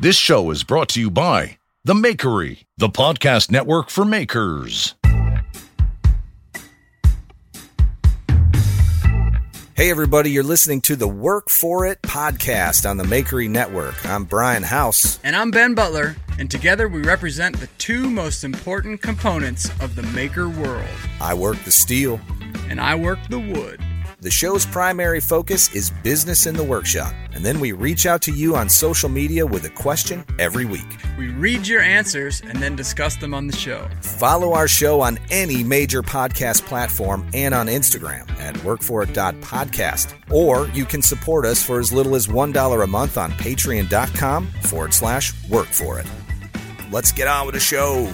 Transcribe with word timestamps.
This 0.00 0.16
show 0.16 0.50
is 0.50 0.64
brought 0.64 0.88
to 0.90 1.00
you 1.00 1.08
by 1.08 1.58
The 1.84 1.94
Makery, 1.94 2.64
the 2.76 2.88
podcast 2.88 3.48
network 3.52 3.90
for 3.90 4.04
makers. 4.04 4.96
Hey, 9.76 9.90
everybody, 9.92 10.32
you're 10.32 10.42
listening 10.42 10.80
to 10.82 10.96
the 10.96 11.06
Work 11.06 11.48
For 11.48 11.86
It 11.86 12.02
podcast 12.02 12.90
on 12.90 12.96
the 12.96 13.04
Makery 13.04 13.48
Network. 13.48 14.04
I'm 14.04 14.24
Brian 14.24 14.64
House. 14.64 15.20
And 15.22 15.36
I'm 15.36 15.52
Ben 15.52 15.76
Butler, 15.76 16.16
and 16.40 16.50
together 16.50 16.88
we 16.88 17.02
represent 17.02 17.60
the 17.60 17.68
two 17.78 18.10
most 18.10 18.42
important 18.42 19.00
components 19.00 19.70
of 19.80 19.94
the 19.94 20.02
maker 20.02 20.48
world. 20.48 20.88
I 21.20 21.34
work 21.34 21.58
the 21.64 21.70
steel, 21.70 22.20
and 22.68 22.80
I 22.80 22.96
work 22.96 23.20
the 23.30 23.38
wood. 23.38 23.80
The 24.24 24.30
show's 24.30 24.64
primary 24.64 25.20
focus 25.20 25.70
is 25.74 25.90
business 26.02 26.46
in 26.46 26.56
the 26.56 26.64
workshop, 26.64 27.12
and 27.34 27.44
then 27.44 27.60
we 27.60 27.72
reach 27.72 28.06
out 28.06 28.22
to 28.22 28.32
you 28.32 28.56
on 28.56 28.70
social 28.70 29.10
media 29.10 29.44
with 29.44 29.66
a 29.66 29.68
question 29.68 30.24
every 30.38 30.64
week. 30.64 30.86
We 31.18 31.28
read 31.28 31.66
your 31.66 31.82
answers 31.82 32.40
and 32.40 32.56
then 32.56 32.74
discuss 32.74 33.16
them 33.16 33.34
on 33.34 33.48
the 33.48 33.54
show. 33.54 33.86
Follow 34.00 34.54
our 34.54 34.66
show 34.66 35.02
on 35.02 35.18
any 35.28 35.62
major 35.62 36.00
podcast 36.00 36.64
platform 36.64 37.28
and 37.34 37.52
on 37.52 37.66
Instagram 37.66 38.30
at 38.40 38.54
workforit.podcast. 38.54 40.14
Or 40.30 40.68
you 40.68 40.86
can 40.86 41.02
support 41.02 41.44
us 41.44 41.62
for 41.62 41.78
as 41.78 41.92
little 41.92 42.14
as 42.14 42.26
$1 42.26 42.82
a 42.82 42.86
month 42.86 43.18
on 43.18 43.30
patreon.com 43.32 44.46
forward 44.62 44.94
slash 44.94 45.34
work 45.50 45.66
for 45.66 46.00
it. 46.00 46.06
Let's 46.90 47.12
get 47.12 47.28
on 47.28 47.44
with 47.44 47.56
the 47.56 47.60
show. 47.60 48.10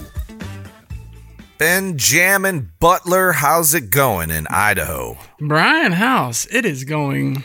Benjamin 1.61 2.73
Butler, 2.81 3.33
how's 3.33 3.75
it 3.75 3.91
going 3.91 4.31
in 4.31 4.47
Idaho? 4.47 5.19
Brian 5.39 5.93
House, 5.93 6.47
it 6.51 6.65
is 6.65 6.85
going 6.85 7.45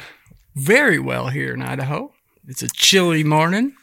very 0.56 0.98
well 0.98 1.28
here 1.28 1.54
in 1.54 1.62
Idaho. 1.62 2.14
It's 2.48 2.64
a 2.64 2.70
chilly 2.70 3.26
morning. 3.26 3.74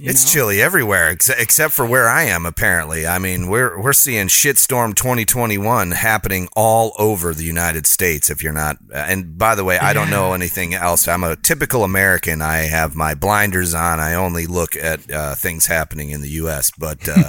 It's 0.00 0.24
know? 0.24 0.32
chilly 0.32 0.62
everywhere 0.62 1.08
ex- 1.08 1.28
except 1.28 1.74
for 1.74 1.86
where 1.86 2.08
I 2.08 2.24
am. 2.24 2.46
Apparently, 2.46 3.06
I 3.06 3.18
mean 3.18 3.48
we're 3.48 3.80
we're 3.80 3.92
seeing 3.92 4.28
shitstorm 4.28 4.94
2021 4.94 5.92
happening 5.92 6.48
all 6.56 6.94
over 6.98 7.34
the 7.34 7.44
United 7.44 7.86
States. 7.86 8.30
If 8.30 8.42
you're 8.42 8.52
not, 8.52 8.76
uh, 8.92 8.98
and 8.98 9.38
by 9.38 9.54
the 9.54 9.64
way, 9.64 9.78
I 9.78 9.92
don't 9.92 10.10
know 10.10 10.32
anything 10.32 10.74
else. 10.74 11.08
I'm 11.08 11.24
a 11.24 11.36
typical 11.36 11.84
American. 11.84 12.42
I 12.42 12.58
have 12.58 12.94
my 12.94 13.14
blinders 13.14 13.74
on. 13.74 14.00
I 14.00 14.14
only 14.14 14.46
look 14.46 14.76
at 14.76 15.10
uh, 15.10 15.34
things 15.34 15.66
happening 15.66 16.10
in 16.10 16.20
the 16.20 16.30
U.S. 16.30 16.70
But 16.78 17.08
uh, 17.08 17.28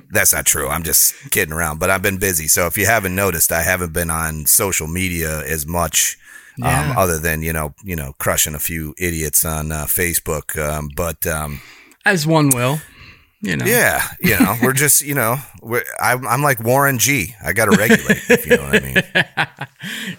that's 0.10 0.32
not 0.32 0.46
true. 0.46 0.68
I'm 0.68 0.82
just 0.82 1.14
kidding 1.30 1.52
around. 1.54 1.78
But 1.80 1.90
I've 1.90 2.02
been 2.02 2.18
busy, 2.18 2.46
so 2.48 2.66
if 2.66 2.78
you 2.78 2.86
haven't 2.86 3.14
noticed, 3.14 3.52
I 3.52 3.62
haven't 3.62 3.92
been 3.92 4.10
on 4.10 4.46
social 4.46 4.86
media 4.86 5.44
as 5.46 5.66
much. 5.66 6.18
Um, 6.62 6.68
yeah. 6.68 6.90
Um, 6.90 6.98
other 6.98 7.18
than 7.18 7.42
you 7.42 7.52
know, 7.52 7.74
you 7.84 7.96
know, 7.96 8.14
crushing 8.18 8.54
a 8.54 8.58
few 8.58 8.94
idiots 8.98 9.44
on 9.44 9.72
uh, 9.72 9.84
Facebook, 9.86 10.58
um, 10.58 10.88
but 10.94 11.26
um, 11.26 11.60
as 12.04 12.26
one 12.26 12.50
will. 12.50 12.80
You 13.42 13.56
know. 13.56 13.64
Yeah, 13.64 14.02
you 14.20 14.38
know, 14.38 14.54
we're 14.62 14.74
just, 14.74 15.00
you 15.00 15.14
know, 15.14 15.38
I'm, 15.98 16.26
I'm 16.28 16.42
like 16.42 16.60
Warren 16.60 16.98
G. 16.98 17.34
I 17.42 17.54
got 17.54 17.72
to 17.72 17.78
regulate, 17.78 18.20
if 18.28 18.44
you 18.44 18.58
know 18.58 18.64
what 18.64 18.82
I 18.82 19.66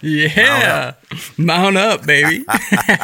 yeah, 0.28 0.34
mount 0.36 0.64
up, 0.64 1.04
mount 1.38 1.76
up 1.76 2.04
baby. 2.04 2.44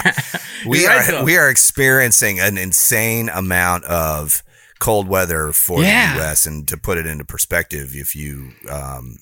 we 0.66 0.86
are 0.88 1.24
we 1.24 1.36
are 1.36 1.48
experiencing 1.48 2.40
an 2.40 2.58
insane 2.58 3.28
amount 3.28 3.84
of 3.84 4.42
cold 4.80 5.06
weather 5.06 5.52
for 5.52 5.82
yeah. 5.82 6.14
the 6.14 6.20
U.S. 6.20 6.46
And 6.46 6.66
to 6.66 6.76
put 6.76 6.98
it 6.98 7.06
into 7.06 7.24
perspective, 7.24 7.94
if 7.94 8.16
you 8.16 8.50
um, 8.68 9.18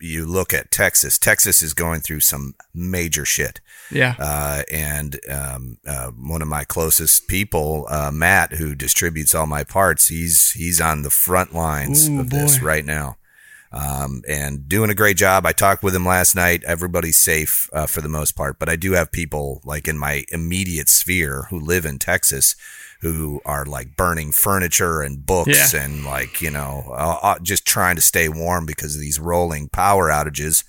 you 0.00 0.26
look 0.26 0.52
at 0.52 0.70
Texas, 0.70 1.18
Texas 1.18 1.62
is 1.62 1.74
going 1.74 2.00
through 2.00 2.20
some 2.20 2.54
major 2.74 3.24
shit. 3.24 3.60
Yeah. 3.90 4.14
Uh, 4.18 4.62
and 4.70 5.18
um, 5.28 5.78
uh, 5.86 6.10
one 6.10 6.42
of 6.42 6.48
my 6.48 6.64
closest 6.64 7.28
people, 7.28 7.86
uh, 7.90 8.10
Matt, 8.12 8.54
who 8.54 8.74
distributes 8.74 9.34
all 9.34 9.46
my 9.46 9.64
parts, 9.64 10.08
he's 10.08 10.52
he's 10.52 10.80
on 10.80 11.02
the 11.02 11.10
front 11.10 11.54
lines 11.54 12.08
Ooh, 12.08 12.20
of 12.20 12.30
boy. 12.30 12.36
this 12.36 12.62
right 12.62 12.84
now. 12.84 13.16
Um, 13.72 14.22
and 14.28 14.68
doing 14.68 14.90
a 14.90 14.96
great 14.96 15.16
job. 15.16 15.46
I 15.46 15.52
talked 15.52 15.84
with 15.84 15.94
him 15.94 16.04
last 16.04 16.34
night. 16.34 16.64
Everybody's 16.64 17.18
safe 17.18 17.70
uh, 17.72 17.86
for 17.86 18.00
the 18.00 18.08
most 18.08 18.32
part, 18.32 18.58
but 18.58 18.68
I 18.68 18.74
do 18.74 18.92
have 18.92 19.12
people 19.12 19.60
like 19.64 19.86
in 19.86 19.96
my 19.96 20.24
immediate 20.32 20.88
sphere 20.88 21.46
who 21.50 21.60
live 21.60 21.86
in 21.86 22.00
Texas 22.00 22.56
who 23.00 23.40
are 23.44 23.64
like 23.64 23.96
burning 23.96 24.30
furniture 24.32 25.00
and 25.00 25.24
books 25.24 25.72
yeah. 25.72 25.82
and 25.82 26.04
like 26.04 26.40
you 26.40 26.50
know 26.50 26.84
uh, 26.90 27.18
uh, 27.22 27.38
just 27.40 27.66
trying 27.66 27.96
to 27.96 28.02
stay 28.02 28.28
warm 28.28 28.66
because 28.66 28.94
of 28.94 29.00
these 29.00 29.18
rolling 29.18 29.68
power 29.68 30.08
outages. 30.08 30.64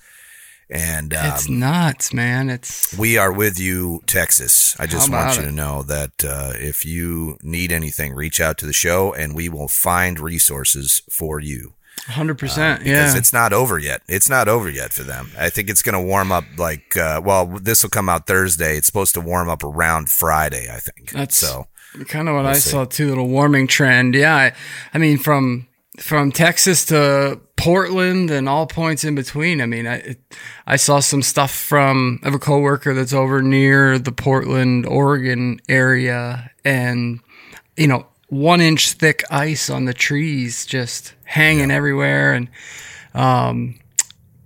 And 0.69 1.13
um, 1.13 1.25
it's 1.25 1.49
nuts, 1.49 2.13
man. 2.13 2.49
It's 2.49 2.97
we 2.97 3.17
are 3.17 3.31
with 3.31 3.59
you, 3.59 4.01
Texas. 4.07 4.73
I 4.79 4.87
just 4.87 5.11
want 5.11 5.35
you 5.35 5.43
it? 5.43 5.45
to 5.47 5.51
know 5.51 5.83
that 5.83 6.23
uh, 6.23 6.53
if 6.55 6.85
you 6.85 7.37
need 7.43 7.73
anything, 7.73 8.13
reach 8.13 8.39
out 8.39 8.57
to 8.59 8.65
the 8.65 8.71
show, 8.71 9.13
and 9.13 9.35
we 9.35 9.49
will 9.49 9.67
find 9.67 10.17
resources 10.17 11.01
for 11.09 11.41
you. 11.41 11.73
Hundred 12.07 12.37
uh, 12.37 12.39
percent, 12.39 12.85
yeah. 12.85 13.15
It's 13.17 13.33
not 13.33 13.51
over 13.51 13.77
yet. 13.77 14.01
It's 14.07 14.29
not 14.29 14.47
over 14.47 14.69
yet 14.69 14.93
for 14.93 15.03
them. 15.03 15.31
I 15.37 15.49
think 15.49 15.69
it's 15.69 15.83
going 15.83 15.93
to 15.93 16.01
warm 16.01 16.31
up 16.31 16.45
like 16.57 16.95
uh, 16.95 17.21
well, 17.23 17.45
this 17.45 17.83
will 17.83 17.89
come 17.89 18.07
out 18.07 18.25
Thursday. 18.25 18.77
It's 18.77 18.87
supposed 18.87 19.13
to 19.15 19.21
warm 19.21 19.49
up 19.49 19.65
around 19.65 20.09
Friday. 20.09 20.69
I 20.73 20.79
think. 20.79 21.11
That's 21.11 21.37
so. 21.37 21.67
Kind 22.07 22.29
of 22.29 22.35
what 22.35 22.45
I 22.45 22.53
see. 22.53 22.69
saw 22.69 22.85
too. 22.85 23.09
Little 23.09 23.27
warming 23.27 23.67
trend. 23.67 24.15
Yeah, 24.15 24.35
I, 24.35 24.53
I 24.93 24.97
mean 24.97 25.17
from 25.17 25.67
from 25.97 26.31
Texas 26.31 26.85
to 26.85 27.39
Portland 27.57 28.31
and 28.31 28.47
all 28.47 28.65
points 28.65 29.03
in 29.03 29.13
between. 29.13 29.61
I 29.61 29.65
mean, 29.65 29.87
I 29.87 30.15
I 30.65 30.77
saw 30.77 30.99
some 30.99 31.21
stuff 31.21 31.51
from 31.51 32.19
I 32.23 32.27
have 32.27 32.33
a 32.33 32.39
coworker 32.39 32.93
that's 32.93 33.13
over 33.13 33.41
near 33.41 33.99
the 33.99 34.11
Portland, 34.11 34.85
Oregon 34.85 35.59
area, 35.67 36.49
and 36.63 37.19
you 37.77 37.87
know, 37.87 38.07
one 38.27 38.61
inch 38.61 38.93
thick 38.93 39.23
ice 39.29 39.69
on 39.69 39.85
the 39.85 39.93
trees 39.93 40.65
just 40.65 41.13
hanging 41.25 41.69
yeah. 41.69 41.75
everywhere, 41.75 42.33
and 42.33 42.47
um, 43.13 43.75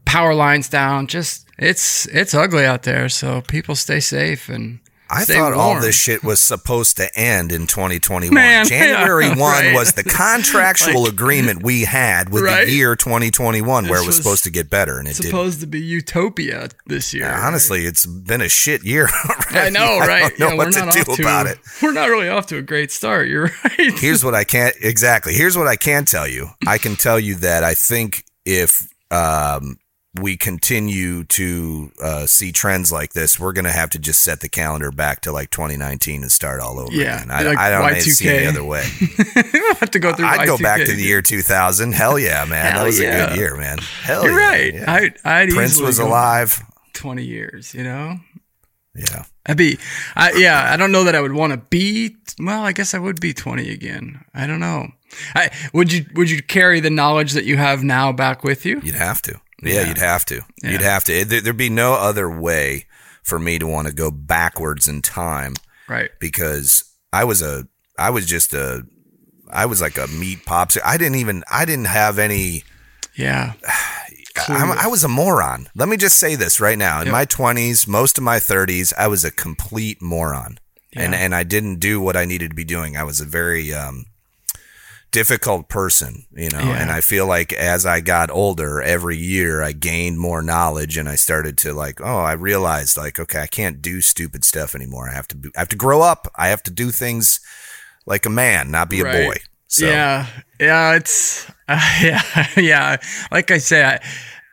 power 0.06 0.33
lines 0.33 0.68
down. 0.68 1.07
Just 1.07 1.48
it's 1.57 2.07
it's 2.07 2.33
ugly 2.33 2.65
out 2.65 2.83
there. 2.83 3.07
So 3.07 3.41
people 3.41 3.75
stay 3.75 4.00
safe 4.00 4.50
and 4.50 4.80
I 5.10 5.24
Stay 5.24 5.36
thought 5.36 5.54
all 5.54 5.80
this 5.80 6.00
shit 6.00 6.24
was 6.24 6.40
supposed 6.40 6.98
to 6.98 7.10
end 7.19 7.52
in 7.52 7.68
2021. 7.68 8.34
Man, 8.34 8.66
January 8.68 9.25
yeah, 9.28 9.38
1 9.38 9.38
right. 9.40 9.74
was 9.75 9.94
the 9.94 10.04
contractual 10.04 11.04
Like- 11.04 11.13
agreement 11.13 11.63
we 11.63 11.84
had 11.84 12.30
with 12.30 12.44
Right. 12.44 12.66
the 12.66 12.72
year 12.72 12.96
2021 12.96 13.88
where 13.88 14.02
it 14.02 14.06
was 14.07 14.16
supposed 14.18 14.44
to 14.46 14.50
get 14.50 14.69
better 14.69 14.98
and 14.98 15.07
it 15.07 15.16
didn't. 15.16 15.25
supposed 15.31 15.60
to 15.62 15.68
be 15.68 15.80
utopia 15.80 16.69
this 16.88 17.13
year. 17.13 17.25
Yeah, 17.25 17.46
honestly, 17.48 17.86
it's 17.86 18.06
been 18.06 18.42
a 18.42 18.50
shit 18.50 18.84
year. 18.84 19.07
I 19.52 19.69
know, 19.69 20.00
right? 20.00 20.10
I 20.25 20.30
don't 20.30 20.40
know 20.40 20.48
yeah, 20.50 20.54
what 20.56 20.66
we're 20.68 20.72
to 20.72 20.86
not 20.86 20.94
do 20.94 21.04
to, 21.04 21.22
about 21.22 21.48
it. 21.48 21.60
We're 21.81 21.92
not 21.94 22.10
really 22.10 22.30
off 22.30 22.48
to 22.48 22.58
a 22.58 22.62
great 22.62 22.92
start. 22.92 23.28
You're 23.28 23.51
right. 23.63 24.00
Here's 24.00 24.24
what 24.24 24.34
I 24.36 24.44
can't 24.44 24.75
exactly. 24.81 25.34
Here's 25.34 25.58
what 25.58 25.68
I 25.68 25.75
can 25.75 26.06
tell 26.06 26.28
you. 26.28 26.50
I 26.68 26.78
can 26.78 26.96
tell 26.96 27.19
you 27.19 27.36
that 27.36 27.63
I 27.63 27.74
think 27.74 28.24
if 28.46 28.88
um, 29.12 29.78
we 30.21 30.38
continue 30.38 31.23
to 31.25 31.91
uh, 32.01 32.25
see 32.25 32.51
trends 32.51 32.91
like 32.91 33.13
this, 33.13 33.39
we're 33.39 33.53
going 33.53 33.65
to 33.65 33.71
have 33.71 33.89
to 33.91 34.00
just 34.00 34.21
set 34.21 34.39
the 34.41 34.50
calendar 34.50 34.91
back 34.91 35.21
to 35.21 35.31
like 35.31 35.50
2019 35.51 36.21
and 36.21 36.31
start 36.31 36.62
all 36.62 36.79
over 36.79 36.91
Yeah, 36.94 37.17
again. 37.17 37.31
I, 37.31 37.44
like 37.44 37.57
I 37.57 37.69
don't 37.69 37.81
Y2K. 37.83 38.01
see 38.01 38.29
any 38.29 38.45
other 38.47 38.63
way. 38.63 38.83
have 39.79 39.91
to 39.91 40.00
go 40.00 40.13
through. 40.13 40.25
I'd 40.25 40.45
go 40.47 40.56
Y2K. 40.57 40.62
back 40.63 40.85
to 40.85 40.94
the 40.94 41.03
year 41.03 41.21
2000. 41.21 41.94
Hell 41.94 42.17
yeah, 42.19 42.45
man. 42.45 42.71
Hell 42.71 42.79
that 42.81 42.85
was 42.85 43.00
a 43.00 43.03
good 43.03 43.35
year, 43.38 43.56
man. 43.57 43.77
Hell 44.03 44.23
You're 44.23 44.39
yeah, 44.39 44.47
right. 44.50 44.73
yeah. 44.73 45.09
I, 45.25 45.41
I'd 45.41 45.50
Prince 45.50 45.79
was 45.79 46.00
alive. 46.00 46.62
Twenty 46.94 47.23
years. 47.25 47.73
You 47.73 47.83
know. 47.83 48.19
Yeah. 48.95 49.25
I'd 49.45 49.57
be, 49.57 49.77
I, 50.15 50.31
yeah, 50.38 50.71
I 50.71 50.77
don't 50.77 50.91
know 50.94 51.03
that 51.03 51.13
I 51.15 51.19
would 51.21 51.33
want 51.33 51.51
to 51.51 51.57
be. 51.57 52.15
Well, 52.39 52.63
I 52.63 52.71
guess 52.71 52.94
I 52.94 53.00
would 53.00 53.19
be 53.19 53.33
twenty 53.33 53.69
again. 53.69 54.23
I 54.33 54.47
don't 54.47 54.62
know. 54.62 54.88
I, 55.35 55.50
would 55.73 55.91
you 55.94 56.06
Would 56.15 56.29
you 56.29 56.41
carry 56.41 56.79
the 56.79 56.89
knowledge 56.89 57.33
that 57.33 57.44
you 57.45 57.57
have 57.57 57.83
now 57.83 58.12
back 58.13 58.44
with 58.44 58.65
you? 58.65 58.79
You'd 58.83 58.95
have 58.95 59.21
to. 59.23 59.39
Yeah, 59.65 59.81
Yeah. 59.81 59.88
you'd 59.88 59.97
have 59.97 60.25
to. 60.25 60.41
Yeah. 60.63 60.71
You'd 60.71 60.81
have 60.81 61.03
to. 61.06 61.25
There, 61.25 61.41
there'd 61.41 61.57
be 61.57 61.69
no 61.69 61.94
other 61.94 62.29
way 62.29 62.85
for 63.23 63.39
me 63.39 63.57
to 63.59 63.67
want 63.67 63.88
to 63.88 63.94
go 63.94 64.12
backwards 64.12 64.88
in 64.88 65.01
time 65.01 65.56
Right. 65.88 66.12
because 66.19 66.83
I 67.12 67.23
was 67.23 67.41
a, 67.41 67.67
I 67.97 68.09
was 68.12 68.25
just 68.25 68.53
a, 68.53 68.83
I 69.51 69.65
was 69.65 69.81
like 69.81 69.97
a 69.97 70.07
meat 70.07 70.39
popsicle. 70.45 70.81
I 70.85 70.97
didn't 70.97 71.15
even, 71.15 71.44
I 71.51 71.65
didn't 71.65 71.85
have 71.88 72.19
any. 72.19 72.63
Yeah. 73.15 73.53
I'm, 74.47 74.71
I 74.77 74.88
was 74.88 75.03
a 75.03 75.07
moron. 75.07 75.67
Let 75.75 75.88
me 75.88 75.95
just 75.97 76.17
say 76.17 76.35
this 76.35 76.59
right 76.59 76.77
now. 76.77 77.00
In 77.00 77.06
Yep. 77.07 77.12
my 77.13 77.25
20s, 77.25 77.88
most 77.88 78.17
of 78.17 78.23
my 78.23 78.38
30s, 78.38 78.91
I 78.97 79.07
was 79.07 79.23
a 79.23 79.31
complete 79.31 80.01
moron, 80.01 80.57
and 80.94 81.13
Yeah. 81.13 81.19
and 81.19 81.33
I 81.33 81.44
didn't 81.44 81.79
do 81.79 82.01
what 82.01 82.17
I 82.17 82.25
needed 82.25 82.50
to 82.50 82.56
be 82.56 82.65
doing. 82.65 82.97
I 82.97 83.03
was 83.03 83.21
a 83.21 83.25
very 83.25 83.73
um, 83.73 84.06
difficult 85.15 85.69
person, 85.69 86.25
you 86.35 86.50
know. 86.50 86.59
Yeah. 86.59 86.81
And 86.81 86.91
I 86.91 87.00
feel 87.00 87.25
like 87.25 87.53
as 87.53 87.85
I 87.85 88.01
got 88.01 88.29
older, 88.29 88.81
every 88.81 89.15
year 89.15 89.63
I 89.63 89.71
gained 89.71 90.19
more 90.19 90.41
knowledge, 90.41 90.97
and 90.97 91.07
I 91.07 91.15
started 91.15 91.57
to 91.59 91.73
like, 91.73 92.01
oh, 92.01 92.17
I 92.17 92.33
realized 92.33 92.97
like, 92.97 93.17
okay, 93.17 93.39
I 93.39 93.47
can't 93.47 93.81
do 93.81 94.01
stupid 94.01 94.44
stuff 94.44 94.75
anymore. 94.75 95.09
I 95.09 95.13
have 95.13 95.27
to, 95.29 95.38
be, 95.38 95.50
I 95.56 95.59
have 95.59 95.69
to 95.69 95.77
grow 95.77 96.01
up. 96.01 96.27
I 96.35 96.50
have 96.50 96.62
to 96.63 96.71
do 96.71 96.91
things 96.91 97.39
like 98.06 98.25
a 98.25 98.29
man, 98.29 98.71
not 98.71 98.89
be 98.89 99.00
a 99.00 99.06
boy. 99.06 99.38
So 99.67 99.88
Yeah, 99.88 100.27
yeah, 100.59 100.95
it's 100.95 101.50
uh, 101.69 101.79
yeah, 102.01 102.47
yeah. 102.57 102.97
Like 103.31 103.51
I 103.51 103.59
say, 103.59 103.85
I, 103.85 104.00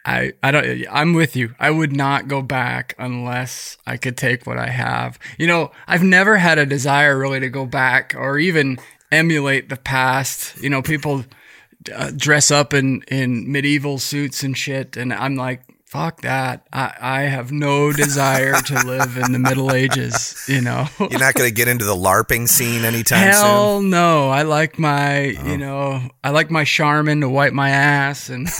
I, 0.04 0.32
I 0.44 0.50
don't. 0.52 0.86
I'm 0.88 1.12
with 1.12 1.34
you. 1.34 1.56
I 1.58 1.72
would 1.72 1.94
not 1.94 2.28
go 2.28 2.40
back 2.40 2.94
unless 2.98 3.78
I 3.84 3.96
could 3.96 4.16
take 4.16 4.46
what 4.46 4.58
I 4.58 4.68
have. 4.68 5.18
You 5.38 5.48
know, 5.48 5.72
I've 5.88 6.04
never 6.04 6.36
had 6.36 6.58
a 6.58 6.66
desire 6.66 7.18
really 7.18 7.40
to 7.40 7.48
go 7.48 7.66
back 7.66 8.14
or 8.16 8.38
even 8.38 8.78
emulate 9.12 9.68
the 9.68 9.76
past. 9.76 10.60
You 10.60 10.70
know, 10.70 10.82
people 10.82 11.24
uh, 11.94 12.10
dress 12.16 12.50
up 12.50 12.74
in 12.74 13.02
in 13.08 13.50
medieval 13.50 13.98
suits 13.98 14.42
and 14.42 14.56
shit, 14.56 14.96
and 14.96 15.12
I'm 15.12 15.36
like. 15.36 15.62
Fuck 15.92 16.22
that. 16.22 16.66
I, 16.72 16.94
I 16.98 17.20
have 17.24 17.52
no 17.52 17.92
desire 17.92 18.54
to 18.54 18.86
live 18.86 19.18
in 19.18 19.32
the 19.32 19.38
Middle 19.38 19.74
Ages, 19.74 20.42
you 20.48 20.62
know? 20.62 20.86
you're 20.98 21.20
not 21.20 21.34
going 21.34 21.50
to 21.50 21.54
get 21.54 21.68
into 21.68 21.84
the 21.84 21.94
LARPing 21.94 22.48
scene 22.48 22.86
anytime 22.86 23.30
soon. 23.30 23.42
Hell 23.42 23.82
no. 23.82 24.30
I 24.30 24.40
like 24.40 24.78
my, 24.78 25.24
you 25.24 25.58
know, 25.58 26.00
I 26.24 26.30
like 26.30 26.50
my 26.50 26.64
Charmin 26.64 27.20
to 27.20 27.28
wipe 27.28 27.52
my 27.52 27.68
ass 27.68 28.30
and 28.30 28.48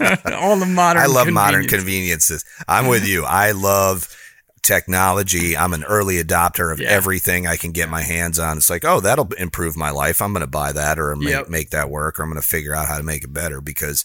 all 0.32 0.56
the 0.56 0.64
modern 0.66 1.02
I 1.02 1.06
love 1.06 1.28
modern 1.28 1.66
conveniences. 1.66 2.46
I'm 2.66 2.86
with 2.86 3.06
you. 3.06 3.24
I 3.26 3.50
love 3.50 4.08
technology. 4.62 5.56
I'm 5.56 5.72
an 5.72 5.84
early 5.84 6.22
adopter 6.22 6.72
of 6.72 6.80
Yeah. 6.80 6.88
everything 6.88 7.46
I 7.46 7.56
can 7.56 7.72
get 7.72 7.88
my 7.88 8.02
hands 8.02 8.38
on. 8.38 8.56
It's 8.56 8.70
like, 8.70 8.84
oh, 8.84 9.00
that'll 9.00 9.32
improve 9.38 9.76
my 9.76 9.90
life. 9.90 10.20
I'm 10.22 10.32
going 10.32 10.40
to 10.42 10.46
buy 10.46 10.72
that 10.72 10.98
or 10.98 11.14
make, 11.16 11.28
Yep. 11.30 11.48
make 11.48 11.70
that 11.70 11.90
work 11.90 12.18
or 12.18 12.22
I'm 12.24 12.30
going 12.30 12.40
to 12.40 12.46
figure 12.46 12.74
out 12.74 12.88
how 12.88 12.96
to 12.96 13.02
make 13.02 13.24
it 13.24 13.32
better 13.32 13.60
because 13.60 14.04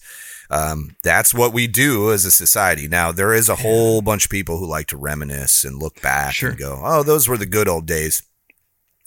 um, 0.49 0.95
that's 1.03 1.33
what 1.33 1.53
we 1.53 1.65
do 1.67 2.11
as 2.11 2.23
a 2.23 2.31
society. 2.31 2.87
Now, 2.87 3.11
there 3.11 3.33
is 3.33 3.49
a 3.49 3.55
whole 3.55 4.01
bunch 4.01 4.25
of 4.25 4.31
people 4.31 4.57
who 4.59 4.67
like 4.67 4.87
to 4.87 4.97
reminisce 4.97 5.63
and 5.63 5.77
look 5.79 6.01
back 6.01 6.33
Sure. 6.35 6.49
and 6.51 6.59
go, 6.59 6.81
oh, 6.83 7.01
those 7.03 7.27
were 7.27 7.37
the 7.37 7.47
good 7.47 7.67
old 7.67 7.85
days. 7.87 8.21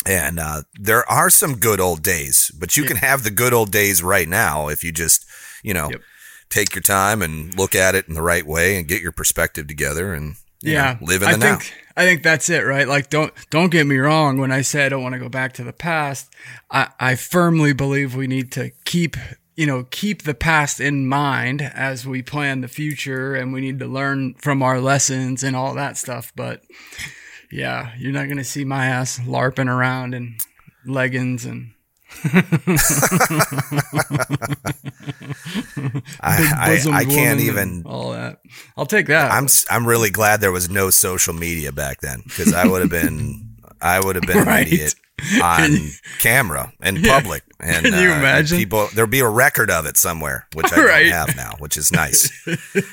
And 0.06 0.38
uh, 0.40 0.62
there 0.74 1.08
are 1.10 1.28
some 1.30 1.56
good 1.56 1.80
old 1.80 2.02
days, 2.02 2.50
but 2.58 2.76
you 2.76 2.84
can 2.84 2.96
have 2.98 3.22
the 3.24 3.30
good 3.30 3.52
old 3.52 3.70
days 3.70 4.02
right 4.02 4.28
now 4.28 4.68
if 4.68 4.82
you 4.82 4.90
just, 4.92 5.24
you 5.62 5.74
know, 5.74 5.90
Yep. 5.90 6.00
take 6.50 6.74
your 6.74 6.82
time 6.82 7.20
and 7.22 7.54
look 7.56 7.74
at 7.74 7.94
it 7.94 8.08
in 8.08 8.14
the 8.14 8.22
right 8.22 8.46
way 8.46 8.76
and 8.76 8.88
get 8.88 9.02
your 9.02 9.12
perspective 9.12 9.66
together 9.66 10.14
and 10.14 10.36
Yeah. 10.62 10.98
know, 11.00 11.06
live 11.06 11.22
in 11.22 11.28
the 11.30 11.34
I 11.34 11.38
now. 11.38 11.56
think 11.58 11.74
I 11.96 12.04
think 12.04 12.22
that's 12.22 12.48
it, 12.48 12.60
right? 12.64 12.86
Like 12.86 13.10
don't 13.10 13.32
don't 13.50 13.70
get 13.70 13.86
me 13.86 13.96
wrong 13.96 14.38
when 14.38 14.52
I 14.52 14.62
say 14.62 14.86
I 14.86 14.88
don't 14.88 15.02
want 15.02 15.14
to 15.14 15.18
go 15.18 15.28
back 15.28 15.52
to 15.54 15.64
the 15.64 15.72
past. 15.72 16.32
I, 16.70 16.88
I 17.00 17.14
firmly 17.16 17.72
believe 17.72 18.14
we 18.14 18.26
need 18.26 18.52
to 18.52 18.70
keep 18.84 19.16
you 19.56 19.66
know, 19.66 19.84
keep 19.90 20.22
the 20.22 20.34
past 20.34 20.78
in 20.78 21.08
mind 21.08 21.60
as 21.60 22.06
we 22.06 22.22
plan 22.22 22.60
the 22.60 22.68
future 22.68 23.34
and 23.34 23.52
we 23.52 23.60
need 23.60 23.80
to 23.80 23.86
learn 23.86 24.34
from 24.34 24.62
our 24.62 24.80
lessons 24.80 25.42
and 25.42 25.56
all 25.56 25.74
that 25.74 25.96
stuff. 25.96 26.32
But 26.36 26.62
yeah, 27.50 27.92
you're 27.98 28.12
not 28.12 28.28
gonna 28.28 28.44
see 28.44 28.64
my 28.64 28.86
ass 28.86 29.18
larping 29.18 29.66
around 29.68 30.14
in 30.14 30.36
leggings 30.86 31.44
and 31.44 31.72
I, 36.20 36.80
I, 36.90 36.90
I 36.92 37.04
can't 37.04 37.40
even. 37.40 37.82
all 37.86 38.12
that. 38.12 38.40
I'll 38.76 38.86
take 38.86 39.06
that. 39.06 39.30
I'm 39.30 39.46
I'm 39.70 39.86
really 39.86 40.10
glad 40.10 40.40
there 40.40 40.52
was 40.52 40.68
no 40.70 40.90
social 40.90 41.34
media 41.34 41.72
back 41.72 42.00
then 42.00 42.22
because 42.24 42.52
I 42.54 42.66
would 42.66 42.80
have 42.80 42.90
been 42.90 43.56
I 43.80 44.00
would 44.00 44.16
have 44.16 44.24
been 44.24 44.38
Right. 44.44 44.66
an 44.66 44.72
idiot 44.72 44.94
on 45.42 45.90
camera 46.18 46.72
in 46.82 47.02
public 47.02 47.42
and 47.60 47.84
Can 47.84 47.92
you 48.02 48.10
uh, 48.10 48.16
imagine? 48.18 48.56
people 48.58 48.88
there'll 48.94 49.10
be 49.10 49.20
a 49.20 49.28
record 49.28 49.70
of 49.70 49.84
it 49.86 49.96
somewhere 49.96 50.46
which 50.54 50.72
I 50.72 50.80
Right. 50.84 51.02
don't 51.04 51.12
have 51.12 51.36
now 51.36 51.54
which 51.58 51.76
is 51.76 51.90
nice 51.92 52.30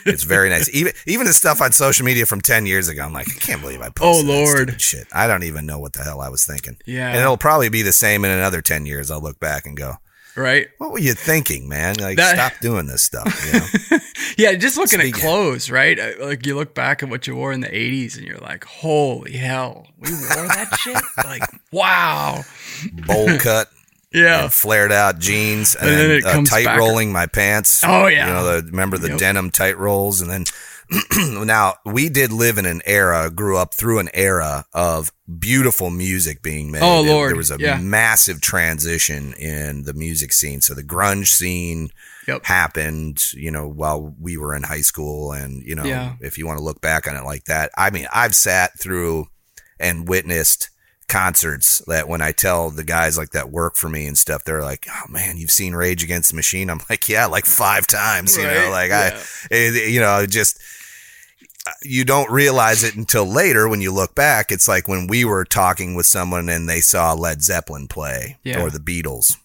it's 0.05 0.23
very 0.23 0.49
nice 0.49 0.69
even 0.73 0.93
even 1.05 1.27
the 1.27 1.33
stuff 1.33 1.61
on 1.61 1.71
social 1.71 2.05
media 2.05 2.25
from 2.25 2.41
10 2.41 2.65
years 2.65 2.87
ago 2.87 3.03
I'm 3.03 3.13
like 3.13 3.27
I 3.29 3.39
can't 3.39 3.61
believe 3.61 3.81
I 3.81 3.89
posted 3.89 4.29
Oh, 4.29 4.33
Lord. 4.43 4.81
shit 4.81 5.07
I 5.13 5.27
don't 5.27 5.43
even 5.43 5.65
know 5.65 5.79
what 5.79 5.93
the 5.93 6.03
hell 6.03 6.19
I 6.21 6.29
was 6.29 6.45
thinking 6.45 6.77
Yeah. 6.85 7.09
and 7.09 7.17
it'll 7.19 7.37
probably 7.37 7.69
be 7.69 7.81
the 7.83 7.93
same 7.93 8.25
in 8.25 8.31
another 8.31 8.61
10 8.61 8.85
years 8.85 9.11
I'll 9.11 9.21
look 9.21 9.39
back 9.39 9.65
and 9.65 9.77
go 9.77 9.97
right? 10.35 10.67
what 10.77 10.91
were 10.91 10.99
you 10.99 11.13
thinking 11.13 11.67
man 11.69 11.95
like 11.95 12.17
That- 12.17 12.35
stop 12.35 12.59
doing 12.61 12.87
this 12.87 13.03
stuff 13.03 13.27
you 13.45 13.59
know 13.59 13.99
Yeah, 14.37 14.53
just 14.55 14.75
looking 14.75 14.99
Speak- 14.99 15.15
at 15.15 15.21
clothes, 15.21 15.71
right? 15.71 15.97
Uh, 15.97 16.11
Like 16.19 16.45
you 16.45 16.55
look 16.55 16.73
back 16.73 17.01
at 17.03 17.07
what 17.09 17.25
you 17.25 17.35
wore 17.37 17.53
in 17.53 17.61
the 17.61 17.69
'80s, 17.69 18.17
and 18.17 18.25
you're 18.27 18.37
like, 18.39 18.65
"Holy 18.65 19.31
hell, 19.33 19.87
we 19.97 20.09
wore 20.11 20.47
that 20.47 20.77
shit!" 20.81 21.01
Like, 21.23 21.43
wow, 21.71 22.43
bowl 23.07 23.37
cut 23.37 23.69
yeah, 24.13 24.49
flared 24.49 24.91
out 24.91 25.19
jeans 25.19 25.75
and, 25.75 25.89
And 25.89 25.97
then 25.99 26.21
then, 26.21 26.39
uh, 26.39 26.43
tight 26.43 26.65
back- 26.65 26.79
rolling 26.79 27.13
my 27.13 27.27
pants. 27.27 27.81
Oh, 27.85 28.07
yeah. 28.07 28.27
you 28.27 28.33
know 28.33 28.43
the 28.61 28.67
remember 28.67 28.97
the 28.97 29.09
Yep. 29.09 29.17
denim 29.19 29.51
tight 29.51 29.77
rolls 29.77 30.19
and 30.21 30.29
then 30.29 30.43
now 31.17 31.75
we 31.85 32.09
did 32.09 32.31
live 32.31 32.57
in 32.57 32.65
an 32.65 32.81
era, 32.85 33.29
grew 33.29 33.57
up 33.57 33.73
through 33.73 33.99
an 33.99 34.09
era 34.13 34.65
of 34.73 35.11
beautiful 35.39 35.89
music 35.89 36.41
being 36.41 36.71
made. 36.71 36.81
Oh, 36.83 37.03
It- 37.03 37.07
Lord, 37.07 37.29
there 37.29 37.35
was 37.37 37.51
a 37.51 37.57
yeah. 37.59 37.77
massive 37.77 38.41
transition 38.41 39.33
in 39.33 39.83
the 39.83 39.93
music 39.93 40.31
scene. 40.33 40.61
So 40.61 40.73
the 40.73 40.83
grunge 40.83 41.27
scene 41.27 41.89
Yep. 42.27 42.45
happened, 42.45 43.23
you 43.33 43.51
know, 43.51 43.67
while 43.67 44.15
we 44.19 44.35
were 44.37 44.55
in 44.55 44.63
high 44.63 44.81
school, 44.81 45.31
and 45.31 45.61
you 45.63 45.75
know, 45.75 45.83
Yeah. 45.85 46.13
if 46.21 46.37
you 46.39 46.47
want 46.47 46.57
to 46.57 46.63
look 46.63 46.81
back 46.81 47.07
on 47.07 47.15
it 47.15 47.23
like 47.23 47.45
that, 47.45 47.69
I 47.77 47.89
mean, 47.91 48.07
I've 48.13 48.35
sat 48.35 48.79
through 48.79 49.27
and 49.79 50.07
witnessed 50.07 50.69
concerts 51.07 51.83
that 51.85 52.07
when 52.09 52.21
I 52.21 52.31
tell 52.31 52.71
the 52.71 52.83
guys 52.83 53.15
like 53.15 53.29
that 53.31 53.51
work 53.51 53.75
for 53.75 53.89
me 53.89 54.07
and 54.07 54.17
stuff, 54.17 54.43
they're 54.43 54.63
like, 54.63 54.87
"Oh 54.89 55.07
man, 55.11 55.37
you've 55.37 55.51
seen 55.51 55.75
Rage 55.75 56.03
Against 56.03 56.31
the 56.31 56.35
Machine?" 56.35 56.69
I'm 56.71 56.81
like, 56.89 57.07
"Yeah, 57.07 57.27
like 57.27 57.45
five 57.45 57.85
times." 57.85 58.35
You 58.35 58.43
know, 58.43 58.69
like 58.71 58.89
yeah. 58.89 59.11
I, 59.51 59.53
it, 59.55 59.89
you 59.91 59.99
know, 59.99 60.25
just 60.25 60.59
you 61.83 62.05
don't 62.05 62.31
realize 62.31 62.83
it 62.83 62.95
until 62.95 63.25
later 63.25 63.67
when 63.67 63.81
you 63.81 63.91
look 63.91 64.13
back. 64.15 64.51
It's 64.51 64.67
like 64.67 64.87
when 64.87 65.07
we 65.07 65.25
were 65.25 65.45
talking 65.45 65.95
with 65.95 66.05
someone 66.05 66.49
and 66.49 66.69
they 66.69 66.81
saw 66.81 67.13
Led 67.13 67.41
Zeppelin 67.41 67.87
play 67.87 68.37
Yeah. 68.43 68.61
or 68.61 68.69
the 68.69 68.79
Beatles. 68.79 69.37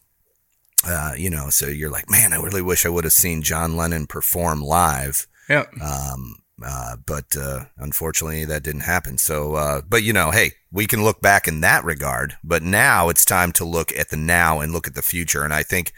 Uh, 0.86 1.12
you 1.16 1.28
know, 1.30 1.50
so 1.50 1.66
you're 1.66 1.90
like, 1.90 2.10
man, 2.10 2.32
I 2.32 2.36
really 2.36 2.62
wish 2.62 2.86
I 2.86 2.88
would 2.88 3.04
have 3.04 3.12
seen 3.12 3.42
John 3.42 3.76
Lennon 3.76 4.06
perform 4.06 4.62
live. 4.62 5.26
Yep. 5.48 5.74
Um, 5.80 6.36
uh, 6.64 6.96
but 7.06 7.36
uh, 7.36 7.64
unfortunately, 7.78 8.44
that 8.46 8.62
didn't 8.62 8.82
happen. 8.82 9.18
So, 9.18 9.54
uh, 9.54 9.80
but 9.88 10.02
you 10.02 10.12
know, 10.12 10.30
hey, 10.30 10.52
we 10.72 10.86
can 10.86 11.02
look 11.02 11.20
back 11.20 11.48
in 11.48 11.60
that 11.62 11.84
regard. 11.84 12.36
But 12.44 12.62
now 12.62 13.08
it's 13.08 13.24
time 13.24 13.52
to 13.52 13.64
look 13.64 13.92
at 13.96 14.08
the 14.10 14.16
now 14.16 14.60
and 14.60 14.72
look 14.72 14.86
at 14.86 14.94
the 14.94 15.02
future. 15.02 15.42
And 15.42 15.52
I 15.54 15.62
think 15.62 15.92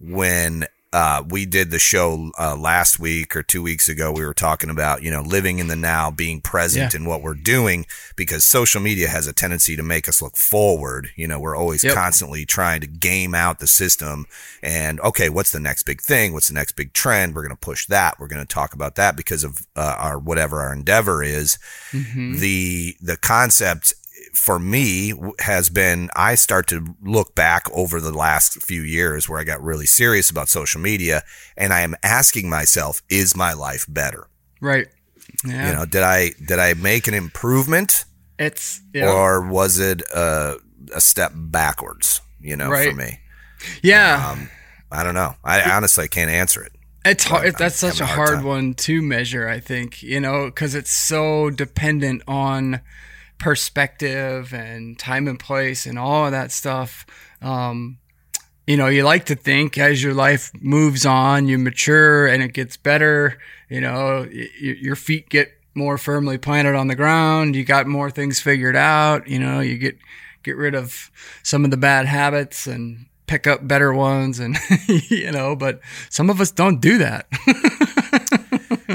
when 0.00 0.66
uh, 0.92 1.22
we 1.28 1.46
did 1.46 1.70
the 1.70 1.78
show 1.78 2.32
uh, 2.38 2.56
last 2.56 2.98
week 2.98 3.36
or 3.36 3.42
two 3.42 3.62
weeks 3.62 3.88
ago. 3.88 4.10
We 4.10 4.24
were 4.24 4.34
talking 4.34 4.70
about, 4.70 5.02
you 5.02 5.10
know, 5.10 5.22
living 5.22 5.60
in 5.60 5.68
the 5.68 5.76
now, 5.76 6.10
being 6.10 6.40
present 6.40 6.94
yeah. 6.94 7.00
in 7.00 7.06
what 7.06 7.22
we're 7.22 7.34
doing 7.34 7.86
because 8.16 8.44
social 8.44 8.80
media 8.80 9.08
has 9.08 9.28
a 9.28 9.32
tendency 9.32 9.76
to 9.76 9.84
make 9.84 10.08
us 10.08 10.20
look 10.20 10.36
forward. 10.36 11.10
You 11.14 11.28
know, 11.28 11.38
we're 11.38 11.56
always 11.56 11.84
yep. 11.84 11.94
constantly 11.94 12.44
trying 12.44 12.80
to 12.80 12.88
game 12.88 13.36
out 13.36 13.60
the 13.60 13.68
system 13.68 14.26
and, 14.62 14.98
okay, 15.00 15.28
what's 15.28 15.52
the 15.52 15.60
next 15.60 15.84
big 15.84 16.00
thing? 16.00 16.32
What's 16.32 16.48
the 16.48 16.54
next 16.54 16.72
big 16.72 16.92
trend? 16.92 17.36
We're 17.36 17.42
going 17.42 17.56
to 17.56 17.60
push 17.60 17.86
that. 17.86 18.18
We're 18.18 18.28
going 18.28 18.44
to 18.44 18.54
talk 18.54 18.74
about 18.74 18.96
that 18.96 19.16
because 19.16 19.44
of 19.44 19.66
uh, 19.76 19.96
our 19.96 20.18
whatever 20.18 20.58
our 20.60 20.72
endeavor 20.72 21.22
is. 21.22 21.56
Mm-hmm. 21.92 22.38
The, 22.38 22.96
the 23.00 23.16
concept 23.16 23.94
for 24.32 24.58
me 24.58 25.12
has 25.40 25.70
been 25.70 26.10
I 26.14 26.34
start 26.34 26.66
to 26.68 26.94
look 27.02 27.34
back 27.34 27.66
over 27.72 28.00
the 28.00 28.12
last 28.12 28.62
few 28.62 28.82
years 28.82 29.28
where 29.28 29.38
I 29.38 29.44
got 29.44 29.62
really 29.62 29.86
serious 29.86 30.30
about 30.30 30.48
social 30.48 30.80
media 30.80 31.22
and 31.56 31.72
I 31.72 31.80
am 31.80 31.94
asking 32.02 32.48
myself, 32.48 33.02
is 33.08 33.36
my 33.36 33.52
life 33.52 33.86
better? 33.88 34.28
Right. 34.60 34.88
Yeah. 35.44 35.68
You 35.68 35.74
know, 35.76 35.84
did 35.86 36.02
I 36.02 36.30
did 36.46 36.58
I 36.58 36.74
make 36.74 37.06
an 37.06 37.14
improvement? 37.14 38.04
It's 38.38 38.80
yeah. 38.94 39.10
or 39.10 39.46
was 39.46 39.78
it 39.78 40.02
a, 40.14 40.56
a 40.94 41.00
step 41.00 41.32
backwards? 41.34 42.20
You 42.40 42.56
know, 42.56 42.70
right. 42.70 42.90
for 42.90 42.96
me. 42.96 43.20
Yeah. 43.82 44.30
Um, 44.32 44.50
I 44.90 45.02
don't 45.04 45.14
know. 45.14 45.34
I 45.44 45.70
honestly 45.70 46.08
can't 46.08 46.30
answer 46.30 46.62
it. 46.62 46.72
It's 47.04 47.24
hard. 47.24 47.54
That's 47.56 47.76
such 47.76 48.00
a 48.00 48.06
hard, 48.06 48.28
hard 48.30 48.44
one 48.44 48.74
to 48.74 49.00
measure. 49.00 49.48
I 49.48 49.60
think 49.60 50.02
you 50.02 50.20
know 50.20 50.46
because 50.46 50.74
it's 50.74 50.90
so 50.90 51.50
dependent 51.50 52.22
on 52.28 52.80
perspective 53.40 54.54
and 54.54 54.96
time 54.98 55.26
and 55.26 55.40
place 55.40 55.86
and 55.86 55.98
all 55.98 56.26
of 56.26 56.32
that 56.32 56.52
stuff. 56.52 57.04
Um, 57.42 57.98
you 58.66 58.76
know, 58.76 58.86
you 58.86 59.02
like 59.02 59.26
to 59.26 59.34
think 59.34 59.76
as 59.78 60.00
your 60.00 60.14
life 60.14 60.52
moves 60.60 61.04
on, 61.04 61.48
you 61.48 61.58
mature 61.58 62.28
and 62.28 62.42
it 62.42 62.52
gets 62.52 62.76
better. 62.76 63.38
You 63.68 63.80
know, 63.80 64.28
y- 64.32 64.48
your 64.60 64.94
feet 64.94 65.28
get 65.28 65.52
more 65.74 65.98
firmly 65.98 66.38
planted 66.38 66.76
on 66.76 66.86
the 66.86 66.94
ground. 66.94 67.56
You 67.56 67.64
got 67.64 67.86
more 67.88 68.10
things 68.10 68.40
figured 68.40 68.76
out. 68.76 69.26
You 69.26 69.40
know, 69.40 69.58
you 69.58 69.78
get 69.78 69.98
get 70.42 70.56
rid 70.56 70.74
of 70.74 71.10
some 71.42 71.64
of 71.64 71.70
the 71.70 71.76
bad 71.76 72.06
habits 72.06 72.66
and 72.66 73.06
pick 73.26 73.46
up 73.46 73.66
better 73.66 73.92
ones. 73.92 74.38
And 74.38 74.56
you 74.86 75.32
know, 75.32 75.56
but 75.56 75.80
some 76.10 76.30
of 76.30 76.40
us 76.40 76.50
don't 76.52 76.80
do 76.80 76.98
that. 76.98 77.26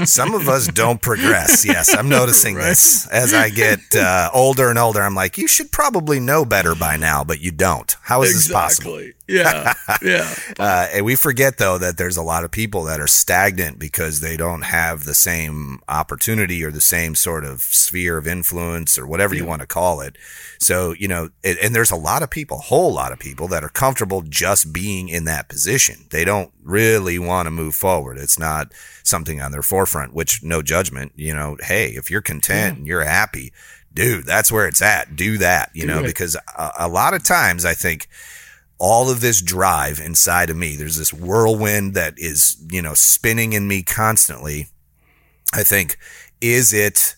Some 0.06 0.34
of 0.34 0.48
us 0.48 0.68
don't 0.68 1.00
progress. 1.00 1.64
Yes, 1.64 1.94
I'm 1.94 2.08
noticing 2.08 2.54
right. 2.54 2.68
this 2.68 3.06
as 3.08 3.34
I 3.34 3.50
get 3.50 3.80
uh, 3.94 4.30
older 4.32 4.70
and 4.70 4.78
older. 4.78 5.02
I'm 5.02 5.14
like, 5.14 5.36
you 5.38 5.48
should 5.48 5.72
probably 5.72 6.20
know 6.20 6.44
better 6.44 6.74
by 6.74 6.96
now, 6.96 7.24
but 7.24 7.40
you 7.40 7.50
don't. 7.50 7.94
How 8.02 8.22
is 8.22 8.30
exactly. 8.30 8.48
this 8.48 8.52
possible? 8.52 9.12
Yeah, 9.28 9.74
yeah. 10.02 10.34
uh, 10.58 10.86
and 10.92 11.04
we 11.04 11.16
forget 11.16 11.58
though 11.58 11.78
that 11.78 11.96
there's 11.96 12.16
a 12.16 12.22
lot 12.22 12.44
of 12.44 12.50
people 12.50 12.84
that 12.84 13.00
are 13.00 13.08
stagnant 13.08 13.78
because 13.78 14.20
they 14.20 14.36
don't 14.36 14.62
have 14.62 15.04
the 15.04 15.14
same 15.14 15.80
opportunity 15.88 16.62
or 16.62 16.70
the 16.70 16.80
same 16.80 17.14
sort 17.14 17.44
of 17.44 17.62
sphere 17.62 18.18
of 18.18 18.26
influence 18.26 18.96
or 18.98 19.06
whatever 19.06 19.34
yeah. 19.34 19.42
you 19.42 19.46
want 19.46 19.62
to 19.62 19.66
call 19.66 20.00
it. 20.00 20.16
So 20.60 20.92
you 20.92 21.08
know, 21.08 21.30
it, 21.42 21.58
and 21.62 21.74
there's 21.74 21.90
a 21.90 21.96
lot 21.96 22.22
of 22.22 22.30
people, 22.30 22.58
a 22.58 22.62
whole 22.62 22.92
lot 22.92 23.12
of 23.12 23.18
people 23.18 23.48
that 23.48 23.64
are 23.64 23.68
comfortable 23.68 24.22
just 24.22 24.72
being 24.72 25.08
in 25.08 25.24
that 25.24 25.48
position. 25.48 26.06
They 26.10 26.24
don't 26.24 26.52
really 26.62 27.18
want 27.18 27.46
to 27.46 27.50
move 27.50 27.74
forward. 27.74 28.18
It's 28.18 28.38
not 28.38 28.72
something 29.02 29.40
on 29.40 29.50
their 29.50 29.62
forefront. 29.62 30.14
Which 30.14 30.42
no 30.42 30.62
judgment. 30.62 31.12
You 31.16 31.34
know, 31.34 31.56
hey, 31.60 31.88
if 31.90 32.10
you're 32.10 32.22
content 32.22 32.74
yeah. 32.74 32.78
and 32.78 32.86
you're 32.86 33.04
happy, 33.04 33.52
dude, 33.92 34.24
that's 34.24 34.52
where 34.52 34.68
it's 34.68 34.82
at. 34.82 35.16
Do 35.16 35.38
that. 35.38 35.70
You 35.74 35.82
Do 35.82 35.88
know, 35.88 35.98
it. 36.00 36.06
because 36.06 36.36
a, 36.36 36.70
a 36.80 36.88
lot 36.88 37.14
of 37.14 37.24
times 37.24 37.64
I 37.64 37.74
think 37.74 38.08
all 38.78 39.10
of 39.10 39.20
this 39.20 39.40
drive 39.40 39.98
inside 39.98 40.50
of 40.50 40.56
me. 40.56 40.76
There's 40.76 40.98
this 40.98 41.12
whirlwind 41.12 41.94
that 41.94 42.14
is, 42.18 42.56
you 42.70 42.82
know, 42.82 42.94
spinning 42.94 43.52
in 43.52 43.66
me 43.66 43.82
constantly. 43.82 44.68
I 45.54 45.62
think, 45.62 45.98
is 46.40 46.72
it, 46.72 47.16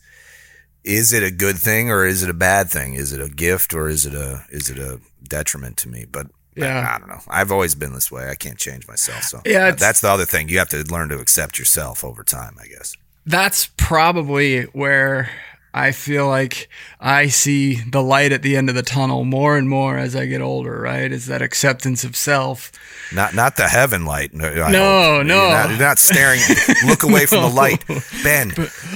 is 0.84 1.12
it 1.12 1.22
a 1.22 1.30
good 1.30 1.56
thing 1.56 1.90
or 1.90 2.04
is 2.04 2.22
it 2.22 2.30
a 2.30 2.34
bad 2.34 2.70
thing? 2.70 2.94
Is 2.94 3.12
it 3.12 3.20
a 3.20 3.28
gift 3.28 3.74
or 3.74 3.88
is 3.88 4.06
it 4.06 4.14
a, 4.14 4.44
is 4.50 4.70
it 4.70 4.78
a 4.78 5.00
detriment 5.22 5.76
to 5.78 5.88
me? 5.88 6.06
But 6.10 6.28
yeah. 6.54 6.88
I, 6.88 6.96
I 6.96 6.98
don't 6.98 7.08
know. 7.08 7.20
I've 7.28 7.50
always 7.50 7.74
been 7.74 7.92
this 7.92 8.10
way. 8.10 8.28
I 8.28 8.34
can't 8.34 8.58
change 8.58 8.86
myself. 8.86 9.22
So 9.22 9.40
yeah, 9.44 9.72
that's 9.72 10.00
the 10.00 10.08
other 10.08 10.24
thing. 10.24 10.48
You 10.48 10.58
have 10.58 10.68
to 10.70 10.82
learn 10.84 11.08
to 11.08 11.18
accept 11.18 11.58
yourself 11.58 12.04
over 12.04 12.22
time, 12.22 12.56
I 12.60 12.66
guess. 12.66 12.96
That's 13.26 13.70
probably 13.76 14.62
where 14.64 15.30
I 15.72 15.92
feel 15.92 16.26
like 16.26 16.68
I 16.98 17.28
see 17.28 17.76
the 17.76 18.02
light 18.02 18.32
at 18.32 18.42
the 18.42 18.56
end 18.56 18.68
of 18.68 18.74
the 18.74 18.82
tunnel 18.82 19.24
more 19.24 19.56
and 19.56 19.68
more 19.68 19.98
as 19.98 20.16
I 20.16 20.26
get 20.26 20.40
older, 20.40 20.80
right? 20.80 21.10
Is 21.12 21.26
that 21.26 21.42
acceptance 21.42 22.04
of 22.04 22.16
self. 22.16 22.72
Not 23.12 23.34
not 23.34 23.56
the 23.56 23.68
heaven 23.68 24.04
light. 24.04 24.32
no, 24.32 24.48
no. 24.54 24.62
You're 24.62 25.22
not, 25.22 25.70
you're 25.70 25.78
not, 25.78 25.98
staring. 25.98 26.40
Look 26.86 27.02
away 27.02 27.26
from 27.26 27.42
the 27.42 27.48
light. 27.48 27.84
Ben, 28.22 28.52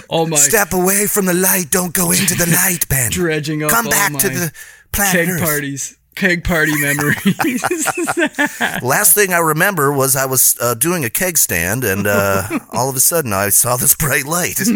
oh 0.09 0.26
my. 0.26 0.37
step 0.37 0.73
away 0.73 1.07
from 1.07 1.26
the 1.26 1.35
light. 1.35 1.71
Don't 1.71 1.93
go 1.93 2.11
into 2.11 2.35
the 2.35 2.47
light, 2.47 2.88
Ben. 2.88 3.11
Dredging 3.11 3.62
up 3.62 3.71
Come 3.71 3.87
back 3.87 4.17
to 4.19 4.29
the 4.29 4.52
planet 4.93 5.12
keg 5.12 5.29
Earth. 5.29 5.41
parties 5.43 5.97
keg 6.14 6.45
party 6.45 6.73
memories. 6.81 7.62
Last 8.83 9.14
thing 9.14 9.33
I 9.33 9.38
remember 9.38 9.93
was 9.93 10.17
I 10.17 10.26
was 10.26 10.57
uh, 10.61 10.75
doing 10.75 11.05
a 11.05 11.11
keg 11.11 11.38
stand, 11.38 11.85
and 11.85 12.07
uh, 12.07 12.59
all 12.71 12.88
of 12.88 12.97
a 12.97 13.00
sudden 13.00 13.33
I 13.33 13.49
saw 13.49 13.76
this 13.76 13.95
bright 13.95 14.25
light. 14.25 14.61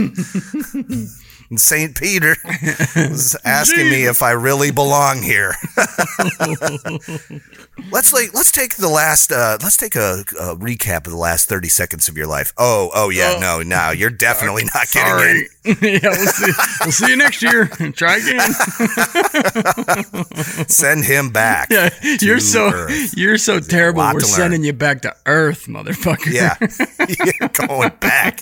St. 1.55 1.97
Peter 1.97 2.37
was 2.97 3.37
asking 3.45 3.89
me 3.91 4.07
if 4.07 4.23
I 4.23 4.33
really 4.33 4.71
belong 4.71 5.23
here. 5.23 5.55
let's 7.91 8.13
like 8.13 8.35
let's 8.35 8.51
take 8.51 8.77
the 8.77 8.89
last 8.89 9.33
uh, 9.33 9.59
let's 9.63 9.77
take 9.77 9.95
a, 9.95 10.25
a, 10.39 10.57
recap 10.57 11.07
of 11.07 11.13
the 11.13 11.17
last 11.17 11.49
thirty 11.49 11.69
seconds 11.69 12.09
of 12.09 12.17
your 12.17 12.27
life. 12.27 12.53
Oh, 12.57 12.91
oh 12.95 13.11
yeah, 13.11 13.35
oh. 13.37 13.41
no, 13.41 13.63
no, 13.63 13.91
you're 13.91 14.11
definitely 14.11 14.65
not 14.75 14.89
Sorry. 14.89 15.49
getting 15.65 15.87
in. 15.87 15.95
yeah, 16.03 16.11
we'll 16.11 16.27
see. 16.27 16.53
we'll 16.83 16.93
see 16.93 17.09
you 17.09 17.17
next 17.17 17.43
year. 17.43 17.67
Try 17.95 18.17
again. 18.17 18.53
Send 20.69 21.05
him 21.05 21.31
back. 21.31 21.69
Yeah, 21.71 21.91
you're 22.21 22.41
so 22.41 22.71
Earth. 22.73 23.17
you're 23.17 23.39
so 23.39 23.55
There's 23.55 23.69
terrible. 23.69 24.03
We're 24.13 24.21
sending 24.21 24.65
you 24.65 24.73
back 24.73 25.03
to 25.03 25.15
Earth, 25.27 25.67
motherfucker. 25.67 26.33
Yeah, 26.33 26.57
you're 27.25 27.49
going 27.67 27.93
back. 28.01 28.41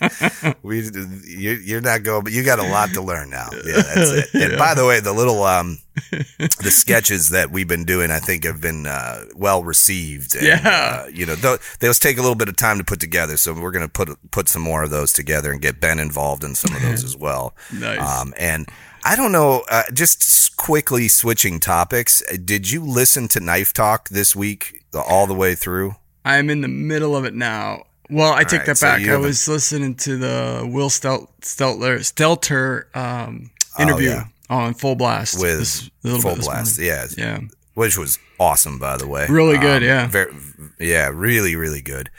We, 0.63 0.89
you're 1.27 1.81
not 1.81 2.03
going, 2.03 2.25
but 2.25 2.33
you 2.33 2.45
got 2.45 2.59
a 2.59 2.69
lot 2.69 2.91
to 2.95 3.03
learn 3.03 3.31
now. 3.31 3.49
Yeah, 3.53 3.83
that's 3.83 4.11
it. 4.11 4.35
And 4.35 4.53
yeah. 4.53 4.59
by 4.59 4.75
the 4.75 4.87
way, 4.87 5.01
the 5.01 5.13
little 5.13 5.43
um, 5.43 5.79
the 5.95 6.71
sketches 6.71 7.31
that 7.31 7.51
we've 7.51 7.69
been 7.69 7.85
doing, 7.85 8.11
I 8.11 8.19
think, 8.19 8.45
have 8.45 8.61
been 8.61 8.87
uh, 8.87 9.25
well 9.35 9.63
received. 9.63 10.35
And, 10.35 10.47
yeah, 10.47 11.05
uh, 11.05 11.09
you 11.09 11.25
know, 11.25 11.37
th- 11.37 11.61
those 11.79 11.99
take 11.99 12.19
a 12.19 12.21
little 12.21 12.35
bit 12.35 12.49
of 12.49 12.57
time 12.57 12.79
to 12.79 12.85
put 12.85 13.01
together, 13.01 13.37
so 13.37 13.53
we're 13.55 13.71
going 13.71 13.87
to 13.87 13.93
put 13.93 14.31
put 14.31 14.49
some 14.49 14.63
more 14.63 14.83
of 14.83 14.91
those 14.91 15.13
together 15.13 15.53
and 15.53 15.61
get 15.61 15.81
Ben 15.81 15.99
involved 15.99 16.43
in 16.43 16.55
some 16.55 16.75
of 16.75 16.83
those 16.83 17.05
as 17.05 17.17
well. 17.17 17.55
nice. 17.73 18.01
Um, 18.01 18.35
and 18.39 18.69
I 19.05 19.17
don't 19.17 19.33
know, 19.33 19.65
uh, 19.71 19.85
just 19.93 20.57
quickly 20.57 21.09
switching 21.09 21.61
topics. 21.61 22.23
Did 22.45 22.71
you 22.71 22.85
listen 22.85 23.29
to 23.29 23.41
Knife 23.41 23.73
Talk 23.73 24.09
this 24.09 24.35
week 24.35 24.85
all 24.95 25.27
the 25.27 25.35
way 25.35 25.55
through? 25.55 25.95
I'm 26.25 26.51
in 26.51 26.63
the 26.63 26.69
middle 26.69 27.17
of 27.17 27.25
it 27.25 27.35
now. 27.35 27.85
Well, 28.11 28.33
I 28.33 28.45
take 28.45 28.61
right, 28.61 28.67
that 28.67 28.81
back. 28.81 29.09
I 29.09 29.17
was 29.17 29.49
listening 29.49 29.95
to 29.97 30.17
the 30.17 30.69
Will 30.71 30.91
Stelter, 30.91 31.29
Stelter 31.41 32.97
um, 32.97 33.51
oh, 33.79 33.83
interview. 33.83 34.11
Oh, 34.11 34.13
yeah 34.13 34.25
on 34.51 34.75
Full 34.75 34.95
Blast 34.95 35.41
with 35.41 35.59
this, 35.59 35.91
Full 36.23 36.37
Blast. 36.37 36.79
Yeah, 36.79 37.07
yeah, 37.17 37.41
which 37.75 37.97
was 37.97 38.19
awesome, 38.39 38.79
by 38.79 38.97
the 38.97 39.07
way. 39.07 39.27
Really 39.29 39.59
good. 39.59 39.83
Um, 39.83 39.89
yeah, 39.89 40.07
very, 40.07 40.35
yeah, 40.79 41.11
really, 41.13 41.57
really 41.57 41.83
good. 41.83 42.11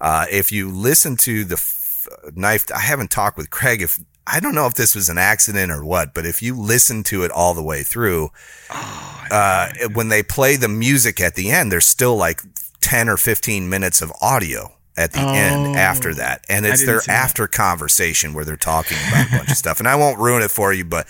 Uh, 0.00 0.26
if 0.30 0.52
you 0.52 0.70
listen 0.70 1.16
to 1.16 1.44
the 1.44 1.54
f- 1.54 2.06
knife, 2.34 2.66
I 2.74 2.80
haven't 2.80 3.10
talked 3.10 3.36
with 3.36 3.50
Craig. 3.50 3.82
If 3.82 4.00
I 4.26 4.40
don't 4.40 4.54
know 4.54 4.66
if 4.66 4.74
this 4.74 4.94
was 4.94 5.08
an 5.08 5.18
accident 5.18 5.72
or 5.72 5.84
what, 5.84 6.14
but 6.14 6.26
if 6.26 6.42
you 6.42 6.54
listen 6.54 7.02
to 7.04 7.24
it 7.24 7.30
all 7.30 7.54
the 7.54 7.62
way 7.62 7.82
through, 7.82 8.30
oh, 8.70 9.24
uh, 9.30 9.70
when 9.94 10.08
they 10.08 10.22
play 10.22 10.56
the 10.56 10.68
music 10.68 11.20
at 11.20 11.34
the 11.34 11.50
end, 11.50 11.72
there's 11.72 11.86
still 11.86 12.16
like 12.16 12.42
ten 12.80 13.08
or 13.08 13.16
fifteen 13.16 13.68
minutes 13.68 14.02
of 14.02 14.12
audio 14.20 14.72
at 14.96 15.12
the 15.12 15.24
oh, 15.24 15.32
end 15.32 15.76
after 15.76 16.12
that. 16.14 16.44
And 16.48 16.66
it's 16.66 16.84
their 16.84 17.00
after 17.08 17.44
that. 17.44 17.52
conversation 17.52 18.34
where 18.34 18.44
they're 18.44 18.56
talking 18.56 18.98
about 19.08 19.26
a 19.26 19.30
bunch 19.38 19.50
of 19.50 19.56
stuff. 19.56 19.78
And 19.78 19.88
I 19.88 19.96
won't 19.96 20.18
ruin 20.18 20.42
it 20.42 20.50
for 20.50 20.72
you, 20.72 20.84
but 20.84 21.06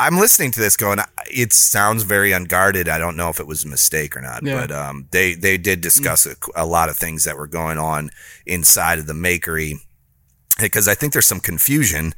I'm 0.00 0.16
listening 0.16 0.50
to 0.52 0.60
this 0.60 0.78
going, 0.78 0.98
it 1.30 1.52
sounds 1.52 2.04
very 2.04 2.32
unguarded. 2.32 2.88
I 2.88 2.96
don't 2.96 3.16
know 3.16 3.28
if 3.28 3.38
it 3.38 3.46
was 3.46 3.66
a 3.66 3.68
mistake 3.68 4.16
or 4.16 4.22
not, 4.22 4.42
yeah. 4.42 4.58
but 4.58 4.72
um, 4.72 5.08
they 5.10 5.34
they 5.34 5.58
did 5.58 5.82
discuss 5.82 6.26
mm. 6.26 6.36
a, 6.56 6.64
a, 6.64 6.66
lot 6.66 6.88
of 6.88 6.96
things 6.96 7.24
that 7.24 7.36
were 7.36 7.46
going 7.46 7.76
on 7.76 8.10
inside 8.46 8.98
of 8.98 9.06
the 9.06 9.12
makery 9.12 9.74
because 10.58 10.88
I 10.88 10.94
think 10.94 11.12
there's 11.12 11.26
some 11.26 11.38
confusion 11.38 12.14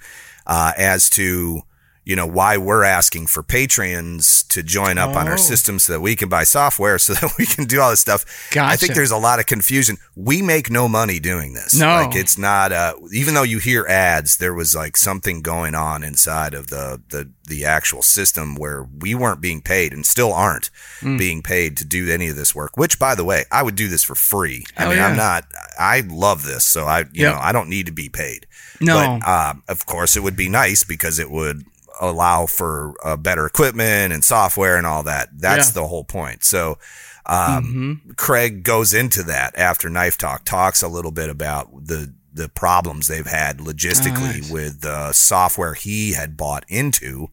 uh, 0.47 0.73
as 0.77 1.11
to 1.11 1.63
you 2.05 2.17
know, 2.17 2.27
why 2.27 2.57
we're 2.57 2.83
asking 2.83 3.29
for 3.29 3.45
patrons 3.45 4.43
to 4.45 4.63
join 4.63 4.99
up 4.99 5.15
oh. 5.15 5.19
on 5.21 5.29
our 5.29 5.35
oh. 5.35 5.37
system 5.37 5.79
so 5.79 5.93
that 5.93 6.01
we 6.01 6.17
can 6.17 6.29
buy 6.29 6.43
software 6.43 6.99
so 6.99 7.15
that 7.15 7.33
we 7.39 7.47
can 7.47 7.65
do 7.65 7.81
all 7.81 7.91
this 7.91 8.01
stuff. 8.01 8.25
Gotcha. 8.51 8.73
I 8.73 8.77
think 8.77 8.95
there's 8.95 9.13
a 9.13 9.17
lot 9.17 9.39
of 9.39 9.47
confusion. 9.47 9.99
We 10.17 10.43
make 10.43 10.71
no 10.71 10.89
money 10.89 11.21
doing 11.21 11.55
this. 11.55 11.79
No. 11.79 11.87
Like 11.87 12.17
it's 12.17 12.37
not 12.37 12.73
uh 12.73 12.95
even 13.13 13.35
though 13.35 13.45
you 13.45 13.59
hear 13.59 13.87
ads, 13.87 14.39
there 14.39 14.55
was 14.55 14.75
like 14.75 14.97
something 14.97 15.43
going 15.43 15.75
on 15.75 16.03
inside 16.03 16.55
of 16.55 16.69
the 16.69 17.01
the 17.11 17.31
the 17.47 17.65
actual 17.65 18.03
system 18.03 18.57
where 18.57 18.87
we 18.99 19.15
weren't 19.15 19.41
being 19.41 19.61
paid 19.61 19.93
and 19.93 20.07
still 20.07 20.33
aren't 20.33 20.71
mm. 21.01 21.19
being 21.19 21.43
paid 21.43 21.77
to 21.77 21.85
do 21.85 22.11
any 22.11 22.29
of 22.29 22.37
this 22.37 22.55
work, 22.55 22.77
which 22.77 22.99
by 22.99 23.15
the 23.15 23.25
way, 23.25 23.45
I 23.53 23.63
would 23.63 23.77
do 23.77 23.89
this 23.89 24.03
for 24.03 24.15
free. 24.15 24.65
Hell 24.75 24.89
I 24.89 24.91
mean, 24.91 24.99
yeah. 24.99 25.07
I'm 25.07 25.17
not 25.17 25.45
I 25.79 26.01
love 26.01 26.45
this, 26.45 26.65
so 26.65 26.87
I 26.87 27.01
you 27.01 27.23
yep. 27.23 27.35
know, 27.35 27.41
I 27.41 27.53
don't 27.53 27.69
need 27.69 27.87
to 27.87 27.93
be 27.93 28.09
paid. 28.09 28.47
No. 28.81 28.95
But 28.97 29.29
uh, 29.29 29.55
of 29.69 29.87
course 29.87 30.17
it 30.17 30.25
would 30.25 30.37
be 30.37 30.49
nice 30.49 30.83
because 30.83 31.21
it 31.21 31.31
would 31.31 31.65
allow 32.03 32.47
for 32.47 32.95
uh, 33.05 33.17
better 33.17 33.47
equipment 33.47 34.13
and 34.13 34.25
software 34.25 34.77
and 34.77 34.87
all 34.87 35.05
that. 35.05 35.29
That's 35.33 35.69
yeah. 35.69 35.83
the 35.83 35.87
whole 35.87 36.05
point. 36.05 36.45
So, 36.45 36.79
um, 37.25 37.65
mm-hmm. 37.65 38.11
Craig 38.13 38.65
goes 38.65 38.93
into 38.93 39.23
that 39.23 39.57
after 39.57 39.89
Knife 39.89 40.19
Talk, 40.19 40.45
talks 40.45 40.83
a 40.83 40.89
little 40.89 41.13
bit 41.13 41.31
about 41.31 41.87
the 41.87 42.13
the 42.35 42.49
problems 42.49 43.09
they've 43.09 43.27
had 43.27 43.59
logistically 43.59 44.17
oh, 44.17 44.39
nice. 44.39 44.51
with 44.51 44.81
the 44.81 45.13
software 45.13 45.75
he 45.75 46.15
had 46.15 46.37
bought 46.37 46.65
into, 46.69 47.29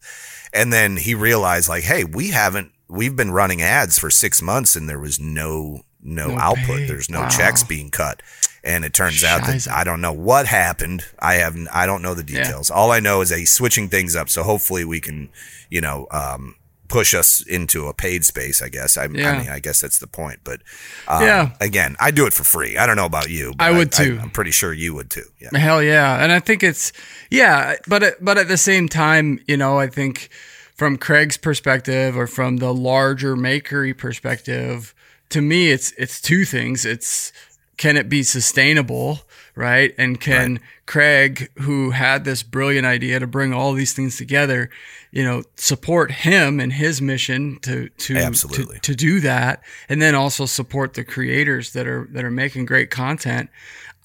and 0.53 0.71
then 0.71 0.97
he 0.97 1.15
realized 1.15 1.67
like, 1.67 1.83
hey, 1.83 2.03
we 2.03 2.29
haven't 2.29 2.71
we've 2.87 3.15
been 3.15 3.31
running 3.31 3.61
ads 3.61 3.97
for 3.97 4.09
six 4.09 4.41
months 4.41 4.75
and 4.75 4.89
there 4.89 4.99
was 4.99 5.19
no 5.19 5.81
no, 6.01 6.27
no 6.27 6.37
output. 6.37 6.77
Pay. 6.79 6.85
There's 6.85 7.09
no 7.09 7.21
wow. 7.21 7.29
checks 7.29 7.63
being 7.63 7.89
cut. 7.89 8.21
And 8.69 8.85
it 8.85 8.93
turns 8.93 9.23
out 9.23 9.47
that 9.47 9.67
I 9.67 9.83
don't 9.83 9.99
know 9.99 10.13
what 10.13 10.45
happened. 10.45 11.03
I 11.17 11.35
have 11.35 11.57
I 11.73 11.87
don't 11.87 12.03
know 12.03 12.13
the 12.13 12.23
details. 12.23 12.69
Yeah. 12.69 12.75
All 12.75 12.91
I 12.91 12.99
know 12.99 13.21
is 13.21 13.29
that 13.29 13.39
he's 13.39 13.51
switching 13.51 13.89
things 13.89 14.15
up. 14.15 14.29
So 14.29 14.43
hopefully 14.43 14.85
we 14.85 14.99
can, 15.01 15.29
you 15.71 15.81
know, 15.81 16.07
um, 16.11 16.55
push 16.87 17.15
us 17.15 17.41
into 17.41 17.87
a 17.87 17.93
paid 17.93 18.25
space. 18.25 18.61
I 18.61 18.69
guess. 18.69 18.95
I, 18.95 19.07
yeah. 19.07 19.31
I 19.31 19.39
mean, 19.39 19.49
I 19.49 19.59
guess 19.59 19.81
that's 19.81 19.97
the 19.97 20.07
point. 20.07 20.41
But 20.43 20.61
um, 21.07 21.23
yeah, 21.23 21.55
again, 21.59 21.95
I 21.99 22.11
do 22.11 22.27
it 22.27 22.33
for 22.33 22.43
free. 22.43 22.77
I 22.77 22.85
don't 22.85 22.95
know 22.95 23.07
about 23.07 23.29
you. 23.29 23.53
I 23.57 23.71
would 23.71 23.93
I, 23.95 24.03
too. 24.03 24.17
I, 24.19 24.23
am 24.23 24.29
pretty 24.29 24.51
sure 24.51 24.71
you 24.71 24.93
would 24.93 25.09
too. 25.09 25.25
Yeah. 25.39 25.57
Hell 25.57 25.81
yeah, 25.81 26.21
and 26.23 26.31
I 26.31 26.39
think 26.39 26.61
it's 26.61 26.93
yeah, 27.31 27.75
but 27.87 28.23
but 28.23 28.37
at 28.37 28.47
the 28.47 28.57
same 28.57 28.87
time, 28.87 29.39
you 29.47 29.57
know, 29.57 29.79
I 29.79 29.87
think 29.87 30.29
from 30.75 30.97
Craig's 30.97 31.37
perspective 31.37 32.15
or 32.15 32.27
from 32.27 32.57
the 32.57 32.73
larger 32.73 33.35
makery 33.35 33.97
perspective, 33.97 34.93
to 35.29 35.41
me, 35.41 35.71
it's 35.71 35.91
it's 35.97 36.21
two 36.21 36.45
things. 36.45 36.85
It's 36.85 37.31
can 37.79 37.95
it 37.95 38.09
be 38.09 38.23
sustainable, 38.23 39.21
right? 39.55 39.95
And 39.97 40.19
can 40.19 40.55
right. 40.55 40.61
Craig, 40.85 41.49
who 41.59 41.91
had 41.91 42.25
this 42.25 42.43
brilliant 42.43 42.85
idea 42.85 43.19
to 43.19 43.25
bring 43.25 43.53
all 43.53 43.71
these 43.71 43.93
things 43.93 44.17
together, 44.17 44.69
you 45.11 45.23
know, 45.23 45.43
support 45.55 46.11
him 46.11 46.59
and 46.59 46.73
his 46.73 47.01
mission 47.01 47.57
to 47.61 47.87
to 47.87 48.17
Absolutely. 48.17 48.75
to, 48.75 48.81
to 48.81 48.95
do 48.95 49.21
that, 49.21 49.63
and 49.87 50.01
then 50.01 50.13
also 50.13 50.45
support 50.45 50.93
the 50.93 51.05
creators 51.05 51.71
that 51.71 51.87
are 51.87 52.07
that 52.11 52.25
are 52.25 52.29
making 52.29 52.65
great 52.65 52.91
content. 52.91 53.49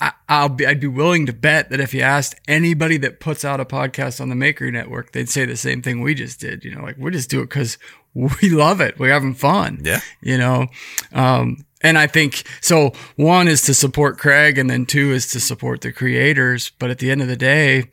I, 0.00 0.42
will 0.42 0.50
be 0.50 0.66
I'd 0.66 0.80
be 0.80 0.86
willing 0.86 1.26
to 1.26 1.32
bet 1.32 1.70
that 1.70 1.80
if 1.80 1.92
you 1.92 2.00
asked 2.02 2.36
anybody 2.46 2.96
that 2.98 3.18
puts 3.18 3.44
out 3.44 3.58
a 3.58 3.64
podcast 3.64 4.20
on 4.20 4.28
the 4.28 4.36
Makery 4.36 4.72
Network, 4.72 5.10
they'd 5.10 5.28
say 5.28 5.46
the 5.46 5.56
same 5.56 5.82
thing 5.82 6.00
we 6.00 6.14
just 6.14 6.38
did. 6.38 6.64
You 6.64 6.76
know, 6.76 6.82
like 6.82 6.96
we 6.96 7.10
just 7.10 7.28
do 7.28 7.40
it 7.40 7.46
because 7.48 7.76
we 8.14 8.50
love 8.50 8.80
it. 8.80 9.00
We're 9.00 9.12
having 9.12 9.34
fun. 9.34 9.80
Yeah. 9.82 10.00
You 10.20 10.38
know, 10.38 10.66
um, 11.12 11.64
and 11.84 11.98
I 11.98 12.08
think 12.08 12.42
so. 12.60 12.92
One 13.14 13.46
is 13.46 13.62
to 13.62 13.74
support 13.74 14.18
Craig, 14.18 14.58
and 14.58 14.68
then 14.68 14.86
two 14.86 15.12
is 15.12 15.28
to 15.28 15.38
support 15.38 15.82
the 15.82 15.92
creators. 15.92 16.72
But 16.78 16.90
at 16.90 16.98
the 16.98 17.10
end 17.10 17.22
of 17.22 17.28
the 17.28 17.36
day, 17.36 17.84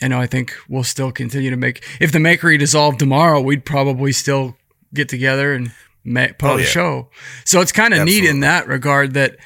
you 0.00 0.08
know, 0.08 0.20
I 0.20 0.26
think 0.26 0.54
we'll 0.68 0.84
still 0.84 1.12
continue 1.12 1.50
to 1.50 1.56
make. 1.56 1.84
If 2.00 2.12
the 2.12 2.18
Makery 2.20 2.58
dissolved 2.58 3.00
tomorrow, 3.00 3.40
we'd 3.40 3.64
probably 3.64 4.12
still 4.12 4.56
get 4.94 5.08
together 5.08 5.52
and 5.52 5.72
make, 6.04 6.38
put 6.38 6.50
oh, 6.50 6.52
on 6.54 6.60
a 6.60 6.64
show. 6.64 7.08
So 7.44 7.60
it's 7.60 7.72
kind 7.72 7.92
of 7.92 8.04
neat 8.04 8.24
in 8.24 8.40
that 8.40 8.68
regard 8.68 9.14
that 9.14 9.36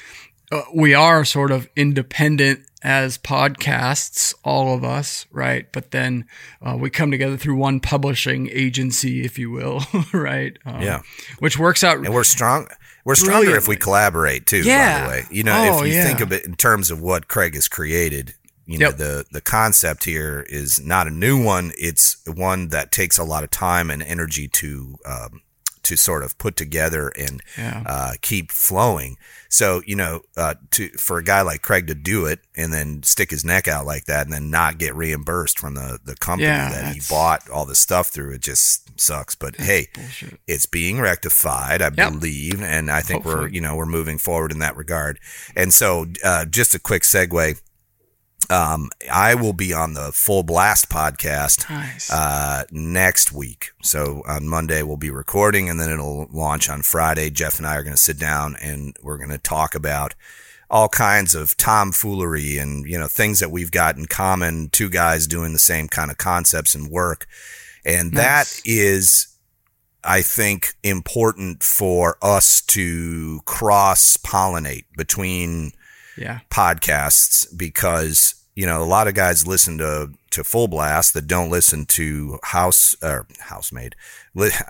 uh, 0.53 0.63
we 0.75 0.95
are 0.95 1.25
sort 1.25 1.51
of 1.51 1.69
independent 1.75 2.61
as 2.83 3.19
podcasts, 3.19 4.35
all 4.45 4.77
of 4.77 4.85
us, 4.85 5.27
right? 5.33 5.67
But 5.73 5.91
then 5.91 6.27
uh, 6.63 6.77
we 6.79 6.91
come 6.91 7.11
together 7.11 7.37
through 7.37 7.57
one 7.57 7.81
publishing 7.81 8.49
agency, 8.53 9.25
if 9.25 9.39
you 9.39 9.51
will, 9.51 9.83
right? 10.13 10.57
Um, 10.65 10.83
yeah. 10.83 11.03
Which 11.39 11.59
works 11.59 11.83
out. 11.83 11.97
And 11.97 12.15
we're 12.15 12.25
strong. 12.25 12.69
We're 13.07 13.15
stronger 13.15 13.57
if 13.57 13.69
we 13.69 13.77
collaborate 13.77 14.47
too. 14.47 14.63
Yeah. 14.63 14.99
By 14.99 15.05
the 15.05 15.11
way, 15.11 15.25
you 15.31 15.45
know, 15.45 15.55
oh, 15.57 15.79
if 15.79 15.87
you 15.87 15.95
yeah. 15.95 16.05
think 16.05 16.21
of 16.21 16.33
it 16.33 16.45
in 16.45 16.57
terms 16.57 16.91
of 16.91 17.01
what 17.01 17.29
Craig 17.29 17.55
has 17.55 17.69
created, 17.69 18.35
you 18.67 18.79
know, 18.79 18.89
yep. 18.89 18.97
the 18.97 19.25
the 19.31 19.41
concept 19.41 20.03
here 20.03 20.45
is 20.49 20.85
not 20.85 21.07
a 21.07 21.11
new 21.11 21.41
one. 21.41 21.71
It's 21.79 22.17
one 22.27 22.71
that 22.71 22.91
takes 22.91 23.17
a 23.17 23.23
lot 23.23 23.45
of 23.45 23.51
time 23.51 23.93
and 23.93 24.03
energy 24.03 24.49
to 24.49 24.97
um, 25.07 25.43
to 25.87 25.97
sort 25.97 26.23
of 26.23 26.37
put 26.39 26.57
together 26.57 27.09
and 27.09 27.43
yeah. 27.57 27.83
uh, 27.87 28.13
keep 28.21 28.51
flowing. 28.53 29.17
So 29.49 29.83
you 29.87 29.97
know, 29.97 30.23
uh, 30.37 30.55
to 30.73 30.89
for 30.91 31.19
a 31.19 31.25
guy 31.25 31.43
like 31.43 31.63
Craig 31.63 31.87
to 31.87 31.95
do 31.95 32.27
it 32.27 32.41
and 32.57 32.73
then 32.73 33.03
stick 33.03 33.31
his 33.31 33.45
neck 33.45 33.69
out 33.69 33.87
like 33.87 34.05
that 34.07 34.27
and 34.27 34.33
then 34.33 34.51
not 34.51 34.79
get 34.79 34.95
reimbursed 34.95 35.59
from 35.59 35.75
the 35.75 35.99
the 36.05 36.17
company 36.17 36.49
yeah, 36.49 36.71
that 36.71 36.95
he 36.95 37.01
bought 37.09 37.49
all 37.49 37.65
the 37.65 37.75
stuff 37.75 38.09
through, 38.09 38.35
it 38.35 38.43
just 38.43 39.01
sucks. 39.01 39.35
But 39.35 39.57
hey, 39.57 39.89
bullshit. 39.95 40.41
it's 40.47 40.67
being 40.67 41.01
rectified, 41.01 41.83
I 41.83 41.91
yep. 41.97 42.13
believe, 42.13 42.63
and 42.63 42.91
I 42.91 43.01
think 43.01 43.23
Hopefully. 43.23 43.45
we're 43.45 43.49
you 43.49 43.61
know 43.61 43.77
we're 43.77 43.87
moving 43.87 44.19
forward 44.19 44.53
in 44.53 44.59
that 44.59 44.77
regard. 44.77 45.21
And 45.55 45.73
so, 45.73 46.07
uh, 46.25 46.45
just 46.45 46.75
a 46.75 46.79
quick 46.79 47.03
segue 47.03 47.61
um, 48.51 48.91
I 49.11 49.35
will 49.35 49.53
be 49.53 49.73
on 49.73 49.95
the 49.95 50.13
Full 50.13 50.43
Blast 50.43 50.89
podcast 50.89 51.69
nice. 51.69 52.11
uh, 52.11 52.65
next 52.71 53.33
week. 53.33 53.71
So 53.83 54.23
on 54.27 54.49
Monday 54.49 54.83
we'll 54.83 54.97
be 54.97 55.11
recording, 55.11 55.69
and 55.69 55.81
then 55.81 55.91
it'll 55.91 56.29
launch 56.31 56.71
on 56.71 56.83
Friday. 56.83 57.31
Jeff 57.31 57.59
and 57.59 57.67
I 57.67 57.77
are 57.77 57.83
going 57.83 57.97
to 57.97 58.01
sit 58.01 58.19
down 58.19 58.57
and 58.61 58.97
we're 59.03 59.19
going 59.19 59.31
to 59.31 59.39
talk 59.39 59.75
about 59.75 60.15
all 60.69 60.89
kinds 60.89 61.35
of 61.35 61.57
tomfoolery 61.57 62.59
and 62.59 62.87
you 62.87 62.99
know 62.99 63.07
things 63.07 63.41
that 63.41 63.51
we've 63.51 63.71
got 63.71 63.97
in 63.97 64.07
common. 64.07 64.69
Two 64.71 64.89
guys 64.89 65.27
doing 65.27 65.53
the 65.53 65.59
same 65.59 65.89
kind 65.89 66.11
of 66.11 66.19
concepts 66.19 66.75
and 66.75 66.91
work, 66.91 67.27
and 67.85 68.13
nice. 68.13 68.61
that 68.61 68.63
is. 68.65 69.33
I 70.09 70.23
think 70.23 70.75
important 70.85 71.65
for 71.65 72.17
us 72.23 72.61
to 72.67 73.41
cross 73.45 74.17
pollinate 74.17 74.85
between 74.97 75.73
yeah. 76.17 76.41
podcasts 76.51 77.47
because 77.57 78.35
you 78.55 78.67
know 78.67 78.83
a 78.83 78.85
lot 78.85 79.09
of 79.09 79.15
guys 79.15 79.47
listen 79.47 79.79
to 79.79 80.11
to 80.37 80.45
Full 80.45 80.69
Blast 80.69 81.15
that 81.15 81.27
don't 81.27 81.51
listen 81.51 81.87
to 81.87 82.39
House 82.43 82.95
or 83.03 83.27
Housemaid. 83.41 83.95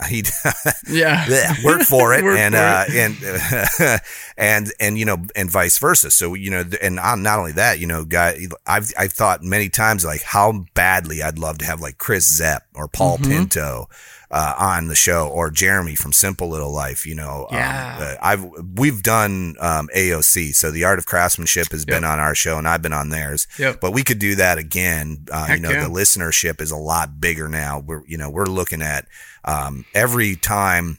He 0.09 0.23
yeah 0.89 1.53
work 1.65 1.83
for 1.83 2.15
it 2.15 2.23
work 2.25 2.39
and 2.39 2.55
for 2.55 2.61
uh, 2.61 2.85
it. 2.89 3.81
and 3.81 4.01
and 4.39 4.73
and 4.79 4.97
you 4.97 5.05
know 5.05 5.25
and 5.35 5.51
vice 5.51 5.77
versa. 5.79 6.13
So 6.13 6.35
you 6.35 6.53
know 6.53 6.63
and 6.81 7.01
I'm 7.01 7.25
not 7.25 7.41
only 7.41 7.51
that, 7.53 7.81
you 7.81 7.87
know, 7.89 8.05
guy 8.05 8.47
I've 8.65 8.93
I've 8.97 9.13
thought 9.13 9.43
many 9.43 9.69
times 9.69 10.05
like 10.05 10.23
how 10.23 10.67
badly 10.75 11.21
I'd 11.21 11.41
love 11.41 11.59
to 11.59 11.65
have 11.65 11.81
like 11.81 11.99
Chris 11.99 12.33
Zepp 12.33 12.63
or 12.75 12.87
Paul 12.87 13.19
mm-hmm. 13.19 13.33
Pinto 13.33 13.89
uh, 14.31 14.55
on 14.59 14.89
the 14.89 14.95
show 14.95 15.29
or 15.29 15.51
Jeremy 15.51 15.95
from 15.95 16.13
Simple 16.13 16.49
Little 16.49 16.73
Life. 16.73 17.07
You 17.07 17.15
know, 17.15 17.47
um, 17.51 17.57
yeah. 17.57 17.97
Um, 17.99 18.19
I've 18.23 18.51
we've 18.77 19.03
done 19.03 19.57
um, 19.61 19.89
AOC, 19.95 20.55
so 20.55 20.71
the 20.71 20.85
Art 20.85 20.99
of 20.99 21.07
Craftsmanship 21.07 21.71
has 21.71 21.85
yep. 21.87 21.97
been 21.97 22.05
on 22.05 22.19
our 22.19 22.35
show, 22.35 22.59
and 22.59 22.69
I've 22.69 22.83
been 22.83 22.93
on 22.93 23.11
theirs. 23.11 23.47
Yep. 23.59 23.81
But 23.81 23.93
we 23.93 24.03
could 24.03 24.19
do 24.19 24.35
that 24.37 24.59
again. 24.59 25.27
Uh, 25.31 25.49
you 25.51 25.61
know, 25.61 25.71
yeah. 25.71 25.85
the 25.85 25.91
listenership 25.91 26.61
is 26.61 26.71
a 26.71 26.77
lot 26.77 27.21
bigger 27.21 27.49
now. 27.49 27.81
We're 27.81 28.05
you 28.07 28.19
know 28.19 28.31
we're 28.31 28.47
looking 28.47 28.83
at 28.83 29.07
um, 29.45 29.85
every 29.95 30.37
time 30.37 30.99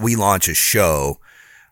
we 0.00 0.16
launch 0.16 0.48
a 0.48 0.54
show 0.54 1.18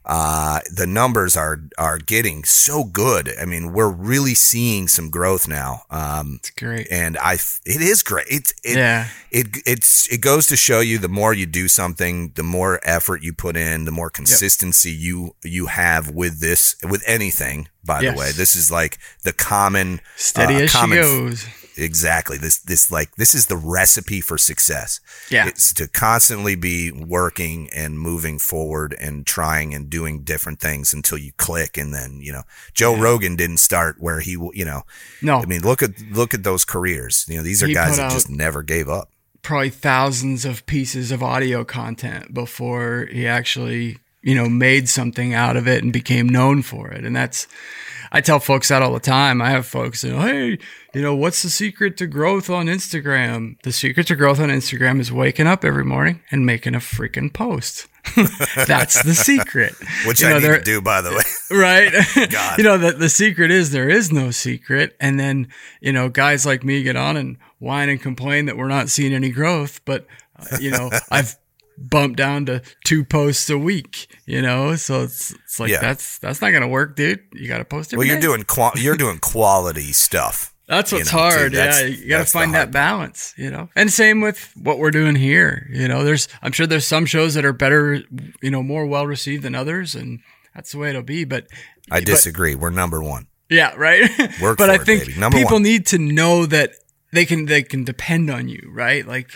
uh, 0.04 0.60
the 0.74 0.86
numbers 0.86 1.36
are 1.36 1.60
are 1.78 1.98
getting 1.98 2.44
so 2.44 2.84
good. 2.84 3.32
I 3.40 3.44
mean, 3.44 3.72
we're 3.72 3.90
really 3.90 4.34
seeing 4.34 4.88
some 4.88 5.10
growth 5.10 5.46
now. 5.46 5.82
Um, 5.90 6.36
it's 6.40 6.50
great, 6.50 6.88
and 6.90 7.16
I 7.18 7.34
it 7.34 7.80
is 7.80 8.02
great. 8.02 8.26
It's 8.28 8.52
it, 8.64 8.76
yeah. 8.76 9.08
It 9.30 9.58
it's 9.64 10.12
it 10.12 10.20
goes 10.20 10.46
to 10.48 10.56
show 10.56 10.80
you 10.80 10.98
the 10.98 11.08
more 11.08 11.32
you 11.32 11.46
do 11.46 11.68
something, 11.68 12.32
the 12.34 12.42
more 12.42 12.80
effort 12.82 13.22
you 13.22 13.32
put 13.32 13.56
in, 13.56 13.84
the 13.84 13.92
more 13.92 14.10
consistency 14.10 14.90
yep. 14.90 15.00
you 15.00 15.34
you 15.44 15.66
have 15.66 16.10
with 16.10 16.40
this 16.40 16.76
with 16.82 17.02
anything. 17.06 17.68
By 17.84 18.00
yes. 18.00 18.14
the 18.14 18.18
way, 18.18 18.32
this 18.32 18.54
is 18.54 18.70
like 18.70 18.98
the 19.22 19.32
common 19.32 20.00
steady 20.16 20.54
uh, 20.54 20.60
as 20.60 20.72
common, 20.72 20.98
she 20.98 21.02
goes 21.02 21.46
exactly. 21.76 22.38
This 22.38 22.58
this 22.58 22.90
like 22.90 23.16
this 23.16 23.34
is 23.34 23.46
the 23.46 23.56
recipe 23.56 24.20
for 24.20 24.38
success. 24.38 25.00
Yeah. 25.30 25.46
It's 25.46 25.72
to 25.74 25.88
constantly 25.88 26.54
be 26.54 26.90
working 26.90 27.68
and 27.72 27.98
moving 27.98 28.38
forward 28.38 28.96
and 29.00 29.26
trying 29.26 29.74
and 29.74 29.88
doing 29.90 30.22
different 30.22 30.60
things 30.60 30.92
until 30.92 31.18
you 31.18 31.32
click 31.36 31.76
and 31.76 31.94
then 31.94 32.20
you 32.20 32.32
know 32.32 32.42
joe 32.74 32.94
yeah. 32.94 33.02
rogan 33.02 33.36
didn't 33.36 33.58
start 33.58 33.96
where 33.98 34.20
he 34.20 34.32
you 34.32 34.64
know 34.64 34.82
no. 35.20 35.40
I 35.40 35.46
mean 35.46 35.62
look 35.62 35.82
at 35.82 36.00
look 36.10 36.34
at 36.34 36.42
those 36.44 36.64
careers. 36.64 37.24
You 37.28 37.36
know 37.36 37.42
these 37.42 37.62
are 37.62 37.68
he 37.68 37.74
guys 37.74 37.96
that 37.96 38.10
just 38.12 38.30
never 38.30 38.62
gave 38.62 38.88
up. 38.88 39.10
probably 39.42 39.70
thousands 39.70 40.44
of 40.44 40.64
pieces 40.66 41.10
of 41.10 41.22
audio 41.22 41.64
content 41.64 42.32
before 42.32 43.08
he 43.10 43.26
actually 43.26 43.98
you 44.22 44.36
know, 44.36 44.48
made 44.48 44.88
something 44.88 45.34
out 45.34 45.56
of 45.56 45.66
it 45.66 45.82
and 45.82 45.92
became 45.92 46.28
known 46.28 46.62
for 46.62 46.92
it. 46.92 47.04
And 47.04 47.14
that's, 47.14 47.48
I 48.14 48.20
tell 48.20 48.40
folks 48.40 48.68
that 48.68 48.82
all 48.82 48.92
the 48.92 49.00
time. 49.00 49.40
I 49.40 49.50
have 49.50 49.66
folks, 49.66 50.04
you 50.04 50.12
know, 50.12 50.20
hey, 50.20 50.58
you 50.92 51.00
know, 51.00 51.14
what's 51.16 51.42
the 51.42 51.48
secret 51.48 51.96
to 51.96 52.06
growth 52.06 52.50
on 52.50 52.66
Instagram? 52.66 53.60
The 53.62 53.72
secret 53.72 54.06
to 54.08 54.16
growth 54.16 54.38
on 54.38 54.50
Instagram 54.50 55.00
is 55.00 55.10
waking 55.10 55.46
up 55.46 55.64
every 55.64 55.84
morning 55.84 56.20
and 56.30 56.44
making 56.44 56.74
a 56.74 56.78
freaking 56.78 57.32
post. 57.32 57.88
That's 58.66 59.02
the 59.02 59.14
secret. 59.14 59.74
Which 60.06 60.20
you 60.20 60.28
know, 60.28 60.36
I 60.36 60.40
need 60.40 60.46
to 60.46 60.60
do, 60.60 60.82
by 60.82 61.00
the 61.00 61.10
way. 61.10 61.22
right? 61.58 62.30
God. 62.30 62.58
you 62.58 62.64
know, 62.64 62.76
the, 62.76 62.92
the 62.92 63.08
secret 63.08 63.50
is 63.50 63.70
there 63.70 63.88
is 63.88 64.12
no 64.12 64.30
secret. 64.30 64.94
And 65.00 65.18
then, 65.18 65.48
you 65.80 65.92
know, 65.92 66.10
guys 66.10 66.44
like 66.44 66.64
me 66.64 66.82
get 66.82 66.96
on 66.96 67.16
and 67.16 67.38
whine 67.60 67.88
and 67.88 68.00
complain 68.00 68.44
that 68.44 68.58
we're 68.58 68.68
not 68.68 68.90
seeing 68.90 69.14
any 69.14 69.30
growth. 69.30 69.82
But, 69.86 70.06
uh, 70.36 70.58
you 70.60 70.70
know, 70.70 70.90
I've 71.10 71.36
bump 71.78 72.16
down 72.16 72.46
to 72.46 72.62
two 72.84 73.04
posts 73.04 73.48
a 73.50 73.58
week, 73.58 74.06
you 74.26 74.42
know? 74.42 74.76
So 74.76 75.02
it's, 75.02 75.32
it's 75.32 75.60
like, 75.60 75.70
yeah. 75.70 75.80
that's, 75.80 76.18
that's 76.18 76.40
not 76.40 76.50
going 76.50 76.62
to 76.62 76.68
work, 76.68 76.96
dude. 76.96 77.20
You 77.32 77.48
got 77.48 77.58
to 77.58 77.64
post 77.64 77.92
it. 77.92 77.96
Well, 77.96 78.06
you're 78.06 78.16
day. 78.16 78.22
doing, 78.22 78.44
qual- 78.44 78.72
you're 78.76 78.96
doing 78.96 79.18
quality 79.18 79.92
stuff. 79.92 80.52
That's 80.72 80.92
what's 80.92 81.12
you 81.12 81.18
know, 81.18 81.22
hard. 81.22 81.52
Yeah. 81.52 81.82
You 81.82 82.08
got 82.08 82.26
to 82.26 82.32
find 82.32 82.54
that 82.54 82.70
balance, 82.70 83.34
you 83.36 83.50
know? 83.50 83.68
And 83.76 83.92
same 83.92 84.20
with 84.20 84.52
what 84.56 84.78
we're 84.78 84.90
doing 84.90 85.16
here. 85.16 85.68
You 85.70 85.86
know, 85.88 86.02
there's, 86.04 86.28
I'm 86.40 86.52
sure 86.52 86.66
there's 86.66 86.86
some 86.86 87.04
shows 87.04 87.34
that 87.34 87.44
are 87.44 87.52
better, 87.52 88.00
you 88.40 88.50
know, 88.50 88.62
more 88.62 88.86
well 88.86 89.06
received 89.06 89.42
than 89.42 89.54
others. 89.54 89.94
And 89.94 90.20
that's 90.54 90.72
the 90.72 90.78
way 90.78 90.90
it'll 90.90 91.02
be. 91.02 91.24
But 91.24 91.46
I 91.90 92.00
disagree. 92.00 92.54
But, 92.54 92.62
we're 92.62 92.70
number 92.70 93.02
one. 93.02 93.26
Yeah. 93.50 93.74
Right. 93.76 94.08
Work 94.40 94.56
but 94.58 94.70
I 94.70 94.78
think 94.78 95.08
it, 95.08 95.32
people 95.32 95.56
one. 95.56 95.62
need 95.62 95.86
to 95.88 95.98
know 95.98 96.46
that 96.46 96.72
they 97.12 97.26
can, 97.26 97.44
they 97.46 97.62
can 97.62 97.84
depend 97.84 98.30
on 98.30 98.48
you, 98.48 98.70
right? 98.72 99.06
Like, 99.06 99.30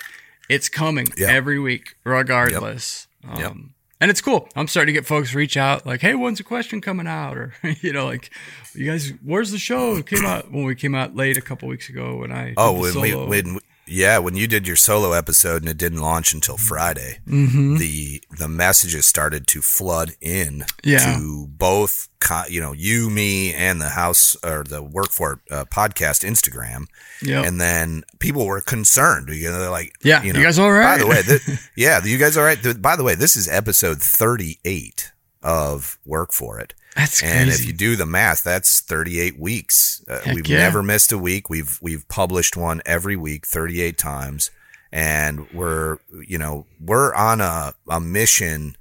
it's 0.48 0.68
coming 0.68 1.06
yep. 1.16 1.30
every 1.30 1.58
week, 1.58 1.96
regardless. 2.04 3.08
Yep. 3.28 3.38
Yep. 3.38 3.50
Um, 3.50 3.74
and 4.00 4.10
it's 4.10 4.20
cool. 4.20 4.48
I'm 4.54 4.68
starting 4.68 4.94
to 4.94 5.00
get 5.00 5.06
folks 5.06 5.34
reach 5.34 5.56
out 5.56 5.86
like, 5.86 6.02
"Hey, 6.02 6.14
when's 6.14 6.38
a 6.38 6.44
question 6.44 6.80
coming 6.80 7.06
out?" 7.06 7.36
Or 7.38 7.54
you 7.80 7.92
know, 7.92 8.04
like, 8.06 8.30
"You 8.74 8.90
guys, 8.90 9.12
where's 9.24 9.50
the 9.50 9.58
show?" 9.58 9.96
It 9.96 10.06
came 10.06 10.24
out 10.24 10.52
when 10.52 10.64
we 10.64 10.74
came 10.74 10.94
out 10.94 11.16
late 11.16 11.36
a 11.36 11.40
couple 11.40 11.68
weeks 11.68 11.88
ago 11.88 12.16
when 12.18 12.30
I 12.30 12.54
oh 12.56 12.78
when 12.78 13.00
we 13.00 13.14
when 13.14 13.58
yeah, 13.88 14.18
when 14.18 14.36
you 14.36 14.46
did 14.46 14.66
your 14.66 14.76
solo 14.76 15.12
episode 15.12 15.62
and 15.62 15.70
it 15.70 15.78
didn't 15.78 16.00
launch 16.00 16.32
until 16.34 16.56
Friday, 16.56 17.18
mm-hmm. 17.26 17.76
the 17.76 18.22
the 18.38 18.48
messages 18.48 19.06
started 19.06 19.46
to 19.48 19.62
flood 19.62 20.12
in 20.20 20.64
yeah. 20.82 21.16
to 21.16 21.46
both, 21.48 22.08
you 22.48 22.60
know, 22.60 22.72
you, 22.72 23.08
me, 23.10 23.54
and 23.54 23.80
the 23.80 23.90
house 23.90 24.36
or 24.42 24.64
the 24.64 24.82
work 24.82 25.10
for 25.10 25.40
uh, 25.50 25.64
podcast 25.66 26.28
Instagram. 26.28 26.86
Yeah, 27.22 27.44
and 27.44 27.60
then 27.60 28.02
people 28.18 28.46
were 28.46 28.60
concerned. 28.60 29.28
You 29.28 29.50
know, 29.50 29.60
they're 29.60 29.70
like, 29.70 29.94
"Yeah, 30.02 30.22
you, 30.22 30.32
know, 30.32 30.40
you 30.40 30.44
guys 30.44 30.58
all 30.58 30.72
right?" 30.72 30.96
By 30.96 30.98
the 30.98 31.06
way, 31.06 31.22
th- 31.22 31.60
yeah, 31.76 32.04
you 32.04 32.18
guys 32.18 32.36
all 32.36 32.44
right? 32.44 32.58
By 32.82 32.96
the 32.96 33.04
way, 33.04 33.14
this 33.14 33.36
is 33.36 33.48
episode 33.48 34.02
thirty 34.02 34.58
eight 34.64 35.12
of 35.42 35.98
Work 36.04 36.32
for 36.32 36.58
It. 36.58 36.74
That's 36.96 37.20
crazy. 37.20 37.36
And 37.36 37.50
if 37.50 37.66
you 37.66 37.74
do 37.74 37.94
the 37.94 38.06
math, 38.06 38.42
that's 38.42 38.80
38 38.80 39.38
weeks. 39.38 40.02
Uh, 40.08 40.20
we've 40.34 40.46
yeah. 40.46 40.58
never 40.58 40.82
missed 40.82 41.12
a 41.12 41.18
week. 41.18 41.50
We've 41.50 41.78
we've 41.82 42.08
published 42.08 42.56
one 42.56 42.80
every 42.86 43.16
week, 43.16 43.46
38 43.46 43.98
times, 43.98 44.50
and 44.90 45.50
we're 45.52 45.98
you 46.26 46.38
know 46.38 46.66
we're 46.80 47.14
on 47.14 47.42
a 47.42 47.74
a 47.88 48.00
mission. 48.00 48.76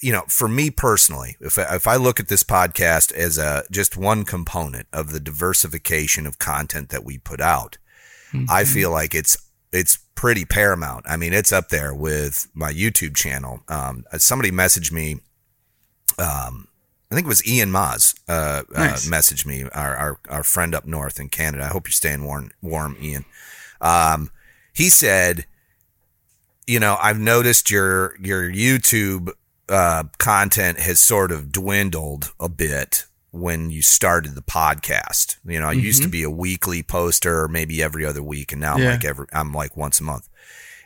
You 0.00 0.12
know, 0.12 0.22
for 0.28 0.48
me 0.48 0.70
personally, 0.70 1.36
if 1.38 1.58
I, 1.58 1.76
if 1.76 1.86
I 1.86 1.96
look 1.96 2.18
at 2.18 2.28
this 2.28 2.42
podcast 2.42 3.12
as 3.12 3.36
a 3.36 3.64
just 3.70 3.96
one 3.98 4.24
component 4.24 4.88
of 4.90 5.12
the 5.12 5.20
diversification 5.20 6.26
of 6.26 6.38
content 6.38 6.88
that 6.88 7.04
we 7.04 7.18
put 7.18 7.42
out, 7.42 7.76
mm-hmm. 8.32 8.46
I 8.48 8.64
feel 8.64 8.90
like 8.90 9.14
it's 9.14 9.36
it's 9.72 9.98
pretty 10.14 10.46
paramount. 10.46 11.04
I 11.06 11.18
mean, 11.18 11.34
it's 11.34 11.52
up 11.52 11.68
there 11.68 11.94
with 11.94 12.48
my 12.54 12.72
YouTube 12.72 13.14
channel. 13.14 13.60
Um, 13.68 14.04
somebody 14.16 14.50
messaged 14.50 14.90
me 14.90 15.20
um, 16.18 16.65
think 17.16 17.26
it 17.26 17.28
was 17.28 17.46
Ian 17.46 17.70
Maz 17.70 18.14
uh, 18.28 18.62
uh 18.74 18.78
nice. 18.78 19.06
uh, 19.06 19.10
messaged 19.10 19.46
me, 19.46 19.64
our, 19.74 19.96
our, 19.96 20.20
our 20.28 20.42
friend 20.42 20.74
up 20.74 20.84
north 20.84 21.18
in 21.18 21.30
Canada. 21.30 21.64
I 21.64 21.68
hope 21.68 21.86
you're 21.86 21.92
staying 21.92 22.24
warm, 22.24 22.50
warm 22.60 22.96
Ian. 23.00 23.24
Um, 23.80 24.30
he 24.74 24.90
said, 24.90 25.46
you 26.66 26.78
know, 26.78 26.98
I've 27.00 27.18
noticed 27.18 27.70
your 27.70 28.16
your 28.20 28.50
YouTube 28.50 29.30
uh, 29.68 30.04
content 30.18 30.78
has 30.80 31.00
sort 31.00 31.32
of 31.32 31.50
dwindled 31.50 32.32
a 32.38 32.48
bit 32.48 33.06
when 33.30 33.70
you 33.70 33.82
started 33.82 34.34
the 34.34 34.42
podcast. 34.42 35.36
You 35.44 35.60
know, 35.60 35.68
I 35.68 35.74
mm-hmm. 35.74 35.84
used 35.84 36.02
to 36.02 36.08
mm-hmm. 36.08 36.12
be 36.12 36.22
a 36.24 36.30
weekly 36.30 36.82
poster, 36.82 37.48
maybe 37.48 37.82
every 37.82 38.04
other 38.04 38.22
week, 38.22 38.52
and 38.52 38.60
now 38.60 38.74
I'm 38.74 38.84
like 38.84 39.04
every 39.04 39.26
I'm 39.32 39.52
like 39.52 39.76
once 39.76 40.00
a 40.00 40.04
month. 40.04 40.28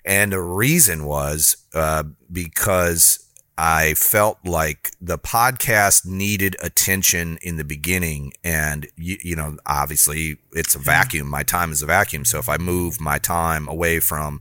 And 0.05 0.33
the 0.33 0.41
reason 0.41 1.05
was 1.05 1.57
uh, 1.75 2.05
because 2.31 3.30
I 3.59 3.95
felt 3.95 4.39
like 4.45 4.93
the 5.01 5.19
podcast 5.19 6.07
needed 6.07 6.57
attention 6.63 7.39
in 7.43 7.57
the 7.57 7.65
beginning. 7.65 8.33
And, 8.43 8.87
you, 8.97 9.19
you, 9.23 9.37
know, 9.37 9.59
obviously 9.67 10.39
it's 10.53 10.75
a 10.75 10.79
vacuum. 10.79 11.29
My 11.29 11.43
time 11.43 11.71
is 11.73 11.83
a 11.83 11.87
vacuum. 11.87 12.25
So 12.25 12.39
if 12.39 12.49
I 12.49 12.57
move 12.57 13.01
my 13.01 13.19
time 13.19 13.69
away 13.69 14.01
from 14.01 14.41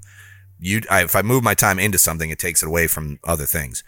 you, 0.59 0.81
I, 0.89 1.03
if 1.03 1.15
I 1.15 1.21
move 1.21 1.43
my 1.43 1.53
time 1.53 1.79
into 1.79 1.97
something, 1.97 2.29
it 2.29 2.39
takes 2.39 2.63
it 2.63 2.67
away 2.67 2.87
from 2.87 3.19
other 3.25 3.45
things. 3.45 3.83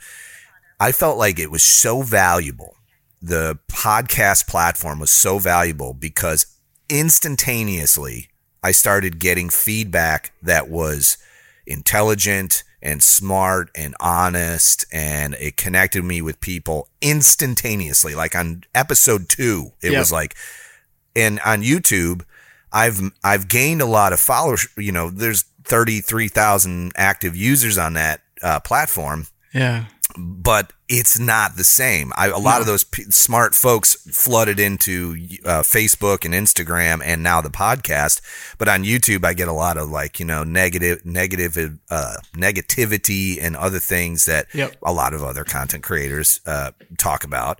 I 0.80 0.92
felt 0.92 1.18
like 1.18 1.40
it 1.40 1.52
was 1.52 1.64
so 1.64 2.02
valuable. 2.02 2.76
The 3.22 3.60
podcast 3.72 4.48
platform 4.48 5.00
was 5.00 5.12
so 5.12 5.38
valuable 5.38 5.94
because 5.94 6.46
instantaneously 6.90 8.30
I 8.64 8.72
started 8.72 9.20
getting 9.20 9.50
feedback 9.50 10.34
that 10.42 10.70
was 10.70 11.18
intelligent 11.66 12.64
and 12.82 13.04
smart 13.04 13.70
and 13.76 13.96
honest 14.00 14.86
and 14.91 15.36
it 15.36 15.58
connected 15.58 16.04
me 16.04 16.22
with 16.22 16.39
people 16.41 16.88
instantaneously. 17.02 18.15
Like 18.15 18.36
on 18.36 18.63
episode 18.74 19.30
2 19.30 19.72
it 19.82 19.91
yep. 19.91 20.00
was 20.00 20.12
like 20.12 20.36
and 21.15 21.39
on 21.46 21.62
YouTube 21.62 22.24
I've 22.72 23.00
I've 23.24 23.48
gained 23.48 23.82
a 23.82 23.86
lot 23.86 24.13
of 24.13 24.20
followers 24.20 24.67
you 24.78 24.91
know 24.91 25.10
there's 25.10 25.44
33,000 25.63 26.91
active 26.96 27.36
users 27.36 27.78
on 27.78 27.94
that 27.94 28.22
uh, 28.41 28.60
platform. 28.60 29.28
Yeah 29.54 29.86
but 30.17 30.74
it's 30.88 31.19
not 31.19 31.56
the 31.56 31.63
same. 31.63 32.12
I, 32.15 32.28
a 32.28 32.38
lot 32.38 32.62
of 32.62 32.67
those 32.67 32.84
p- 32.84 33.04
smart 33.04 33.56
folks 33.56 33.95
flooded 33.95 34.60
into 34.60 35.15
uh, 35.45 35.62
Facebook 35.62 36.26
and 36.26 36.34
Instagram 36.34 37.02
and 37.04 37.24
now 37.24 37.41
the 37.41 37.50
podcast. 37.50 38.21
But 38.58 38.67
on 38.67 38.84
YouTube, 38.84 39.24
I 39.26 39.34
get 39.34 39.47
a 39.47 39.54
lot 39.54 39.78
of 39.78 39.89
like, 39.89 40.19
you 40.19 40.26
know, 40.26 40.43
negative, 40.43 41.06
negative, 41.06 41.80
uh, 41.89 42.15
negativity 42.34 43.41
and 43.41 43.56
other 43.56 43.80
things 43.80 44.26
that 44.26 44.47
yep. 44.54 44.76
a 44.84 44.93
lot 44.93 45.13
of 45.13 45.24
other 45.24 45.43
content 45.43 45.84
creators 45.84 46.41
uh, 46.45 46.71
talk 46.97 47.24
about. 47.24 47.60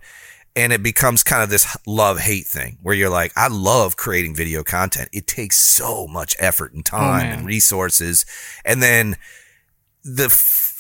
And 0.54 0.74
it 0.74 0.84
becomes 0.84 1.24
kind 1.24 1.42
of 1.42 1.50
this 1.50 1.78
love 1.88 2.20
hate 2.20 2.46
thing 2.46 2.78
where 2.82 2.94
you're 2.94 3.10
like, 3.10 3.32
I 3.38 3.48
love 3.48 3.96
creating 3.96 4.36
video 4.36 4.64
content. 4.64 5.10
It 5.14 5.26
takes 5.26 5.58
so 5.58 6.08
much 6.08 6.36
effort 6.40 6.74
and 6.74 6.86
oh, 6.92 6.98
time 6.98 7.28
oh, 7.28 7.38
and 7.38 7.46
resources. 7.46 8.26
And 8.66 8.84
then 8.84 9.16
the 10.04 10.28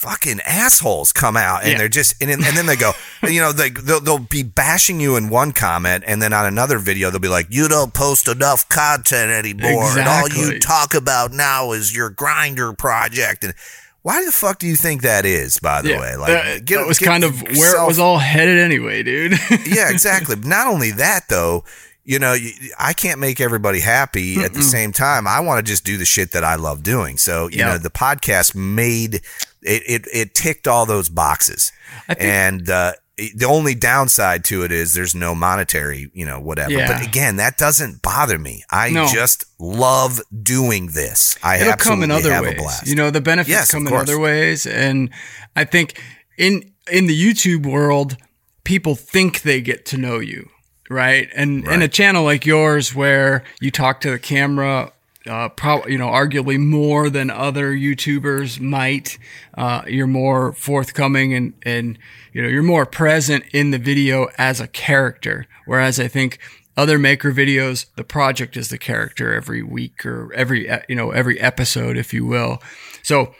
fucking 0.01 0.39
assholes 0.47 1.13
come 1.13 1.37
out 1.37 1.61
and 1.61 1.73
yeah. 1.73 1.77
they're 1.77 1.87
just 1.87 2.19
and, 2.19 2.31
and 2.31 2.41
then 2.41 2.65
they 2.65 2.75
go 2.75 2.91
you 3.23 3.39
know 3.39 3.51
they 3.51 3.69
they'll, 3.69 3.99
they'll, 3.99 4.17
be 4.17 4.41
bashing 4.41 4.99
you 4.99 5.15
in 5.15 5.29
one 5.29 5.51
comment 5.51 6.03
and 6.07 6.19
then 6.23 6.33
on 6.33 6.47
another 6.47 6.79
video 6.79 7.11
they'll 7.11 7.19
be 7.19 7.27
like 7.27 7.45
you 7.51 7.67
don't 7.67 7.93
post 7.93 8.27
enough 8.27 8.67
content 8.67 9.31
anymore 9.31 9.83
exactly. 9.83 10.01
and 10.01 10.09
all 10.09 10.53
you 10.53 10.59
talk 10.59 10.95
about 10.95 11.31
now 11.31 11.71
is 11.71 11.95
your 11.95 12.09
grinder 12.09 12.73
project 12.73 13.43
and 13.43 13.53
why 14.01 14.25
the 14.25 14.31
fuck 14.31 14.57
do 14.57 14.65
you 14.65 14.75
think 14.75 15.03
that 15.03 15.23
is 15.23 15.59
by 15.59 15.83
the 15.83 15.89
yeah. 15.89 15.99
way 15.99 16.15
like 16.15 16.29
uh, 16.29 16.59
get, 16.65 16.77
that 16.77 16.87
was 16.87 16.97
kind 16.97 17.23
of 17.23 17.39
yourself, 17.43 17.57
where 17.57 17.83
it 17.83 17.87
was 17.87 17.99
all 17.99 18.17
headed 18.17 18.57
anyway 18.57 19.03
dude 19.03 19.33
yeah 19.67 19.91
exactly 19.91 20.35
not 20.37 20.65
only 20.65 20.89
that 20.89 21.29
though 21.29 21.63
you 22.03 22.17
know, 22.17 22.35
I 22.79 22.93
can't 22.93 23.19
make 23.19 23.39
everybody 23.39 23.79
happy 23.79 24.37
Mm-mm. 24.37 24.43
at 24.43 24.53
the 24.53 24.63
same 24.63 24.91
time. 24.91 25.27
I 25.27 25.39
want 25.39 25.63
to 25.63 25.71
just 25.71 25.85
do 25.85 25.97
the 25.97 26.05
shit 26.05 26.31
that 26.31 26.43
I 26.43 26.55
love 26.55 26.81
doing. 26.81 27.17
So, 27.17 27.47
you 27.47 27.59
yep. 27.59 27.67
know, 27.67 27.77
the 27.77 27.91
podcast 27.91 28.55
made 28.55 29.21
it, 29.61 29.83
it, 29.87 30.07
it 30.13 30.33
ticked 30.33 30.67
all 30.67 30.85
those 30.85 31.09
boxes. 31.09 31.71
and, 32.07 32.69
uh, 32.69 32.93
the 33.35 33.45
only 33.45 33.75
downside 33.75 34.43
to 34.45 34.63
it 34.63 34.71
is 34.71 34.95
there's 34.95 35.13
no 35.13 35.35
monetary, 35.35 36.09
you 36.13 36.25
know, 36.25 36.39
whatever. 36.39 36.71
Yeah. 36.71 36.87
But 36.87 37.05
again, 37.05 37.35
that 37.35 37.55
doesn't 37.55 38.01
bother 38.01 38.39
me. 38.39 38.63
I 38.71 38.89
no. 38.89 39.05
just 39.05 39.45
love 39.59 40.21
doing 40.41 40.87
this. 40.87 41.37
I 41.43 41.57
It'll 41.57 41.73
come 41.73 42.01
in 42.01 42.09
other 42.09 42.41
ways. 42.41 42.81
You 42.85 42.95
know, 42.95 43.11
the 43.11 43.21
benefits 43.21 43.49
yes, 43.49 43.71
come 43.71 43.85
in 43.85 43.93
other 43.93 44.17
ways, 44.17 44.65
and 44.65 45.11
I 45.55 45.65
think 45.65 46.01
in 46.37 46.71
in 46.89 47.05
the 47.05 47.15
YouTube 47.15 47.65
world, 47.65 48.17
people 48.63 48.95
think 48.95 49.41
they 49.41 49.61
get 49.61 49.85
to 49.87 49.97
know 49.97 50.17
you 50.17 50.49
right? 50.91 51.29
And 51.35 51.65
right. 51.65 51.75
in 51.75 51.81
a 51.81 51.87
channel 51.87 52.23
like 52.23 52.45
yours 52.45 52.93
where 52.93 53.43
you 53.61 53.71
talk 53.71 54.01
to 54.01 54.11
the 54.11 54.19
camera, 54.19 54.91
uh, 55.27 55.49
you 55.87 55.97
know, 55.97 56.07
arguably 56.07 56.59
more 56.59 57.09
than 57.09 57.29
other 57.29 57.73
YouTubers 57.73 58.59
might, 58.59 59.19
uh, 59.55 59.83
you're 59.87 60.07
more 60.07 60.53
forthcoming 60.53 61.33
and 61.33 61.53
and 61.63 61.99
you 62.33 62.41
know 62.41 62.47
you're 62.47 62.63
more 62.63 62.85
present 62.85 63.43
in 63.53 63.71
the 63.71 63.77
video 63.77 64.29
as 64.37 64.59
a 64.59 64.67
character. 64.67 65.45
Whereas 65.65 65.99
I 65.99 66.07
think 66.07 66.39
other 66.75 66.97
maker 66.97 67.31
videos, 67.31 67.85
the 67.95 68.03
project 68.03 68.57
is 68.57 68.69
the 68.69 68.77
character 68.77 69.33
every 69.33 69.61
week 69.61 70.05
or 70.05 70.33
every 70.33 70.69
you 70.89 70.95
know 70.95 71.11
every 71.11 71.39
episode, 71.39 71.97
if 71.97 72.13
you 72.13 72.25
will. 72.25 72.61
So 73.03 73.35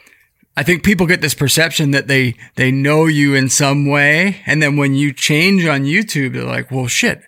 I 0.56 0.62
think 0.62 0.84
people 0.84 1.06
get 1.06 1.20
this 1.20 1.34
perception 1.34 1.92
that 1.92 2.08
they 2.08 2.34
they 2.56 2.70
know 2.70 3.06
you 3.06 3.34
in 3.34 3.48
some 3.48 3.86
way, 3.86 4.42
and 4.46 4.62
then 4.62 4.76
when 4.76 4.94
you 4.94 5.12
change 5.12 5.64
on 5.64 5.84
YouTube, 5.84 6.34
they're 6.34 6.44
like, 6.44 6.70
"Well, 6.70 6.86
shit, 6.86 7.22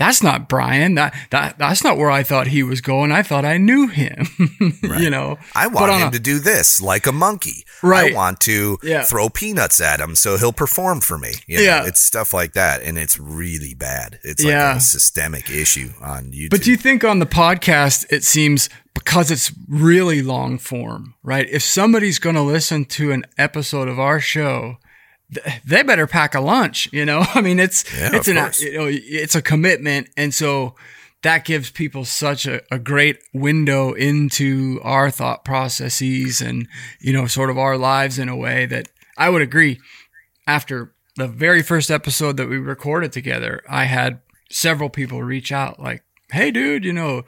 that's 0.00 0.22
not 0.22 0.48
Brian. 0.48 0.94
That 0.94 1.14
that 1.28 1.58
that's 1.58 1.84
not 1.84 1.98
where 1.98 2.10
I 2.10 2.22
thought 2.22 2.46
he 2.46 2.62
was 2.62 2.80
going. 2.80 3.12
I 3.12 3.22
thought 3.22 3.44
I 3.44 3.58
knew 3.58 3.86
him. 3.86 4.26
right. 4.82 4.98
You 4.98 5.10
know, 5.10 5.38
I 5.54 5.66
want 5.66 5.92
him 5.92 6.08
a, 6.08 6.10
to 6.12 6.18
do 6.18 6.38
this 6.38 6.80
like 6.80 7.06
a 7.06 7.12
monkey. 7.12 7.66
Right. 7.82 8.10
I 8.10 8.16
want 8.16 8.40
to 8.40 8.78
yeah. 8.82 9.02
throw 9.02 9.28
peanuts 9.28 9.78
at 9.78 10.00
him 10.00 10.16
so 10.16 10.38
he'll 10.38 10.54
perform 10.54 11.02
for 11.02 11.18
me. 11.18 11.32
You 11.46 11.58
know, 11.58 11.64
yeah, 11.64 11.86
it's 11.86 12.00
stuff 12.00 12.32
like 12.32 12.54
that, 12.54 12.82
and 12.82 12.96
it's 12.98 13.20
really 13.20 13.74
bad. 13.74 14.18
It's 14.24 14.42
like 14.42 14.52
yeah. 14.52 14.78
a 14.78 14.80
systemic 14.80 15.50
issue 15.50 15.90
on 16.00 16.32
YouTube. 16.32 16.50
But 16.50 16.62
do 16.62 16.70
you 16.70 16.78
think 16.78 17.04
on 17.04 17.18
the 17.18 17.26
podcast 17.26 18.06
it 18.10 18.24
seems 18.24 18.70
because 18.94 19.30
it's 19.30 19.52
really 19.68 20.22
long 20.22 20.56
form, 20.56 21.14
right? 21.22 21.46
If 21.50 21.62
somebody's 21.62 22.18
going 22.18 22.36
to 22.36 22.42
listen 22.42 22.86
to 22.86 23.12
an 23.12 23.26
episode 23.36 23.86
of 23.86 24.00
our 24.00 24.18
show 24.18 24.78
they 25.64 25.82
better 25.82 26.06
pack 26.06 26.34
a 26.34 26.40
lunch. 26.40 26.88
You 26.92 27.04
know, 27.04 27.24
I 27.34 27.40
mean, 27.40 27.58
it's 27.58 27.84
yeah, 27.96 28.10
it's 28.12 28.28
an 28.28 28.36
you 28.60 28.78
know, 28.78 28.88
it's 28.90 29.34
a 29.34 29.42
commitment, 29.42 30.08
and 30.16 30.34
so 30.34 30.74
that 31.22 31.44
gives 31.44 31.70
people 31.70 32.04
such 32.04 32.46
a, 32.46 32.62
a 32.72 32.78
great 32.78 33.18
window 33.34 33.92
into 33.92 34.80
our 34.82 35.10
thought 35.10 35.44
processes 35.44 36.40
and 36.40 36.66
you 37.00 37.12
know, 37.12 37.26
sort 37.26 37.50
of 37.50 37.58
our 37.58 37.76
lives 37.76 38.18
in 38.18 38.28
a 38.28 38.36
way 38.36 38.66
that 38.66 38.88
I 39.16 39.30
would 39.30 39.42
agree. 39.42 39.78
After 40.46 40.94
the 41.16 41.28
very 41.28 41.62
first 41.62 41.90
episode 41.90 42.36
that 42.38 42.48
we 42.48 42.58
recorded 42.58 43.12
together, 43.12 43.62
I 43.68 43.84
had 43.84 44.20
several 44.50 44.90
people 44.90 45.22
reach 45.22 45.52
out 45.52 45.78
like, 45.78 46.02
"Hey, 46.30 46.50
dude, 46.50 46.84
you 46.84 46.92
know." 46.92 47.24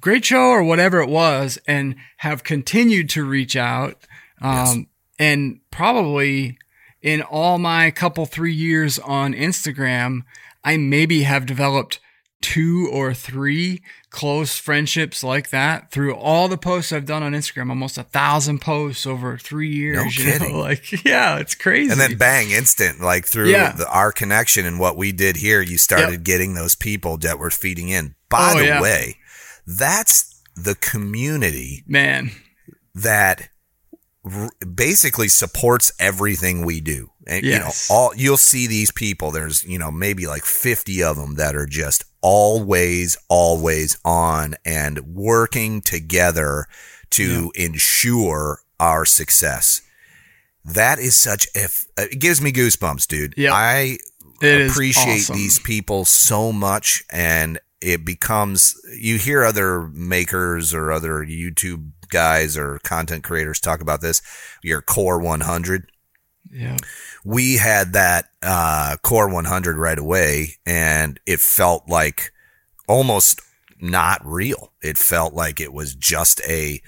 Great 0.00 0.24
show, 0.24 0.48
or 0.48 0.64
whatever 0.64 1.00
it 1.00 1.10
was, 1.10 1.58
and 1.66 1.94
have 2.18 2.42
continued 2.42 3.10
to 3.10 3.22
reach 3.22 3.54
out. 3.54 3.98
Um, 4.40 4.54
yes. 4.54 4.78
and 5.18 5.60
probably 5.70 6.56
in 7.02 7.22
all 7.22 7.58
my 7.58 7.90
couple 7.90 8.26
three 8.26 8.54
years 8.54 8.98
on 8.98 9.34
Instagram, 9.34 10.22
I 10.64 10.76
maybe 10.76 11.22
have 11.22 11.46
developed 11.46 12.00
two 12.40 12.88
or 12.90 13.12
three 13.12 13.82
close 14.08 14.58
friendships 14.58 15.22
like 15.22 15.50
that 15.50 15.90
through 15.90 16.14
all 16.14 16.48
the 16.48 16.58
posts 16.58 16.92
I've 16.92 17.06
done 17.06 17.22
on 17.22 17.32
Instagram. 17.32 17.68
Almost 17.68 17.98
a 17.98 18.02
thousand 18.02 18.60
posts 18.60 19.06
over 19.06 19.38
three 19.38 19.72
years. 19.72 19.96
No 19.96 20.10
kidding. 20.10 20.52
Know? 20.52 20.60
Like, 20.70 21.04
yeah, 21.04 21.38
it's 21.38 21.54
crazy. 21.54 21.90
And 21.90 22.00
then 22.00 22.16
bang, 22.16 22.50
instant. 22.50 23.00
Like 23.00 23.24
through 23.24 23.50
yeah. 23.50 23.72
the, 23.72 23.88
our 23.88 24.12
connection 24.12 24.66
and 24.66 24.78
what 24.78 24.96
we 24.96 25.12
did 25.12 25.36
here, 25.36 25.62
you 25.62 25.78
started 25.78 26.12
yep. 26.12 26.22
getting 26.22 26.54
those 26.54 26.74
people 26.74 27.16
that 27.18 27.38
were 27.38 27.50
feeding 27.50 27.88
in. 27.88 28.14
Oh, 28.14 28.24
By 28.28 28.52
oh, 28.54 28.58
the 28.58 28.66
yeah. 28.66 28.82
way, 28.82 29.16
that's 29.66 30.42
the 30.54 30.74
community, 30.74 31.82
man, 31.86 32.30
that 32.94 33.48
basically 34.74 35.28
supports 35.28 35.92
everything 35.98 36.64
we 36.64 36.80
do. 36.80 37.10
And 37.26 37.44
yes. 37.44 37.52
you 37.88 37.94
know, 37.94 37.96
all 37.98 38.12
you'll 38.14 38.36
see 38.36 38.66
these 38.66 38.90
people, 38.90 39.30
there's, 39.30 39.64
you 39.64 39.78
know, 39.78 39.90
maybe 39.90 40.26
like 40.26 40.44
50 40.44 41.02
of 41.02 41.16
them 41.16 41.36
that 41.36 41.56
are 41.56 41.66
just 41.66 42.04
always, 42.20 43.16
always 43.28 43.98
on 44.04 44.54
and 44.64 44.98
working 45.00 45.80
together 45.80 46.66
to 47.10 47.50
yeah. 47.54 47.66
ensure 47.66 48.60
our 48.78 49.04
success. 49.04 49.82
That 50.64 50.98
is 50.98 51.16
such 51.16 51.48
if 51.54 51.86
uh, 51.98 52.04
it 52.10 52.20
gives 52.20 52.40
me 52.40 52.52
goosebumps, 52.52 53.06
dude. 53.06 53.34
Yeah. 53.36 53.54
I 53.54 53.98
it 54.42 54.70
appreciate 54.70 55.20
awesome. 55.20 55.36
these 55.36 55.58
people 55.58 56.04
so 56.04 56.52
much 56.52 57.02
and 57.10 57.58
it 57.80 58.04
becomes 58.04 58.78
you 58.94 59.16
hear 59.16 59.44
other 59.44 59.88
makers 59.88 60.74
or 60.74 60.92
other 60.92 61.24
YouTube 61.24 61.92
guys 62.10 62.56
or 62.56 62.78
content 62.80 63.24
creators 63.24 63.60
talk 63.60 63.80
about 63.80 64.00
this, 64.00 64.22
your 64.62 64.82
core 64.82 65.20
100. 65.20 65.90
Yeah. 66.52 66.76
We 67.24 67.56
had 67.56 67.92
that 67.92 68.26
uh, 68.42 68.96
core 69.02 69.32
100 69.32 69.76
right 69.76 69.98
away, 69.98 70.56
and 70.66 71.20
it 71.26 71.40
felt 71.40 71.88
like 71.88 72.32
almost 72.88 73.40
not 73.80 74.20
real. 74.24 74.72
It 74.82 74.98
felt 74.98 75.34
like 75.34 75.60
it 75.60 75.72
was 75.72 75.94
just 75.94 76.40
a, 76.48 76.82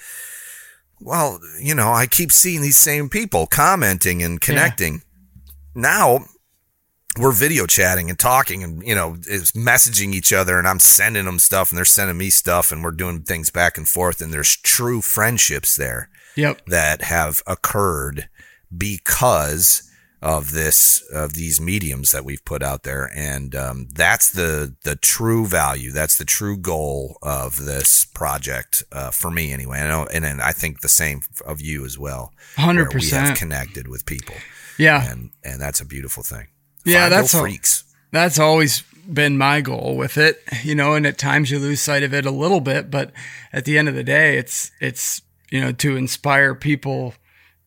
well, 1.01 1.41
you 1.61 1.75
know, 1.75 1.93
I 1.93 2.07
keep 2.07 2.33
seeing 2.33 2.63
these 2.63 2.77
same 2.77 3.09
people 3.09 3.47
commenting 3.47 4.23
and 4.23 4.41
connecting. 4.41 4.95
Yeah. 4.95 5.01
Now 5.75 6.27
we're 7.19 7.33
video 7.33 7.67
chatting 7.67 8.09
and 8.09 8.19
talking 8.19 8.63
and 8.63 8.83
you 8.87 8.95
know 8.95 9.17
is 9.27 9.53
messaging 9.53 10.15
each 10.15 10.33
other 10.33 10.59
and 10.59 10.67
i'm 10.67 10.79
sending 10.79 11.27
them 11.27 11.39
stuff 11.39 11.71
and 11.71 11.77
they're 11.77 11.85
sending 11.85 12.17
me 12.17 12.31
stuff 12.31 12.73
and 12.73 12.83
we're 12.83 12.91
doing 12.91 13.23
things 13.23 13.51
back 13.51 13.77
and 13.77 13.89
forth 13.89 14.21
and 14.21 14.33
there's 14.33 14.57
true 14.57 15.01
friendships 15.01 15.77
there 15.77 16.09
yep. 16.37 16.65
that 16.67 17.03
have 17.03 17.43
occurred 17.47 18.29
because 18.77 19.89
of 20.23 20.53
this 20.53 21.03
of 21.13 21.35
these 21.35 21.61
mediums 21.61 22.13
that 22.13 22.25
we've 22.25 22.45
put 22.45 22.63
out 22.63 22.85
there. 22.85 23.11
And 23.15 23.55
um, 23.57 23.89
that's 23.93 24.31
the 24.31 24.75
the 24.85 24.95
true 24.95 25.47
value. 25.47 25.91
That's 25.91 26.17
the 26.17 26.25
true 26.25 26.57
goal 26.57 27.19
of 27.23 27.65
this 27.65 28.05
project 28.05 28.85
uh, 28.93 29.11
for 29.11 29.31
me 29.31 29.53
anyway. 29.53 29.81
I 29.81 29.89
know, 29.89 30.07
and, 30.13 30.25
and 30.25 30.41
i 30.41 30.53
think 30.53 30.81
the 30.81 30.89
same 30.89 31.23
of 31.45 31.61
you 31.61 31.85
as 31.85 31.99
well 31.99 32.33
100% 32.57 32.95
we 32.95 33.09
have 33.11 33.37
connected 33.37 33.89
with 33.89 34.07
people. 34.07 34.37
Yeah. 34.79 35.11
And 35.11 35.31
and 35.43 35.61
that's 35.61 35.81
a 35.81 35.87
beautiful 35.87 36.23
thing 36.23 36.47
yeah, 36.85 37.09
that's 37.09 37.39
freaks. 37.39 37.85
that's 38.11 38.39
always 38.39 38.83
been 39.13 39.37
my 39.37 39.61
goal 39.61 39.97
with 39.97 40.19
it, 40.19 40.43
you 40.63 40.75
know. 40.75 40.95
And 40.95 41.07
at 41.07 41.19
times 41.19 41.51
you 41.51 41.59
lose 41.59 41.81
sight 41.81 42.03
of 42.03 42.15
it 42.15 42.27
a 42.27 42.31
little 42.31 42.61
bit, 42.61 42.91
but 42.91 43.13
at 43.53 43.65
the 43.65 43.79
end 43.79 43.89
of 43.89 43.95
the 43.95 44.05
day, 44.05 44.39
it's 44.39 44.71
it's 44.81 45.23
you 45.51 45.61
know 45.61 45.73
to 45.73 45.97
inspire 45.97 46.55
people 46.55 47.15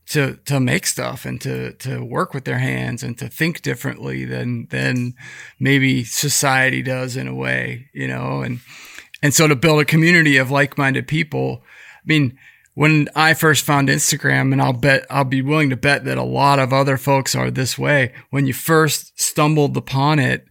to 0.08 0.38
to 0.45 0.60
make 0.60 0.86
stuff 0.86 1.25
and 1.25 1.41
to 1.41 1.73
to 1.73 2.04
work 2.04 2.34
with 2.34 2.45
their 2.45 2.60
hands 2.60 3.04
and 3.04 3.17
to 3.17 3.28
think 3.28 3.62
differently 3.62 4.25
than 4.25 4.67
than 4.67 5.13
maybe 5.60 6.04
society 6.04 6.82
does 6.82 7.17
in 7.17 7.28
a 7.28 7.36
way, 7.36 7.89
you 7.93 8.08
know. 8.08 8.41
And 8.41 8.60
and 9.21 9.34
so 9.34 9.47
to 9.47 9.56
build 9.56 9.82
a 9.82 9.86
community 9.86 10.38
of 10.38 10.51
like 10.51 10.78
minded 10.78 11.08
people, 11.08 11.63
I 11.63 12.06
mean 12.06 12.38
when 12.75 13.07
I 13.15 13.33
first 13.33 13.63
found 13.65 13.89
Instagram, 13.89 14.51
and 14.51 14.61
I'll 14.61 14.73
bet 14.73 15.05
I'll 15.09 15.23
be 15.23 15.41
willing 15.41 15.69
to 15.71 15.77
bet 15.77 16.05
that 16.05 16.17
a 16.17 16.23
lot 16.23 16.59
of 16.59 16.71
other 16.71 16.97
folks 16.97 17.33
are 17.33 17.49
this 17.49 17.77
way. 17.77 18.13
When 18.29 18.45
you 18.45 18.53
first 18.53 19.19
stumbled 19.19 19.75
upon 19.75 20.19
it, 20.19 20.45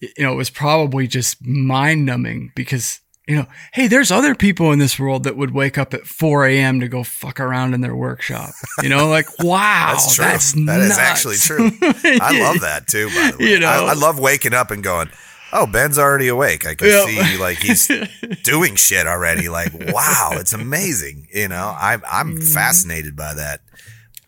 you 0.00 0.24
know, 0.24 0.32
it 0.32 0.36
was 0.36 0.50
probably 0.50 1.06
just 1.06 1.44
mind 1.46 2.04
numbing 2.04 2.52
because, 2.56 3.00
you 3.28 3.36
know, 3.36 3.46
hey, 3.72 3.86
there's 3.86 4.10
other 4.10 4.34
people 4.34 4.72
in 4.72 4.80
this 4.80 4.98
world 4.98 5.22
that 5.24 5.36
would 5.36 5.52
wake 5.52 5.78
up 5.78 5.94
at 5.94 6.06
4 6.06 6.46
a.m. 6.46 6.80
to 6.80 6.88
go 6.88 7.04
fuck 7.04 7.38
around 7.38 7.74
in 7.74 7.82
their 7.82 7.94
workshop. 7.94 8.50
You 8.82 8.88
know, 8.88 9.08
like, 9.08 9.26
wow, 9.38 9.90
that's 9.92 10.16
true. 10.16 10.24
That's 10.24 10.52
that 10.52 10.80
is 10.80 10.98
actually 10.98 11.36
true. 11.36 11.70
I 11.82 12.40
love 12.40 12.60
that 12.62 12.88
too, 12.88 13.08
by 13.08 13.30
the 13.30 13.36
way. 13.38 13.50
You 13.50 13.60
know, 13.60 13.68
I, 13.68 13.90
I 13.90 13.94
love 13.94 14.18
waking 14.18 14.54
up 14.54 14.72
and 14.72 14.82
going, 14.82 15.10
oh, 15.52 15.66
Ben's 15.66 15.98
already 15.98 16.28
awake. 16.28 16.66
I 16.66 16.74
can 16.74 16.88
yep. 16.88 17.08
see 17.08 17.38
like 17.38 17.58
he's 17.58 17.90
doing 18.42 18.76
shit 18.76 19.06
already. 19.06 19.48
Like, 19.48 19.72
wow, 19.72 20.30
it's 20.34 20.52
amazing. 20.52 21.28
You 21.32 21.48
know, 21.48 21.74
I'm 21.78 22.02
I'm 22.10 22.36
mm-hmm. 22.36 22.52
fascinated 22.52 23.16
by 23.16 23.34
that. 23.34 23.60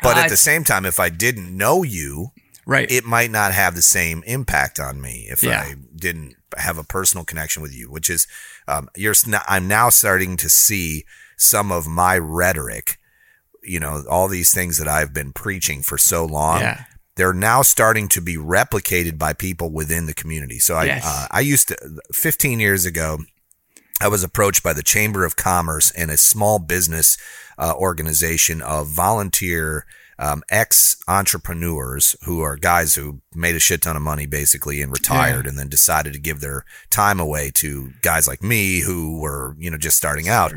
But 0.02 0.16
uh, 0.16 0.20
at 0.20 0.30
the 0.30 0.36
same 0.36 0.64
time, 0.64 0.84
if 0.84 0.98
I 0.98 1.08
didn't 1.08 1.56
know 1.56 1.82
you, 1.82 2.30
right, 2.66 2.90
it 2.90 3.04
might 3.04 3.30
not 3.30 3.52
have 3.52 3.74
the 3.74 3.82
same 3.82 4.22
impact 4.26 4.80
on 4.80 5.00
me 5.00 5.26
if 5.30 5.42
yeah. 5.42 5.60
I 5.60 5.74
didn't 5.94 6.34
have 6.56 6.78
a 6.78 6.84
personal 6.84 7.24
connection 7.24 7.62
with 7.62 7.74
you. 7.74 7.90
Which 7.90 8.10
is, 8.10 8.26
um, 8.66 8.88
you're. 8.96 9.14
I'm 9.48 9.68
now 9.68 9.90
starting 9.90 10.36
to 10.38 10.48
see 10.48 11.04
some 11.36 11.70
of 11.72 11.86
my 11.86 12.18
rhetoric. 12.18 12.98
You 13.64 13.78
know, 13.78 14.02
all 14.10 14.26
these 14.26 14.52
things 14.52 14.78
that 14.78 14.88
I've 14.88 15.14
been 15.14 15.32
preaching 15.32 15.82
for 15.82 15.96
so 15.96 16.24
long. 16.24 16.60
Yeah 16.60 16.84
they're 17.16 17.34
now 17.34 17.62
starting 17.62 18.08
to 18.08 18.20
be 18.20 18.36
replicated 18.36 19.18
by 19.18 19.32
people 19.32 19.70
within 19.70 20.06
the 20.06 20.14
community. 20.14 20.58
So 20.58 20.74
I, 20.76 20.84
yes. 20.84 21.04
uh, 21.04 21.26
I 21.30 21.40
used 21.40 21.68
to, 21.68 21.76
15 22.12 22.60
years 22.60 22.86
ago, 22.86 23.18
I 24.00 24.08
was 24.08 24.24
approached 24.24 24.62
by 24.62 24.72
the 24.72 24.82
Chamber 24.82 25.24
of 25.24 25.36
Commerce 25.36 25.90
and 25.92 26.10
a 26.10 26.16
small 26.16 26.58
business 26.58 27.16
uh, 27.58 27.74
organization 27.76 28.62
of 28.62 28.88
volunteer 28.88 29.86
um, 30.18 30.42
ex 30.50 30.96
entrepreneurs 31.08 32.14
who 32.24 32.40
are 32.40 32.56
guys 32.56 32.94
who 32.94 33.20
made 33.34 33.54
a 33.56 33.60
shit 33.60 33.82
ton 33.82 33.96
of 33.96 34.02
money 34.02 34.26
basically 34.26 34.80
and 34.80 34.92
retired 34.92 35.44
yeah. 35.44 35.50
and 35.50 35.58
then 35.58 35.68
decided 35.68 36.12
to 36.12 36.18
give 36.18 36.40
their 36.40 36.64
time 36.90 37.18
away 37.18 37.50
to 37.54 37.92
guys 38.02 38.28
like 38.28 38.42
me 38.42 38.80
who 38.80 39.18
were, 39.20 39.56
you 39.58 39.70
know, 39.70 39.78
just 39.78 39.96
starting 39.96 40.28
out 40.28 40.52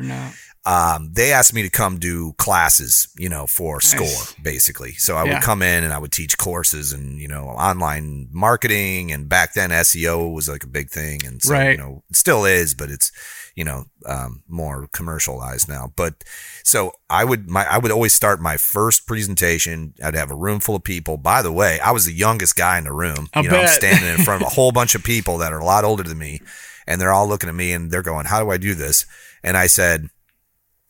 um, 0.66 1.12
they 1.14 1.32
asked 1.32 1.54
me 1.54 1.62
to 1.62 1.70
come 1.70 2.00
do 2.00 2.34
classes, 2.34 3.08
you 3.18 3.30
know, 3.30 3.46
for 3.46 3.76
nice. 3.76 3.92
SCORE 3.92 4.44
basically. 4.44 4.94
So 4.94 5.16
I 5.16 5.24
yeah. 5.24 5.34
would 5.34 5.44
come 5.44 5.62
in 5.62 5.84
and 5.84 5.94
I 5.94 6.00
would 6.00 6.12
teach 6.12 6.40
courses 6.40 6.92
and, 6.92 7.20
you 7.20 7.28
know, 7.28 7.50
online 7.50 8.30
marketing. 8.32 9.12
And 9.12 9.30
back 9.30 9.54
then 9.54 9.70
SEO 9.70 10.34
was 10.34 10.50
like 10.50 10.64
a 10.64 10.68
big 10.68 10.90
thing. 10.90 11.24
And 11.24 11.42
so, 11.42 11.54
right. 11.54 11.72
you 11.72 11.78
know, 11.78 12.04
it 12.10 12.16
still 12.16 12.46
is, 12.46 12.74
but 12.74 12.90
it's, 12.90 13.12
you 13.56 13.64
know, 13.64 13.86
um, 14.08 14.42
more 14.48 14.90
commercialized 14.92 15.70
now. 15.70 15.94
But 15.96 16.24
so 16.64 16.94
I 17.12 17.26
would, 17.26 17.48
my, 17.48 17.66
I 17.70 17.78
would 17.78 17.92
always 17.92 18.14
start 18.14 18.42
my 18.42 18.58
first 18.58 19.06
presentation. 19.06 19.94
I'd 20.04 20.16
have 20.16 20.32
a 20.32 20.36
room 20.36 20.62
full 20.62 20.76
of 20.76 20.84
people. 20.84 21.18
By 21.18 21.44
the 21.44 21.54
way, 21.54 21.80
I 21.80 21.92
was 21.92 22.06
the 22.06 22.14
youngest 22.14 22.56
guy 22.56 22.80
in 22.80 22.86
the 22.86 22.92
room. 22.92 23.30
I 23.36 23.42
you 23.42 23.50
know, 23.50 23.58
bet. 23.58 23.62
I'm 23.62 23.68
standing 23.68 24.10
in 24.10 24.26
front 24.26 24.42
of 24.42 24.48
a 24.48 24.50
whole 24.56 24.72
bunch 24.72 24.96
of 24.96 25.04
people 25.04 25.38
that 25.38 25.54
are 25.54 25.60
a 25.60 25.66
lot 25.66 25.84
older 25.84 26.04
than 26.04 26.18
me. 26.18 26.42
And 26.88 27.00
they're 27.00 27.14
all 27.14 27.28
looking 27.28 27.50
at 27.50 27.56
me 27.56 27.72
and 27.72 27.92
they're 27.92 28.02
going, 28.02 28.26
how 28.26 28.44
do 28.44 28.50
I 28.50 28.58
do 28.58 28.74
this? 28.74 29.06
And 29.44 29.58
I 29.58 29.68
said, 29.68 30.10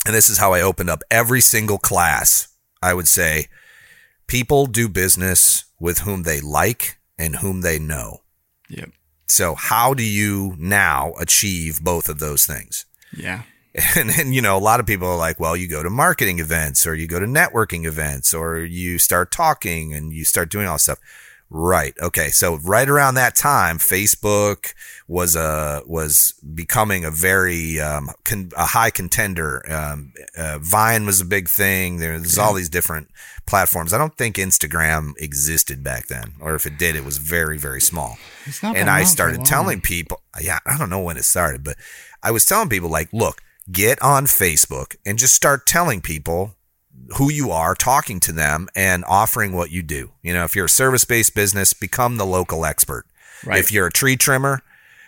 and 0.05 0.15
this 0.15 0.29
is 0.29 0.37
how 0.37 0.53
I 0.53 0.61
opened 0.61 0.89
up 0.89 1.03
every 1.09 1.41
single 1.41 1.77
class 1.77 2.47
I 2.85 2.93
would 2.93 3.07
say 3.07 3.47
people 4.27 4.67
do 4.67 4.87
business 4.87 5.65
with 5.79 5.99
whom 5.99 6.21
they 6.21 6.39
like 6.39 6.99
and 7.17 7.37
whom 7.37 7.61
they 7.61 7.79
know. 7.79 8.21
Yep. 8.69 8.91
So 9.27 9.55
how 9.55 9.95
do 9.95 10.03
you 10.03 10.55
now 10.59 11.13
achieve 11.19 11.83
both 11.83 12.09
of 12.09 12.19
those 12.19 12.45
things? 12.45 12.85
Yeah. 13.15 13.41
And 13.97 14.09
then, 14.09 14.31
you 14.31 14.41
know, 14.41 14.57
a 14.57 14.59
lot 14.59 14.79
of 14.79 14.85
people 14.85 15.05
are 15.09 15.17
like, 15.17 15.37
well, 15.37 15.57
you 15.57 15.67
go 15.67 15.83
to 15.83 15.89
marketing 15.89 16.39
events 16.39 16.87
or 16.87 16.95
you 16.95 17.07
go 17.07 17.19
to 17.19 17.25
networking 17.25 17.85
events 17.85 18.33
or 18.33 18.59
you 18.59 18.97
start 18.97 19.33
talking 19.33 19.93
and 19.93 20.13
you 20.13 20.23
start 20.23 20.49
doing 20.49 20.65
all 20.65 20.75
this 20.75 20.83
stuff. 20.83 20.99
Right. 21.51 21.93
Okay. 22.01 22.29
So 22.29 22.57
right 22.57 22.89
around 22.89 23.15
that 23.15 23.35
time, 23.35 23.77
Facebook 23.77 24.73
was 25.07 25.35
a 25.35 25.83
was 25.85 26.33
becoming 26.53 27.05
a 27.05 27.11
very 27.11 27.79
um, 27.79 28.09
con, 28.23 28.51
a 28.57 28.65
high 28.65 28.89
contender. 28.89 29.63
Um, 29.71 30.13
uh, 30.35 30.57
Vine 30.59 31.05
was 31.05 31.21
a 31.21 31.25
big 31.25 31.47
thing. 31.47 31.97
There's 31.97 32.37
all 32.39 32.53
these 32.53 32.69
different 32.69 33.09
platforms. 33.45 33.93
I 33.93 33.99
don't 33.99 34.17
think 34.17 34.37
Instagram 34.37 35.13
existed 35.19 35.83
back 35.83 36.07
then, 36.07 36.33
or 36.41 36.55
if 36.55 36.65
it 36.65 36.79
did, 36.79 36.95
it 36.95 37.05
was 37.05 37.19
very 37.19 37.57
very 37.57 37.81
small. 37.81 38.17
and 38.63 38.89
I 38.89 39.03
started 39.03 39.45
telling 39.45 39.81
people, 39.81 40.21
yeah, 40.41 40.59
I 40.65 40.77
don't 40.77 40.89
know 40.89 41.01
when 41.01 41.17
it 41.17 41.25
started, 41.25 41.63
but 41.63 41.77
I 42.23 42.31
was 42.31 42.45
telling 42.45 42.69
people 42.69 42.89
like, 42.89 43.13
look, 43.13 43.41
get 43.71 44.01
on 44.01 44.25
Facebook 44.25 44.95
and 45.05 45.19
just 45.19 45.35
start 45.35 45.67
telling 45.67 46.01
people 46.01 46.55
who 47.17 47.31
you 47.31 47.51
are, 47.51 47.75
talking 47.75 48.19
to 48.21 48.31
them, 48.31 48.67
and 48.75 49.03
offering 49.05 49.53
what 49.53 49.71
you 49.71 49.83
do. 49.83 50.11
You 50.21 50.33
know, 50.33 50.43
if 50.43 50.55
you're 50.55 50.65
a 50.65 50.69
service 50.69 51.05
based 51.05 51.35
business, 51.35 51.73
become 51.73 52.17
the 52.17 52.25
local 52.25 52.65
expert. 52.65 53.05
Right. 53.45 53.59
If 53.59 53.71
you're 53.71 53.87
a 53.87 53.91
tree 53.91 54.15
trimmer, 54.15 54.61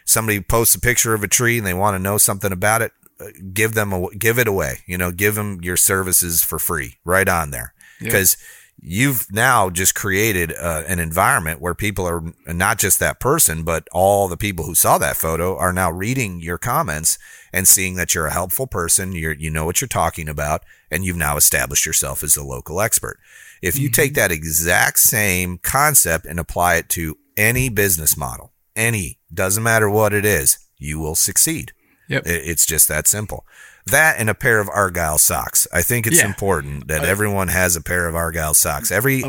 somebody 0.05 0.41
posts 0.41 0.75
a 0.75 0.79
picture 0.79 1.13
of 1.13 1.23
a 1.23 1.27
tree 1.27 1.57
and 1.57 1.65
they 1.65 1.73
want 1.73 1.95
to 1.95 1.99
know 1.99 2.17
something 2.17 2.51
about 2.51 2.81
it, 2.81 2.91
uh, 3.19 3.27
give 3.53 3.73
them 3.73 3.93
a, 3.93 4.09
give 4.15 4.37
it 4.37 4.47
away. 4.47 4.79
You 4.85 4.97
know, 4.97 5.11
give 5.11 5.35
them 5.35 5.59
your 5.61 5.77
services 5.77 6.43
for 6.43 6.59
free 6.59 6.97
right 7.03 7.27
on 7.27 7.51
there 7.51 7.73
because 7.99 8.37
you've 8.79 9.31
now 9.31 9.69
just 9.69 9.95
created 9.95 10.53
uh, 10.53 10.83
an 10.87 10.99
environment 10.99 11.61
where 11.61 11.73
people 11.73 12.07
are 12.07 12.23
not 12.45 12.77
just 12.77 12.99
that 12.99 13.19
person, 13.19 13.63
but 13.63 13.87
all 13.91 14.27
the 14.27 14.37
people 14.37 14.65
who 14.65 14.75
saw 14.75 14.97
that 14.97 15.17
photo 15.17 15.57
are 15.57 15.73
now 15.73 15.91
reading 15.91 16.39
your 16.39 16.57
comments 16.57 17.17
and 17.51 17.67
seeing 17.67 17.95
that 17.95 18.13
you're 18.13 18.27
a 18.27 18.33
helpful 18.33 18.67
person. 18.67 19.13
You're, 19.13 19.33
you 19.33 19.49
know 19.49 19.65
what 19.65 19.81
you're 19.81 19.87
talking 19.87 20.29
about, 20.29 20.63
and 20.91 21.03
you've 21.03 21.17
now 21.17 21.37
established 21.37 21.85
yourself 21.85 22.23
as 22.23 22.37
a 22.37 22.43
local 22.43 22.79
expert. 22.81 23.19
If 23.61 23.79
you 23.79 23.89
take 23.89 24.13
that 24.13 24.31
exact 24.31 24.99
same 24.99 25.57
concept 25.57 26.25
and 26.25 26.39
apply 26.39 26.75
it 26.75 26.89
to 26.89 27.17
any 27.35 27.69
business 27.69 28.15
model, 28.15 28.53
any, 28.75 29.17
doesn't 29.33 29.63
matter 29.63 29.89
what 29.89 30.13
it 30.13 30.25
is, 30.25 30.59
you 30.77 30.99
will 30.99 31.15
succeed. 31.15 31.73
Yep. 32.07 32.23
It's 32.25 32.65
just 32.65 32.87
that 32.87 33.07
simple. 33.07 33.45
That 33.91 34.15
and 34.19 34.29
a 34.29 34.33
pair 34.33 34.59
of 34.59 34.69
Argyle 34.69 35.17
socks. 35.17 35.67
I 35.73 35.81
think 35.81 36.07
it's 36.07 36.17
Yeah. 36.19 36.25
important 36.27 36.87
that 36.87 37.03
everyone 37.05 37.47
has 37.49 37.75
a 37.75 37.81
pair 37.81 38.07
of 38.07 38.15
Argyle 38.15 38.53
socks. 38.53 38.91
Every 38.91 39.23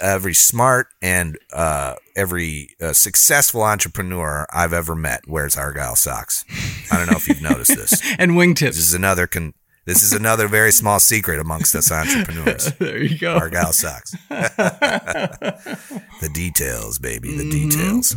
every 0.00 0.34
smart 0.34 0.88
and 1.02 1.38
uh, 1.52 1.94
every 2.16 2.70
uh, 2.80 2.92
successful 2.92 3.62
entrepreneur 3.62 4.46
I've 4.52 4.72
ever 4.72 4.94
met 4.94 5.28
wears 5.28 5.56
Argyle 5.56 5.96
socks. 5.96 6.44
I 6.90 6.96
don't 6.96 7.10
know 7.10 7.16
if 7.16 7.28
you've 7.28 7.42
noticed 7.42 7.76
this. 7.76 8.00
And 8.18 8.32
wingtips. 8.32 8.76
This 8.76 8.78
is 8.78 8.94
another 8.94 9.26
con- 9.26 9.54
this 9.84 10.02
is 10.02 10.12
another 10.12 10.48
very 10.48 10.72
small 10.72 11.00
secret 11.00 11.40
amongst 11.40 11.74
us 11.74 11.90
entrepreneurs. 11.90 12.72
There 12.78 13.02
you 13.02 13.18
go. 13.18 13.34
Argyle 13.36 13.72
socks. 13.72 14.14
the 14.28 16.30
details, 16.32 16.98
baby, 16.98 17.36
the 17.36 17.50
details. 17.50 18.16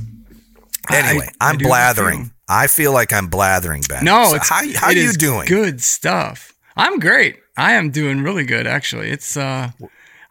Anyway, 0.90 1.30
I- 1.40 1.48
I 1.48 1.50
I'm 1.50 1.58
do 1.58 1.64
feel- 1.64 1.70
blathering. 1.70 2.32
I 2.50 2.68
feel 2.68 2.92
like 2.92 3.14
I'm 3.14 3.28
blathering, 3.28 3.84
Ben. 3.88 4.04
No, 4.04 4.30
So 4.30 4.36
it's 4.36 4.50
how 4.50 4.62
how 4.76 4.90
it 4.90 4.98
you 4.98 5.14
doing? 5.14 5.48
Good 5.48 5.82
stuff. 5.82 6.54
I'm 6.76 7.00
great. 7.00 7.38
I 7.58 7.74
am 7.74 7.92
doing 7.92 8.22
really 8.24 8.44
good 8.46 8.68
actually. 8.68 9.10
It's 9.12 9.38
uh 9.38 9.72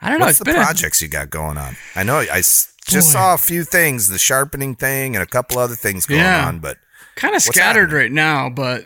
I 0.02 0.08
don't 0.10 0.18
know, 0.18 0.26
What's 0.26 0.32
it's 0.32 0.38
the 0.40 0.44
been 0.46 0.56
a- 0.56 0.64
projects 0.64 1.00
you 1.02 1.08
got 1.08 1.30
going 1.30 1.56
on? 1.58 1.76
I 1.94 2.02
know 2.02 2.18
I 2.18 2.38
just 2.38 2.76
Boy. 2.90 3.00
saw 3.00 3.34
a 3.34 3.38
few 3.38 3.64
things, 3.64 4.08
the 4.08 4.18
sharpening 4.18 4.74
thing 4.74 5.14
and 5.16 5.22
a 5.22 5.26
couple 5.26 5.58
other 5.58 5.74
things 5.76 6.06
going 6.06 6.20
Yeah. 6.22 6.46
on, 6.46 6.58
but 6.58 6.78
kind 7.16 7.34
of 7.34 7.42
scattered 7.42 7.90
happening? 7.90 7.96
right 7.96 8.12
now, 8.12 8.48
but 8.50 8.84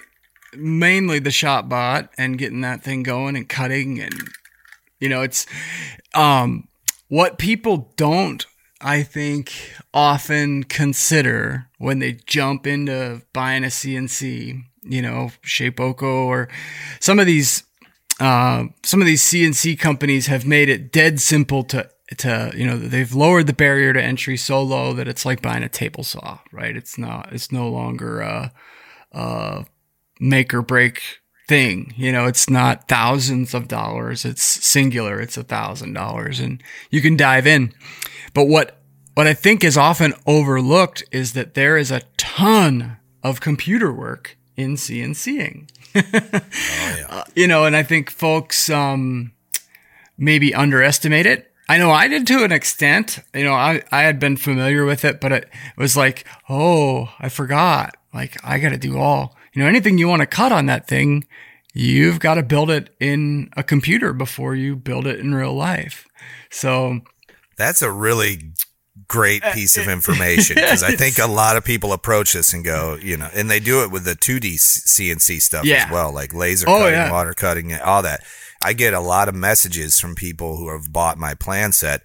mainly 0.57 1.19
the 1.21 1.31
ShopBot 1.31 2.09
and 2.19 2.39
getting 2.39 2.61
that 2.61 2.83
thing 2.85 3.03
going 3.03 3.37
and 3.37 3.49
cutting 3.49 4.01
and 4.01 4.15
you 5.01 5.09
know, 5.09 5.23
it's 5.23 5.47
um 6.15 6.69
what 7.09 7.39
people 7.39 7.93
don't 7.97 8.47
I 8.85 9.03
think 9.03 9.51
often 9.95 10.65
consider 10.65 11.69
when 11.79 12.01
they 12.01 12.19
jump 12.27 12.67
into 12.67 13.23
buying 13.33 13.65
a 13.65 13.69
CNC, 13.69 14.63
you 14.83 15.01
know, 15.01 15.31
Shapeoko 15.43 16.27
or 16.27 16.51
some 17.01 17.19
of 17.19 17.25
these 17.25 17.65
uh, 18.21 18.65
some 18.83 19.01
of 19.01 19.07
these 19.07 19.23
CNC 19.23 19.79
companies 19.79 20.27
have 20.27 20.47
made 20.47 20.69
it 20.69 20.93
dead 20.93 21.19
simple 21.19 21.65
to 21.65 21.89
to 22.19 22.53
you 22.55 22.67
know 22.67 22.77
they've 22.77 23.15
lowered 23.15 23.47
the 23.47 23.55
barrier 23.55 23.95
to 23.95 24.03
entry 24.03 24.37
so 24.37 24.63
low 24.63 24.93
that 24.93 25.09
it's 25.09 25.25
like 25.25 25.41
buying 25.41 25.63
a 25.63 25.69
table 25.71 26.05
saw, 26.05 26.41
right? 26.53 26.77
It's 26.77 26.99
not 26.99 27.33
it's 27.33 27.51
no 27.51 27.71
longer 27.71 28.21
a, 28.21 28.53
a 29.13 29.65
make 30.21 30.53
or 30.53 30.61
break 30.61 31.01
thing. 31.49 31.95
You 31.97 32.13
know, 32.13 32.27
it's 32.27 32.49
not 32.49 32.87
thousands 32.87 33.55
of 33.55 33.67
dollars. 33.67 34.27
It's 34.27 34.43
singular. 34.43 35.21
It's 35.21 35.39
a 35.39 35.43
thousand 35.43 35.95
dollars, 35.95 36.39
and 36.39 36.63
you 36.91 37.01
can 37.01 37.17
dive 37.17 37.47
in. 37.47 37.73
But 38.35 38.45
what 38.45 38.79
what 39.15 39.27
I 39.29 39.35
think 39.35 39.63
is 39.65 39.77
often 39.77 40.13
overlooked 40.27 41.05
is 41.13 41.33
that 41.33 41.55
there 41.55 41.77
is 41.79 41.91
a 41.91 42.03
ton 42.17 42.97
of 43.23 43.41
computer 43.41 43.93
work 43.93 44.37
in 44.57 44.75
CNCing. 44.75 45.71
Oh 45.97 47.19
Uh, 47.19 47.25
you 47.37 47.47
know, 47.47 47.65
and 47.65 47.77
I 47.77 47.85
think 47.85 48.11
folks 48.11 48.69
um, 48.69 49.33
maybe 50.19 50.53
underestimate 50.53 51.27
it. 51.27 51.53
I 51.69 51.79
know 51.79 51.91
I 51.93 52.09
did 52.09 52.27
to 52.27 52.43
an 52.43 52.51
extent. 52.51 53.21
You 53.33 53.45
know, 53.45 53.53
I, 53.53 53.83
I 53.93 54.03
had 54.03 54.19
been 54.19 54.37
familiar 54.37 54.85
with 54.85 55.05
it, 55.05 55.21
but 55.21 55.31
it 55.33 55.49
was 55.77 55.97
like, 55.97 56.27
oh, 56.49 57.11
I 57.21 57.29
forgot. 57.29 57.97
Like, 58.13 58.37
I 58.45 58.59
got 58.59 58.71
to 58.71 58.79
do 58.79 58.99
all, 58.99 59.37
you 59.53 59.63
know, 59.63 59.69
anything 59.69 59.99
you 59.99 60.09
want 60.09 60.21
to 60.21 60.27
cut 60.27 60.51
on 60.51 60.67
that 60.67 60.89
thing, 60.89 61.25
you've 61.73 62.19
got 62.19 62.35
to 62.35 62.43
build 62.43 62.71
it 62.71 62.91
in 62.99 63.51
a 63.57 63.63
computer 63.63 64.13
before 64.13 64.55
you 64.55 64.75
build 64.77 65.07
it 65.07 65.21
in 65.21 65.35
real 65.35 65.55
life. 65.55 66.07
So, 66.51 67.01
that's 67.57 67.83
a 67.83 67.91
really 67.91 68.53
great 69.09 69.43
piece 69.53 69.77
of 69.77 69.89
information 69.89 70.55
because 70.55 70.83
I 70.83 70.93
think 70.97 71.19
a 71.19 71.27
lot 71.27 71.57
of 71.57 71.65
people 71.65 71.93
approach 71.93 72.33
this 72.33 72.53
and 72.53 72.65
go, 72.65 72.97
you 73.03 73.17
know, 73.17 73.29
and 73.35 73.51
they 73.51 73.59
do 73.61 73.83
it 73.83 73.91
with 73.91 74.05
the 74.05 74.15
2D 74.15 74.55
CNC 74.55 75.41
stuff 75.43 75.65
Yeah. 75.65 75.87
as 75.87 75.91
well, 75.91 76.13
like 76.13 76.33
laser 76.33 76.69
Oh, 76.69 76.79
cutting, 76.79 76.95
yeah. 76.95 77.11
water 77.13 77.35
cutting, 77.35 77.73
and 77.73 77.83
all 77.83 78.03
that. 78.03 78.23
I 78.63 78.73
get 78.73 78.95
a 78.95 79.01
lot 79.01 79.29
of 79.29 79.35
messages 79.35 79.99
from 79.99 80.15
people 80.15 80.57
who 80.57 80.71
have 80.71 80.93
bought 80.93 81.19
my 81.19 81.35
plan 81.35 81.73
set. 81.73 82.03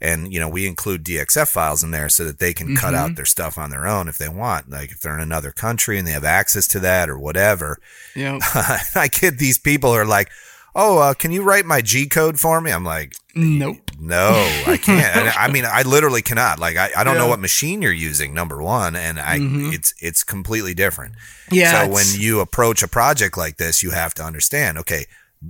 And, 0.00 0.32
you 0.34 0.40
know, 0.40 0.48
we 0.48 0.66
include 0.66 1.04
DXF 1.04 1.46
files 1.46 1.84
in 1.84 1.92
there 1.92 2.08
so 2.08 2.24
that 2.24 2.40
they 2.40 2.52
can 2.52 2.74
cut 2.74 2.92
Mm-hmm. 2.92 2.96
out 2.96 3.14
their 3.16 3.24
stuff 3.24 3.56
on 3.56 3.70
their 3.70 3.86
own 3.86 4.08
if 4.08 4.18
they 4.18 4.28
want. 4.28 4.68
Like 4.68 4.90
if 4.90 5.00
they're 5.00 5.14
in 5.14 5.20
another 5.22 5.52
country 5.52 5.96
and 5.96 6.04
they 6.06 6.10
have 6.10 6.24
access 6.24 6.66
to 6.68 6.80
that 6.80 7.08
or 7.08 7.16
whatever. 7.20 7.78
know, 8.16 8.40
I 8.96 9.08
get 9.12 9.38
these 9.38 9.58
people 9.58 9.92
who 9.92 9.98
are 10.00 10.04
like, 10.04 10.28
oh, 10.74 10.98
uh, 10.98 11.14
can 11.14 11.30
you 11.30 11.44
write 11.44 11.66
my 11.66 11.82
G 11.82 12.08
code 12.08 12.40
for 12.40 12.60
me? 12.60 12.72
I'm 12.72 12.84
like, 12.84 13.14
nope. 13.36 13.91
No, 14.04 14.30
I 14.66 14.76
can't. 14.76 15.16
And 15.16 15.28
I 15.30 15.48
mean, 15.48 15.64
I 15.64 15.82
literally 15.82 16.22
cannot. 16.22 16.58
Like, 16.58 16.76
I, 16.76 16.90
I 16.96 17.04
don't 17.04 17.14
know 17.14 17.20
Yeah. 17.20 17.20
Mm-hmm. 17.20 17.30
what 17.30 17.38
machine 17.40 17.82
you're 17.82 17.92
using. 17.92 18.34
Number 18.34 18.60
one, 18.62 18.96
and 18.96 19.20
I, 19.20 19.38
it's 19.40 19.94
it's 20.00 20.24
completely 20.24 20.74
different. 20.74 21.14
Yeah, 21.50 21.84
So 21.86 21.90
when 21.92 22.06
you 22.14 22.40
approach 22.40 22.82
a 22.82 22.88
project 22.88 23.38
like 23.38 23.58
this, 23.58 23.82
you 23.82 23.90
have 23.92 24.12
to 24.14 24.22
understand. 24.24 24.76
Okay, 24.78 25.06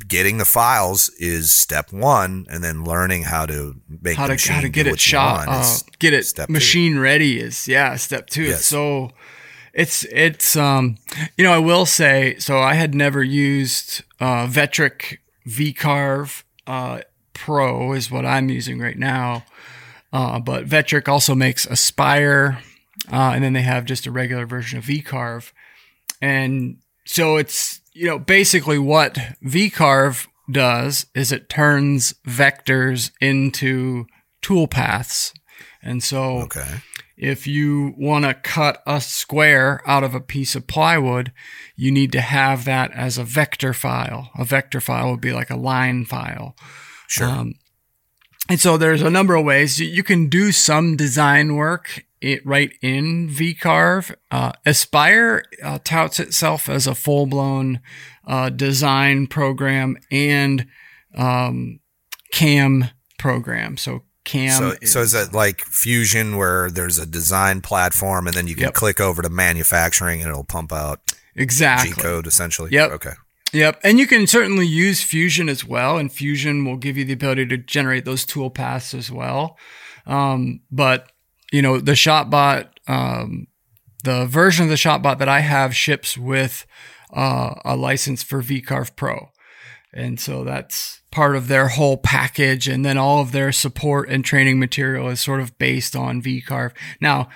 getting 0.07 0.37
the 0.39 0.45
files 0.45 1.09
is 1.19 1.53
step 1.55 1.93
one, 1.93 2.47
and 2.51 2.63
then 2.63 2.85
learning 2.85 3.23
how 3.25 3.47
to 3.47 3.77
make 4.03 4.17
how 4.17 4.25
the 4.27 4.29
to 4.29 4.35
machine 4.35 4.55
how 4.57 4.61
to 4.61 4.69
get 4.69 4.87
it 4.87 5.01
shot, 5.01 5.47
uh, 5.49 5.77
get 5.99 6.13
it 6.13 6.27
step 6.27 6.49
two. 6.49 6.53
machine 6.53 6.99
ready 6.99 7.41
is 7.41 7.67
yeah 7.67 7.97
step 7.97 8.29
two. 8.29 8.45
Yes. 8.45 8.59
It's 8.59 8.67
so 8.67 9.11
it's 9.73 10.05
it's 10.13 10.57
um 10.57 10.97
you 11.39 11.45
know 11.45 11.53
I 11.55 11.59
will 11.59 11.87
say 11.87 12.37
so 12.39 12.59
I 12.61 12.75
had 12.75 12.95
never 12.95 13.23
used 13.23 14.03
uh, 14.21 14.47
Vetric 14.47 15.19
VCarve 15.49 16.43
uh, 16.67 17.01
Pro 17.45 17.93
is 17.93 18.11
what 18.11 18.25
I'm 18.25 18.49
using 18.49 18.79
right 18.79 18.97
now, 18.99 19.45
uh, 20.13 20.39
but 20.39 20.67
Vetric 20.67 21.09
also 21.09 21.35
makes 21.35 21.67
Aspire, 21.67 22.59
uh, 23.13 23.33
and 23.35 23.43
then 23.43 23.53
they 23.53 23.63
have 23.63 23.85
just 23.85 24.07
a 24.07 24.13
regular 24.13 24.47
version 24.47 24.79
of 24.79 24.85
VCarve, 24.85 25.51
and 26.21 26.77
so 27.05 27.37
it's 27.37 27.81
you 27.95 28.07
know 28.07 28.19
basically 28.19 28.79
what 28.79 29.15
VCarve 29.45 30.29
does 30.51 31.07
is 31.15 31.33
it 31.33 31.49
turns 31.49 32.15
vectors 32.27 33.11
into 33.21 34.07
tool 34.41 34.69
paths. 34.69 35.33
And 35.83 36.03
so 36.03 36.43
Okay. 36.43 36.77
if 37.17 37.47
you 37.47 37.95
want 37.99 38.25
to 38.25 38.35
cut 38.35 38.83
a 38.87 39.01
square 39.01 39.81
out 39.85 40.05
of 40.05 40.15
a 40.15 40.21
piece 40.21 40.55
of 40.55 40.67
plywood, 40.69 41.33
you 41.75 41.91
need 41.91 42.13
to 42.13 42.21
have 42.21 42.65
that 42.67 42.93
as 42.93 43.19
a 43.19 43.25
vector 43.25 43.73
file. 43.73 44.31
A 44.39 44.45
vector 44.45 44.81
file 44.81 45.11
would 45.11 45.21
be 45.21 45.33
like 45.33 45.51
a 45.51 45.57
line 45.57 46.05
file. 46.05 46.55
Sure. 47.13 47.29
Um, 47.29 47.55
and 48.49 48.59
so 48.59 48.79
there's 48.79 49.03
a 49.03 49.11
number 49.11 49.35
of 49.35 49.45
ways 49.45 49.79
you, 49.79 50.03
can 50.03 50.31
do 50.31 50.51
some 50.51 50.97
design 50.97 51.57
work 51.57 52.07
it, 52.23 52.45
right 52.47 52.73
in 52.81 53.29
VCarve. 53.29 54.15
Uh, 54.31 54.53
Aspire 54.65 55.45
uh, 55.63 55.79
touts 55.85 56.19
itself 56.19 56.71
as 56.71 56.87
a 56.87 56.95
full 56.95 57.27
blown 57.27 57.81
uh, 58.27 58.49
design 58.49 59.27
program 59.27 59.99
and 60.11 60.67
um, 61.15 61.81
CAM 62.33 62.87
program. 63.19 63.77
So 63.77 64.05
CAM. 64.25 64.59
So, 64.59 64.75
is, 64.81 64.93
so 64.93 65.01
is 65.03 65.13
it 65.13 65.35
like 65.35 65.61
Fusion 65.67 66.39
where 66.39 66.71
there's 66.71 66.99
a 66.99 67.05
design 67.05 67.61
platform 67.61 68.27
and 68.27 68.35
then 68.35 68.47
you 68.47 68.55
can 68.55 68.65
yep. 68.65 68.75
click 68.75 69.03
over 69.03 69.21
to 69.21 69.29
manufacturing 69.29 70.23
and 70.23 70.31
it'll 70.31 70.45
pump 70.45 70.73
out 70.73 71.13
exactly 71.35 71.91
G 71.91 72.01
code 72.01 72.27
essentially? 72.27 72.71
Yep. 72.73 72.91
Okay. 72.93 73.13
Yep. 73.53 73.81
And 73.85 73.99
you 73.99 74.07
can 74.07 74.27
certainly 74.27 74.67
use 74.67 75.03
Fusion 75.03 75.49
as 75.49 75.65
well. 75.65 75.99
And 75.99 76.11
Fusion 76.11 76.65
will 76.65 76.79
give 76.79 76.97
you 76.97 77.05
the 77.05 77.13
ability 77.13 77.47
to 77.47 77.59
generate 77.59 78.05
those 78.05 78.25
tool 78.25 78.51
paths 78.51 78.95
as 78.95 79.11
well. 79.11 79.59
Um, 80.07 80.61
but, 80.71 81.13
you 81.53 81.61
know, 81.61 81.79
the 81.79 81.93
ShopBot, 81.93 82.69
um, 82.89 83.47
the 84.05 84.27
version 84.27 84.65
of 84.65 84.71
the 84.71 84.77
ShopBot 84.77 85.19
that 85.19 85.29
I 85.29 85.41
have 85.41 85.77
ships 85.77 86.17
with 86.17 86.67
uh, 87.15 87.55
a 87.65 87.77
license 87.77 88.23
for 88.23 88.43
VCarve 88.43 88.97
Pro. 88.97 89.29
And 89.93 90.19
so 90.19 90.45
that's 90.45 91.03
part 91.11 91.37
of 91.37 91.49
their 91.49 91.69
whole 91.69 91.99
package. 91.99 92.67
And 92.67 92.85
then 92.85 92.97
all 92.97 93.21
of 93.21 93.33
their 93.33 93.53
support 93.53 94.09
and 94.09 94.25
training 94.25 94.59
material 94.59 95.11
is 95.11 95.21
sort 95.21 95.41
of 95.41 95.59
based 95.59 95.95
on 95.95 96.23
VCarve. 96.23 96.73
Now, 97.01 97.29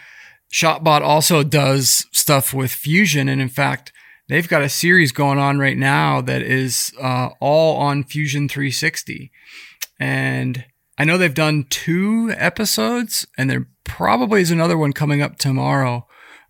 ShopBot 0.50 1.02
also 1.02 1.42
does 1.42 2.06
stuff 2.12 2.54
with 2.54 2.72
Fusion. 2.72 3.28
And 3.28 3.42
in 3.42 3.50
fact, 3.50 3.92
they've 4.28 4.48
got 4.48 4.62
a 4.62 4.68
series 4.68 5.12
going 5.12 5.38
on 5.38 5.58
right 5.58 5.76
now 5.76 6.20
that 6.20 6.42
is 6.42 6.92
uh, 7.00 7.30
all 7.40 7.76
on 7.76 8.04
Fusion 8.04 8.48
360. 8.48 9.30
And 9.98 10.64
I 10.98 11.04
know 11.04 11.18
they've 11.18 11.32
done 11.32 11.66
two 11.68 12.32
episodes, 12.36 13.26
and 13.36 13.50
there 13.50 13.68
probably 13.84 14.40
is 14.40 14.50
another 14.50 14.76
one 14.76 14.92
coming 14.92 15.22
up 15.22 15.38
tomorrow, 15.38 16.06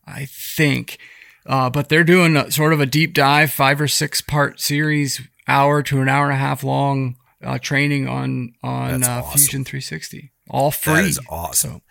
I 0.06 0.26
think. 0.26 0.98
Uh, 1.44 1.70
but 1.70 1.88
they're 1.88 2.04
doing 2.04 2.36
a, 2.36 2.50
sort 2.50 2.72
of 2.72 2.80
a 2.80 2.86
deep 2.86 3.14
dive, 3.14 3.52
five 3.52 3.80
or 3.80 3.88
six 3.88 4.20
part 4.20 4.60
series, 4.60 5.20
hour 5.46 5.82
to 5.82 6.00
an 6.00 6.08
hour 6.08 6.24
and 6.24 6.34
a 6.34 6.38
half 6.38 6.64
long 6.64 7.16
uh, 7.42 7.58
training 7.58 8.08
on 8.08 8.52
on 8.62 9.04
uh, 9.04 9.22
awesome. 9.24 9.38
Fusion 9.38 9.64
360, 9.64 10.32
all 10.50 10.70
free. 10.70 10.94
That 10.94 11.04
is 11.04 11.20
awesome. 11.28 11.70
So, 11.70 11.82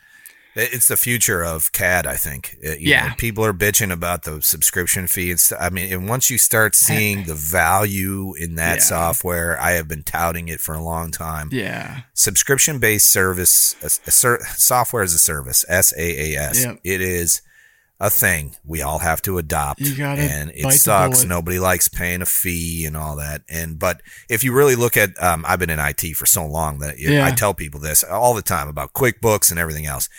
it's 0.56 0.88
the 0.88 0.98
future 0.98 1.44
of 1.44 1.72
CAD, 1.72 2.08
I 2.08 2.16
think. 2.16 2.58
It, 2.62 2.80
yeah, 2.80 3.10
know, 3.10 3.14
people 3.18 3.44
are 3.46 3.54
bitching 3.54 3.92
about 3.92 4.24
the 4.24 4.42
subscription 4.42 5.08
fee. 5.08 5.32
It's, 5.32 5.52
I 5.52 5.70
mean, 5.70 5.92
and 5.92 6.08
once 6.08 6.30
you 6.30 6.38
start 6.38 6.76
seeing 6.76 7.26
the 7.26 7.36
value 7.36 8.34
in 8.36 8.56
that 8.56 8.78
yeah. 8.78 8.84
software, 8.84 9.60
I 9.62 9.72
have 9.72 9.88
been 9.88 10.04
touting 10.04 10.48
it 10.48 10.62
for 10.62 10.74
a 10.74 10.82
long 10.82 11.12
time. 11.12 11.50
Yeah, 11.52 12.02
subscription 12.14 12.80
based 12.80 13.12
service, 13.12 13.76
a, 13.82 13.88
a 14.08 14.12
ser- 14.12 14.46
software 14.56 15.04
as 15.04 15.14
a 15.14 15.20
service, 15.20 15.66
SaaS. 15.70 15.94
Yep. 16.66 16.80
It 16.84 17.02
is 17.02 17.42
a 18.00 18.10
thing 18.10 18.54
we 18.66 18.82
all 18.82 19.00
have 19.00 19.22
to 19.22 19.38
adopt 19.38 19.80
and 19.80 20.52
it 20.54 20.70
sucks 20.74 21.24
nobody 21.24 21.60
likes 21.60 21.88
paying 21.88 22.22
a 22.22 22.26
fee 22.26 22.86
and 22.86 22.98
all 22.98 23.16
that 23.16 23.42
and 23.48 23.80
but 23.80 24.02
if 24.30 24.44
you 24.44 24.52
really 24.52 24.76
look 24.76 24.98
at 24.98 25.12
um, 25.24 25.46
i've 25.48 25.60
been 25.60 25.70
in 25.70 25.80
it 25.80 26.14
for 26.14 26.26
so 26.26 26.46
long 26.46 26.80
that 26.80 27.00
yeah. 27.00 27.26
i 27.26 27.32
tell 27.32 27.54
people 27.54 27.80
this 27.80 28.04
all 28.04 28.34
the 28.34 28.42
time 28.42 28.68
about 28.68 28.92
quickbooks 28.92 29.50
and 29.50 29.58
everything 29.58 29.86
else 29.86 30.10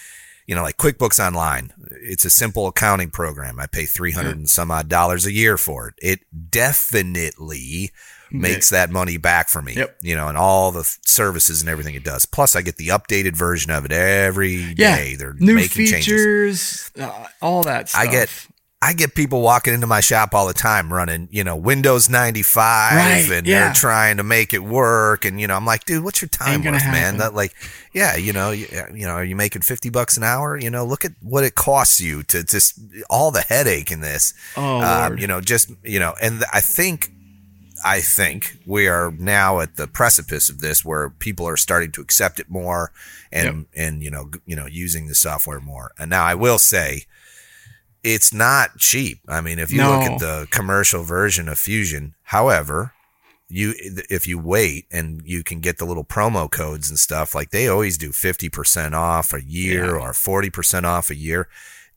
you 0.47 0.55
know 0.55 0.63
like 0.63 0.77
quickbooks 0.77 1.25
online 1.25 1.73
it's 2.03 2.25
a 2.25 2.31
simple 2.31 2.67
accounting 2.67 3.11
program 3.11 3.59
i 3.59 3.67
pay 3.67 3.85
300 3.85 4.29
yeah. 4.29 4.33
and 4.33 4.49
some 4.49 4.71
odd 4.71 4.89
dollars 4.89 5.27
a 5.27 5.33
year 5.33 5.57
for 5.57 5.89
it 5.89 5.95
it 6.01 6.21
definitely 6.51 7.91
makes 8.31 8.71
that 8.71 8.91
money 8.91 9.17
back 9.17 9.49
for 9.49 9.63
me. 9.63 9.75
Yep. 9.75 9.99
You 10.03 10.17
know, 10.17 10.29
and 10.29 10.37
all 10.37 10.73
the 10.73 10.85
services 11.05 11.61
and 11.61 11.71
everything 11.71 11.95
it 11.95 12.05
does. 12.05 12.27
Plus, 12.27 12.57
I 12.57 12.63
get 12.63 12.77
the 12.77 12.89
updated 12.89 13.37
version 13.37 13.71
of 13.71 13.85
it 13.85 13.93
every 13.93 14.75
yeah. 14.77 14.97
day. 14.97 15.15
They're 15.17 15.35
new 15.35 15.55
making 15.55 15.87
features, 15.87 16.91
uh, 16.99 17.27
all 17.41 17.63
that 17.65 17.89
stuff. 17.89 18.01
I 18.01 18.07
get. 18.07 18.47
I 18.83 18.93
get 18.93 19.15
people 19.15 19.41
walking 19.41 19.73
into 19.73 19.87
my 19.87 20.01
shop 20.01 20.35
all 20.35 20.47
the 20.47 20.53
time 20.53 20.93
running, 20.93 21.29
you 21.31 21.43
know, 21.43 21.57
Windows 21.57 22.11
95 22.11 22.93
right, 22.93 23.31
and 23.33 23.47
yeah. 23.47 23.65
they're 23.65 23.73
trying 23.73 24.19
to 24.19 24.23
make 24.23 24.53
it 24.53 24.63
work. 24.63 25.25
And, 25.25 25.41
you 25.41 25.47
know, 25.47 25.57
I'm 25.57 25.65
like, 25.65 25.87
dude, 25.87 26.05
what's 26.05 26.21
your 26.21 26.29
time 26.29 26.63
worth, 26.63 26.83
happen. 26.83 26.93
man? 26.93 27.17
That 27.17 27.33
like, 27.33 27.55
yeah, 27.95 28.17
you 28.17 28.35
know, 28.35 28.51
you, 28.51 28.67
you, 28.95 29.07
know, 29.07 29.13
are 29.13 29.25
you 29.25 29.35
making 29.35 29.63
50 29.63 29.89
bucks 29.89 30.19
an 30.19 30.25
hour? 30.25 30.59
You 30.59 30.69
know, 30.69 30.85
look 30.85 31.07
at 31.07 31.13
what 31.23 31.43
it 31.43 31.55
costs 31.55 32.01
you 32.01 32.23
to 32.25 32.45
just 32.45 32.79
all 33.09 33.31
the 33.31 33.41
headache 33.41 33.91
in 33.91 34.01
this. 34.03 34.35
Oh, 34.59 34.83
um, 34.83 35.17
you 35.17 35.27
know, 35.27 35.41
just, 35.41 35.73
you 35.83 35.99
know, 35.99 36.15
and 36.21 36.45
I 36.53 36.61
think 36.61 37.13
I 37.85 38.01
think 38.01 38.59
we 38.67 38.89
are 38.89 39.11
now 39.11 39.61
at 39.61 39.77
the 39.77 39.87
precipice 39.87 40.49
of 40.49 40.61
this 40.61 40.85
where 40.85 41.11
people 41.11 41.47
are 41.47 41.57
starting 41.57 41.93
to 41.93 42.01
accept 42.01 42.41
it 42.41 42.51
more 42.51 42.93
and, 43.31 43.45
yep. 43.45 43.67
and, 43.75 44.03
you 44.03 44.11
know, 44.11 44.31
you 44.45 44.57
know, 44.57 44.67
using 44.67 45.09
the 45.09 45.15
software 45.15 45.61
more. 45.61 45.93
And 45.99 46.11
now 46.11 46.25
I 46.25 46.35
will 46.35 46.59
say 46.59 47.05
it's 48.07 48.33
not 48.33 48.79
cheap. 48.79 49.19
I 49.29 49.41
mean, 49.41 49.59
if 49.59 49.73
you 49.73 49.79
no. 49.79 49.99
look 49.99 50.11
at 50.11 50.21
the 50.21 50.47
commercial 50.53 51.03
version 51.03 51.49
of 51.49 51.59
Fusion, 51.59 52.15
however, 52.23 52.93
you, 53.49 53.75
if 54.09 54.29
you 54.29 54.39
wait 54.39 54.87
and 54.93 55.23
you 55.25 55.43
can 55.43 55.59
get 55.59 55.79
the 55.79 55.85
little 55.85 56.05
promo 56.05 56.49
codes 56.49 56.89
and 56.89 57.01
stuff, 57.01 57.35
like 57.35 57.51
they 57.51 57.67
always 57.67 57.99
do 57.99 58.11
50% 58.11 58.93
off 58.93 59.33
a 59.33 59.43
year 59.43 59.97
yeah. 59.97 60.01
or 60.01 60.13
40% 60.13 60.85
off 60.85 61.11
a 61.11 61.17
year, 61.17 61.49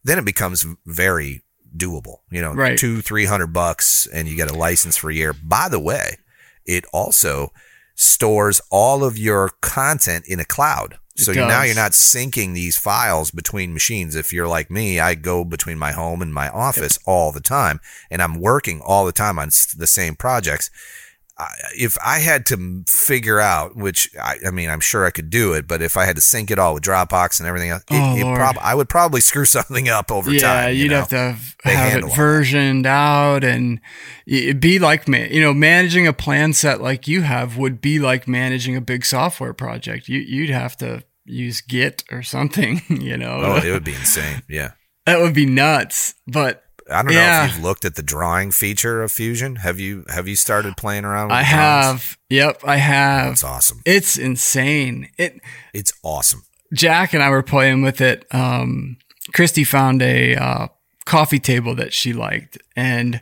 then 0.04 0.18
it 0.18 0.26
becomes 0.26 0.66
very 0.84 1.44
doable. 1.78 2.22
You 2.32 2.42
know, 2.42 2.54
right. 2.54 2.78
two, 2.78 3.02
three 3.02 3.26
hundred 3.26 3.54
bucks, 3.54 4.08
and 4.08 4.28
you 4.28 4.36
get 4.36 4.50
a 4.50 4.58
license 4.58 4.98
for 4.98 5.12
a 5.12 5.14
year. 5.14 5.34
By 5.34 5.70
the 5.70 5.80
way, 5.80 6.18
it 6.66 6.86
also 6.92 7.52
stores 7.94 8.62
all 8.72 9.04
of 9.04 9.16
your 9.16 9.52
content 9.62 10.26
in 10.28 10.40
a 10.40 10.46
cloud. 10.46 10.98
So 11.20 11.34
now 11.34 11.64
you're 11.64 11.76
not 11.76 11.92
syncing 11.92 12.54
these 12.54 12.78
files 12.78 13.32
between 13.32 13.74
machines. 13.74 14.16
If 14.16 14.34
you're 14.34 14.48
like 14.48 14.72
me, 14.72 15.00
I 15.00 15.16
go 15.16 15.44
between 15.44 15.78
my 15.78 15.92
home 15.92 16.22
and 16.22 16.34
my 16.34 16.50
office 16.50 16.98
yep. 17.00 17.08
all 17.08 17.32
the 17.32 17.42
time, 17.42 17.80
and 18.10 18.22
I'm 18.22 18.40
working 18.40 18.82
all 18.82 19.06
the 19.06 19.12
time 19.12 19.38
on 19.40 19.50
the 19.78 19.88
same 19.88 20.16
projects 20.16 20.70
if 21.78 21.98
I 22.06 22.20
had 22.20 22.46
to 22.48 22.84
figure 22.88 23.40
out, 23.40 23.76
which 23.76 24.10
I, 24.22 24.38
I, 24.46 24.52
mean, 24.52 24.70
I'm 24.70 24.82
sure 24.82 25.06
I 25.06 25.12
could 25.12 25.30
do 25.30 25.54
it, 25.54 25.68
but 25.68 25.82
if 25.82 25.96
I 25.96 26.06
had 26.06 26.16
to 26.18 26.22
sync 26.22 26.52
it 26.52 26.60
all 26.60 26.74
with 26.74 26.84
Dropbox 26.84 27.40
and 27.40 27.48
everything 27.48 27.70
else, 27.70 27.84
oh, 27.90 28.16
it, 28.16 28.22
it 28.22 28.36
prob- 28.36 28.58
I 28.60 28.76
would 28.76 28.90
probably 28.90 29.22
screw 29.30 29.46
something 29.46 29.88
up 29.88 30.12
over 30.12 30.32
yeah, 30.32 30.40
time. 30.40 30.64
Yeah, 30.64 30.70
you'd 30.70 30.92
know? 30.92 30.98
have 30.98 31.08
to 31.10 31.18
have, 31.18 31.56
have 31.64 32.04
it 32.04 32.16
versioned 32.16 32.86
out 32.86 33.44
and 33.44 33.80
it'd 34.26 34.60
be 34.60 34.80
like, 34.80 35.08
you 35.08 35.42
know, 35.42 35.54
managing 35.54 36.08
a 36.08 36.14
plan 36.14 36.54
set 36.54 36.82
like 36.82 37.08
you 37.08 37.22
have 37.22 37.58
would 37.58 37.80
be 37.80 38.00
like 38.00 38.28
managing 38.28 38.76
a 38.76 38.82
big 38.82 39.06
software 39.06 39.54
project. 39.54 40.10
You, 40.10 40.20
you'd 40.20 40.50
have 40.50 40.76
to 40.78 41.04
use 41.30 41.62
Git 41.62 42.04
or 42.12 42.24
something, 42.24 42.82
you 42.90 43.18
know? 43.18 43.40
Oh, 43.42 43.56
it 43.58 43.72
would 43.72 43.84
be 43.84 43.94
insane. 43.94 44.44
Yeah. 44.50 44.72
that 45.06 45.20
would 45.20 45.34
be 45.34 45.46
nuts. 45.46 46.16
But 46.28 46.64
I 46.92 47.04
don't 47.04 47.14
yeah. 47.14 47.40
know 47.40 47.46
if 47.46 47.56
you've 47.56 47.64
looked 47.64 47.86
at 47.86 47.96
the 47.96 48.04
drawing 48.04 48.52
feature 48.52 49.02
of 49.02 49.12
Fusion. 49.12 49.58
Have 49.58 49.80
you 49.80 50.06
have 50.10 50.28
you 50.28 50.36
started 50.36 50.76
playing 50.76 51.06
around 51.06 51.28
with 51.28 51.38
I 51.38 51.44
have. 51.44 52.18
Yep, 52.30 52.62
I 52.64 52.78
have. 52.78 53.34
It's 53.34 53.44
awesome. 53.44 53.82
It's 53.86 54.18
insane. 54.18 55.10
It 55.18 55.40
It's 55.74 55.94
awesome. 56.04 56.44
Jack 56.74 57.14
and 57.14 57.24
I 57.24 57.30
were 57.30 57.44
playing 57.44 57.82
with 57.82 58.02
it. 58.02 58.26
Um, 58.32 58.98
Christy 59.34 59.64
found 59.64 60.02
a 60.02 60.36
uh, 60.36 60.68
coffee 61.10 61.40
table 61.40 61.74
that 61.74 61.92
she 61.92 62.14
liked 62.14 62.56
and 62.76 63.20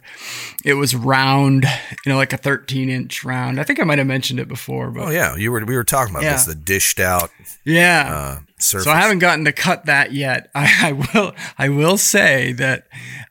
it 0.66 0.74
was 0.74 0.94
round 0.94 1.64
you 2.06 2.12
know 2.12 2.18
like 2.18 2.34
a 2.34 2.38
13 2.38 2.90
inch 2.90 3.24
round. 3.24 3.62
I 3.62 3.64
think 3.64 3.80
i 3.80 3.86
might 3.86 3.98
have 3.98 4.06
mentioned 4.06 4.42
it 4.42 4.50
before 4.50 4.92
but 4.92 5.08
oh 5.08 5.10
yeah. 5.10 5.38
You 5.38 5.54
were 5.54 5.64
we 5.64 5.74
were 5.74 5.86
talking 5.86 6.14
about 6.14 6.24
yeah. 6.24 6.34
this 6.34 6.44
the 6.44 6.54
dished 6.54 7.00
out 7.00 7.30
yeah. 7.64 8.14
uh, 8.14 8.40
so 8.60 8.92
i 8.92 8.98
haven't 8.98 9.20
gotten 9.20 9.46
to 9.46 9.54
cut 9.54 9.86
that 9.86 10.12
yet. 10.12 10.52
I, 10.56 10.70
I 10.82 10.92
will 10.92 11.34
i 11.58 11.70
will 11.70 11.98
say 11.98 12.52
that 12.54 12.88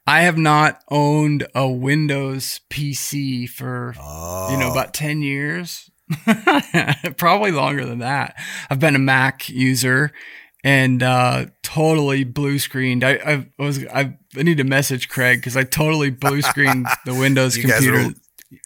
i 0.07 0.22
have 0.22 0.38
not 0.38 0.80
owned 0.90 1.46
a 1.54 1.68
windows 1.68 2.61
pc 2.70 3.50
for 3.50 3.94
oh. 4.00 4.50
you 4.52 4.59
know 4.59 4.72
about 4.72 4.94
10 4.94 5.20
years. 5.20 5.90
Probably 7.18 7.50
longer 7.50 7.84
than 7.84 7.98
that. 7.98 8.36
I've 8.70 8.80
been 8.80 8.94
a 8.94 9.00
mac 9.00 9.50
user 9.50 10.12
and 10.66 11.00
uh, 11.00 11.46
totally 11.62 12.24
blue 12.24 12.58
screened. 12.58 13.04
I, 13.04 13.12
I 13.12 13.62
was 13.62 13.86
I, 13.86 14.18
I 14.36 14.42
need 14.42 14.56
to 14.56 14.64
message 14.64 15.08
Craig 15.08 15.38
because 15.38 15.56
I 15.56 15.62
totally 15.62 16.10
blue 16.10 16.42
screened 16.42 16.88
the 17.04 17.14
Windows 17.14 17.56
you 17.56 17.68
computer. 17.68 17.98
Guys 17.98 18.14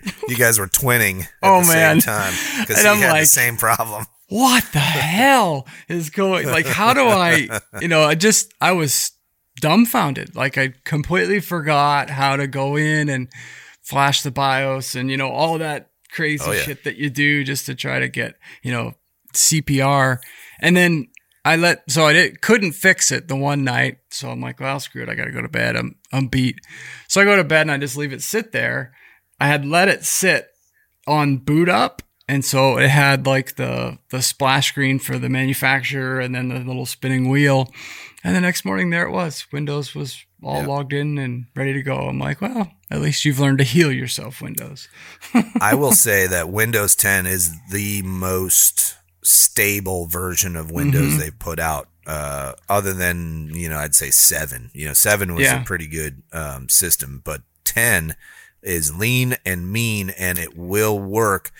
were, 0.06 0.28
you 0.28 0.36
guys 0.36 0.58
were 0.58 0.66
twinning 0.66 1.24
at 1.24 1.28
oh, 1.42 1.60
the 1.60 1.68
man. 1.68 2.00
same 2.00 2.14
time 2.14 2.32
because 2.60 2.80
he 2.80 2.88
I'm 2.88 2.96
had 2.96 3.12
like, 3.12 3.22
the 3.24 3.26
same 3.26 3.58
problem. 3.58 4.06
What 4.28 4.64
the 4.72 4.78
hell 4.78 5.66
is 5.88 6.08
going? 6.08 6.46
Like, 6.46 6.64
how 6.64 6.94
do 6.94 7.02
I? 7.02 7.60
You 7.82 7.88
know, 7.88 8.02
I 8.02 8.14
just 8.14 8.54
I 8.62 8.72
was 8.72 9.12
dumbfounded. 9.60 10.34
Like, 10.34 10.56
I 10.56 10.72
completely 10.84 11.40
forgot 11.40 12.08
how 12.08 12.36
to 12.36 12.46
go 12.46 12.76
in 12.76 13.10
and 13.10 13.28
flash 13.82 14.22
the 14.22 14.30
BIOS 14.30 14.94
and 14.94 15.10
you 15.10 15.18
know 15.18 15.28
all 15.28 15.58
that 15.58 15.90
crazy 16.10 16.44
oh, 16.46 16.52
yeah. 16.52 16.62
shit 16.62 16.84
that 16.84 16.96
you 16.96 17.10
do 17.10 17.44
just 17.44 17.66
to 17.66 17.74
try 17.74 17.98
to 17.98 18.08
get 18.08 18.36
you 18.62 18.72
know 18.72 18.94
CPR. 19.34 20.16
And 20.62 20.76
then 20.76 21.08
I 21.44 21.56
let 21.56 21.90
so 21.90 22.04
I 22.04 22.12
did, 22.12 22.42
couldn't 22.42 22.72
fix 22.72 23.10
it 23.10 23.28
the 23.28 23.36
one 23.36 23.64
night. 23.64 23.98
So 24.10 24.30
I'm 24.30 24.40
like, 24.40 24.60
well, 24.60 24.80
screw 24.80 25.02
it. 25.02 25.08
I 25.08 25.14
got 25.14 25.24
to 25.24 25.32
go 25.32 25.42
to 25.42 25.48
bed. 25.48 25.76
I'm 25.76 25.96
I'm 26.12 26.26
beat. 26.26 26.60
So 27.08 27.20
I 27.20 27.24
go 27.24 27.36
to 27.36 27.44
bed 27.44 27.62
and 27.62 27.72
I 27.72 27.78
just 27.78 27.96
leave 27.96 28.12
it 28.12 28.22
sit 28.22 28.52
there. 28.52 28.92
I 29.40 29.46
had 29.46 29.64
let 29.64 29.88
it 29.88 30.04
sit 30.04 30.48
on 31.06 31.38
boot 31.38 31.68
up, 31.68 32.02
and 32.28 32.44
so 32.44 32.78
it 32.78 32.90
had 32.90 33.26
like 33.26 33.56
the 33.56 33.98
the 34.10 34.20
splash 34.20 34.68
screen 34.68 34.98
for 34.98 35.18
the 35.18 35.30
manufacturer, 35.30 36.20
and 36.20 36.34
then 36.34 36.48
the 36.48 36.58
little 36.58 36.86
spinning 36.86 37.28
wheel. 37.28 37.72
And 38.22 38.36
the 38.36 38.40
next 38.42 38.66
morning, 38.66 38.90
there 38.90 39.06
it 39.06 39.12
was. 39.12 39.46
Windows 39.50 39.94
was 39.94 40.24
all 40.42 40.58
yep. 40.58 40.68
logged 40.68 40.92
in 40.92 41.16
and 41.16 41.46
ready 41.56 41.72
to 41.72 41.82
go. 41.82 41.96
I'm 41.96 42.18
like, 42.18 42.42
well, 42.42 42.70
at 42.90 43.00
least 43.00 43.24
you've 43.24 43.40
learned 43.40 43.58
to 43.58 43.64
heal 43.64 43.90
yourself, 43.90 44.42
Windows. 44.42 44.88
I 45.60 45.74
will 45.74 45.92
say 45.92 46.26
that 46.26 46.50
Windows 46.50 46.94
10 46.94 47.26
is 47.26 47.50
the 47.70 48.02
most 48.02 48.96
stable 49.22 50.06
version 50.06 50.56
of 50.56 50.70
Windows 50.70 51.10
mm-hmm. 51.10 51.18
they've 51.18 51.38
put 51.38 51.58
out. 51.58 51.88
Uh, 52.06 52.54
other 52.68 52.92
than 52.92 53.50
you 53.54 53.68
know, 53.68 53.78
I'd 53.78 53.94
say 53.94 54.10
seven. 54.10 54.70
You 54.72 54.88
know, 54.88 54.94
seven 54.94 55.34
was 55.34 55.44
yeah. 55.44 55.62
a 55.62 55.64
pretty 55.64 55.86
good 55.86 56.22
um, 56.32 56.68
system, 56.68 57.20
but 57.24 57.42
ten 57.64 58.16
is 58.62 58.94
lean 58.94 59.36
and 59.44 59.70
mean, 59.72 60.10
and 60.10 60.38
it 60.38 60.56
will 60.56 60.98
work 60.98 61.52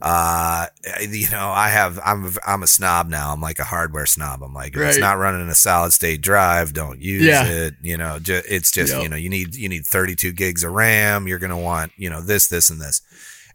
uh, 0.00 0.66
you 1.00 1.28
know, 1.30 1.48
I 1.48 1.68
have, 1.68 1.98
I'm, 2.04 2.30
I'm 2.46 2.62
a 2.62 2.66
snob 2.66 3.08
now. 3.08 3.32
I'm 3.32 3.40
like 3.40 3.58
a 3.58 3.64
hardware 3.64 4.04
snob. 4.04 4.42
I'm 4.42 4.52
like, 4.52 4.76
right. 4.76 4.88
it's 4.88 4.98
not 4.98 5.16
running 5.16 5.48
a 5.48 5.54
solid 5.54 5.92
state 5.92 6.20
drive. 6.20 6.74
Don't 6.74 7.00
use 7.00 7.22
yeah. 7.22 7.46
it. 7.46 7.74
You 7.80 7.96
know, 7.96 8.18
ju- 8.18 8.42
it's 8.46 8.70
just, 8.70 8.92
yep. 8.92 9.02
you 9.02 9.08
know, 9.08 9.16
you 9.16 9.30
need, 9.30 9.54
you 9.54 9.70
need 9.70 9.86
32 9.86 10.32
gigs 10.32 10.64
of 10.64 10.72
RAM. 10.72 11.26
You're 11.26 11.38
going 11.38 11.50
to 11.50 11.56
want, 11.56 11.92
you 11.96 12.10
know, 12.10 12.20
this, 12.20 12.46
this, 12.48 12.68
and 12.68 12.78
this. 12.78 13.00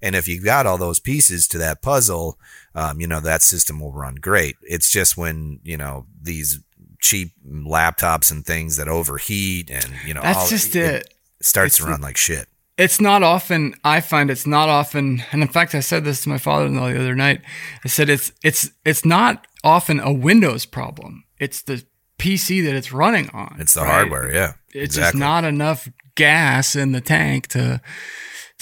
And 0.01 0.15
if 0.15 0.27
you've 0.27 0.43
got 0.43 0.65
all 0.65 0.77
those 0.77 0.99
pieces 0.99 1.47
to 1.49 1.57
that 1.59 1.81
puzzle, 1.81 2.39
um, 2.73 2.99
you 2.99 3.07
know, 3.07 3.19
that 3.19 3.41
system 3.41 3.79
will 3.79 3.91
run 3.91 4.15
great. 4.15 4.55
It's 4.63 4.89
just 4.89 5.17
when, 5.17 5.59
you 5.63 5.77
know, 5.77 6.05
these 6.21 6.59
cheap 6.99 7.33
laptops 7.47 8.31
and 8.31 8.45
things 8.45 8.77
that 8.77 8.87
overheat 8.87 9.69
and, 9.69 9.91
you 10.05 10.13
know, 10.13 10.21
that's 10.21 10.39
all, 10.39 10.47
just 10.47 10.75
it. 10.75 11.07
it 11.07 11.13
starts 11.41 11.77
to 11.77 11.85
run 11.85 12.01
like 12.01 12.17
shit 12.17 12.47
it's 12.77 12.99
not 12.99 13.21
often 13.21 13.75
I 13.83 14.01
find 14.01 14.31
it's 14.31 14.47
not 14.47 14.67
often 14.67 15.23
and 15.31 15.41
in 15.41 15.47
fact 15.47 15.75
I 15.75 15.81
said 15.81 16.03
this 16.03 16.23
to 16.23 16.29
my 16.29 16.37
father-in-law 16.37 16.91
the 16.91 16.99
other 16.99 17.15
night. 17.15 17.41
I 17.85 17.87
said 17.87 18.09
it's 18.09 18.31
it's 18.43 18.71
it's 18.85 19.05
not 19.05 19.45
often 19.63 19.99
a 19.99 20.11
Windows 20.11 20.65
problem. 20.65 21.23
It's 21.39 21.61
the 21.61 21.83
PC 22.17 22.63
that 22.65 22.75
it's 22.75 22.91
running 22.91 23.29
on. 23.29 23.57
It's 23.59 23.73
the 23.73 23.81
right? 23.81 23.91
hardware, 23.91 24.33
yeah. 24.33 24.53
It's 24.69 24.95
exactly. 24.95 25.01
just 25.01 25.15
not 25.15 25.43
enough 25.43 25.89
gas 26.15 26.75
in 26.75 26.91
the 26.91 27.01
tank 27.01 27.47
to 27.49 27.81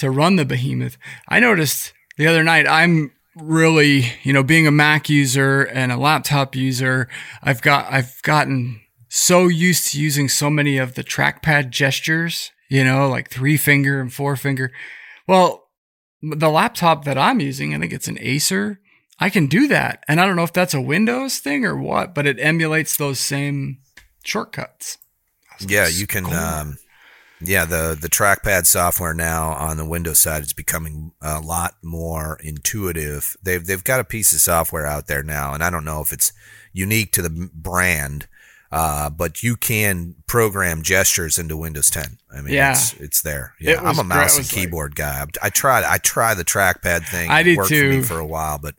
to 0.00 0.10
run 0.10 0.36
the 0.36 0.44
behemoth. 0.44 0.98
I 1.28 1.40
noticed 1.40 1.92
the 2.16 2.26
other 2.26 2.42
night 2.42 2.66
I'm 2.68 3.12
really, 3.36 4.12
you 4.22 4.32
know, 4.32 4.42
being 4.42 4.66
a 4.66 4.72
Mac 4.72 5.08
user 5.08 5.62
and 5.62 5.92
a 5.92 5.96
laptop 5.96 6.54
user, 6.56 7.08
I've 7.42 7.62
got 7.62 7.90
I've 7.90 8.20
gotten 8.22 8.80
so 9.08 9.48
used 9.48 9.92
to 9.92 10.00
using 10.00 10.28
so 10.28 10.50
many 10.50 10.78
of 10.78 10.94
the 10.94 11.04
trackpad 11.04 11.70
gestures 11.70 12.50
you 12.70 12.84
know, 12.84 13.08
like 13.08 13.28
three 13.28 13.58
finger 13.58 14.00
and 14.00 14.10
four 14.10 14.36
finger. 14.36 14.72
Well, 15.26 15.68
the 16.22 16.48
laptop 16.48 17.04
that 17.04 17.18
I'm 17.18 17.40
using, 17.40 17.74
I 17.74 17.78
think 17.78 17.92
it's 17.92 18.08
an 18.08 18.18
Acer. 18.20 18.80
I 19.18 19.28
can 19.28 19.48
do 19.48 19.68
that. 19.68 20.04
And 20.08 20.20
I 20.20 20.26
don't 20.26 20.36
know 20.36 20.44
if 20.44 20.52
that's 20.52 20.72
a 20.72 20.80
Windows 20.80 21.38
thing 21.38 21.66
or 21.66 21.76
what, 21.76 22.14
but 22.14 22.26
it 22.26 22.38
emulates 22.40 22.96
those 22.96 23.18
same 23.18 23.78
shortcuts. 24.24 24.96
Yeah, 25.58 25.88
you 25.88 26.06
can. 26.06 26.24
Um, 26.26 26.78
yeah, 27.40 27.64
the 27.64 27.96
the 28.00 28.08
trackpad 28.08 28.66
software 28.66 29.14
now 29.14 29.52
on 29.52 29.76
the 29.76 29.84
Windows 29.84 30.18
side 30.18 30.42
is 30.42 30.52
becoming 30.52 31.12
a 31.22 31.40
lot 31.40 31.74
more 31.82 32.38
intuitive. 32.42 33.36
They've 33.42 33.64
they've 33.64 33.82
got 33.84 34.00
a 34.00 34.04
piece 34.04 34.32
of 34.32 34.40
software 34.40 34.86
out 34.86 35.06
there 35.06 35.22
now, 35.22 35.54
and 35.54 35.62
I 35.62 35.70
don't 35.70 35.84
know 35.84 36.00
if 36.00 36.12
it's 36.12 36.32
unique 36.72 37.12
to 37.12 37.22
the 37.22 37.50
brand, 37.52 38.28
uh, 38.72 39.10
but 39.10 39.42
you 39.42 39.56
can 39.56 40.14
program 40.26 40.82
gestures 40.82 41.38
into 41.38 41.56
Windows 41.56 41.90
10. 41.90 42.18
I 42.32 42.40
mean, 42.40 42.54
yeah. 42.54 42.72
it's, 42.72 42.92
it's 42.94 43.22
there. 43.22 43.54
Yeah, 43.58 43.72
it 43.72 43.78
I'm 43.80 43.98
a 43.98 44.04
mouse 44.04 44.38
and 44.38 44.48
keyboard 44.48 44.92
like, 44.92 44.96
guy. 44.96 45.26
I 45.42 45.50
tried, 45.50 45.84
I 45.84 45.98
tried 45.98 46.34
the 46.34 46.44
trackpad 46.44 47.08
thing. 47.08 47.30
I 47.30 47.42
did 47.42 47.56
worked 47.56 47.70
too. 47.70 47.90
for 47.90 47.96
me 47.96 48.02
for 48.02 48.18
a 48.18 48.26
while, 48.26 48.58
but 48.58 48.76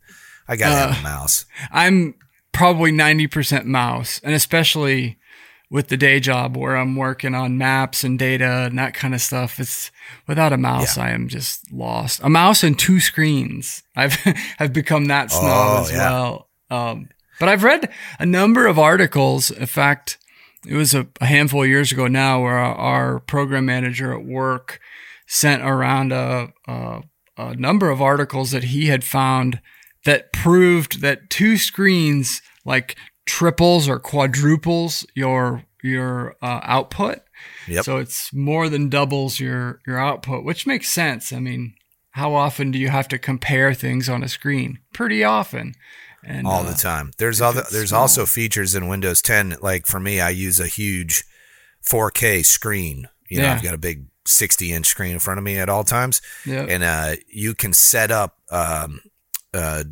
I 0.47 0.55
got 0.55 0.69
to 0.69 0.75
uh, 0.75 0.87
have 0.87 0.99
a 0.99 1.03
mouse. 1.03 1.45
I'm 1.71 2.15
probably 2.51 2.91
90% 2.91 3.65
mouse, 3.65 4.21
and 4.23 4.33
especially 4.33 5.17
with 5.71 5.87
the 5.87 5.95
day 5.95 6.19
job 6.19 6.57
where 6.57 6.75
I'm 6.75 6.97
working 6.97 7.33
on 7.33 7.57
maps 7.57 8.03
and 8.03 8.19
data 8.19 8.67
and 8.67 8.77
that 8.77 8.93
kind 8.93 9.15
of 9.15 9.21
stuff. 9.21 9.57
It's 9.57 9.89
without 10.27 10.51
a 10.51 10.57
mouse, 10.57 10.97
yeah. 10.97 11.05
I 11.05 11.09
am 11.11 11.29
just 11.29 11.71
lost. 11.71 12.19
A 12.21 12.29
mouse 12.29 12.61
and 12.61 12.77
two 12.77 12.99
screens. 12.99 13.81
I've 13.95 14.17
I've 14.59 14.73
become 14.73 15.05
that 15.05 15.31
snob 15.31 15.79
oh, 15.79 15.81
as 15.81 15.91
yeah. 15.91 15.97
well. 15.97 16.49
Um, 16.69 17.09
but 17.39 17.49
I've 17.49 17.63
read 17.63 17.89
a 18.19 18.25
number 18.25 18.67
of 18.67 18.77
articles. 18.77 19.49
In 19.49 19.65
fact, 19.65 20.17
it 20.67 20.75
was 20.75 20.93
a, 20.93 21.07
a 21.21 21.25
handful 21.25 21.63
of 21.63 21.69
years 21.69 21.91
ago 21.91 22.07
now 22.07 22.43
where 22.43 22.57
our, 22.57 22.75
our, 22.75 23.19
program 23.19 23.65
manager 23.65 24.13
at 24.13 24.23
work 24.23 24.79
sent 25.25 25.63
around 25.63 26.11
a, 26.11 26.49
a, 26.67 27.01
a 27.37 27.55
number 27.55 27.89
of 27.89 28.01
articles 28.01 28.51
that 28.51 28.65
he 28.65 28.87
had 28.87 29.03
found 29.03 29.59
that 30.05 30.31
proved 30.31 31.01
that 31.01 31.29
two 31.29 31.57
screens 31.57 32.41
like 32.63 32.95
triples 33.25 33.87
or 33.87 33.99
quadruples 33.99 35.05
your 35.15 35.63
your 35.83 36.35
uh, 36.41 36.59
output. 36.63 37.19
Yep. 37.67 37.85
So 37.85 37.97
it's 37.97 38.33
more 38.33 38.69
than 38.69 38.89
doubles 38.89 39.39
your 39.39 39.81
your 39.85 39.99
output, 39.99 40.43
which 40.43 40.67
makes 40.67 40.89
sense. 40.89 41.33
I 41.33 41.39
mean, 41.39 41.75
how 42.11 42.33
often 42.33 42.71
do 42.71 42.79
you 42.79 42.89
have 42.89 43.07
to 43.09 43.17
compare 43.17 43.73
things 43.73 44.09
on 44.09 44.23
a 44.23 44.27
screen? 44.27 44.79
Pretty 44.93 45.23
often. 45.23 45.73
And, 46.23 46.45
all 46.45 46.61
uh, 46.61 46.71
the 46.71 46.77
time. 46.77 47.11
There's 47.17 47.41
other 47.41 47.63
there's 47.71 47.89
small. 47.89 48.01
also 48.01 48.25
features 48.25 48.75
in 48.75 48.87
Windows 48.87 49.21
10. 49.21 49.57
Like 49.61 49.87
for 49.87 49.99
me, 49.99 50.19
I 50.19 50.29
use 50.29 50.59
a 50.59 50.67
huge 50.67 51.23
4K 51.83 52.45
screen. 52.45 53.07
You 53.27 53.39
know, 53.39 53.45
yeah. 53.45 53.53
I've 53.53 53.63
got 53.63 53.73
a 53.73 53.79
big 53.79 54.05
60 54.27 54.71
inch 54.71 54.85
screen 54.85 55.13
in 55.13 55.19
front 55.19 55.39
of 55.39 55.43
me 55.43 55.57
at 55.57 55.69
all 55.69 55.83
times, 55.83 56.21
yep. 56.45 56.67
and 56.69 56.83
uh, 56.83 57.15
you 57.27 57.55
can 57.55 57.73
set 57.73 58.11
up 58.11 58.37
um, 58.51 59.01
uh, 59.53 59.83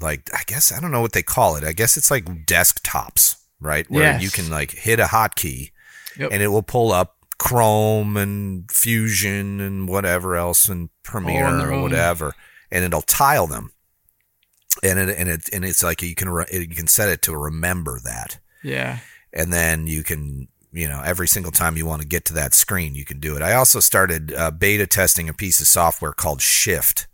like 0.00 0.30
I 0.32 0.42
guess 0.46 0.72
I 0.72 0.80
don't 0.80 0.90
know 0.90 1.00
what 1.00 1.12
they 1.12 1.22
call 1.22 1.56
it. 1.56 1.64
I 1.64 1.72
guess 1.72 1.96
it's 1.96 2.10
like 2.10 2.46
desktops, 2.46 3.36
right? 3.60 3.88
Where 3.90 4.02
yes. 4.02 4.22
you 4.22 4.30
can 4.30 4.50
like 4.50 4.72
hit 4.72 5.00
a 5.00 5.04
hotkey, 5.04 5.72
yep. 6.18 6.30
and 6.32 6.42
it 6.42 6.48
will 6.48 6.62
pull 6.62 6.92
up 6.92 7.16
Chrome 7.38 8.16
and 8.16 8.70
Fusion 8.70 9.60
and 9.60 9.88
whatever 9.88 10.36
else 10.36 10.68
and 10.68 10.90
Premiere 11.02 11.70
or 11.70 11.82
whatever, 11.82 12.34
and 12.70 12.84
it'll 12.84 13.02
tile 13.02 13.46
them 13.46 13.72
and 14.82 14.98
it 14.98 15.16
and 15.18 15.28
it 15.28 15.48
and 15.52 15.64
it's 15.64 15.82
like 15.82 16.02
you 16.02 16.14
can 16.14 16.28
re, 16.28 16.44
you 16.52 16.68
can 16.68 16.86
set 16.86 17.08
it 17.08 17.22
to 17.22 17.36
remember 17.36 17.98
that. 18.04 18.38
Yeah. 18.62 18.98
And 19.32 19.52
then 19.52 19.86
you 19.86 20.02
can 20.02 20.48
you 20.72 20.88
know 20.88 21.02
every 21.04 21.28
single 21.28 21.52
time 21.52 21.76
you 21.76 21.86
want 21.86 22.02
to 22.02 22.08
get 22.08 22.24
to 22.26 22.34
that 22.34 22.54
screen 22.54 22.94
you 22.94 23.04
can 23.04 23.20
do 23.20 23.36
it. 23.36 23.42
I 23.42 23.54
also 23.54 23.80
started 23.80 24.32
uh, 24.32 24.50
beta 24.50 24.86
testing 24.86 25.28
a 25.28 25.34
piece 25.34 25.60
of 25.60 25.66
software 25.66 26.12
called 26.12 26.40
Shift. 26.40 27.06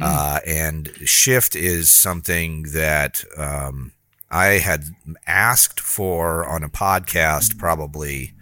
Mm. 0.00 0.06
Uh, 0.06 0.40
and 0.46 0.92
Shift 1.04 1.56
is 1.56 1.90
something 1.90 2.64
that 2.74 3.24
um, 3.36 3.92
I 4.30 4.58
had 4.58 4.84
asked 5.26 5.80
for 5.80 6.46
on 6.46 6.62
a 6.62 6.68
podcast, 6.68 7.58
probably 7.58 8.34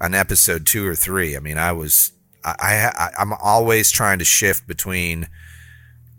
on 0.00 0.14
episode 0.14 0.66
two 0.66 0.86
or 0.86 0.94
three. 0.94 1.36
I 1.36 1.40
mean, 1.40 1.58
I 1.58 1.72
was 1.72 2.12
I, 2.44 2.90
I 2.96 3.10
I'm 3.18 3.32
always 3.34 3.90
trying 3.90 4.18
to 4.20 4.24
shift 4.24 4.66
between 4.66 5.28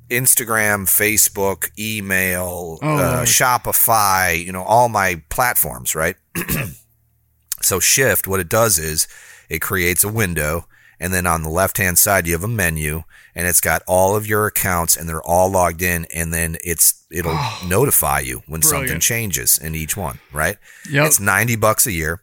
Instagram, 0.09 0.85
Facebook, 0.85 1.69
email, 1.77 2.79
oh, 2.81 2.97
uh, 2.97 3.25
Shopify, 3.25 4.43
you 4.43 4.51
know, 4.51 4.63
all 4.63 4.89
my 4.89 5.21
platforms, 5.29 5.95
right? 5.95 6.15
so 7.61 7.79
Shift, 7.79 8.27
what 8.27 8.39
it 8.39 8.49
does 8.49 8.79
is 8.79 9.07
it 9.49 9.59
creates 9.59 10.03
a 10.03 10.11
window, 10.11 10.65
and 10.99 11.13
then 11.13 11.25
on 11.25 11.43
the 11.43 11.49
left 11.49 11.77
hand 11.77 11.97
side 11.97 12.27
you 12.27 12.33
have 12.33 12.43
a 12.43 12.47
menu, 12.47 13.03
and 13.35 13.47
it's 13.47 13.61
got 13.61 13.83
all 13.87 14.15
of 14.15 14.27
your 14.27 14.47
accounts, 14.47 14.95
and 14.95 15.07
they're 15.07 15.23
all 15.23 15.49
logged 15.49 15.81
in, 15.81 16.05
and 16.13 16.33
then 16.33 16.57
it's 16.63 17.05
it'll 17.11 17.31
oh, 17.33 17.63
notify 17.67 18.19
you 18.19 18.41
when 18.47 18.61
brilliant. 18.61 18.89
something 18.89 18.99
changes 18.99 19.57
in 19.57 19.75
each 19.75 19.95
one, 19.95 20.19
right? 20.31 20.57
Yep. 20.89 21.07
It's 21.07 21.19
ninety 21.19 21.55
bucks 21.55 21.87
a 21.87 21.91
year. 21.91 22.21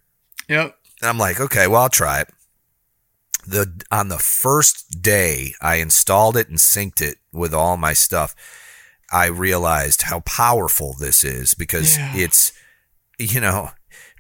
Yep. 0.49 0.77
And 1.01 1.09
I'm 1.09 1.19
like, 1.19 1.41
okay, 1.41 1.67
well 1.67 1.83
I'll 1.83 1.89
try 1.89 2.21
it 2.21 2.29
the 3.47 3.85
on 3.91 4.09
the 4.09 4.19
first 4.19 5.03
day 5.03 5.55
I 5.63 5.77
installed 5.77 6.37
it 6.37 6.49
and 6.49 6.59
synced 6.59 7.01
it 7.01 7.19
with 7.33 7.55
all 7.55 7.77
my 7.77 7.93
stuff, 7.93 8.35
I 9.13 9.27
realized 9.27 10.03
how 10.03 10.21
powerful 10.21 10.95
this 10.99 11.23
is 11.23 11.55
because 11.55 11.97
yeah. 11.97 12.13
it's 12.17 12.53
you 13.19 13.41
know 13.41 13.71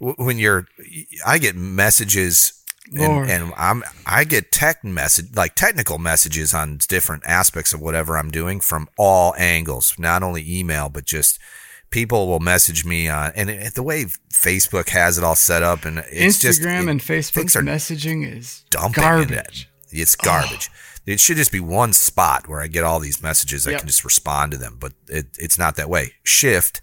when 0.00 0.38
you're 0.38 0.66
I 1.26 1.38
get 1.38 1.56
messages 1.56 2.55
and, 2.94 3.30
and, 3.30 3.52
I'm 3.56 3.82
I 4.04 4.24
get 4.24 4.52
tech 4.52 4.84
message 4.84 5.34
like 5.34 5.54
technical 5.54 5.98
messages 5.98 6.54
on 6.54 6.78
different 6.88 7.24
aspects 7.26 7.72
of 7.72 7.80
whatever 7.80 8.16
I'm 8.16 8.30
doing 8.30 8.60
from 8.60 8.88
all 8.96 9.34
angles, 9.36 9.94
not 9.98 10.22
only 10.22 10.44
email 10.46 10.88
but 10.88 11.04
just 11.04 11.38
people 11.90 12.26
will 12.26 12.40
message 12.40 12.84
me 12.84 13.08
on 13.08 13.32
and 13.34 13.50
it, 13.50 13.74
the 13.74 13.82
way 13.82 14.04
Facebook 14.32 14.90
has 14.90 15.18
it 15.18 15.24
all 15.24 15.34
set 15.34 15.62
up 15.62 15.84
and 15.84 15.98
it's 16.10 16.38
Instagram 16.38 16.42
just 16.42 16.88
and 16.88 17.00
Facebook 17.00 17.62
messaging 17.64 18.26
is 18.30 18.64
garbage. 18.92 19.68
It. 19.90 20.00
It's 20.00 20.16
garbage. 20.16 20.70
Oh. 20.72 20.76
It 21.06 21.20
should 21.20 21.36
just 21.36 21.52
be 21.52 21.60
one 21.60 21.92
spot 21.92 22.48
where 22.48 22.60
I 22.60 22.66
get 22.66 22.82
all 22.82 22.98
these 22.98 23.22
messages. 23.22 23.66
I 23.66 23.74
can 23.74 23.86
just 23.86 24.04
respond 24.04 24.50
to 24.52 24.58
them, 24.58 24.76
but 24.80 24.92
it, 25.08 25.26
it's 25.38 25.56
not 25.56 25.76
that 25.76 25.88
way. 25.88 26.14
Shift 26.24 26.82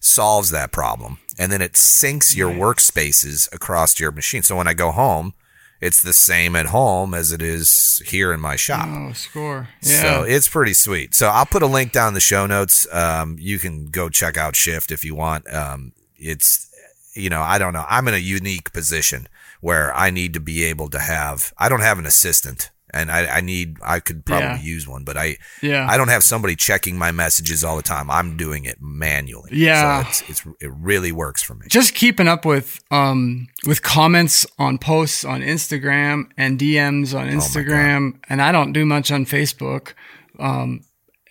solves 0.00 0.50
that 0.50 0.72
problem, 0.72 1.18
and 1.38 1.52
then 1.52 1.62
it 1.62 1.74
syncs 1.74 2.34
your 2.34 2.50
workspaces 2.50 3.52
across 3.54 4.00
your 4.00 4.10
machine. 4.10 4.42
So 4.42 4.56
when 4.56 4.66
I 4.66 4.74
go 4.74 4.90
home, 4.90 5.34
it's 5.80 6.02
the 6.02 6.12
same 6.12 6.54
at 6.56 6.66
home 6.66 7.14
as 7.14 7.32
it 7.32 7.40
is 7.40 8.02
here 8.06 8.32
in 8.32 8.40
my 8.40 8.56
shop. 8.56 8.86
Oh, 8.88 9.12
score. 9.12 9.68
Yeah. 9.82 10.02
So 10.02 10.22
it's 10.22 10.48
pretty 10.48 10.74
sweet. 10.74 11.14
So 11.14 11.28
I'll 11.28 11.46
put 11.46 11.62
a 11.62 11.66
link 11.66 11.92
down 11.92 12.08
in 12.08 12.14
the 12.14 12.20
show 12.20 12.46
notes. 12.46 12.86
Um, 12.92 13.36
you 13.38 13.58
can 13.58 13.86
go 13.86 14.08
check 14.08 14.36
out 14.36 14.56
Shift 14.56 14.90
if 14.90 15.04
you 15.04 15.14
want. 15.14 15.52
Um, 15.52 15.92
it's, 16.16 16.70
you 17.14 17.30
know, 17.30 17.40
I 17.40 17.58
don't 17.58 17.72
know. 17.72 17.86
I'm 17.88 18.08
in 18.08 18.14
a 18.14 18.18
unique 18.18 18.72
position 18.72 19.26
where 19.60 19.94
I 19.94 20.10
need 20.10 20.34
to 20.34 20.40
be 20.40 20.64
able 20.64 20.88
to 20.90 20.98
have, 20.98 21.52
I 21.58 21.68
don't 21.68 21.80
have 21.80 21.98
an 21.98 22.06
assistant 22.06 22.70
and 22.92 23.10
I, 23.10 23.26
I 23.38 23.40
need 23.40 23.76
I 23.84 24.00
could 24.00 24.24
probably 24.24 24.46
Yeah. 24.48 24.60
use 24.60 24.86
one, 24.88 25.04
but 25.04 25.16
I 25.16 25.36
Yeah. 25.62 25.86
I 25.88 25.96
don't 25.96 26.08
have 26.08 26.22
somebody 26.22 26.56
checking 26.56 26.98
my 26.98 27.10
messages 27.10 27.62
all 27.64 27.76
the 27.76 27.82
time. 27.82 28.10
I'm 28.10 28.36
doing 28.36 28.64
it 28.64 28.78
manually. 28.80 29.50
Yeah. 29.52 30.02
so 30.04 30.08
it's, 30.08 30.22
it's 30.30 30.46
it 30.60 30.70
really 30.72 31.12
works 31.12 31.42
for 31.42 31.54
me. 31.54 31.66
just 31.68 31.94
keeping 31.94 32.28
up 32.28 32.44
with 32.44 32.80
um 32.90 33.48
with 33.66 33.82
comments 33.82 34.46
on 34.58 34.78
posts 34.78 35.24
on 35.24 35.40
Instagram 35.40 36.24
and 36.36 36.58
DMs 36.58 37.18
on 37.18 37.28
Instagram 37.28 38.14
and 38.28 38.40
I 38.42 38.52
don't 38.52 38.72
do 38.72 38.84
much 38.86 39.10
on 39.10 39.24
Facebook 39.26 39.92
um 40.38 40.80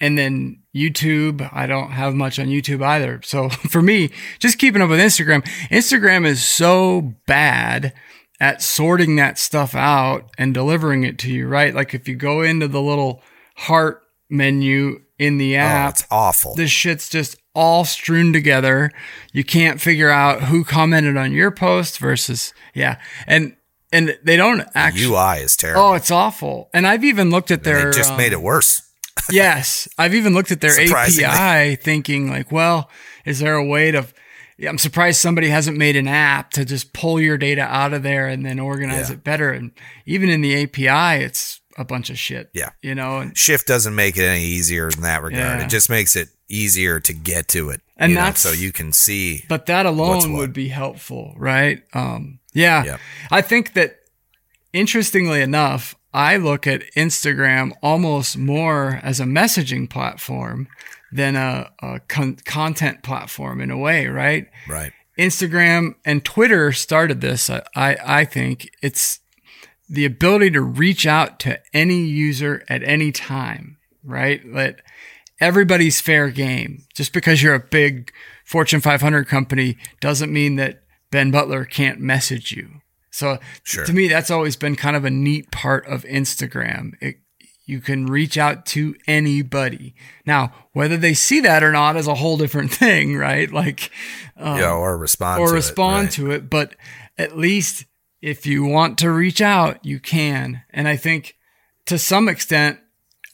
and 0.01 0.17
then 0.17 0.61
YouTube 0.75 1.49
I 1.51 1.65
don't 1.65 1.91
have 1.91 2.13
much 2.13 2.37
on 2.39 2.45
YouTube 2.47 2.81
either 2.83 3.21
so 3.23 3.49
for 3.73 3.81
me 3.81 4.11
just 4.39 4.59
keeping 4.59 4.81
up 4.81 4.89
with 4.89 4.99
Instagram 4.99 5.43
Instagram 5.69 6.25
is 6.25 6.43
so 6.43 7.15
bad 7.25 7.93
at 8.39 8.61
sorting 8.61 9.15
that 9.17 9.37
stuff 9.37 9.75
out 9.75 10.29
and 10.37 10.53
delivering 10.53 11.03
it 11.03 11.17
to 11.19 11.31
you 11.31 11.47
right 11.47 11.73
like 11.75 11.93
if 11.93 12.07
you 12.07 12.15
go 12.15 12.41
into 12.41 12.67
the 12.67 12.81
little 12.81 13.21
heart 13.57 14.01
menu 14.29 15.01
in 15.17 15.37
the 15.37 15.55
Oh, 15.55 15.59
app 15.59 15.89
it's 15.91 16.07
awful. 16.09 16.55
this 16.55 16.71
shit's 16.71 17.09
just 17.09 17.35
all 17.55 17.83
strewn 17.83 18.31
together. 18.31 18.89
You 19.33 19.43
can't 19.43 19.81
figure 19.81 20.09
out 20.09 20.43
who 20.43 20.63
commented 20.63 21.17
on 21.17 21.33
your 21.33 21.51
post 21.51 21.97
versus 21.99 22.53
yeah, 22.73 23.01
and 23.27 23.57
and 23.91 24.17
they 24.23 24.37
don't 24.37 24.63
actually. 24.75 25.07
UI 25.13 25.39
is 25.43 25.57
terrible. 25.57 25.81
Oh, 25.81 25.93
it's 25.93 26.11
awful. 26.11 26.69
And 26.73 26.87
I've 26.87 27.03
even 27.03 27.31
looked 27.31 27.51
at 27.51 27.63
their 27.63 27.91
they 27.91 27.97
just 27.97 28.11
um, 28.11 28.17
made 28.17 28.31
it 28.31 28.41
worse. 28.41 28.83
yes, 29.31 29.89
I've 29.97 30.13
even 30.15 30.33
looked 30.33 30.51
at 30.51 30.61
their 30.61 30.79
API, 30.79 31.75
thinking 31.75 32.29
like, 32.29 32.49
well, 32.51 32.89
is 33.25 33.39
there 33.39 33.55
a 33.55 33.65
way 33.65 33.91
to? 33.91 34.07
Yeah, 34.59 34.69
I'm 34.69 34.77
surprised 34.77 35.21
somebody 35.21 35.47
hasn't 35.47 35.77
made 35.77 35.95
an 35.95 36.07
app 36.09 36.51
to 36.51 36.65
just 36.65 36.91
pull 36.91 37.19
your 37.21 37.37
data 37.37 37.61
out 37.61 37.93
of 37.93 38.03
there 38.03 38.27
and 38.27 38.45
then 38.45 38.59
organize 38.59 39.09
Yeah. 39.09 39.15
it 39.15 39.23
better. 39.23 39.51
And 39.51 39.71
even 40.05 40.29
in 40.29 40.41
the 40.41 40.53
API, 40.63 41.23
it's 41.23 41.61
a 41.77 41.85
bunch 41.85 42.09
of 42.09 42.19
shit. 42.19 42.49
Yeah. 42.53 42.71
you 42.81 42.93
know, 42.93 43.19
and 43.19 43.37
Shift 43.37 43.65
doesn't 43.67 43.95
make 43.95 44.17
it 44.17 44.25
any 44.25 44.43
easier 44.43 44.89
in 44.89 45.01
that 45.01 45.23
regard. 45.23 45.59
Yeah. 45.59 45.65
It 45.65 45.69
just 45.69 45.89
makes 45.89 46.15
it 46.17 46.27
easier 46.49 46.99
to 46.99 47.13
get 47.13 47.47
to 47.49 47.69
it. 47.69 47.79
And 47.95 48.11
you 48.11 48.15
know, 48.17 48.23
that's- 48.25 48.41
so 48.41 48.51
you 48.51 48.71
can 48.73 48.91
see. 48.91 49.45
but 49.47 49.65
that 49.67 49.85
alone 49.85 50.33
would 50.33 50.51
be 50.51 50.67
helpful, 50.67 51.33
right? 51.37 51.81
Um, 51.93 52.39
yeah, 52.53 52.83
Yeah. 52.83 52.97
I 53.31 53.41
think 53.41 53.73
that 53.75 53.95
interestingly 54.73 55.41
enough, 55.41 55.95
I 56.13 56.37
look 56.37 56.65
at 56.67 56.83
Instagram 56.95 57.71
almost 57.81 58.37
more 58.37 58.99
as 59.03 59.19
a 59.19 59.25
messaging 59.25 59.89
platform 59.89 60.67
than 61.11 61.35
a, 61.35 61.71
a 61.81 61.99
con- 62.07 62.37
content 62.45 63.03
platform 63.03 63.61
in 63.61 63.71
a 63.71 63.77
way, 63.77 64.07
right? 64.07 64.47
Right. 64.67 64.91
Instagram 65.17 65.95
and 66.05 66.23
Twitter 66.23 66.71
started 66.71 67.21
this. 67.21 67.49
I, 67.49 67.61
I, 67.75 67.97
I 68.21 68.25
think 68.25 68.69
it's 68.81 69.19
the 69.89 70.05
ability 70.05 70.51
to 70.51 70.61
reach 70.61 71.05
out 71.05 71.39
to 71.41 71.59
any 71.73 72.05
user 72.05 72.63
at 72.69 72.83
any 72.83 73.11
time, 73.11 73.77
right? 74.03 74.41
That 74.53 74.81
everybody's 75.41 75.99
fair 75.99 76.29
game. 76.29 76.85
Just 76.93 77.11
because 77.11 77.41
you're 77.43 77.55
a 77.55 77.59
big 77.59 78.11
Fortune 78.45 78.81
500 78.81 79.27
company 79.27 79.77
doesn't 79.99 80.31
mean 80.31 80.55
that 80.57 80.83
Ben 81.11 81.31
Butler 81.31 81.65
can't 81.65 81.99
message 81.99 82.51
you. 82.51 82.81
So 83.11 83.39
Sure. 83.63 83.85
to 83.85 83.93
me, 83.93 84.07
that's 84.07 84.29
always 84.31 84.55
been 84.55 84.75
kind 84.75 84.95
of 84.95 85.03
a 85.05 85.09
neat 85.09 85.51
part 85.51 85.85
of 85.87 86.03
Instagram. 86.03 86.91
It, 87.01 87.17
you 87.69 87.79
can 87.81 88.07
reach 88.07 88.37
out 88.37 88.65
to 88.65 88.95
anybody. 89.07 89.93
Now, 90.25 90.51
whether 90.73 90.97
they 90.97 91.13
see 91.13 91.39
that 91.41 91.63
or 91.63 91.71
not 91.71 91.95
is 91.95 92.07
a 92.07 92.15
whole 92.15 92.37
different 92.37 92.71
thing, 92.83 93.15
right? 93.15 93.51
Like, 93.51 93.91
yeah, 94.37 94.73
or 94.73 94.97
respond 94.97 95.37
Um, 95.39 95.43
or 95.43 95.47
to 95.49 95.53
respond 95.53 95.97
it. 95.97 96.03
right. 96.03 96.11
to 96.13 96.31
it. 96.31 96.49
But 96.49 96.75
at 97.17 97.37
least 97.37 97.85
if 98.21 98.45
you 98.45 98.65
want 98.65 98.97
to 98.99 99.11
reach 99.11 99.39
out, 99.41 99.85
you 99.85 99.99
can. 99.99 100.63
And 100.71 100.87
I 100.87 100.95
think 100.97 101.35
to 101.85 101.97
some 101.97 102.27
extent, 102.27 102.79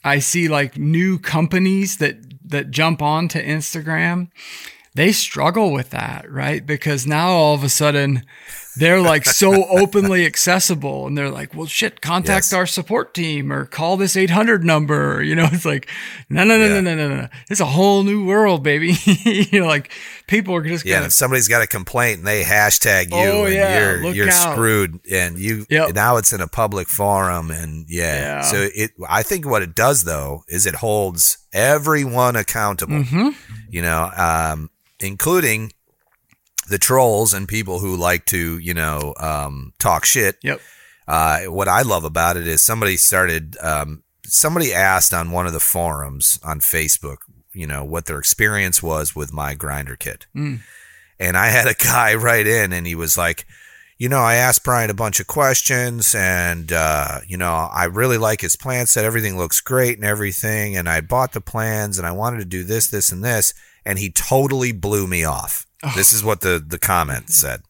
I 0.04 0.20
see 0.20 0.48
like 0.48 0.76
new 0.78 1.18
companies 1.18 1.96
that 1.96 2.16
that 2.48 2.70
jump 2.70 3.02
onto 3.02 3.42
Instagram. 3.42 4.28
They 4.94 5.12
struggle 5.12 5.72
with 5.72 5.90
that, 5.90 6.30
right? 6.30 6.64
Because 6.64 7.06
now 7.06 7.30
all 7.30 7.54
of 7.54 7.64
a 7.64 7.68
sudden 7.68 8.22
they're 8.78 9.00
like 9.00 9.24
so 9.24 9.66
openly 9.70 10.26
accessible 10.26 11.06
and 11.06 11.16
they're 11.16 11.30
like, 11.30 11.54
well, 11.54 11.66
shit, 11.66 12.00
contact 12.00 12.46
Yes. 12.46 12.52
our 12.52 12.66
support 12.66 13.14
team 13.14 13.52
or 13.52 13.64
call 13.64 13.96
this 13.96 14.16
800 14.16 14.64
number. 14.64 15.22
You 15.22 15.34
know, 15.34 15.48
it's 15.52 15.64
like, 15.64 15.88
no, 16.28 16.44
no, 16.44 16.58
no, 16.58 16.64
Yeah. 16.66 16.80
no, 16.80 16.94
no, 16.94 17.08
no, 17.08 17.16
no. 17.22 17.28
It's 17.50 17.60
a 17.60 17.64
whole 17.66 18.02
new 18.02 18.24
world, 18.26 18.62
baby. 18.62 18.94
you 19.24 19.60
know, 19.60 19.66
like 19.66 19.90
people 20.26 20.54
are 20.54 20.62
just 20.62 20.84
Yeah, 20.84 20.94
going 20.94 20.96
and 21.04 21.06
if 21.06 21.12
somebody's 21.12 21.48
got 21.48 21.62
a 21.62 21.66
complaint 21.66 22.18
and 22.18 22.26
they 22.26 22.42
hashtag 22.42 23.06
you, 23.10 23.16
Oh, 23.16 23.44
and 23.46 23.54
yeah, 23.54 23.80
you're 24.00 24.14
you're 24.14 24.28
out. 24.30 24.52
screwed, 24.52 25.00
and 25.10 25.38
you 25.38 25.66
Yep. 25.70 25.94
now 25.94 26.16
it's 26.16 26.32
in 26.32 26.40
a 26.40 26.48
public 26.48 26.88
forum, 26.88 27.50
and 27.50 27.86
yeah. 27.88 28.16
Yeah. 28.16 28.40
So 28.42 28.68
it, 28.74 28.90
I 29.08 29.22
think 29.22 29.46
what 29.46 29.62
it 29.62 29.74
does 29.74 30.04
though 30.04 30.42
is 30.48 30.66
it 30.66 30.76
holds 30.76 31.38
everyone 31.52 32.36
accountable. 32.36 32.96
Mm-hmm. 32.96 33.28
You 33.70 33.82
know, 33.82 34.10
um, 34.16 34.70
including 35.00 35.72
the 36.68 36.78
trolls 36.78 37.32
and 37.32 37.48
people 37.48 37.78
who 37.78 37.96
like 37.96 38.24
to, 38.26 38.58
you 38.58 38.74
know, 38.74 39.14
um, 39.18 39.72
talk 39.78 40.04
shit. 40.04 40.36
Yep. 40.42 40.60
Uh, 41.06 41.40
what 41.44 41.68
I 41.68 41.82
love 41.82 42.04
about 42.04 42.36
it 42.36 42.46
is 42.46 42.60
somebody 42.60 42.96
started, 42.96 43.56
um, 43.60 44.02
somebody 44.24 44.74
asked 44.74 45.14
on 45.14 45.30
one 45.30 45.46
of 45.46 45.52
the 45.52 45.60
forums 45.60 46.40
on 46.42 46.60
Facebook, 46.60 47.18
you 47.52 47.66
know, 47.66 47.84
what 47.84 48.06
their 48.06 48.18
experience 48.18 48.82
was 48.82 49.14
with 49.14 49.32
my 49.32 49.54
grinder 49.54 49.96
kit. 49.96 50.26
Mm. 50.34 50.60
And 51.18 51.36
I 51.36 51.46
had 51.46 51.68
a 51.68 51.74
guy 51.74 52.14
write 52.16 52.46
in 52.46 52.72
and 52.72 52.86
he 52.86 52.94
was 52.94 53.16
like, 53.16 53.46
you 53.98 54.10
know, 54.10 54.20
I 54.20 54.34
asked 54.34 54.62
Brian 54.62 54.90
a 54.90 54.94
bunch 54.94 55.20
of 55.20 55.26
questions 55.26 56.14
and, 56.14 56.70
uh, 56.70 57.20
you 57.26 57.38
know, 57.38 57.70
I 57.72 57.84
really 57.84 58.18
like 58.18 58.42
his 58.42 58.54
plan 58.54 58.86
set. 58.86 59.06
Everything 59.06 59.38
looks 59.38 59.62
great 59.62 59.96
and 59.96 60.04
everything. 60.04 60.76
And 60.76 60.86
I 60.86 61.00
bought 61.00 61.32
the 61.32 61.40
plans 61.40 61.96
and 61.96 62.06
I 62.06 62.12
wanted 62.12 62.40
to 62.40 62.44
do 62.44 62.62
this, 62.62 62.88
this, 62.88 63.10
and 63.10 63.24
this. 63.24 63.54
And 63.86 63.98
he 63.98 64.10
totally 64.10 64.72
blew 64.72 65.06
me 65.06 65.24
off. 65.24 65.65
This 65.94 66.12
is 66.12 66.24
what 66.24 66.40
the, 66.40 66.62
the 66.64 66.78
comment 66.78 67.30
said. 67.30 67.62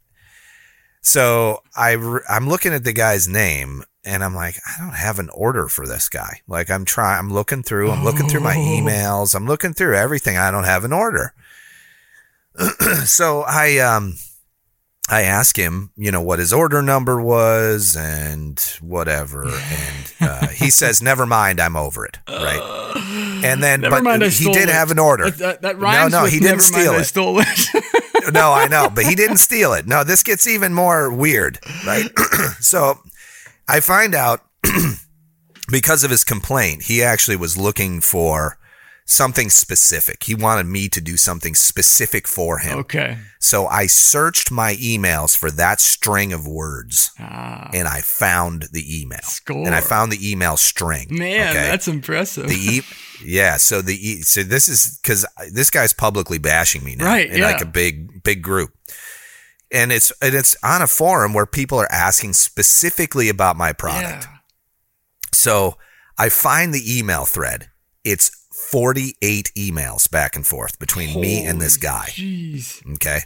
So 1.00 1.62
I, 1.76 1.96
I'm 2.28 2.48
looking 2.48 2.72
at 2.72 2.84
the 2.84 2.92
guy's 2.92 3.28
name 3.28 3.84
and 4.04 4.24
I'm 4.24 4.34
like, 4.34 4.57
I 4.66 4.82
don't 4.82 4.94
have 4.94 5.18
an 5.18 5.28
order 5.30 5.68
for 5.68 5.86
this 5.86 6.09
guy. 6.09 6.40
Like 6.46 6.70
I'm 6.70 6.84
trying, 6.84 7.18
I'm 7.18 7.32
looking 7.32 7.62
through, 7.62 7.90
I'm 7.90 8.04
looking 8.04 8.28
through 8.28 8.40
my 8.40 8.57
emails, 8.57 9.34
I'm 9.34 9.46
looking 9.46 9.72
through 9.72 9.96
everything. 9.96 10.36
I 10.36 10.50
don't 10.50 10.64
have 10.64 10.84
an 10.84 10.92
order. 10.92 11.34
so 13.04 13.42
I, 13.42 13.78
um, 13.78 14.14
I 15.09 15.22
asked 15.22 15.57
him, 15.57 15.90
you 15.96 16.11
know, 16.11 16.20
what 16.20 16.40
his 16.40 16.52
order 16.52 16.82
number 16.82 17.20
was 17.20 17.96
and 17.96 18.61
whatever. 18.80 19.44
And 19.66 20.30
uh, 20.30 20.46
he 20.48 20.70
says, 20.70 21.02
never 21.02 21.26
mind, 21.26 21.61
I'm 21.61 21.76
over 21.76 22.07
it. 22.07 22.18
Right. 22.28 23.42
And 23.44 23.62
then, 23.62 23.82
Never 23.82 23.96
but 23.96 24.04
mind, 24.04 24.22
he 24.22 24.50
did 24.50 24.68
it. 24.68 24.72
have 24.72 24.90
an 24.90 24.98
order. 24.98 25.30
That, 25.30 25.62
that, 25.62 25.78
no, 25.78 26.09
no, 26.09 26.24
he 26.24 26.38
didn't 26.38 26.52
never 26.52 26.62
steal 26.62 26.92
mind, 26.92 27.00
I 27.00 27.02
stole 27.02 27.40
it. 27.40 28.32
no, 28.32 28.52
I 28.52 28.66
know, 28.66 28.88
but 28.88 29.04
he 29.04 29.14
didn't 29.22 29.36
steal 29.36 29.74
it. 29.74 29.86
No, 29.86 30.04
this 30.04 30.22
gets 30.22 30.46
even 30.46 30.72
more 30.72 31.12
weird, 31.12 31.59
right? 31.86 32.07
so 32.61 32.98
I 33.68 33.80
find 33.80 34.14
out 34.14 34.40
because 35.70 36.02
of 36.02 36.11
his 36.11 36.24
complaint, 36.24 36.84
he 36.84 37.02
actually 37.02 37.36
was 37.36 37.59
looking 37.59 38.00
for 38.00 38.59
something 39.09 39.48
specific. 39.50 40.24
He 40.24 40.34
wanted 40.34 40.66
me 40.66 40.88
to 40.88 41.00
do 41.00 41.16
something 41.16 41.54
specific 41.54 42.26
for 42.26 42.59
him. 42.59 42.78
okay. 42.80 43.18
So 43.38 43.68
I 43.68 43.86
searched 43.86 44.50
my 44.50 44.74
emails 44.74 45.36
for 45.36 45.48
that 45.52 45.80
string 45.80 46.32
of 46.32 46.48
words 46.48 47.12
Ah, 47.20 47.70
and 47.72 47.86
I 47.86 48.00
found 48.00 48.64
the 48.72 49.00
email. 49.00 49.20
Score. 49.22 49.64
And 49.64 49.74
I 49.76 49.80
found 49.80 50.11
the 50.11 50.18
email 50.32 50.57
string. 50.57 51.07
man, 51.11 51.50
okay? 51.50 51.68
that's 51.68 51.86
impressive. 51.86 52.48
the 52.48 52.57
e- 52.57 52.82
yeah 53.24 53.57
so 53.57 53.80
the 53.80 53.94
e- 53.94 54.22
so 54.22 54.42
this 54.42 54.66
is 54.68 54.98
because 55.00 55.24
this 55.52 55.70
guy's 55.70 55.92
publicly 55.92 56.38
bashing 56.38 56.82
me 56.84 56.96
now 56.96 57.04
Right, 57.07 57.30
in 57.30 57.40
like 57.40 57.61
a 57.62 57.66
big 57.66 58.22
big 58.24 58.42
group 58.42 58.74
and 59.72 59.90
it's 59.92 60.12
and 60.20 60.34
it's 60.34 60.57
on 60.62 60.82
a 60.82 60.86
forum 60.86 61.32
where 61.32 61.46
people 61.46 61.78
are 61.78 61.90
asking 61.90 62.32
specifically 62.34 63.28
about 63.30 63.57
my 63.57 63.72
product 63.72 64.24
yeah. 64.28 64.36
so 65.32 65.76
i 66.18 66.28
find 66.28 66.74
the 66.74 66.98
email 66.98 67.24
thread 67.24 67.68
it's 68.04 68.30
48 68.71 69.53
emails 69.57 70.11
back 70.11 70.37
and 70.37 70.47
forth 70.47 70.79
between 70.79 71.21
me 71.21 71.45
and 71.45 71.61
this 71.61 71.77
guy 71.77 72.07
Jeez. 72.11 72.83
Okay. 72.95 73.21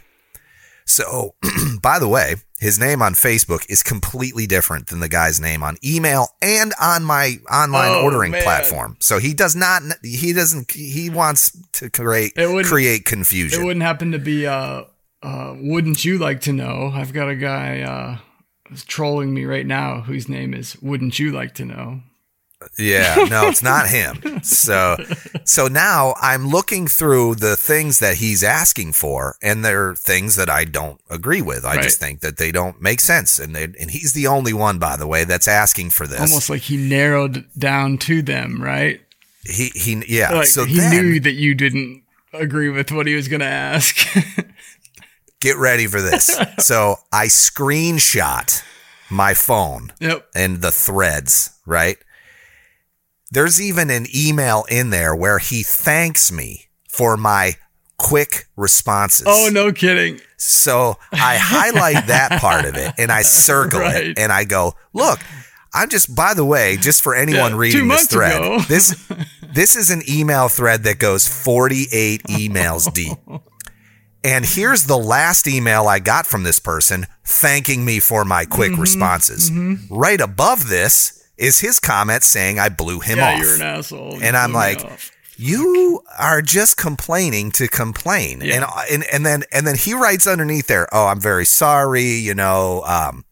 So, 0.85 1.35
by 1.81 1.99
the 1.99 2.07
way, 2.07 2.35
his 2.59 2.77
name 2.77 3.01
on 3.01 3.13
Facebook 3.13 3.65
is 3.69 3.81
completely 3.81 4.45
different 4.45 4.87
than 4.87 4.99
the 4.99 5.07
guy's 5.07 5.39
name 5.39 5.63
on 5.63 5.77
email 5.85 6.27
and 6.41 6.73
on 6.81 7.03
my 7.03 7.37
online 7.49 7.91
Oh, 7.91 8.03
ordering 8.03 8.33
man. 8.33 8.43
platform. 8.43 8.97
So 8.99 9.17
he 9.19 9.33
does 9.33 9.55
not, 9.55 9.81
he 10.03 10.33
doesn't, 10.33 10.71
he 10.71 11.09
wants 11.09 11.57
to 11.73 11.89
create, 11.89 12.33
create 12.35 13.05
It 13.53 13.63
wouldn't 13.63 13.83
happen 13.83 14.11
to 14.11 14.19
be, 14.19 14.45
uh, 14.45 14.83
uh, 15.23 15.55
wouldn't 15.59 16.03
you 16.03 16.17
like 16.17 16.41
to 16.41 16.51
know? 16.51 16.91
I've 16.93 17.13
got 17.13 17.29
a 17.29 17.35
guy, 17.35 17.81
uh, 17.81 18.75
trolling 18.87 19.33
me 19.33 19.45
right 19.45 19.65
now 19.65 20.01
whose 20.01 20.27
name 20.27 20.53
is 20.53 20.81
Wouldn't 20.81 21.19
You 21.19 21.31
Like 21.31 21.53
to 21.55 21.65
Know? 21.65 22.01
Yeah, 22.77 23.27
no, 23.29 23.47
it's 23.47 23.63
not 23.63 23.87
him. 23.87 24.41
So, 24.43 24.97
so 25.43 25.67
now 25.67 26.15
I'm 26.21 26.47
looking 26.47 26.87
through 26.87 27.35
the 27.35 27.55
things 27.55 27.99
that 27.99 28.17
he's 28.17 28.43
asking 28.43 28.93
for, 28.93 29.35
and 29.41 29.63
they're 29.63 29.95
things 29.95 30.35
that 30.35 30.49
I 30.49 30.65
don't 30.65 30.99
agree 31.09 31.41
with. 31.41 31.65
I 31.65 31.75
Right. 31.75 31.83
just 31.83 31.99
think 31.99 32.21
that 32.21 32.37
they 32.37 32.51
don't 32.51 32.81
make 32.81 32.99
sense, 32.99 33.39
and 33.39 33.55
they, 33.55 33.63
and 33.63 33.91
he's 33.91 34.13
the 34.13 34.27
only 34.27 34.53
one, 34.53 34.79
by 34.79 34.95
the 34.95 35.07
way, 35.07 35.23
that's 35.23 35.47
asking 35.47 35.91
for 35.91 36.07
this. 36.07 36.19
Almost 36.19 36.49
like 36.49 36.61
he 36.61 36.77
narrowed 36.77 37.45
down 37.57 37.97
to 37.99 38.21
them, 38.21 38.61
right? 38.61 39.01
He 39.43 39.71
he 39.73 40.03
yeah. 40.07 40.33
Like 40.33 40.47
so 40.47 40.65
he 40.65 40.77
then, 40.77 40.91
knew 40.91 41.19
that 41.19 41.33
you 41.33 41.55
didn't 41.55 42.03
agree 42.33 42.69
with 42.69 42.91
what 42.91 43.07
he 43.07 43.15
was 43.15 43.27
going 43.27 43.39
to 43.39 43.45
ask. 43.45 43.97
get 45.39 45.57
ready 45.57 45.87
for 45.87 46.01
this. 46.01 46.39
so 46.59 46.97
I 47.11 47.25
screenshot 47.25 48.63
my 49.09 49.33
phone 49.33 49.91
yep. 49.99 50.27
and 50.33 50.61
the 50.61 50.71
threads, 50.71 51.59
right? 51.65 51.97
There's 53.31 53.61
even 53.61 53.89
an 53.89 54.05
email 54.13 54.65
in 54.69 54.89
there 54.89 55.15
where 55.15 55.39
he 55.39 55.63
thanks 55.63 56.31
me 56.31 56.65
for 56.89 57.15
my 57.15 57.53
quick 57.97 58.47
responses. 58.57 59.25
Oh, 59.27 59.49
no 59.51 59.71
kidding. 59.71 60.19
So 60.37 60.97
I 61.13 61.37
highlight 61.37 62.07
that 62.07 62.41
part 62.41 62.65
of 62.65 62.75
it 62.75 62.93
and 62.97 63.11
I 63.11 63.21
circle 63.21 63.79
Right. 63.79 64.07
it 64.07 64.19
and 64.19 64.31
I 64.31 64.43
go, 64.43 64.73
look, 64.93 65.19
I'm 65.73 65.87
just, 65.87 66.13
by 66.13 66.33
the 66.33 66.43
way, 66.43 66.75
just 66.77 67.01
for 67.01 67.15
anyone 67.15 67.53
Yeah, 67.53 67.57
reading 67.57 67.87
this 67.87 68.07
thread, 68.07 68.41
ago. 68.41 68.59
this, 68.67 69.07
this 69.53 69.75
is 69.77 69.89
an 69.89 70.01
email 70.09 70.49
thread 70.49 70.83
that 70.83 70.99
goes 70.99 71.27
48 71.27 72.23
emails 72.23 72.91
deep. 72.93 73.17
And 74.23 74.45
here's 74.45 74.83
the 74.85 74.97
last 74.97 75.47
email 75.47 75.87
I 75.87 75.99
got 75.99 76.27
from 76.27 76.43
this 76.43 76.59
person 76.59 77.07
thanking 77.23 77.85
me 77.85 77.99
for 77.99 78.25
my 78.25 78.43
quick 78.45 78.73
Mm-hmm. 78.73 78.81
responses. 78.81 79.51
Right 79.89 80.19
above 80.19 80.67
this 80.67 81.20
is 81.41 81.59
his 81.59 81.79
comment 81.79 82.23
saying 82.23 82.59
I 82.59 82.69
blew 82.69 82.99
him 83.01 83.17
yeah, 83.17 83.33
off. 83.33 83.39
you're 83.41 83.55
an 83.55 83.61
asshole. 83.61 84.13
You 84.15 84.21
And 84.21 84.37
I'm 84.37 84.53
like, 84.53 84.79
you 85.37 86.01
are 86.19 86.41
just 86.41 86.77
complaining 86.77 87.51
to 87.53 87.67
complain 87.67 88.41
Yeah. 88.41 88.69
and, 88.89 89.03
and 89.03 89.03
and 89.13 89.25
then 89.25 89.43
and 89.51 89.65
then 89.65 89.75
he 89.75 89.93
writes 89.93 90.27
underneath 90.27 90.67
there 90.67 90.87
oh 90.93 91.07
i'm 91.07 91.19
very 91.19 91.45
sorry 91.45 92.03
you 92.03 92.35
know 92.35 92.83
um 92.85 93.25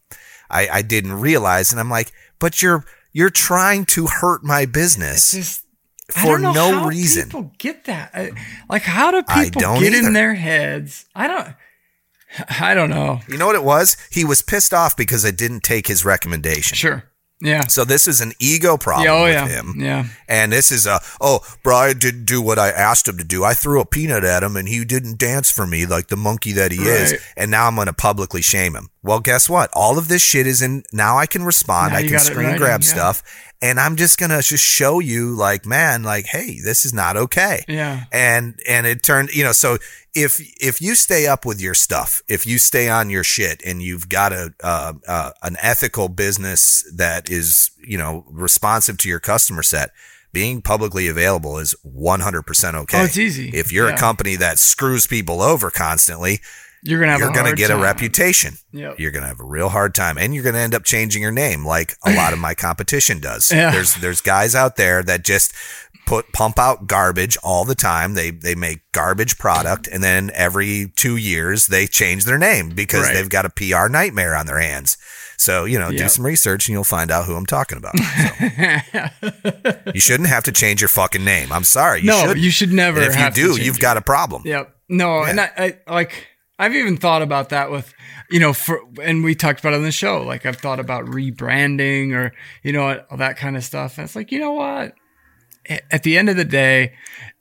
i 0.50 0.66
i 0.68 0.82
didn't 0.82 1.12
realize 1.20 1.70
and 1.70 1.78
i'm 1.78 1.90
like 1.90 2.10
but 2.40 2.62
you're 2.62 2.84
you're 3.12 3.30
trying 3.30 3.84
to 3.84 4.06
hurt 4.08 4.42
my 4.42 4.66
business 4.66 5.30
just 5.32 5.64
for 6.08 6.38
don't 6.38 6.42
know 6.42 6.52
no 6.52 6.78
how 6.80 6.88
reason 6.88 7.24
People 7.26 7.52
get 7.58 7.84
that. 7.84 8.10
I, 8.12 8.32
like, 8.68 8.82
how 8.82 9.12
do 9.12 9.22
people 9.22 9.60
get 9.78 9.94
either. 9.94 10.08
in 10.08 10.12
their 10.12 10.34
heads? 10.34 11.04
I 11.14 11.28
don't. 11.28 11.48
I 12.60 12.74
don't 12.74 12.90
know. 12.90 13.20
you 13.28 13.36
know 13.38 13.46
what 13.46 13.54
it 13.56 13.62
was 13.62 13.96
he 14.10 14.24
was 14.24 14.42
pissed 14.42 14.72
off 14.74 14.96
because 14.96 15.24
i 15.24 15.30
didn't 15.30 15.62
take 15.62 15.86
his 15.86 16.04
recommendation 16.04 16.74
Sure. 16.76 17.04
Yeah. 17.42 17.66
so 17.66 17.84
this 17.84 18.06
is 18.06 18.20
an 18.20 18.32
ego 18.38 18.76
problem 18.76 19.06
Yeah. 19.06 19.14
Oh, 19.14 19.24
with 19.24 19.32
yeah. 19.32 19.48
him 19.48 19.74
Yeah. 19.78 20.04
And 20.28 20.52
this 20.52 20.70
is 20.70 20.86
a, 20.86 21.00
oh, 21.20 21.40
Brian 21.62 21.98
didn't 21.98 22.26
do 22.26 22.42
what 22.42 22.58
I 22.58 22.70
asked 22.70 23.08
him 23.08 23.16
to 23.18 23.24
do. 23.24 23.44
I 23.44 23.54
threw 23.54 23.80
a 23.80 23.86
peanut 23.86 24.24
at 24.24 24.42
him 24.42 24.56
and 24.56 24.68
he 24.68 24.84
didn't 24.84 25.18
dance 25.18 25.50
for 25.50 25.66
me 25.66 25.86
like 25.86 26.08
the 26.08 26.16
monkey 26.16 26.52
that 26.52 26.72
he 26.72 26.78
is. 26.78 27.14
And 27.36 27.50
now 27.50 27.66
I'm 27.66 27.74
going 27.74 27.86
to 27.86 27.92
publicly 27.92 28.42
shame 28.42 28.74
him. 28.74 28.90
Well, 29.02 29.20
guess 29.20 29.48
what? 29.48 29.70
All 29.72 29.98
of 29.98 30.08
this 30.08 30.22
shit 30.22 30.46
is 30.46 30.60
in, 30.60 30.84
now 30.92 31.16
I 31.16 31.26
can 31.26 31.42
respond. 31.42 31.92
Now 31.92 31.98
I 31.98 32.02
can 32.02 32.10
got 32.12 32.26
it 32.26 32.28
in 32.28 32.32
screen 32.32 32.56
grab 32.56 32.82
yeah. 32.82 32.88
stuff. 32.88 33.22
And 33.62 33.78
I'm 33.78 33.96
just 33.96 34.18
going 34.18 34.30
to 34.30 34.40
just 34.40 34.64
show 34.64 35.00
you 35.00 35.36
like, 35.36 35.66
man, 35.66 36.02
like, 36.02 36.24
hey, 36.26 36.58
this 36.64 36.86
is 36.86 36.94
not 36.94 37.16
okay. 37.18 37.62
Yeah. 37.68 38.04
And, 38.10 38.58
and 38.66 38.86
it 38.86 39.02
turned, 39.02 39.34
you 39.34 39.44
know, 39.44 39.52
so 39.52 39.76
if, 40.14 40.40
if 40.60 40.80
you 40.80 40.94
stay 40.94 41.26
up 41.26 41.44
with 41.44 41.60
your 41.60 41.74
stuff, 41.74 42.22
if 42.26 42.46
you 42.46 42.56
stay 42.56 42.88
on 42.88 43.10
your 43.10 43.22
shit 43.22 43.60
and 43.66 43.82
you've 43.82 44.08
got 44.08 44.32
a, 44.32 44.54
uh, 44.64 44.94
uh, 45.06 45.32
an 45.42 45.56
ethical 45.60 46.08
business 46.08 46.90
that 46.96 47.28
is, 47.28 47.70
you 47.78 47.98
know, 47.98 48.24
responsive 48.30 48.96
to 48.98 49.10
your 49.10 49.20
customer 49.20 49.62
set, 49.62 49.90
being 50.32 50.62
publicly 50.62 51.06
available 51.08 51.58
is 51.58 51.74
100% 51.84 52.74
okay. 52.74 53.00
Oh, 53.00 53.04
it's 53.04 53.18
easy. 53.18 53.50
If 53.50 53.72
you're 53.72 53.88
Yeah. 53.88 53.94
a 53.96 53.98
company 53.98 54.36
that 54.36 54.58
screws 54.58 55.06
people 55.06 55.42
over 55.42 55.70
constantly, 55.70 56.40
You're 56.82 56.98
gonna 57.00 57.12
have. 57.12 57.20
you're 57.20 57.30
a 57.30 57.32
going 57.32 57.44
to 57.44 57.50
hard 57.50 57.58
get 57.58 57.70
a 57.70 57.76
reputation. 57.76 58.54
Yep. 58.72 58.98
You're 58.98 59.10
going 59.10 59.22
to 59.22 59.28
have 59.28 59.40
a 59.40 59.44
real 59.44 59.68
hard 59.68 59.94
time 59.94 60.16
and 60.18 60.34
you're 60.34 60.42
going 60.44 60.54
to 60.54 60.60
end 60.60 60.74
up 60.74 60.84
changing 60.84 61.20
your 61.22 61.32
name 61.32 61.64
like 61.66 61.94
a 62.06 62.14
lot 62.14 62.32
of 62.32 62.38
my 62.38 62.54
competition 62.54 63.20
does. 63.20 63.50
Yeah. 63.60 63.70
There's 63.72 63.94
there's 63.96 64.20
guys 64.20 64.54
out 64.54 64.76
there 64.76 65.02
that 65.02 65.24
just 65.24 65.52
put 66.06 66.32
pump 66.32 66.58
out 66.58 66.86
garbage 66.86 67.36
all 67.42 67.64
the 67.64 67.74
time. 67.74 68.14
They 68.14 68.30
they 68.30 68.54
make 68.54 68.80
garbage 68.92 69.36
product 69.38 69.86
and 69.88 70.02
then 70.02 70.30
every 70.34 70.92
2 70.96 71.16
years 71.16 71.66
they 71.66 71.86
change 71.86 72.24
their 72.24 72.38
name 72.38 72.70
because 72.70 73.04
Right. 73.06 73.14
they've 73.14 73.28
got 73.28 73.44
a 73.44 73.50
PR 73.50 73.88
nightmare 73.88 74.34
on 74.34 74.46
their 74.46 74.58
hands. 74.60 74.96
So, 75.36 75.64
you 75.64 75.78
know, 75.78 75.90
do 75.90 76.06
some 76.08 76.24
research 76.26 76.68
and 76.68 76.74
you'll 76.74 76.84
find 76.84 77.10
out 77.10 77.24
who 77.24 77.34
I'm 77.34 77.46
talking 77.46 77.78
about. 77.78 77.94
So. 78.92 79.72
you 79.94 80.00
shouldn't 80.00 80.28
have 80.28 80.44
to 80.44 80.52
change 80.52 80.80
your 80.80 80.88
fucking 80.88 81.24
name. 81.24 81.52
I'm 81.52 81.64
sorry. 81.64 82.00
You 82.00 82.06
no, 82.08 82.20
shouldn't. 82.20 82.38
you 82.40 82.50
should 82.50 82.72
never. 82.72 83.00
And 83.00 83.10
if 83.12 83.18
you 83.18 83.30
do, 83.54 83.62
you've 83.62 83.76
it. 83.76 83.80
got 83.80 83.96
a 83.96 84.00
problem. 84.02 84.42
Yep. 84.44 84.74
No, 84.88 85.22
and 85.22 85.40
I, 85.40 85.78
I 85.86 85.92
like 85.92 86.26
I've 86.60 86.74
even 86.74 86.98
thought 86.98 87.22
about 87.22 87.48
that 87.48 87.70
with 87.70 87.94
you 88.30 88.38
know 88.38 88.52
for 88.52 88.80
and 89.02 89.24
we 89.24 89.34
talked 89.34 89.60
about 89.60 89.72
it 89.72 89.76
on 89.76 89.82
the 89.82 89.90
show. 89.90 90.22
Like 90.22 90.44
I've 90.44 90.58
thought 90.58 90.78
about 90.78 91.06
rebranding 91.06 92.14
or 92.14 92.32
you 92.62 92.72
know 92.72 93.02
all 93.10 93.16
that 93.16 93.38
kind 93.38 93.56
of 93.56 93.64
stuff. 93.64 93.96
And 93.96 94.04
it's 94.04 94.14
like 94.14 94.30
you 94.30 94.38
know 94.38 94.52
what? 94.52 94.94
At 95.90 96.02
the 96.02 96.18
end 96.18 96.28
of 96.28 96.36
the 96.36 96.44
day, 96.44 96.94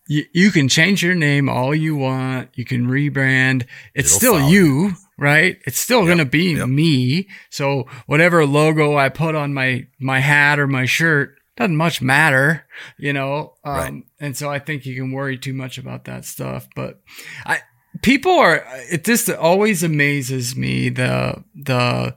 you, 0.07 0.23
you 0.33 0.51
can 0.51 0.69
change 0.69 1.03
your 1.03 1.15
name 1.15 1.49
all 1.49 1.75
you 1.75 1.95
want. 1.95 2.49
You 2.55 2.63
can 2.63 2.87
rebrand. 2.87 3.65
It's 3.93 4.09
It'll 4.09 4.19
still 4.19 4.39
follow 4.39 4.49
you, 4.49 4.93
right? 5.17 5.57
It's 5.65 5.79
still 5.79 6.05
gonna 6.07 6.25
be 6.25 6.55
me. 6.65 7.27
So 7.49 7.87
whatever 8.05 8.45
logo 8.45 8.97
I 8.97 9.09
put 9.09 9.35
on 9.35 9.53
my 9.53 9.85
my 9.99 10.19
hat 10.19 10.59
or 10.59 10.67
my 10.67 10.85
shirt 10.85 11.35
doesn't 11.57 11.75
much 11.75 12.01
matter, 12.01 12.65
you 12.97 13.11
know. 13.11 13.53
Um, 13.65 13.75
Right. 13.75 14.03
And 14.21 14.37
so 14.37 14.49
I 14.49 14.59
think 14.59 14.85
you 14.85 14.95
can 14.95 15.11
worry 15.11 15.37
too 15.37 15.53
much 15.53 15.77
about 15.77 16.05
that 16.05 16.23
stuff. 16.25 16.69
But 16.73 17.01
I 17.45 17.59
people 18.01 18.31
are 18.31 18.63
it 18.91 19.03
just 19.03 19.29
always 19.29 19.83
amazes 19.83 20.55
me 20.55 20.89
the 20.89 21.43
the 21.55 22.15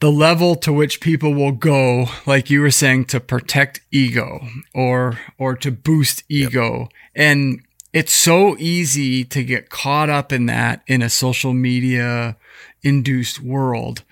the 0.00 0.12
level 0.12 0.56
to 0.56 0.72
which 0.72 1.00
people 1.00 1.32
will 1.32 1.52
go, 1.52 2.06
like 2.26 2.50
you 2.50 2.60
were 2.60 2.70
saying, 2.70 3.06
to 3.06 3.20
protect 3.20 3.80
ego 3.90 4.46
or 4.74 5.18
or 5.38 5.56
to 5.56 5.70
boost 5.70 6.22
ego. 6.28 6.88
And 7.14 7.62
it's 7.92 8.12
so 8.12 8.56
easy 8.58 9.24
to 9.24 9.42
get 9.42 9.70
caught 9.70 10.10
up 10.10 10.32
in 10.32 10.46
that 10.46 10.82
in 10.86 11.00
a 11.00 11.08
social 11.08 11.54
media 11.54 12.36
induced 12.82 13.40
world. 13.40 14.02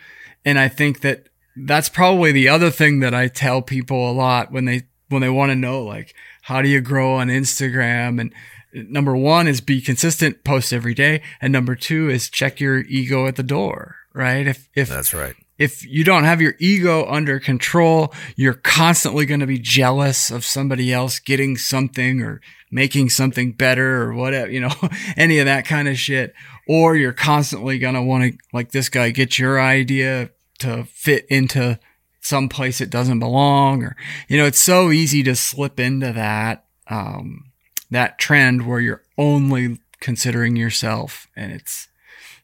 And 0.45 0.59
I 0.59 0.69
think 0.69 1.01
that 1.03 1.29
that's 1.57 1.89
probably 1.89 2.33
the 2.33 2.49
other 2.49 2.71
thing 2.71 3.01
that 3.01 3.15
I 3.15 3.29
tell 3.29 3.61
people 3.61 4.11
a 4.11 4.13
lot 4.13 4.51
when 4.51 4.65
they 4.65 4.85
when 5.11 5.21
they 5.21 5.29
want 5.29 5.51
to 5.51 5.57
know 5.57 5.83
like 5.83 6.15
how 6.43 6.63
do 6.63 6.69
you 6.69 6.81
grow 6.81 7.15
on 7.15 7.29
Instagram 7.29 8.21
and 8.21 8.33
number 8.75 9.17
1 9.17 9.47
is 9.49 9.61
be 9.61 9.81
consistent 9.81 10.45
post 10.45 10.73
every 10.73 10.95
day 10.95 11.23
and 11.41 11.53
number 11.53 11.75
2 11.75 12.11
is 12.11 12.29
check 12.29 12.61
your 12.61 12.81
ego 12.81 13.27
at 13.27 13.37
the 13.37 13.43
door 13.43 13.97
right 14.13 14.47
if 14.47 14.69
if 14.75 14.89
That's 14.89 15.15
right. 15.15 15.35
if 15.59 15.87
you 15.87 16.05
don't 16.05 16.25
have 16.25 16.41
your 16.41 16.55
ego 16.59 17.07
under 17.07 17.39
control, 17.39 18.13
you're 18.37 18.55
constantly 18.55 19.27
going 19.27 19.41
to 19.41 19.47
be 19.47 19.59
jealous 19.59 20.31
of 20.31 20.45
somebody 20.45 20.93
else 20.93 21.19
getting 21.19 21.57
something 21.57 22.21
or 22.21 22.41
making 22.75 23.09
something 23.09 23.53
better 23.53 24.03
or 24.03 24.15
whatever, 24.15 24.51
you 24.51 24.61
know, 24.61 24.73
any 25.17 25.39
of 25.39 25.47
that 25.47 25.65
kind 25.65 25.89
of 25.89 25.97
shit. 25.97 26.35
Or 26.67 26.97
you're 26.97 27.13
constantly 27.13 27.79
going 27.79 27.95
to 27.95 28.03
want 28.03 28.25
to, 28.25 28.39
like 28.53 28.73
this 28.73 28.89
guy, 28.89 29.11
get 29.11 29.39
your 29.39 29.61
idea 29.61 30.31
to 30.59 30.85
fit 30.85 31.25
into 31.27 31.79
some 32.21 32.49
place 32.49 32.81
it 32.81 32.91
doesn't 32.91 33.21
belong. 33.21 33.85
Or, 33.85 33.97
you 34.29 34.37
know, 34.39 34.47
it's 34.47 34.59
so 34.59 34.91
easy 34.91 35.23
to 35.23 35.37
slip 35.37 35.79
into 35.79 36.13
that, 36.13 36.65
um, 36.89 37.53
that 37.95 38.19
trend 38.19 38.67
where 38.67 38.81
you're 38.81 39.03
only 39.17 39.79
considering 40.01 40.57
yourself 40.57 41.29
and 41.35 41.53
it's, 41.53 41.89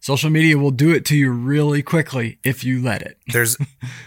Social 0.03 0.31
media 0.31 0.57
will 0.57 0.71
do 0.71 0.93
it 0.93 1.05
to 1.07 1.15
you 1.17 1.31
really 1.31 1.83
quickly 1.83 2.39
if 2.43 2.65
you 2.65 2.81
let 2.81 3.03
it. 3.03 3.19
there's 3.35 3.59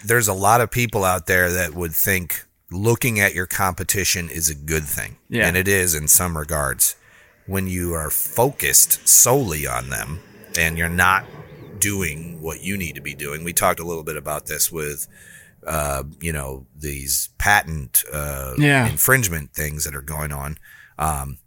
there's 0.04 0.28
a 0.28 0.34
lot 0.34 0.60
of 0.60 0.72
people 0.72 1.04
out 1.04 1.28
there 1.28 1.52
that 1.52 1.76
would 1.76 1.94
think 1.94 2.46
looking 2.72 3.20
at 3.20 3.36
your 3.36 3.46
competition 3.46 4.28
is 4.28 4.50
a 4.50 4.56
good 4.56 4.86
thing. 4.86 5.18
Yeah. 5.30 5.48
And 5.48 5.56
it 5.56 5.68
is 5.68 5.94
in 5.94 6.08
some 6.08 6.36
regards. 6.36 6.96
When 7.46 7.68
you 7.68 7.94
are 7.94 8.10
focused 8.10 9.08
solely 9.08 9.68
on 9.68 9.89
them 9.91 10.20
and 10.58 10.80
you're 10.80 10.89
not 10.89 11.26
doing 11.78 12.41
what 12.41 12.64
you 12.64 12.76
need 12.76 12.96
to 12.96 13.02
be 13.02 13.14
doing. 13.14 13.44
We 13.44 13.54
talked 13.54 13.80
a 13.80 13.86
little 13.86 14.04
bit 14.04 14.18
about 14.18 14.48
this 14.48 14.72
with 14.72 15.08
uh, 15.68 16.04
you 16.20 16.34
know, 16.34 16.66
these 16.76 17.30
patent 17.38 18.04
uh 18.12 18.54
Yeah. 18.58 18.88
infringement 18.89 19.54
things 19.54 19.84
that 19.84 19.96
are 19.96 20.02
going 20.02 20.32
on. 20.32 20.58
Um 20.98 21.38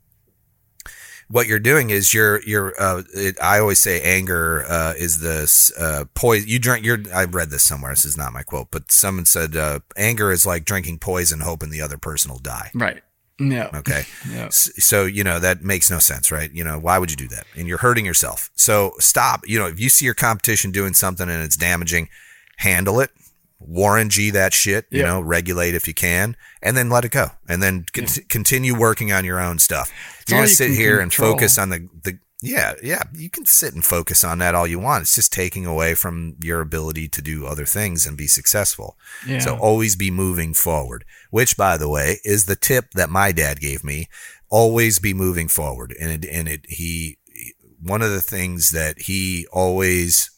what 1.29 1.49
you're 1.49 1.59
doing 1.59 1.91
is 1.91 2.15
you're 2.15 2.41
you're 2.43 2.81
uh 2.81 3.03
it, 3.13 3.37
I 3.43 3.59
always 3.59 3.81
say 3.81 4.01
anger 4.01 4.65
uh 4.69 4.95
is 4.97 5.21
this 5.21 5.73
uh 5.77 6.05
poison 6.15 6.49
you 6.49 6.59
drink 6.59 6.85
you're 6.85 6.99
I 7.13 7.25
read 7.25 7.51
this 7.51 7.65
somewhere 7.65 7.91
this 7.93 8.05
is 8.05 8.17
not 8.17 8.33
my 8.33 8.43
quote 8.43 8.69
but 8.71 8.93
someone 8.93 9.25
said 9.25 9.57
uh 9.57 9.81
anger 9.97 10.31
is 10.31 10.47
like 10.47 10.65
drinking 10.65 10.99
poison 11.01 11.41
hoping 11.41 11.71
the 11.71 11.81
other 11.83 11.99
person 11.99 12.31
will 12.31 12.39
die. 12.39 12.71
Right. 12.75 13.03
Yeah. 13.39 13.71
okay. 13.75 14.05
Yeah. 14.31 14.47
S- 14.47 14.71
so 14.79 15.05
you 15.05 15.25
know 15.25 15.39
that 15.41 15.63
makes 15.63 15.91
no 15.91 15.99
sense 15.99 16.31
right? 16.31 16.51
You 16.53 16.63
know 16.65 16.79
why 16.79 16.99
would 16.99 17.11
you 17.11 17.17
do 17.17 17.29
that? 17.29 17.47
And 17.57 17.67
you're 17.67 17.79
hurting 17.79 18.07
yourself. 18.07 18.51
So 18.55 18.93
stop. 18.99 19.49
You 19.49 19.59
know 19.59 19.67
if 19.67 19.81
you 19.81 19.89
see 19.89 20.05
your 20.05 20.15
competition 20.15 20.71
doing 20.71 20.95
something 20.95 21.29
and 21.29 21.43
it's 21.43 21.57
damaging 21.57 22.09
handle 22.59 23.01
it 23.01 23.11
Warren 23.67 24.09
G 24.11 24.31
that 24.31 24.55
shit, 24.55 24.87
you 24.91 25.01
Yep. 25.01 25.07
know, 25.09 25.21
regulate 25.21 25.75
if 25.75 25.89
you 25.89 25.95
can, 25.95 26.37
and 26.63 26.77
then 26.77 26.89
let 26.89 27.05
it 27.05 27.11
go, 27.11 27.33
and 27.49 27.63
then 27.63 27.85
con- 27.93 28.07
continue 28.29 28.75
working 28.79 29.13
on 29.13 29.25
your 29.25 29.41
own 29.41 29.59
stuff. 29.59 29.91
You're 30.29 30.37
all 30.39 30.43
gonna 30.43 30.51
you 30.51 30.55
sit 30.57 30.71
here 30.71 31.01
and 31.01 31.11
control. 31.11 31.33
focus 31.33 31.59
on 31.59 31.71
the 31.71 31.89
the 32.05 32.19
yeah 32.43 32.75
yeah. 32.83 33.03
You 33.15 33.29
can 33.31 33.45
sit 33.47 33.75
and 33.75 33.85
focus 33.85 34.23
on 34.23 34.39
that 34.39 34.55
all 34.55 34.67
you 34.67 34.79
want. 34.79 35.03
It's 35.03 35.15
just 35.15 35.33
taking 35.33 35.67
away 35.67 35.95
from 35.95 36.37
your 36.43 36.61
ability 36.61 37.09
to 37.09 37.23
do 37.23 37.47
other 37.47 37.65
things 37.65 38.07
and 38.07 38.17
be 38.17 38.27
successful. 38.29 38.97
Yeah. 39.27 39.41
So 39.41 39.57
always 39.57 39.97
be 39.97 40.11
moving 40.11 40.55
forward. 40.55 41.05
Which, 41.31 41.57
by 41.57 41.77
the 41.77 41.89
way, 41.89 42.21
is 42.25 42.45
the 42.45 42.57
tip 42.57 42.93
that 42.93 43.11
my 43.11 43.33
dad 43.33 43.59
gave 43.61 43.83
me. 43.83 44.09
Always 44.49 44.99
be 45.01 45.13
moving 45.13 45.49
forward, 45.49 45.95
and 46.01 46.25
it 46.25 46.31
and 46.31 46.47
it 46.49 46.67
he 46.69 47.19
one 47.83 48.03
of 48.03 48.11
the 48.11 48.23
things 48.23 48.71
that 48.71 49.03
he 49.03 49.47
always 49.53 50.31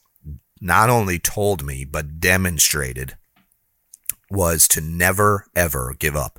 not 0.60 0.90
only 0.90 1.18
told 1.18 1.64
me 1.64 1.84
but 1.84 2.20
demonstrated 2.20 3.16
was 4.30 4.68
to 4.68 4.80
never 4.80 5.46
ever 5.56 5.94
give 5.98 6.16
up. 6.16 6.38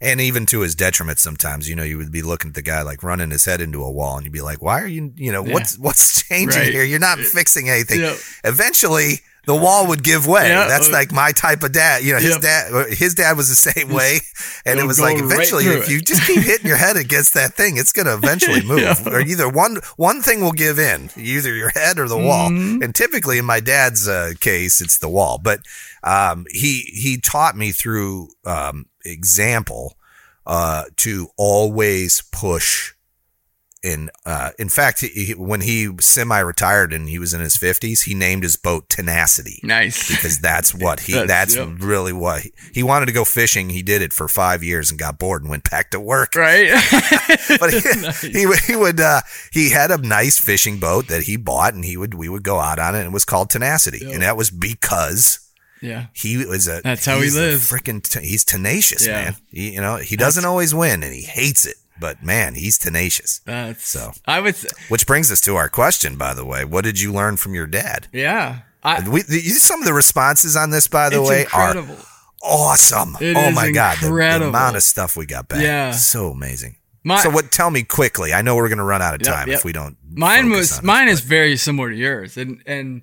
And 0.00 0.20
even 0.20 0.44
to 0.46 0.60
his 0.60 0.74
detriment 0.74 1.18
sometimes, 1.18 1.68
you 1.70 1.74
know, 1.74 1.82
you 1.82 1.96
would 1.96 2.12
be 2.12 2.20
looking 2.22 2.50
at 2.50 2.54
the 2.54 2.62
guy 2.62 2.82
like 2.82 3.02
running 3.02 3.30
his 3.30 3.46
head 3.46 3.60
into 3.62 3.82
a 3.82 3.90
wall 3.90 4.16
and 4.16 4.24
you'd 4.24 4.32
be 4.32 4.42
like, 4.42 4.60
why 4.60 4.80
are 4.82 4.86
you, 4.86 5.12
you 5.16 5.32
know, 5.32 5.42
what's, 5.42 5.78
what's 5.78 6.22
changing 6.28 6.60
Right. 6.60 6.72
here? 6.72 6.84
You're 6.84 6.98
not 6.98 7.18
fixing 7.18 7.70
anything. 7.70 8.00
Yep. 8.00 8.16
Eventually 8.44 9.20
the 9.46 9.54
wall 9.54 9.86
would 9.86 10.02
give 10.02 10.26
way. 10.26 10.48
Yeah. 10.48 10.66
That's 10.66 10.90
like 10.90 11.12
my 11.12 11.32
type 11.32 11.62
of 11.62 11.72
dad. 11.72 12.02
You 12.02 12.14
know, 12.14 12.18
his 12.18 12.32
Yep. 12.34 12.40
dad, 12.40 12.92
his 12.92 13.14
dad 13.14 13.36
was 13.36 13.48
the 13.48 13.54
same 13.72 13.88
way. 13.88 14.20
And 14.64 14.80
it 14.80 14.84
was 14.84 15.00
like, 15.00 15.18
eventually, 15.18 15.64
through 15.64 15.78
if 15.78 15.88
you 15.88 16.00
just 16.00 16.22
keep 16.26 16.42
hitting 16.42 16.66
your 16.66 16.76
head 16.76 16.96
against 16.96 17.34
that 17.34 17.54
thing, 17.54 17.76
it's 17.76 17.92
going 17.92 18.06
to 18.10 18.14
eventually 18.14 18.62
move. 18.62 18.80
Yeah. 18.80 18.96
Or 19.06 19.20
either 19.20 19.48
one, 19.48 19.78
one 19.96 20.20
thing 20.20 20.40
will 20.40 20.52
give 20.52 20.78
in, 20.78 21.10
either 21.16 21.54
your 21.54 21.70
head 21.70 21.98
or 21.98 22.08
the 22.08 22.18
wall. 22.18 22.50
Mm-hmm. 22.50 22.82
And 22.82 22.94
typically 22.94 23.38
in 23.38 23.44
my 23.44 23.60
dad's 23.60 24.08
uh, 24.08 24.32
case, 24.40 24.80
it's 24.80 24.98
the 24.98 25.08
wall. 25.08 25.38
But 25.42 25.60
um, 26.02 26.46
he 26.50 26.80
he 26.92 27.16
taught 27.18 27.56
me 27.56 27.70
through 27.70 28.30
um, 28.44 28.86
example 29.04 29.96
uh, 30.44 30.84
to 30.96 31.28
always 31.36 32.22
push. 32.32 32.94
In 33.86 34.10
uh, 34.24 34.50
in 34.58 34.68
fact, 34.68 35.00
he, 35.02 35.08
he- 35.26 35.34
when 35.34 35.60
he 35.60 35.90
semi-retired 36.00 36.92
and 36.92 37.08
he 37.08 37.18
was 37.20 37.32
in 37.32 37.40
his 37.40 37.56
fifties, 37.56 38.02
he 38.02 38.14
named 38.14 38.42
his 38.42 38.56
boat 38.56 38.88
Tenacity 38.88 39.60
Nice. 39.62 40.08
because 40.08 40.40
that's 40.40 40.74
what 40.84 41.00
he 41.00 41.12
That's- 41.12 41.28
that's 41.54 41.56
yep. 41.56 41.68
really 41.78 42.12
what 42.12 42.42
he, 42.42 42.52
he 42.72 42.82
wanted 42.82 43.06
to 43.06 43.12
go 43.12 43.24
fishing. 43.24 43.70
He 43.70 43.82
did 43.82 44.02
it 44.02 44.12
for 44.12 44.26
five 44.28 44.64
years 44.64 44.90
and 44.90 44.98
got 44.98 45.18
bored 45.18 45.42
and 45.42 45.50
went 45.50 45.70
back 45.70 45.90
to 45.92 46.00
work. 46.00 46.34
right? 46.34 46.68
But 47.60 47.72
he, 47.74 48.28
he 48.40 48.46
would- 48.46 48.58
he 48.60 48.74
would 48.76 49.00
uh, 49.00 49.20
he 49.52 49.70
had 49.70 49.90
a 49.92 49.98
nice 49.98 50.38
fishing 50.40 50.78
boat 50.80 51.06
that 51.08 51.22
he 51.22 51.36
bought 51.36 51.74
and 51.74 51.84
he 51.84 51.96
would 51.96 52.14
we 52.14 52.28
would 52.28 52.42
go 52.42 52.58
out 52.58 52.78
on 52.78 52.94
it 52.94 52.98
and 53.00 53.08
it 53.08 53.12
was 53.12 53.24
called 53.24 53.50
Tenacity 53.50 53.98
Yep. 54.02 54.12
and 54.14 54.22
that 54.22 54.36
was 54.36 54.50
because 54.50 55.38
yeah. 55.80 56.06
he 56.12 56.44
was 56.44 56.66
a 56.66 56.80
That's 56.82 57.04
how 57.06 57.20
he 57.20 57.30
lives. 57.30 57.70
Freaking 57.70 58.02
te- 58.02 58.26
he's 58.26 58.44
tenacious, 58.44 59.06
Yeah. 59.06 59.12
man. 59.24 59.36
He, 59.50 59.74
you 59.74 59.80
know 59.80 59.96
he 59.96 60.16
doesn't 60.16 60.44
always 60.44 60.74
win 60.74 61.02
and 61.02 61.12
he 61.14 61.22
hates 61.22 61.66
it, 61.66 61.76
but 62.00 62.22
man, 62.22 62.54
he's 62.54 62.78
tenacious. 62.78 63.40
That's 63.44 63.86
So. 63.86 64.12
I 64.26 64.40
would 64.40 64.56
Which 64.88 65.06
brings 65.06 65.30
us 65.30 65.40
to 65.42 65.56
our 65.56 65.68
question, 65.68 66.16
by 66.16 66.34
the 66.34 66.44
way. 66.44 66.64
What 66.64 66.84
did 66.84 67.00
you 67.00 67.12
learn 67.12 67.36
from 67.36 67.54
your 67.54 67.66
dad? 67.66 68.08
yeah. 68.12 68.60
I, 68.82 69.08
We, 69.08 69.22
the, 69.22 69.40
some 69.40 69.80
of 69.80 69.86
the 69.86 69.92
responses 69.92 70.54
on 70.54 70.70
this, 70.70 70.86
by 70.86 71.08
the 71.10 71.20
way, 71.20 71.40
incredible. 71.40 71.94
are 71.96 72.06
awesome. 72.42 73.16
It 73.20 73.36
oh 73.36 73.50
my 73.50 73.72
god, 73.72 73.98
the- 74.00 74.08
the, 74.08 74.46
amount 74.48 74.76
of 74.76 74.84
stuff 74.84 75.16
we 75.16 75.26
got 75.26 75.48
back. 75.48 75.60
Yeah. 75.60 75.90
so 75.90 76.28
amazing. 76.30 76.76
My- 77.02 77.20
so 77.20 77.30
what? 77.30 77.50
Tell 77.50 77.70
me 77.70 77.82
quickly. 77.82 78.32
I 78.32 78.42
know 78.42 78.54
we're 78.54 78.68
going 78.68 78.78
to 78.78 78.84
run 78.84 79.02
out 79.02 79.14
of 79.14 79.22
time 79.22 79.48
yep. 79.48 79.58
if 79.58 79.64
we 79.64 79.72
don't. 79.72 79.96
mine 80.08 80.50
was 80.50 80.70
on 80.72 80.76
this, 80.76 80.82
mine 80.84 81.08
is 81.08 81.20
but- 81.20 81.28
very 81.28 81.56
similar 81.56 81.90
to 81.90 81.96
yours 81.96 82.36
and 82.36 82.62
and 82.66 83.02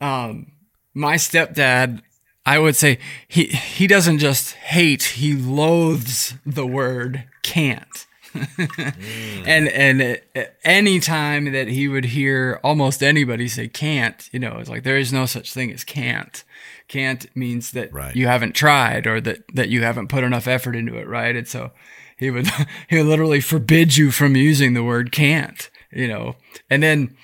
um 0.00 0.52
my 0.94 1.16
stepdad 1.16 2.00
i 2.46 2.58
would 2.58 2.76
say 2.76 2.98
he 3.26 3.46
he 3.46 3.86
doesn't 3.88 4.18
just 4.18 4.52
hate 4.54 5.02
he 5.02 5.34
loathes 5.34 6.34
the 6.46 6.66
word 6.66 7.24
can't 7.42 8.06
and 8.34 9.68
and 9.68 10.18
uh, 10.36 10.42
any 10.64 11.00
time 11.00 11.52
that 11.52 11.68
he 11.68 11.88
would 11.88 12.04
hear 12.06 12.60
almost 12.62 13.02
anybody 13.02 13.48
say 13.48 13.68
can't 13.68 14.28
you 14.32 14.38
know 14.38 14.58
it's 14.58 14.68
like 14.68 14.82
there 14.82 14.98
is 14.98 15.12
no 15.12 15.26
such 15.26 15.52
thing 15.52 15.72
as 15.72 15.84
can't. 15.84 16.44
Can't 16.88 17.26
means 17.36 17.72
that 17.72 17.92
Right. 17.92 18.16
you 18.16 18.26
haven't 18.26 18.54
tried 18.54 19.06
or 19.06 19.20
that 19.20 19.44
that 19.54 19.68
you 19.68 19.82
haven't 19.82 20.08
put 20.08 20.24
enough 20.24 20.46
effort 20.48 20.74
into 20.76 20.96
it 20.96 21.06
right? 21.06 21.36
And 21.36 21.46
so 21.46 21.70
he 22.18 22.30
would 22.30 22.46
he 22.88 22.96
would 22.96 23.06
literally 23.06 23.40
forbid 23.40 23.96
you 23.96 24.10
from 24.10 24.36
using 24.36 24.74
the 24.74 24.84
word 24.84 25.12
can't 25.12 25.70
you 25.90 26.06
know? 26.06 26.36
And 26.68 26.82
then 26.82 27.16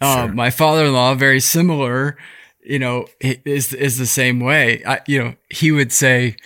um, 0.00 0.36
my 0.36 0.50
father-in-law 0.50 1.14
very 1.16 1.40
similar 1.40 2.16
you 2.64 2.78
know 2.78 3.06
is 3.20 3.72
is 3.74 3.98
the 3.98 4.06
same 4.06 4.40
way. 4.40 4.82
I, 4.86 5.00
you 5.06 5.22
know 5.22 5.34
he 5.50 5.70
would 5.72 5.92
say 5.92 6.36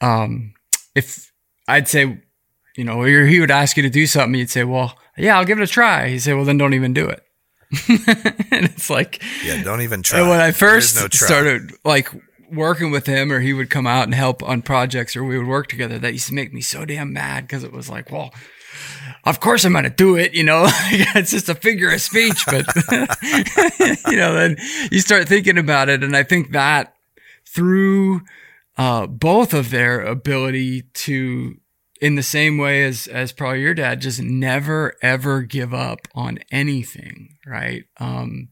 um 0.00 0.54
if 0.94 1.32
i'd 1.68 1.88
say 1.88 2.20
you 2.76 2.84
know 2.84 3.00
or 3.00 3.26
he 3.26 3.40
would 3.40 3.50
ask 3.50 3.76
you 3.76 3.82
to 3.82 3.90
do 3.90 4.06
something 4.06 4.38
you'd 4.38 4.50
say 4.50 4.64
well 4.64 4.98
yeah 5.16 5.36
i'll 5.38 5.44
give 5.44 5.58
it 5.58 5.62
a 5.62 5.66
try 5.66 6.08
he'd 6.08 6.18
say 6.20 6.32
well 6.34 6.44
then 6.44 6.58
don't 6.58 6.74
even 6.74 6.92
do 6.92 7.08
it 7.08 7.22
and 7.88 8.64
it's 8.66 8.88
like 8.88 9.22
Yeah, 9.44 9.62
don't 9.64 9.80
even 9.80 10.02
try. 10.02 10.20
and 10.20 10.28
when 10.28 10.40
I 10.40 10.52
first 10.52 10.94
no 10.96 11.08
started 11.10 11.72
like 11.84 12.08
working 12.52 12.92
with 12.92 13.06
him, 13.06 13.32
or 13.32 13.40
he 13.40 13.52
would 13.52 13.68
come 13.68 13.84
out 13.86 14.04
and 14.04 14.14
help 14.14 14.44
on 14.44 14.62
projects, 14.62 15.16
or 15.16 15.24
we 15.24 15.36
would 15.36 15.48
work 15.48 15.66
together, 15.66 15.98
that 15.98 16.12
used 16.12 16.28
to 16.28 16.34
make 16.34 16.52
me 16.52 16.60
so 16.60 16.84
damn 16.84 17.12
mad 17.12 17.44
because 17.48 17.64
it 17.64 17.72
was 17.72 17.90
like, 17.90 18.12
well, 18.12 18.32
of 19.24 19.40
course 19.40 19.64
I'm 19.64 19.72
gonna 19.72 19.90
do 19.90 20.14
it, 20.14 20.34
you 20.34 20.44
know. 20.44 20.66
it's 20.68 21.32
just 21.32 21.48
a 21.48 21.54
figure 21.56 21.90
of 21.90 22.00
speech, 22.00 22.44
but 22.46 22.64
you 24.08 24.16
know, 24.18 24.34
then 24.34 24.56
you 24.92 25.00
start 25.00 25.26
thinking 25.26 25.58
about 25.58 25.88
it, 25.88 26.04
and 26.04 26.14
I 26.16 26.22
think 26.22 26.52
that 26.52 26.94
through 27.48 28.20
uh, 28.76 29.06
both 29.08 29.52
of 29.52 29.70
their 29.70 30.00
ability 30.02 30.82
to 30.94 31.56
in 32.00 32.14
the 32.14 32.22
same 32.22 32.58
way 32.58 32.84
as 32.84 33.06
as 33.06 33.32
probably 33.32 33.60
your 33.62 33.74
dad 33.74 34.00
just 34.00 34.20
never 34.22 34.94
ever 35.02 35.42
give 35.42 35.72
up 35.72 36.08
on 36.14 36.38
anything 36.50 37.36
right? 37.46 37.84
Um 37.98 38.48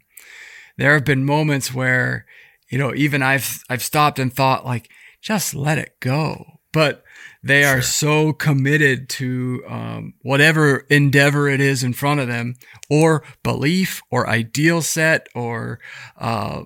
there 0.79 0.95
have 0.95 1.05
been 1.05 1.25
moments 1.25 1.73
where 1.75 2.27
you 2.71 2.79
know 2.79 2.95
even 2.95 3.23
i've 3.23 3.63
i've 3.69 3.83
stopped 3.83 4.19
and 4.19 4.33
thought 4.33 4.65
like 4.65 4.89
just 5.23 5.55
let 5.55 5.79
it 5.79 5.99
go. 6.01 6.59
But 6.73 7.05
they 7.43 7.65
are 7.65 7.83
so 7.83 8.33
committed 8.33 9.09
to 9.11 9.63
um, 9.69 10.15
whatever 10.23 10.79
endeavor 10.91 11.49
it 11.49 11.61
is 11.61 11.83
in 11.83 11.93
front 11.93 12.21
of 12.21 12.29
them 12.29 12.55
or 12.91 13.23
belief 13.43 14.03
or 14.11 14.29
ideal 14.29 14.83
set 14.83 15.29
or 15.35 15.79
uh, 16.19 16.63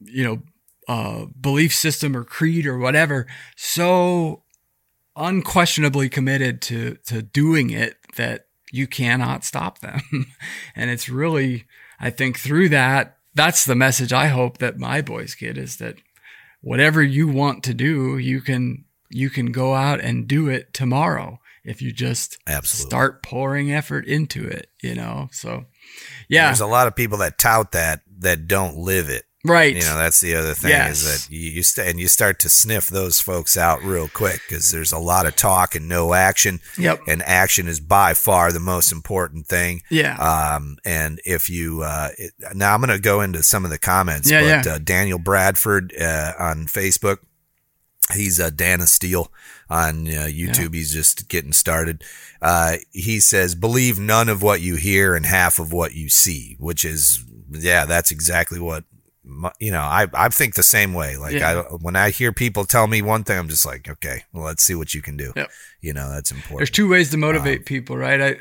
you 0.00 0.24
know 0.24 0.42
uh, 0.88 1.26
belief 1.40 1.74
system 1.74 2.16
or 2.16 2.22
creed 2.22 2.66
or 2.66 2.78
whatever 2.78 3.26
so 3.56 4.42
unquestionably 5.16 6.08
committed 6.08 6.60
to 6.60 6.96
to 7.06 7.22
doing 7.22 7.70
it 7.70 7.96
that 8.16 8.46
you 8.72 8.86
cannot 8.86 9.44
stop 9.44 9.78
them 9.78 10.00
and 10.76 10.90
it's 10.90 11.08
really 11.08 11.64
i 11.98 12.10
think 12.10 12.38
through 12.38 12.68
that 12.68 13.16
that's 13.34 13.64
the 13.64 13.74
message 13.74 14.12
i 14.12 14.26
hope 14.26 14.58
that 14.58 14.78
my 14.78 15.00
boys 15.00 15.34
get 15.34 15.56
is 15.56 15.76
that 15.78 15.96
whatever 16.60 17.02
you 17.02 17.28
want 17.28 17.62
to 17.62 17.72
do 17.72 18.18
you 18.18 18.40
can 18.40 18.84
you 19.08 19.30
can 19.30 19.52
go 19.52 19.74
out 19.74 20.00
and 20.00 20.28
do 20.28 20.48
it 20.48 20.74
tomorrow 20.74 21.38
if 21.64 21.80
you 21.80 21.92
just 21.92 22.38
Absolutely. 22.46 22.90
start 22.90 23.22
pouring 23.22 23.72
effort 23.72 24.04
into 24.06 24.46
it 24.46 24.70
you 24.82 24.94
know 24.94 25.28
so 25.32 25.64
yeah 26.28 26.46
There's 26.46 26.60
a 26.60 26.66
lot 26.66 26.86
of 26.86 26.94
people 26.94 27.18
that 27.18 27.38
tout 27.38 27.72
that 27.72 28.02
that 28.18 28.48
don't 28.48 28.76
live 28.76 29.08
it. 29.08 29.24
Right 29.46 29.74
You 29.74 29.82
know, 29.82 29.96
that's 29.96 30.20
the 30.20 30.34
other 30.34 30.54
thing 30.54 30.70
Yes. 30.70 31.02
is 31.02 31.26
that 31.28 31.32
you, 31.34 31.40
you 31.50 31.62
st- 31.62 31.88
and 31.88 31.98
you 32.00 32.08
start 32.08 32.38
to 32.40 32.48
sniff 32.48 32.88
those 32.88 33.20
folks 33.20 33.56
out 33.56 33.82
real 33.82 34.08
quick 34.08 34.40
because 34.48 34.70
there's 34.70 34.92
a 34.92 34.98
lot 34.98 35.26
of 35.26 35.36
talk 35.36 35.74
and 35.74 35.88
no 35.88 36.14
action. 36.14 36.60
Yep. 36.78 37.00
And 37.08 37.22
action 37.22 37.68
is 37.68 37.80
by 37.80 38.14
far 38.14 38.52
the 38.52 38.60
most 38.60 38.92
important 38.92 39.46
thing. 39.46 39.82
yeah 39.90 40.16
Um, 40.16 40.76
and 40.84 41.20
if 41.24 41.48
you, 41.48 41.82
uh, 41.82 42.10
it, 42.18 42.32
now 42.54 42.74
I'm 42.74 42.80
going 42.80 42.90
to 42.90 42.98
go 43.00 43.20
into 43.20 43.42
some 43.42 43.64
of 43.64 43.70
the 43.70 43.78
comments, 43.78 44.30
Yeah, 44.30 44.40
but, 44.42 44.66
yeah. 44.66 44.74
Uh, 44.74 44.78
Daniel 44.78 45.18
Bradford, 45.18 45.94
uh, 46.00 46.32
on 46.38 46.66
Facebook, 46.66 47.18
he's, 48.14 48.38
uh, 48.40 48.50
Dana 48.50 48.86
Steele 48.86 49.32
on 49.68 50.06
uh, 50.06 50.28
YouTube. 50.30 50.74
He's 50.74 50.92
just 50.92 51.28
getting 51.28 51.52
started. 51.52 52.04
Uh, 52.40 52.76
he 52.92 53.18
says, 53.18 53.54
believe 53.56 53.98
none 53.98 54.28
of 54.28 54.42
what 54.42 54.60
you 54.60 54.76
hear 54.76 55.14
and 55.16 55.26
half 55.26 55.58
of 55.58 55.72
what 55.72 55.94
you 55.94 56.08
see, 56.08 56.56
which 56.60 56.84
is, 56.84 57.24
yeah, 57.50 57.84
that's 57.84 58.10
exactly 58.12 58.60
what, 58.60 58.84
you 59.58 59.72
know, 59.72 59.80
I, 59.80 60.06
I 60.14 60.28
think 60.28 60.54
the 60.54 60.62
same 60.62 60.94
way. 60.94 61.16
Like 61.16 61.34
Yeah. 61.34 61.62
I, 61.70 61.74
when 61.74 61.96
I 61.96 62.10
hear 62.10 62.32
people 62.32 62.64
tell 62.64 62.86
me 62.86 63.02
one 63.02 63.24
thing, 63.24 63.38
I'm 63.38 63.48
just 63.48 63.66
like, 63.66 63.88
okay, 63.88 64.24
well, 64.32 64.44
let's 64.44 64.62
see 64.62 64.74
what 64.74 64.94
you 64.94 65.02
can 65.02 65.16
do. 65.16 65.32
Yep. 65.34 65.50
You 65.80 65.92
know, 65.92 66.10
that's 66.10 66.30
important. 66.30 66.58
There's 66.58 66.70
two 66.70 66.88
ways 66.88 67.10
to 67.10 67.16
motivate 67.16 67.58
um, 67.58 67.64
people, 67.64 67.96
right? 67.96 68.20
I 68.20 68.36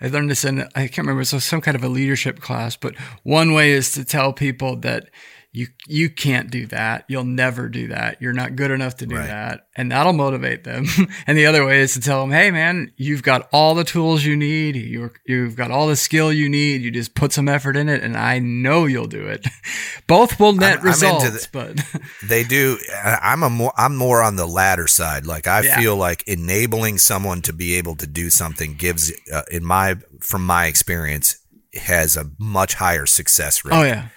I 0.00 0.08
learned 0.08 0.30
this 0.30 0.44
in 0.44 0.62
I 0.74 0.86
can't 0.86 0.98
remember, 0.98 1.24
so 1.24 1.38
some 1.38 1.60
kind 1.60 1.76
of 1.76 1.84
a 1.84 1.88
leadership 1.88 2.40
class, 2.40 2.76
but 2.76 2.96
one 3.22 3.52
way 3.52 3.72
is 3.72 3.92
to 3.92 4.04
tell 4.04 4.32
people 4.32 4.76
that 4.76 5.10
you 5.52 5.66
you 5.88 6.08
can't 6.10 6.48
do 6.50 6.66
that. 6.66 7.04
You'll 7.08 7.24
never 7.24 7.68
do 7.68 7.88
that. 7.88 8.22
You're 8.22 8.32
not 8.32 8.54
good 8.54 8.70
enough 8.70 8.96
to 8.98 9.06
do 9.06 9.16
Right. 9.16 9.26
that. 9.26 9.66
And 9.76 9.90
that'll 9.90 10.12
motivate 10.12 10.62
them. 10.62 10.86
and 11.26 11.36
the 11.36 11.46
other 11.46 11.66
way 11.66 11.80
is 11.80 11.94
to 11.94 12.00
tell 12.00 12.20
them, 12.20 12.30
"Hey 12.30 12.50
man, 12.52 12.92
you've 12.96 13.22
got 13.24 13.48
all 13.52 13.74
the 13.74 13.82
tools 13.82 14.24
you 14.24 14.36
need. 14.36 14.76
You 14.76 15.10
you've 15.26 15.56
got 15.56 15.70
all 15.72 15.88
the 15.88 15.96
skill 15.96 16.32
you 16.32 16.48
need. 16.48 16.82
You 16.82 16.92
just 16.92 17.14
put 17.16 17.32
some 17.32 17.48
effort 17.48 17.76
in 17.76 17.88
it 17.88 18.02
and 18.04 18.16
I 18.16 18.38
know 18.38 18.86
you'll 18.86 19.06
do 19.08 19.26
it." 19.26 19.44
Both 20.06 20.38
will 20.38 20.52
net 20.52 20.70
I'm- 20.70 20.78
I'm 20.80 20.84
results, 20.86 21.46
the- 21.46 21.48
but 21.52 22.00
They 22.28 22.44
do. 22.44 22.78
I'm 23.04 23.42
a 23.42 23.50
more. 23.50 23.72
I'm 23.76 23.96
more 23.96 24.22
on 24.22 24.36
the 24.36 24.46
latter 24.46 24.86
side. 24.86 25.26
Like 25.26 25.46
I 25.48 25.62
Yeah. 25.62 25.80
feel 25.80 25.96
like 25.96 26.22
enabling 26.28 26.98
someone 26.98 27.42
to 27.42 27.52
be 27.52 27.74
able 27.74 27.96
to 27.96 28.06
do 28.06 28.30
something 28.30 28.74
gives, 28.74 29.12
uh, 29.32 29.42
in 29.50 29.64
my 29.64 29.96
from 30.20 30.46
my 30.46 30.66
experience, 30.66 31.36
has 31.74 32.16
a 32.16 32.30
much 32.38 32.74
higher 32.74 33.06
success 33.06 33.64
rate. 33.64 33.74
Oh 33.74 33.82
yeah. 33.82 34.08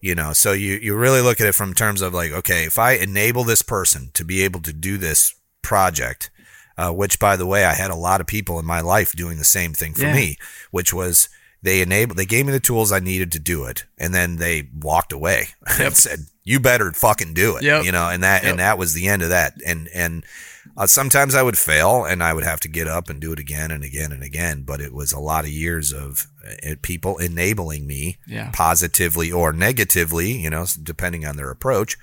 You 0.00 0.14
know, 0.14 0.32
so 0.32 0.52
you 0.52 0.74
you 0.76 0.96
really 0.96 1.20
look 1.20 1.40
at 1.40 1.46
it 1.48 1.54
from 1.54 1.74
terms 1.74 2.02
of 2.02 2.14
like, 2.14 2.30
okay, 2.32 2.64
if 2.64 2.78
I 2.78 2.92
enable 2.92 3.42
this 3.44 3.62
person 3.62 4.10
to 4.14 4.24
be 4.24 4.42
able 4.42 4.60
to 4.62 4.72
do 4.72 4.96
this 4.96 5.34
project, 5.62 6.30
uh, 6.76 6.90
which 6.92 7.18
by 7.18 7.36
the 7.36 7.46
way, 7.46 7.64
I 7.64 7.74
had 7.74 7.90
a 7.90 7.96
lot 7.96 8.20
of 8.20 8.26
people 8.26 8.58
in 8.60 8.64
my 8.64 8.80
life 8.80 9.12
doing 9.14 9.38
the 9.38 9.44
same 9.44 9.72
thing 9.74 9.94
for 9.94 10.02
Yeah. 10.02 10.14
me, 10.14 10.36
which 10.70 10.92
was 10.94 11.28
they 11.62 11.80
enabled, 11.82 12.16
they 12.16 12.24
gave 12.26 12.46
me 12.46 12.52
the 12.52 12.60
tools 12.60 12.92
I 12.92 13.00
needed 13.00 13.32
to 13.32 13.40
do 13.40 13.64
it, 13.64 13.84
and 13.98 14.14
then 14.14 14.36
they 14.36 14.68
walked 14.72 15.12
away 15.12 15.48
and 15.80 15.96
said, 15.96 16.26
"You 16.44 16.60
better 16.60 16.92
fucking 16.92 17.34
do 17.34 17.56
it," 17.56 17.64
Yep. 17.64 17.84
you 17.84 17.90
know, 17.90 18.08
and 18.08 18.22
that 18.22 18.42
Yep. 18.44 18.50
and 18.50 18.58
that 18.60 18.78
was 18.78 18.94
the 18.94 19.08
end 19.08 19.22
of 19.22 19.30
that. 19.30 19.54
And 19.66 19.88
and 19.92 20.24
uh, 20.78 20.86
sometimes 20.86 21.34
I 21.34 21.42
would 21.42 21.58
fail, 21.58 22.04
and 22.04 22.22
I 22.22 22.32
would 22.32 22.44
have 22.44 22.60
to 22.60 22.68
get 22.68 22.86
up 22.86 23.10
and 23.10 23.20
do 23.20 23.32
it 23.32 23.38
again 23.38 23.70
and 23.70 23.82
again 23.84 24.12
and 24.12 24.22
again. 24.22 24.62
But 24.62 24.80
it 24.80 24.92
was 24.94 25.12
a 25.12 25.18
lot 25.20 25.44
of 25.44 25.50
years 25.50 25.92
of 25.92 26.28
uh, 26.46 26.76
people 26.82 27.18
enabling 27.18 27.86
me 27.86 28.16
Yeah. 28.26 28.50
positively 28.52 29.30
or 29.32 29.52
negatively, 29.52 30.30
you 30.32 30.48
know, 30.50 30.64
depending 30.82 31.26
on 31.26 31.36
their 31.36 31.50
approach. 31.50 31.96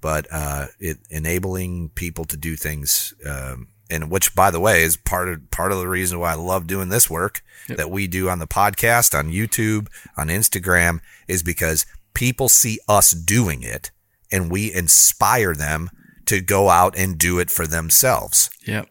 But 0.00 0.26
uh, 0.30 0.66
it 0.78 0.98
enabling 1.10 1.90
people 1.90 2.24
to 2.26 2.36
do 2.36 2.56
things, 2.56 3.12
um, 3.26 3.68
and 3.90 4.10
which, 4.10 4.34
by 4.34 4.50
the 4.50 4.60
way, 4.60 4.82
is 4.82 4.96
part 4.96 5.28
of 5.28 5.50
part 5.50 5.72
of 5.72 5.78
the 5.78 5.88
reason 5.88 6.20
why 6.20 6.30
I 6.32 6.36
love 6.36 6.66
doing 6.66 6.88
this 6.88 7.10
work 7.10 7.42
that 7.76 7.90
we 7.90 8.06
do 8.06 8.28
on 8.30 8.38
the 8.38 8.46
podcast, 8.46 9.16
on 9.18 9.30
YouTube, 9.30 9.88
on 10.16 10.28
Instagram, 10.28 11.00
is 11.28 11.42
because 11.42 11.84
people 12.14 12.48
see 12.48 12.78
us 12.88 13.10
doing 13.10 13.62
it, 13.62 13.90
and 14.32 14.50
we 14.50 14.72
inspire 14.72 15.54
them 15.54 15.90
to 16.26 16.40
go 16.40 16.68
out 16.68 16.96
and 16.96 17.18
do 17.18 17.38
it 17.38 17.50
for 17.50 17.66
themselves 17.66 18.50
Yep. 18.66 18.88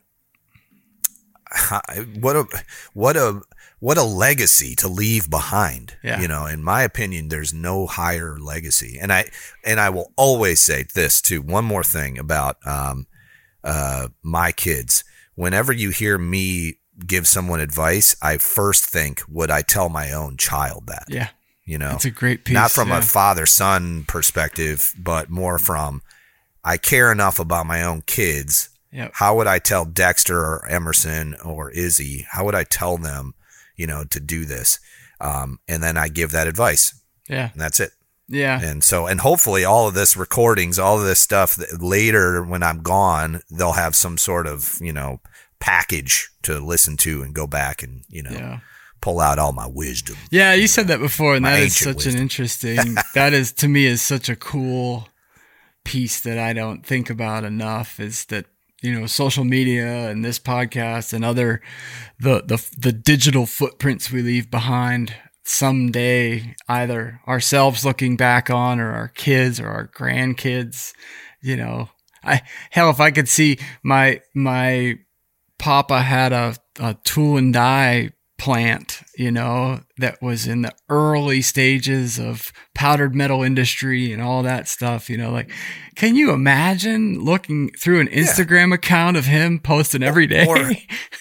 what 2.19 2.35
a 2.35 2.45
what 2.93 3.17
a 3.17 3.41
what 3.79 3.97
a 3.97 4.03
legacy 4.03 4.75
to 4.75 4.87
leave 4.87 5.29
behind 5.29 5.95
Yeah. 6.03 6.21
you 6.21 6.27
know 6.27 6.45
in 6.45 6.63
my 6.63 6.83
opinion 6.83 7.29
there's 7.29 7.53
no 7.53 7.87
higher 7.87 8.37
legacy 8.39 8.97
and 9.01 9.11
i 9.11 9.29
and 9.65 9.79
i 9.79 9.89
will 9.89 10.11
always 10.15 10.59
say 10.61 10.85
this 10.93 11.21
too 11.21 11.41
one 11.41 11.65
more 11.65 11.83
thing 11.83 12.19
about 12.19 12.57
um 12.67 13.07
uh 13.63 14.09
my 14.21 14.51
kids 14.51 15.03
whenever 15.35 15.73
you 15.73 15.89
hear 15.89 16.17
me 16.19 16.75
give 17.07 17.25
someone 17.27 17.59
advice 17.61 18.15
i 18.21 18.37
first 18.37 18.85
think 18.85 19.23
would 19.27 19.49
i 19.49 19.61
tell 19.63 19.89
my 19.89 20.11
own 20.11 20.37
child 20.37 20.85
that 20.87 21.05
Yeah. 21.07 21.29
you 21.65 21.79
know 21.79 21.91
it's 21.95 22.05
a 22.05 22.11
great 22.11 22.45
piece. 22.45 22.53
not 22.53 22.69
from 22.71 22.89
yeah. 22.89 22.99
a 22.99 23.01
father 23.01 23.47
son 23.47 24.03
perspective 24.07 24.93
but 24.99 25.31
more 25.31 25.57
from 25.57 26.03
i 26.73 26.77
care 26.77 27.11
enough 27.11 27.39
about 27.39 27.65
my 27.65 27.81
own 27.83 28.01
kids 28.01 28.69
Yep. 28.91 29.11
how 29.15 29.35
would 29.35 29.45
I 29.55 29.59
tell 29.59 29.85
Dexter 29.85 30.37
or 30.39 30.65
Emerson 30.67 31.35
or 31.45 31.69
Izzy? 31.69 32.25
How 32.31 32.43
would 32.45 32.55
I 32.55 32.63
tell 32.63 32.97
them, 32.97 33.35
you 33.75 33.85
know, 33.85 34.03
to 34.05 34.19
do 34.19 34.45
this? 34.45 34.79
Um, 35.21 35.59
and 35.67 35.83
then 35.83 35.95
I 35.95 36.07
give 36.07 36.31
that 36.31 36.47
advice, 36.47 36.99
Yeah. 37.27 37.49
and 37.53 37.61
that's 37.61 37.79
it. 37.79 37.91
Yeah. 38.27 38.59
And 38.59 38.83
so, 38.83 39.05
and 39.05 39.19
hopefully, 39.21 39.63
all 39.63 39.87
of 39.87 39.93
this 39.93 40.17
recordings, 40.17 40.79
all 40.79 40.97
of 40.99 41.05
this 41.05 41.19
stuff 41.19 41.53
that 41.55 41.81
later 41.83 42.43
when 42.43 42.63
I'm 42.63 42.81
gone, 42.81 43.41
they'll 43.51 43.73
have 43.85 43.95
some 43.95 44.17
sort 44.17 44.47
of, 44.47 44.79
you 44.81 44.93
know, 44.93 45.21
package 45.59 46.29
to 46.43 46.59
listen 46.59 46.97
to 46.97 47.21
and 47.21 47.33
go 47.35 47.45
back 47.45 47.83
and, 47.83 48.03
you 48.09 48.23
know, 48.23 48.31
Yeah. 48.31 48.59
pull 49.01 49.19
out 49.19 49.37
all 49.37 49.53
my 49.53 49.67
wisdom. 49.67 50.15
Yeah, 50.31 50.53
you 50.53 50.67
said 50.67 50.87
that 50.87 50.99
before, 50.99 51.35
and 51.35 51.45
that 51.45 51.59
is 51.59 51.77
such 51.77 51.97
wisdom. 51.97 52.15
an 52.15 52.21
interesting. 52.23 52.95
that 53.13 53.33
is 53.33 53.51
to 53.53 53.67
me 53.67 53.85
is 53.85 54.01
such 54.01 54.29
a 54.29 54.35
cool 54.35 55.07
piece 55.83 56.19
that 56.21 56.37
I 56.37 56.53
don't 56.53 56.85
think 56.85 57.09
about 57.09 57.43
enough. 57.43 57.99
Is 57.99 58.25
that 58.25 58.45
you 58.81 58.97
know 58.97 59.05
social 59.05 59.43
media 59.43 60.09
and 60.09 60.23
this 60.23 60.39
podcast 60.39 61.13
and 61.13 61.25
other 61.25 61.61
the 62.19 62.41
the 62.45 62.65
the 62.77 62.91
digital 62.91 63.45
footprints 63.45 64.11
we 64.11 64.21
leave 64.21 64.49
behind 64.49 65.13
someday 65.43 66.55
either 66.67 67.19
ourselves 67.27 67.83
looking 67.83 68.15
back 68.15 68.49
on 68.49 68.79
or 68.79 68.91
our 68.91 69.07
kids 69.09 69.59
or 69.59 69.67
our 69.67 69.87
grandkids 69.87 70.93
you 71.41 71.55
know 71.55 71.89
i 72.23 72.41
hell 72.69 72.89
if 72.89 72.99
i 72.99 73.11
could 73.11 73.27
see 73.27 73.57
my 73.83 74.21
my 74.33 74.97
papa 75.57 76.01
had 76.01 76.31
a, 76.31 76.55
a 76.79 76.95
tool 77.03 77.35
and 77.37 77.53
die 77.53 78.09
plant, 78.39 79.01
you 79.17 79.29
know, 79.31 79.81
that 79.97 80.19
was 80.21 80.47
in 80.47 80.61
the 80.63 80.73
early 80.89 81.41
stages 81.41 82.17
of 82.17 82.51
powdered 82.73 83.13
metal 83.13 83.43
industry 83.43 84.11
and 84.13 84.21
all 84.21 84.41
that 84.43 84.67
stuff, 84.67 85.09
you 85.09 85.17
know, 85.17 85.29
like 85.31 85.51
can 85.95 86.15
you 86.15 86.31
imagine 86.31 87.19
looking 87.19 87.69
through 87.71 87.99
an 87.99 88.07
Instagram 88.07 88.73
account 88.73 89.17
of 89.17 89.25
him 89.25 89.59
posting 89.59 90.01
every 90.01 90.25
day? 90.25 90.45
Or, 90.47 90.71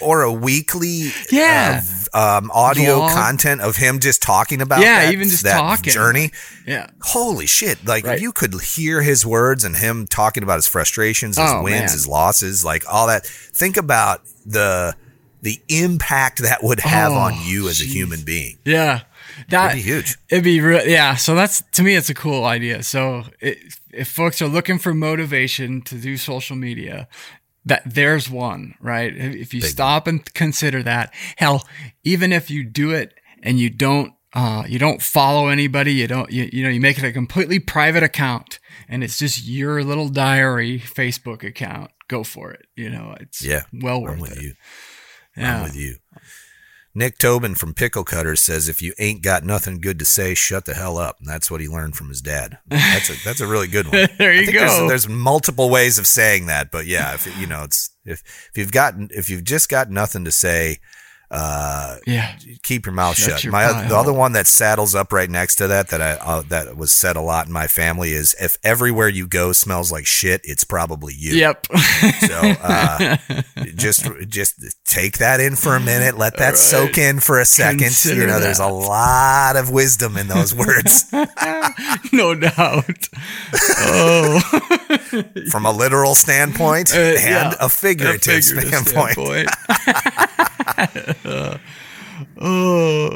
or 0.01 0.23
a 0.23 0.33
weekly 0.33 1.09
Yeah. 1.33 1.83
uh, 2.15 2.39
um, 2.39 2.51
audio 2.53 3.01
Vlog. 3.01 3.13
content 3.15 3.61
of 3.61 3.75
him 3.77 3.99
just 3.99 4.23
talking 4.23 4.63
about 4.63 4.81
Yeah, 4.81 5.07
that, 5.07 5.13
even 5.13 5.29
just 5.29 5.43
that 5.43 5.59
talking. 5.59 5.93
journey. 5.93 6.31
yeah. 6.65 6.89
Holy 7.03 7.47
shit. 7.47 7.85
Like 7.85 8.07
Right. 8.07 8.21
you 8.21 8.31
could 8.31 8.55
hear 8.61 9.03
his 9.03 9.27
words 9.27 9.65
and 9.65 9.77
him 9.77 10.07
talking 10.07 10.45
about 10.45 10.55
his 10.57 10.69
frustrations, 10.69 11.37
his 11.37 11.51
Oh, 11.51 11.63
wins, 11.65 11.75
man. 11.81 11.83
his 11.91 12.07
losses, 12.07 12.65
like 12.65 12.85
all 12.89 13.09
that. 13.09 13.27
Think 13.27 13.77
about 13.77 14.23
the 14.47 14.95
the 15.43 15.61
impact 15.69 16.41
that 16.43 16.63
would 16.63 16.81
have 16.81 17.13
Oh, 17.13 17.17
on 17.17 17.35
you 17.43 17.69
as 17.69 17.81
a 17.81 17.85
human 17.85 18.23
being. 18.25 18.59
Yeah. 18.65 19.03
That 19.51 19.73
It'd 19.73 19.85
be 19.85 19.91
huge. 19.91 20.17
It'd 20.31 20.45
be 20.45 20.61
real. 20.61 20.85
Yeah. 20.87 21.15
So 21.17 21.35
that's 21.35 21.63
to 21.73 21.83
me, 21.83 21.95
it's 21.95 22.11
a 22.11 22.15
cool 22.15 22.45
idea. 22.45 22.83
So 22.83 23.25
it, 23.41 23.59
if 23.93 24.09
folks 24.09 24.43
are 24.43 24.49
looking 24.49 24.79
for 24.79 24.93
motivation 24.95 25.83
to 25.83 25.95
do 25.97 26.17
social 26.17 26.57
media, 26.57 27.09
that 27.65 27.83
there's 27.85 28.29
one, 28.31 28.75
right? 28.81 29.15
If 29.15 29.53
you 29.55 29.61
stop 29.61 30.07
and 30.07 30.25
consider 30.35 30.83
that, 30.85 31.13
hell, 31.37 31.67
even 32.03 32.33
if 32.33 32.51
you 32.51 32.65
do 32.65 32.91
it 32.93 33.15
and 33.43 33.61
you 33.61 33.69
don't, 33.71 34.13
uh, 34.35 34.65
you 34.67 34.79
don't 34.79 35.03
follow 35.03 35.49
anybody, 35.49 35.93
you 35.93 36.07
don't, 36.07 36.31
you, 36.33 36.49
you 36.53 36.63
know, 36.65 36.71
you 36.71 36.81
make 36.81 36.99
it 36.99 37.05
a 37.05 37.13
completely 37.13 37.59
private 37.59 38.03
account 38.03 38.59
and 38.89 39.05
it's 39.05 39.19
just 39.19 39.45
your 39.47 39.85
little 39.85 40.09
diary 40.09 40.79
Facebook 40.81 41.45
account. 41.45 41.91
Go 42.09 42.25
for 42.25 42.51
it. 42.53 42.67
You 42.75 42.89
know, 42.91 43.15
it's 43.21 43.45
Yeah. 43.45 43.63
well 43.73 44.01
worth 44.03 44.33
it. 44.33 44.43
you. 44.43 44.55
Yeah. 45.39 45.59
I'm 45.59 45.63
with 45.65 45.77
you. 45.77 45.97
Nick 46.95 47.19
Tobin 47.19 47.55
from 47.55 47.75
Pickle 47.75 48.03
Cutters 48.03 48.41
says, 48.41 48.69
"If 48.69 48.83
you 48.83 48.93
ain't 48.99 49.23
got 49.23 49.45
nothing 49.45 49.81
good 49.81 50.01
to 50.01 50.05
say, 50.05 50.35
shut 50.35 50.65
the 50.65 50.75
hell 50.75 50.99
up." 50.99 51.19
And 51.21 51.29
that's 51.29 51.49
what 51.51 51.61
he 51.61 51.69
learned 51.69 51.95
from 51.95 52.09
his 52.09 52.21
dad. 52.21 52.59
That's 52.67 53.11
a 53.11 53.15
that's 53.25 53.41
a 53.41 53.47
really 53.47 53.69
good 53.69 53.87
one. 53.87 54.09
There 54.19 54.35
you 54.35 54.51
go. 54.53 54.59
There's, 54.59 54.89
there's 54.89 55.09
multiple 55.09 55.71
ways 55.71 55.99
of 55.99 56.07
saying 56.07 56.47
that, 56.47 56.73
but 56.73 56.87
yeah, 56.87 57.15
if 57.15 57.39
you 57.39 57.47
know, 57.47 57.63
it's 57.63 57.91
if 58.05 58.23
if 58.51 58.57
you've 58.57 58.73
got 58.73 58.95
if 59.11 59.31
you've 59.31 59.45
just 59.45 59.69
got 59.69 59.91
nothing 59.91 60.25
to 60.25 60.33
say, 60.33 60.79
uh, 61.31 61.97
Yeah. 62.07 62.35
keep 62.63 62.87
your 62.87 62.95
mouth 62.95 63.17
Shut 63.17 63.33
shut. 63.33 63.45
your 63.45 63.53
My 63.53 63.87
the 63.87 63.97
other 63.97 64.13
one 64.13 64.33
that 64.33 64.47
saddles 64.47 64.95
up 64.95 65.13
right 65.13 65.29
next 65.29 65.57
to 65.57 65.67
that 65.69 65.89
that 65.89 66.01
I 66.01 66.13
uh, 66.15 66.43
that 66.49 66.77
was 66.77 66.91
said 66.91 67.17
a 67.17 67.21
lot 67.21 67.47
in 67.47 67.53
my 67.53 67.67
family 67.67 68.13
is 68.13 68.35
if 68.41 68.57
everywhere 68.65 69.09
you 69.09 69.27
go 69.27 69.53
smells 69.53 69.93
like 69.93 70.07
shit, 70.07 70.41
it's 70.45 70.65
probably 70.65 71.13
you. 71.17 71.33
Yep. 71.35 71.67
So 72.21 72.39
uh, 72.63 73.17
just 73.75 74.09
just 74.29 74.55
take 74.87 75.19
that 75.19 75.41
in 75.41 75.55
for 75.57 75.77
a 75.77 75.81
minute. 75.81 76.17
Let 76.17 76.37
that 76.39 76.57
soak 76.57 76.97
in 76.99 77.21
for 77.21 77.39
a 77.39 77.45
second. 77.45 77.81
Consider 77.81 78.23
you 78.23 78.27
know, 78.27 78.41
there's 78.41 78.59
a 78.61 78.67
lot 78.69 79.57
of 79.57 79.71
wisdom 79.71 80.17
in 80.17 80.29
those 80.29 80.55
words 80.55 81.05
no 82.13 82.35
doubt. 82.35 83.09
Oh. 83.81 84.41
from 85.51 85.67
a 85.67 85.73
literal 85.73 86.15
standpoint 86.15 86.95
Uh, 86.95 86.99
and 86.99 87.19
yeah. 87.53 87.55
a 87.61 87.69
figurative, 87.69 88.35
A 88.39 88.41
figurative 88.43 88.87
standpoint. 88.87 89.49
standpoint. 89.51 91.18
oh, 92.41 93.11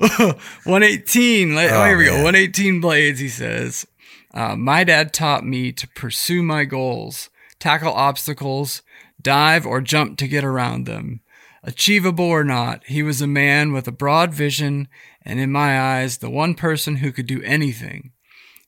118. 0.64 1.54
Let- 1.54 1.70
Oh, 1.72 1.82
Oh, 1.82 1.86
here 1.86 1.98
we 1.98 2.04
go. 2.06 2.14
118 2.22 2.80
blades, 2.80 3.20
he 3.20 3.28
says. 3.28 3.86
Uh, 4.34 4.56
my 4.56 4.84
dad 4.84 5.12
taught 5.12 5.44
me 5.44 5.72
to 5.72 5.86
pursue 5.88 6.42
my 6.42 6.64
goals, 6.64 7.28
tackle 7.58 7.92
obstacles, 7.92 8.82
dive 9.20 9.66
or 9.66 9.80
jump 9.80 10.16
to 10.18 10.28
get 10.28 10.44
around 10.44 10.86
them. 10.86 11.20
Achievable 11.62 12.24
or 12.24 12.42
not, 12.42 12.82
he 12.86 13.02
was 13.02 13.20
a 13.22 13.26
man 13.26 13.72
with 13.72 13.86
a 13.86 13.92
broad 13.92 14.34
vision 14.34 14.88
and, 15.24 15.38
in 15.38 15.52
my 15.52 15.78
eyes, 15.80 16.18
the 16.18 16.30
one 16.30 16.54
person 16.54 16.96
who 16.96 17.12
could 17.12 17.26
do 17.26 17.42
anything. 17.42 18.12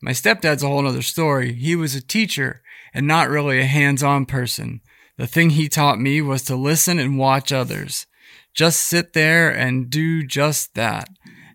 My 0.01 0.13
stepdad's 0.13 0.63
a 0.63 0.69
whole 0.69 0.87
other 0.87 1.03
story. 1.03 1.55
He 1.55 1.75
was 1.75 1.95
a 1.95 2.03
teacher 2.07 2.63
and 2.93 3.07
not 3.07 3.29
really 3.31 3.59
a 3.59 3.65
hands 3.65 4.03
on 4.03 4.27
person. 4.27 4.81
The 5.17 5.27
thing 5.27 5.51
he 5.51 5.69
taught 5.69 5.99
me 5.99 6.21
was 6.21 6.43
to 6.43 6.55
listen 6.57 6.99
and 6.99 7.19
watch 7.19 7.53
others. 7.53 8.07
Just 8.55 8.81
sit 8.83 9.13
there 9.13 9.51
and 9.51 9.91
do 9.91 10.25
just 10.25 10.75
that. 10.75 11.09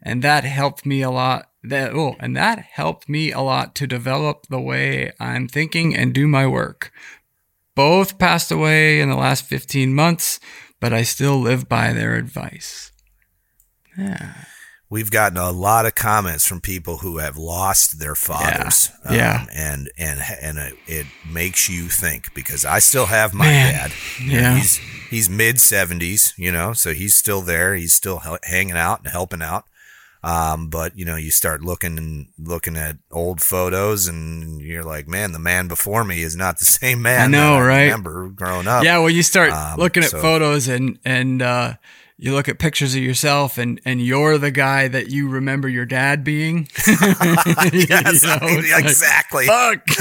And 0.04 0.22
that 0.22 0.44
helped 0.44 0.86
me 0.86 1.02
a 1.02 1.10
lot 1.10 1.50
that 1.64 1.94
oh, 1.94 2.16
and 2.20 2.36
that 2.38 2.60
helped 2.60 3.10
me 3.10 3.32
a 3.32 3.42
lot 3.42 3.76
to 3.76 3.88
develop 3.88 4.48
the 4.48 4.62
way 4.62 5.12
I'm 5.20 5.48
thinking 5.48 5.96
and 5.96 6.14
do 6.14 6.28
my 6.28 6.48
work. 6.48 6.92
Both 7.76 8.18
passed 8.18 8.52
away 8.52 9.00
in 9.00 9.10
the 9.10 9.16
last 9.16 9.46
15 9.46 9.94
months, 9.94 10.40
but 10.80 10.94
I 10.94 11.04
still 11.04 11.40
live 11.40 11.68
by 11.68 11.94
their 11.94 12.16
advice. 12.16 12.92
Yeah. 13.98 14.34
We've 14.92 15.12
gotten 15.12 15.38
a 15.38 15.52
lot 15.52 15.86
of 15.86 15.94
comments 15.94 16.48
from 16.48 16.62
people 16.62 16.98
who 16.98 17.20
have 17.20 17.38
lost 17.38 18.00
their 18.00 18.16
fathers. 18.16 18.90
Yeah. 19.06 19.14
yeah. 19.16 19.42
Um, 19.44 19.48
and 19.56 19.92
and 20.00 20.20
and 20.42 20.74
it, 20.88 21.06
makes 21.32 21.70
you 21.70 21.90
think 21.90 22.34
because 22.34 22.66
I 22.66 22.80
still 22.80 23.06
have 23.06 23.34
my 23.36 23.46
Man. 23.46 23.74
dad. 23.74 23.92
Yeah. 24.26 24.56
He's 24.56 24.78
he's 25.12 25.30
mid 25.30 25.58
70s, 25.58 26.34
you 26.38 26.52
know, 26.52 26.74
so 26.74 26.94
he's 26.94 27.14
still 27.16 27.42
there. 27.42 27.76
He's 27.76 27.94
still 27.94 28.22
hanging 28.44 28.78
out 28.78 29.00
and 29.04 29.10
helping 29.12 29.44
out. 29.44 29.66
Um, 30.24 30.70
but 30.70 30.98
you 30.98 31.06
know, 31.06 31.16
you 31.16 31.30
start 31.32 31.62
looking 31.62 31.98
and 31.98 32.28
looking 32.38 32.76
at 32.76 32.98
old 33.12 33.42
photos, 33.42 34.08
and 34.08 34.60
you're 34.60 34.84
like, 34.84 35.08
man, 35.08 35.32
the 35.32 35.40
man 35.40 35.68
before 35.70 36.04
me 36.04 36.24
is 36.24 36.36
not 36.36 36.60
the 36.60 36.66
same 36.80 37.02
man. 37.02 37.22
I 37.22 37.38
know, 37.38 37.56
I 37.56 37.62
right? 37.62 37.84
Remember 37.84 38.28
growing 38.28 38.68
up? 38.68 38.84
Yeah, 38.84 38.98
well, 38.98 39.10
you 39.12 39.24
start 39.24 39.52
Um, 39.54 39.78
looking 39.80 40.04
at 40.04 40.10
so- 40.10 40.20
photos 40.22 40.68
and 40.68 40.98
and 41.06 41.42
uh, 41.42 41.76
you 42.22 42.34
look 42.34 42.50
at 42.50 42.60
pictures 42.60 42.96
of 42.96 43.02
yourself, 43.02 43.58
and 43.58 43.80
and 43.86 44.06
you're 44.06 44.38
the 44.38 44.52
guy 44.52 44.90
that 44.90 45.08
you 45.08 45.30
remember 45.30 45.70
your 45.70 45.86
dad 45.86 46.26
being. 46.26 46.68
yes, 46.86 48.24
You 48.24 48.28
know, 48.28 48.62
like, 48.74 48.84
exactly. 48.84 49.46
Fuck. 49.46 49.88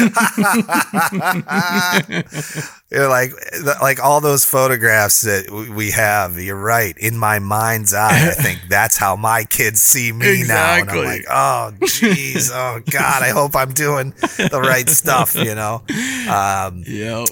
You're 2.90 3.08
like 3.08 3.32
like 3.82 4.02
all 4.02 4.22
those 4.22 4.46
photographs 4.46 5.20
that 5.20 5.50
we 5.76 5.90
have. 5.90 6.38
You're 6.38 6.56
right. 6.56 6.96
In 6.96 7.18
my 7.18 7.38
mind's 7.38 7.92
eye, 7.92 8.28
I 8.28 8.30
think 8.30 8.60
that's 8.68 8.96
how 8.96 9.14
my 9.14 9.44
kids 9.44 9.82
see 9.82 10.10
me 10.10 10.44
now, 10.46 10.76
and 10.76 10.90
I'm 10.90 11.04
like, 11.04 11.24
oh, 11.28 11.72
jeez, 11.82 12.50
oh 12.52 12.80
God, 12.90 13.22
I 13.22 13.28
hope 13.28 13.54
I'm 13.54 13.74
doing 13.74 14.14
the 14.38 14.58
right 14.62 14.88
stuff. 14.88 15.34
You 15.34 15.54
know. 15.54 15.82
Um, 16.30 16.82
Yep. 16.86 17.28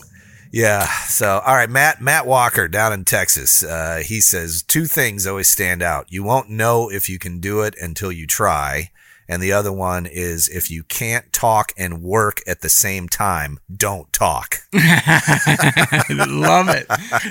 Yeah. 0.57 0.87
So, 1.07 1.43
all 1.45 1.55
right, 1.55 1.69
Matt 1.69 2.01
Matt 2.01 2.27
Walker 2.27 2.67
down 2.67 2.95
in 2.95 3.05
Texas. 3.05 3.63
Uh, 3.63 4.03
he 4.03 4.23
says 4.23 4.63
two 4.63 4.87
things 4.87 5.27
always 5.27 5.49
stand 5.49 5.83
out. 5.83 6.07
You 6.11 6.23
won't 6.23 6.49
know 6.49 6.91
if 6.91 7.11
you 7.11 7.19
can 7.19 7.41
do 7.41 7.61
it 7.61 7.75
until 7.81 8.11
you 8.11 8.27
try. 8.27 8.91
And 9.29 9.43
the 9.43 9.53
other 9.53 9.73
one 9.73 10.07
is 10.07 10.49
if 10.49 10.71
you 10.71 10.85
can't 10.85 11.31
talk 11.33 11.73
and 11.77 12.01
work 12.01 12.41
at 12.47 12.61
the 12.61 12.69
same 12.69 13.09
time, 13.09 13.59
don't 13.75 14.11
talk. 14.13 14.59
love 14.73 16.69
it. 16.69 16.87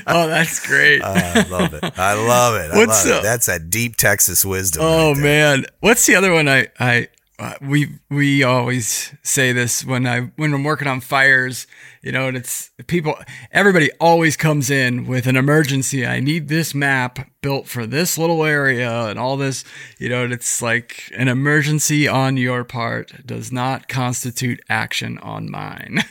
Oh, 0.05 0.27
that's 0.27 0.65
great. 0.67 1.01
I 1.01 1.47
love 1.47 1.73
it. 1.73 1.83
I 1.97 2.13
love 2.13 2.55
it. 2.55 2.71
I 2.71 2.77
What's 2.77 3.07
love 3.07 3.19
it. 3.19 3.23
That's 3.23 3.45
that 3.47 3.69
deep 3.69 3.95
Texas 3.95 4.43
wisdom. 4.45 4.83
Oh 4.83 5.13
right 5.13 5.23
man, 5.23 5.65
what's 5.79 6.05
the 6.05 6.15
other 6.15 6.31
one? 6.31 6.47
I 6.47 6.67
I 6.79 7.07
uh, 7.37 7.55
we 7.61 7.99
we 8.09 8.43
always 8.43 9.13
say 9.23 9.51
this 9.51 9.83
when 9.85 10.07
I 10.07 10.21
when 10.37 10.53
I'm 10.53 10.63
working 10.63 10.87
on 10.87 11.01
fires, 11.01 11.67
you 12.01 12.11
know, 12.11 12.27
and 12.27 12.37
it's 12.37 12.71
people. 12.87 13.15
Everybody 13.51 13.91
always 13.99 14.37
comes 14.37 14.69
in 14.69 15.05
with 15.05 15.27
an 15.27 15.35
emergency. 15.35 16.05
I 16.05 16.19
need 16.21 16.47
this 16.47 16.73
map 16.73 17.19
built 17.41 17.67
for 17.67 17.85
this 17.85 18.17
little 18.17 18.43
area 18.45 19.07
and 19.07 19.19
all 19.19 19.35
this, 19.37 19.63
you 19.99 20.07
know. 20.09 20.23
And 20.23 20.33
it's 20.33 20.61
like 20.61 21.11
an 21.17 21.27
emergency 21.27 22.07
on 22.07 22.37
your 22.37 22.63
part 22.63 23.25
does 23.25 23.51
not 23.51 23.87
constitute 23.89 24.61
action 24.69 25.17
on 25.19 25.51
mine. 25.51 26.03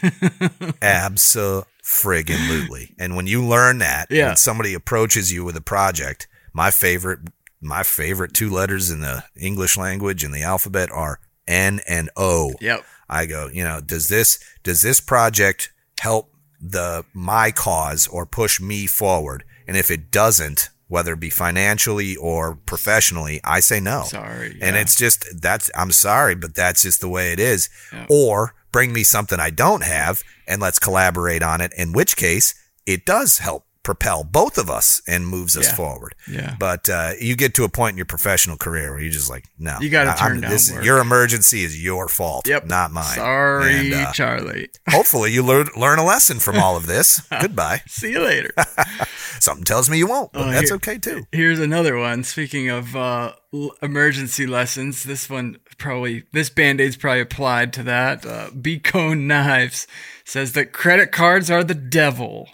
Absolutely. 0.83 2.95
And 2.99 3.17
when 3.17 3.27
you 3.27 3.45
learn 3.45 3.79
that, 3.79 4.07
Yeah. 4.11 4.29
when 4.29 4.37
somebody 4.37 4.75
approaches 4.75 5.33
you 5.33 5.45
with 5.45 5.57
a 5.57 5.61
project, 5.61 6.27
my 6.53 6.71
favorite, 6.71 7.21
my 7.65 7.83
favorite 7.83 8.35
two 8.35 8.51
letters 8.51 8.91
in 8.91 9.01
the 9.01 9.25
English 9.37 9.77
language 9.77 10.23
and 10.23 10.35
the 10.35 10.43
alphabet 10.43 10.91
are 10.93 11.21
N 11.47 11.81
and 11.89 12.11
O. 12.17 12.53
yep. 12.61 12.85
I 13.09 13.27
go, 13.27 13.49
you 13.53 13.65
know, 13.65 13.81
does 13.81 14.09
this 14.09 14.39
does 14.63 14.83
this 14.83 15.01
project 15.01 15.73
help 16.01 16.33
the 16.61 17.05
my 17.13 17.51
cause 17.51 18.07
or 18.07 18.27
push 18.27 18.61
me 18.61 18.87
forward? 18.87 19.45
And 19.67 19.77
if 19.77 19.91
it 19.91 20.11
doesn't, 20.11 20.71
whether 20.89 21.13
it 21.13 21.21
be 21.21 21.31
financially 21.31 22.17
or 22.17 22.55
professionally, 22.55 23.41
I 23.45 23.61
say 23.61 23.81
no. 23.81 24.05
Sorry. 24.05 24.59
And 24.61 24.77
it's 24.77 24.95
just 24.95 25.41
that's 25.41 25.71
I'm 25.75 25.93
sorry, 25.93 26.35
but 26.35 26.55
that's 26.55 26.83
just 26.83 27.01
the 27.01 27.09
way 27.09 27.33
it 27.33 27.41
is. 27.41 27.69
Yeah. 27.93 28.07
Or 28.09 28.55
bring 28.73 28.93
me 28.93 29.05
something 29.05 29.39
I 29.39 29.51
don't 29.51 29.85
have 29.85 30.23
and 30.47 30.61
let's 30.61 30.79
collaborate 30.79 31.43
on 31.43 31.61
it. 31.61 31.73
In 31.77 31.93
which 31.93 32.17
case, 32.17 32.55
it 32.87 33.05
does 33.05 33.39
help 33.39 33.67
propel 33.85 34.25
both 34.25 34.59
of 34.59 34.69
us 34.69 35.01
and 35.07 35.29
moves 35.29 35.57
us 35.57 35.69
Yeah. 35.69 35.75
forward. 35.77 36.15
Yeah. 36.29 36.57
But 36.59 36.89
uh, 36.89 37.13
you 37.21 37.37
get 37.37 37.55
to 37.55 37.65
a 37.65 37.69
point 37.69 37.93
in 37.93 37.97
your 37.99 38.07
professional 38.07 38.57
career 38.57 38.91
where 38.93 39.01
you're 39.01 39.13
just 39.13 39.31
like, 39.31 39.45
no, 39.59 39.79
You 39.81 39.91
gotta 39.91 40.11
I- 40.11 40.15
I'm- 40.15 40.19
turn 40.33 40.41
down 40.41 40.51
this. 40.51 40.73
Your 40.83 40.99
emergency 40.99 41.63
is 41.63 41.81
your 41.83 42.09
fault, 42.09 42.49
Yep. 42.49 42.67
not 42.67 42.91
mine. 42.91 43.05
Sorry, 43.15 43.75
And, 43.93 43.95
uh, 43.95 44.13
Charlie. 44.13 44.71
hopefully, 44.89 45.33
you 45.33 45.43
learn 45.45 45.69
learn 45.77 45.99
a 46.01 46.05
lesson 46.05 46.41
from 46.41 46.57
all 46.59 46.77
of 46.77 46.87
this. 46.87 47.21
Goodbye. 47.41 47.83
See 47.87 48.11
you 48.11 48.21
later. 48.25 48.53
Something 49.41 49.65
tells 49.65 49.91
me 49.91 49.99
you 49.99 50.07
won't, 50.07 50.33
but 50.33 50.49
Oh, 50.49 50.51
that's 50.51 50.71
here- 50.71 50.77
okay 50.77 50.99
too. 50.99 51.27
Here's 51.33 51.61
another 51.61 51.97
one. 51.99 52.25
Speaking 52.25 52.71
of 52.71 52.97
uh, 52.97 53.33
l- 53.53 53.73
emergency 53.83 54.47
lessons, 54.47 55.05
this 55.05 55.29
one 55.29 55.59
probably 55.77 56.23
this 56.33 56.49
band-aid's 56.51 56.97
probably 56.97 57.21
applied 57.21 57.73
to 57.75 57.83
that. 57.83 58.25
Uh, 58.25 58.49
B 58.59 58.79
Cone 58.79 59.27
Knives 59.27 59.87
says 60.25 60.53
that 60.53 60.73
credit 60.73 61.13
cards 61.13 61.51
are 61.51 61.63
the 61.65 61.75
devil. 61.75 62.49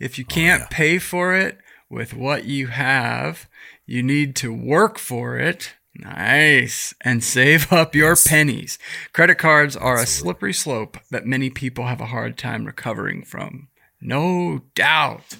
If 0.00 0.18
you 0.18 0.24
can't 0.24 0.70
pay 0.70 0.98
for 0.98 1.36
it 1.36 1.58
with 1.90 2.14
what 2.14 2.46
you 2.46 2.68
have, 2.68 3.48
you 3.84 4.02
need 4.02 4.34
to 4.36 4.52
work 4.52 4.98
for 4.98 5.36
it. 5.36 5.74
Nice. 5.94 6.94
And 7.02 7.22
save 7.22 7.70
up 7.72 7.94
your 7.94 8.16
pennies. 8.16 8.78
Credit 9.12 9.36
cards 9.36 9.76
are 9.76 9.96
a 9.96 10.06
slippery 10.06 10.54
slope 10.54 10.96
that 11.10 11.26
many 11.26 11.50
people 11.50 11.86
have 11.86 12.00
a 12.00 12.06
hard 12.06 12.38
time 12.38 12.64
recovering 12.64 13.22
from. 13.24 13.68
No 14.00 14.62
doubt. 14.74 15.36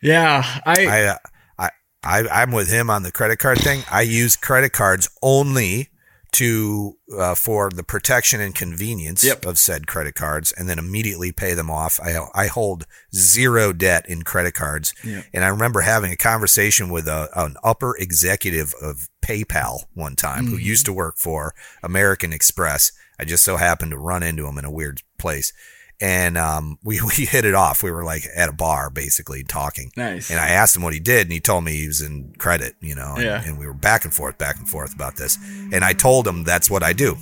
Yeah, 0.00 0.44
I, 0.64 0.86
I, 0.86 1.02
uh, 1.04 1.16
I, 1.58 1.70
I, 2.04 2.42
I'm 2.42 2.52
with 2.52 2.70
him 2.70 2.88
on 2.90 3.02
the 3.02 3.10
credit 3.10 3.38
card 3.38 3.58
thing. 3.58 3.82
I 3.90 4.02
use 4.02 4.36
credit 4.36 4.72
cards 4.72 5.08
only 5.22 5.88
to 6.34 6.96
uh, 7.18 7.34
for 7.34 7.70
the 7.70 7.82
protection 7.82 8.40
and 8.40 8.54
convenience 8.54 9.24
Yep. 9.24 9.46
of 9.46 9.58
said 9.58 9.86
credit 9.86 10.14
cards, 10.14 10.52
and 10.52 10.68
then 10.68 10.78
immediately 10.78 11.32
pay 11.32 11.54
them 11.54 11.70
off. 11.70 11.98
I 12.00 12.18
I 12.34 12.46
hold 12.48 12.86
zero 13.14 13.72
debt 13.72 14.06
in 14.08 14.22
credit 14.22 14.54
cards, 14.54 14.92
Yep. 15.04 15.24
and 15.32 15.44
I 15.44 15.48
remember 15.48 15.80
having 15.80 16.12
a 16.12 16.16
conversation 16.16 16.88
with 16.90 17.06
a, 17.08 17.28
an 17.34 17.56
upper 17.64 17.96
executive 17.96 18.74
of 18.80 19.08
PayPal 19.22 19.84
one 19.94 20.16
time 20.16 20.46
who 20.46 20.56
used 20.56 20.84
to 20.86 20.92
work 20.92 21.16
for 21.18 21.54
American 21.82 22.32
Express. 22.32 22.92
I 23.18 23.24
just 23.24 23.44
so 23.44 23.56
happened 23.56 23.92
to 23.92 23.98
run 23.98 24.22
into 24.22 24.46
him 24.46 24.58
in 24.58 24.64
a 24.64 24.70
weird 24.70 25.00
place. 25.18 25.52
And 26.00 26.36
um, 26.36 26.78
we, 26.84 27.00
we 27.00 27.24
hit 27.24 27.44
it 27.44 27.54
off. 27.54 27.82
We 27.82 27.90
were 27.90 28.04
like 28.04 28.24
at 28.36 28.48
a 28.48 28.52
bar, 28.52 28.90
basically 28.90 29.42
talking. 29.44 29.90
Nice. 29.96 30.30
And 30.30 30.40
I 30.40 30.48
asked 30.48 30.76
him 30.76 30.82
what 30.82 30.92
he 30.92 31.00
did, 31.00 31.22
and 31.26 31.32
he 31.32 31.40
told 31.40 31.64
me 31.64 31.72
he 31.72 31.86
was 31.86 32.00
in 32.00 32.34
credit, 32.38 32.74
you 32.80 32.94
know. 32.94 33.14
And, 33.14 33.22
Yeah. 33.24 33.42
and 33.44 33.58
we 33.58 33.66
were 33.66 33.74
back 33.74 34.04
and 34.04 34.12
forth, 34.12 34.36
back 34.38 34.56
and 34.58 34.68
forth 34.68 34.94
about 34.94 35.16
this. 35.16 35.38
And 35.72 35.84
I 35.84 35.92
told 35.92 36.26
him 36.26 36.44
that's 36.44 36.68
what 36.70 36.82
I 36.82 36.92
do. 36.92 37.16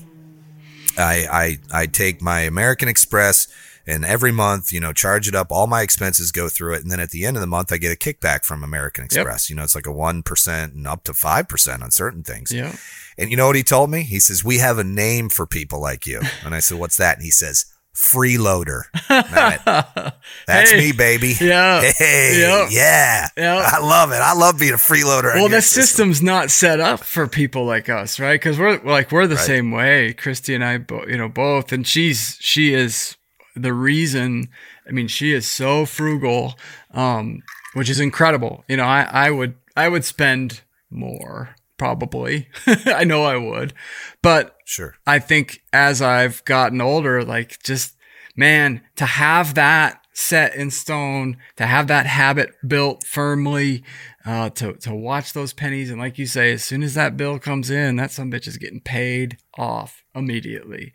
I 0.98 1.58
I 1.72 1.82
I 1.82 1.86
take 1.86 2.20
my 2.20 2.40
American 2.40 2.86
Express, 2.88 3.48
and 3.86 4.04
every 4.04 4.30
month, 4.32 4.72
you 4.72 4.80
know, 4.80 4.92
charge 4.92 5.26
it 5.26 5.34
up. 5.34 5.50
All 5.50 5.66
my 5.66 5.80
expenses 5.82 6.30
go 6.32 6.48
through 6.50 6.74
it, 6.74 6.82
and 6.82 6.90
then 6.90 7.00
at 7.00 7.10
the 7.10 7.24
end 7.24 7.36
of 7.36 7.40
the 7.40 7.46
month, 7.46 7.72
I 7.72 7.78
get 7.78 7.92
a 7.92 7.96
kickback 7.96 8.44
from 8.44 8.62
American 8.62 9.04
Express. 9.04 9.48
You 9.48 9.56
know, 9.56 9.62
it's 9.64 9.74
like 9.74 9.86
a 9.86 9.92
one 9.92 10.22
percent 10.22 10.74
and 10.74 10.86
up 10.86 11.04
to 11.04 11.14
five 11.14 11.48
percent 11.48 11.82
on 11.82 11.90
certain 11.90 12.22
things. 12.22 12.52
yeah. 12.52 12.76
And 13.18 13.30
you 13.30 13.36
know 13.36 13.46
what 13.46 13.56
he 13.56 13.62
told 13.62 13.90
me? 13.90 14.02
He 14.02 14.18
says, 14.20 14.42
We 14.44 14.58
have 14.58 14.78
a 14.78 14.84
name 14.84 15.28
for 15.28 15.46
people 15.46 15.80
like 15.80 16.06
you. 16.06 16.20
And 16.44 16.54
I 16.54 16.60
said, 16.60 16.78
What's 16.78 16.96
that? 16.98 17.16
And 17.16 17.24
he 17.24 17.30
says, 17.30 17.66
Freeloader. 18.03 18.82
Went, 19.11 20.14
That's 20.46 20.70
Hey. 20.72 20.76
me, 20.78 20.92
baby. 20.92 21.34
Yeah. 21.40 21.80
Hey, 21.80 22.40
Yep. 22.40 22.68
yeah. 22.72 23.28
Yep. 23.36 23.64
I 23.72 23.78
love 23.78 24.11
it. 24.12 24.16
I 24.16 24.34
love 24.34 24.59
being 24.59 24.72
a 24.72 24.76
freeloader. 24.76 25.34
Well, 25.34 25.48
the 25.48 25.62
system. 25.62 25.82
system's 26.11 26.22
not 26.22 26.50
set 26.50 26.80
up 26.80 27.00
for 27.00 27.26
people 27.28 27.64
like 27.64 27.88
us, 27.88 28.18
right? 28.18 28.34
Because 28.40 28.59
we're 28.59 28.80
like 28.82 29.12
we're 29.12 29.26
the 29.26 29.36
Right. 29.36 29.44
same 29.44 29.70
way. 29.70 30.12
Christy 30.14 30.55
and 30.55 30.64
I, 30.64 30.78
bo- 30.78 31.07
you 31.07 31.16
know, 31.16 31.28
both, 31.28 31.72
and 31.72 31.86
she's 31.86 32.36
she 32.40 32.74
is 32.74 33.16
the 33.55 33.72
reason. 33.72 34.48
I 34.88 34.90
mean, 34.90 35.07
she 35.09 35.32
is 35.32 35.46
so 35.50 35.86
frugal, 35.86 36.59
um, 36.92 37.42
which 37.74 37.88
is 37.88 38.00
incredible. 38.00 38.64
You 38.68 38.76
know, 38.78 38.84
I 38.84 39.03
I 39.11 39.30
would 39.30 39.55
I 39.76 39.88
would 39.88 40.05
spend 40.05 40.62
more 40.90 41.55
probably. 41.83 42.49
I 42.87 43.03
know 43.03 43.24
I 43.24 43.37
would, 43.37 43.74
but 44.22 44.57
Sure. 44.64 44.95
I 45.05 45.18
think 45.18 45.62
as 45.72 46.01
I've 46.01 46.45
gotten 46.45 46.80
older, 46.80 47.24
like 47.24 47.61
just 47.64 47.97
man, 48.37 48.83
to 48.97 49.05
have 49.05 49.55
that 49.55 50.01
set 50.12 50.54
in 50.54 50.70
stone, 50.70 51.36
to 51.56 51.66
have 51.66 51.86
that 51.88 52.06
habit 52.06 52.54
built 52.66 53.04
firmly, 53.04 53.82
uh, 54.24 54.50
to 54.50 54.74
to 54.74 54.94
watch 54.94 55.32
those 55.32 55.52
pennies, 55.52 55.90
and 55.90 55.98
like 56.00 56.18
you 56.18 56.26
say, 56.26 56.52
as 56.52 56.62
soon 56.64 56.82
as 56.82 56.94
that 56.94 57.16
bill 57.16 57.38
comes 57.38 57.70
in, 57.70 57.96
that 57.96 58.10
some 58.10 58.30
bitch 58.30 58.46
is 58.46 58.56
getting 58.56 58.80
paid 58.80 59.38
off 59.58 60.02
immediately. 60.14 60.92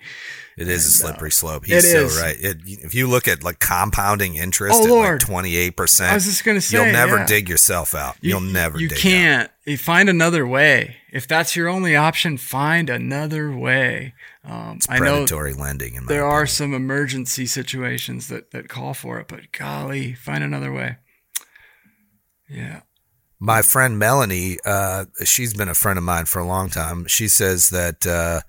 It 0.57 0.67
is 0.67 0.85
a 0.85 0.91
slippery 0.91 1.31
slope. 1.31 1.63
uh, 1.63 1.65
it 1.65 1.73
He's 1.83 1.91
so 1.91 2.05
is. 2.05 2.19
right. 2.21 2.37
It, 2.39 2.57
if 2.65 2.95
you 2.95 3.07
look 3.07 3.27
at 3.27 3.43
like 3.43 3.59
compounding 3.59 4.35
interest 4.35 4.75
Oh, 4.77 4.83
at 4.85 4.89
Lord. 4.89 5.23
like 5.29 5.45
28%, 5.75 6.09
I 6.09 6.13
was 6.13 6.25
just 6.25 6.43
gonna 6.45 6.61
say, 6.61 6.77
you'll 6.77 6.93
never 6.93 7.17
yeah. 7.17 7.25
dig 7.25 7.49
yourself 7.49 7.93
out. 7.95 8.15
You- 8.21 8.29
You'll 8.29 8.41
never 8.41 8.79
You 8.79 8.87
dig 8.87 8.97
out. 8.97 9.01
can't. 9.01 9.51
you 9.65 9.77
find 9.77 10.07
another 10.09 10.45
way. 10.47 10.97
If 11.11 11.27
that's 11.27 11.55
your 11.55 11.67
only 11.67 11.95
option, 11.95 12.37
find 12.37 12.89
another 12.89 13.51
way. 13.55 14.13
Um, 14.49 14.77
it's 14.77 14.87
predatory 14.87 15.51
I 15.51 15.55
know 15.55 15.61
lending. 15.61 15.93
there 15.93 16.21
opinion. 16.21 16.23
are 16.23 16.47
some 16.47 16.73
emergency 16.73 17.45
situations 17.45 18.29
that 18.29 18.51
that 18.51 18.69
call 18.69 18.93
for 18.93 19.19
it, 19.19 19.27
but 19.27 19.51
golly, 19.51 20.13
find 20.13 20.43
another 20.43 20.71
way. 20.71 20.97
Yeah. 22.49 22.81
My 23.39 23.61
friend 23.61 23.99
Melanie, 23.99 24.57
uh, 24.65 25.05
she's 25.25 25.53
been 25.53 25.69
a 25.69 25.75
friend 25.75 25.97
of 25.99 26.03
mine 26.03 26.25
for 26.25 26.39
a 26.39 26.47
long 26.47 26.69
time. 26.69 27.05
She 27.07 27.27
says 27.27 27.69
that 27.69 28.07
uh, 28.07 28.41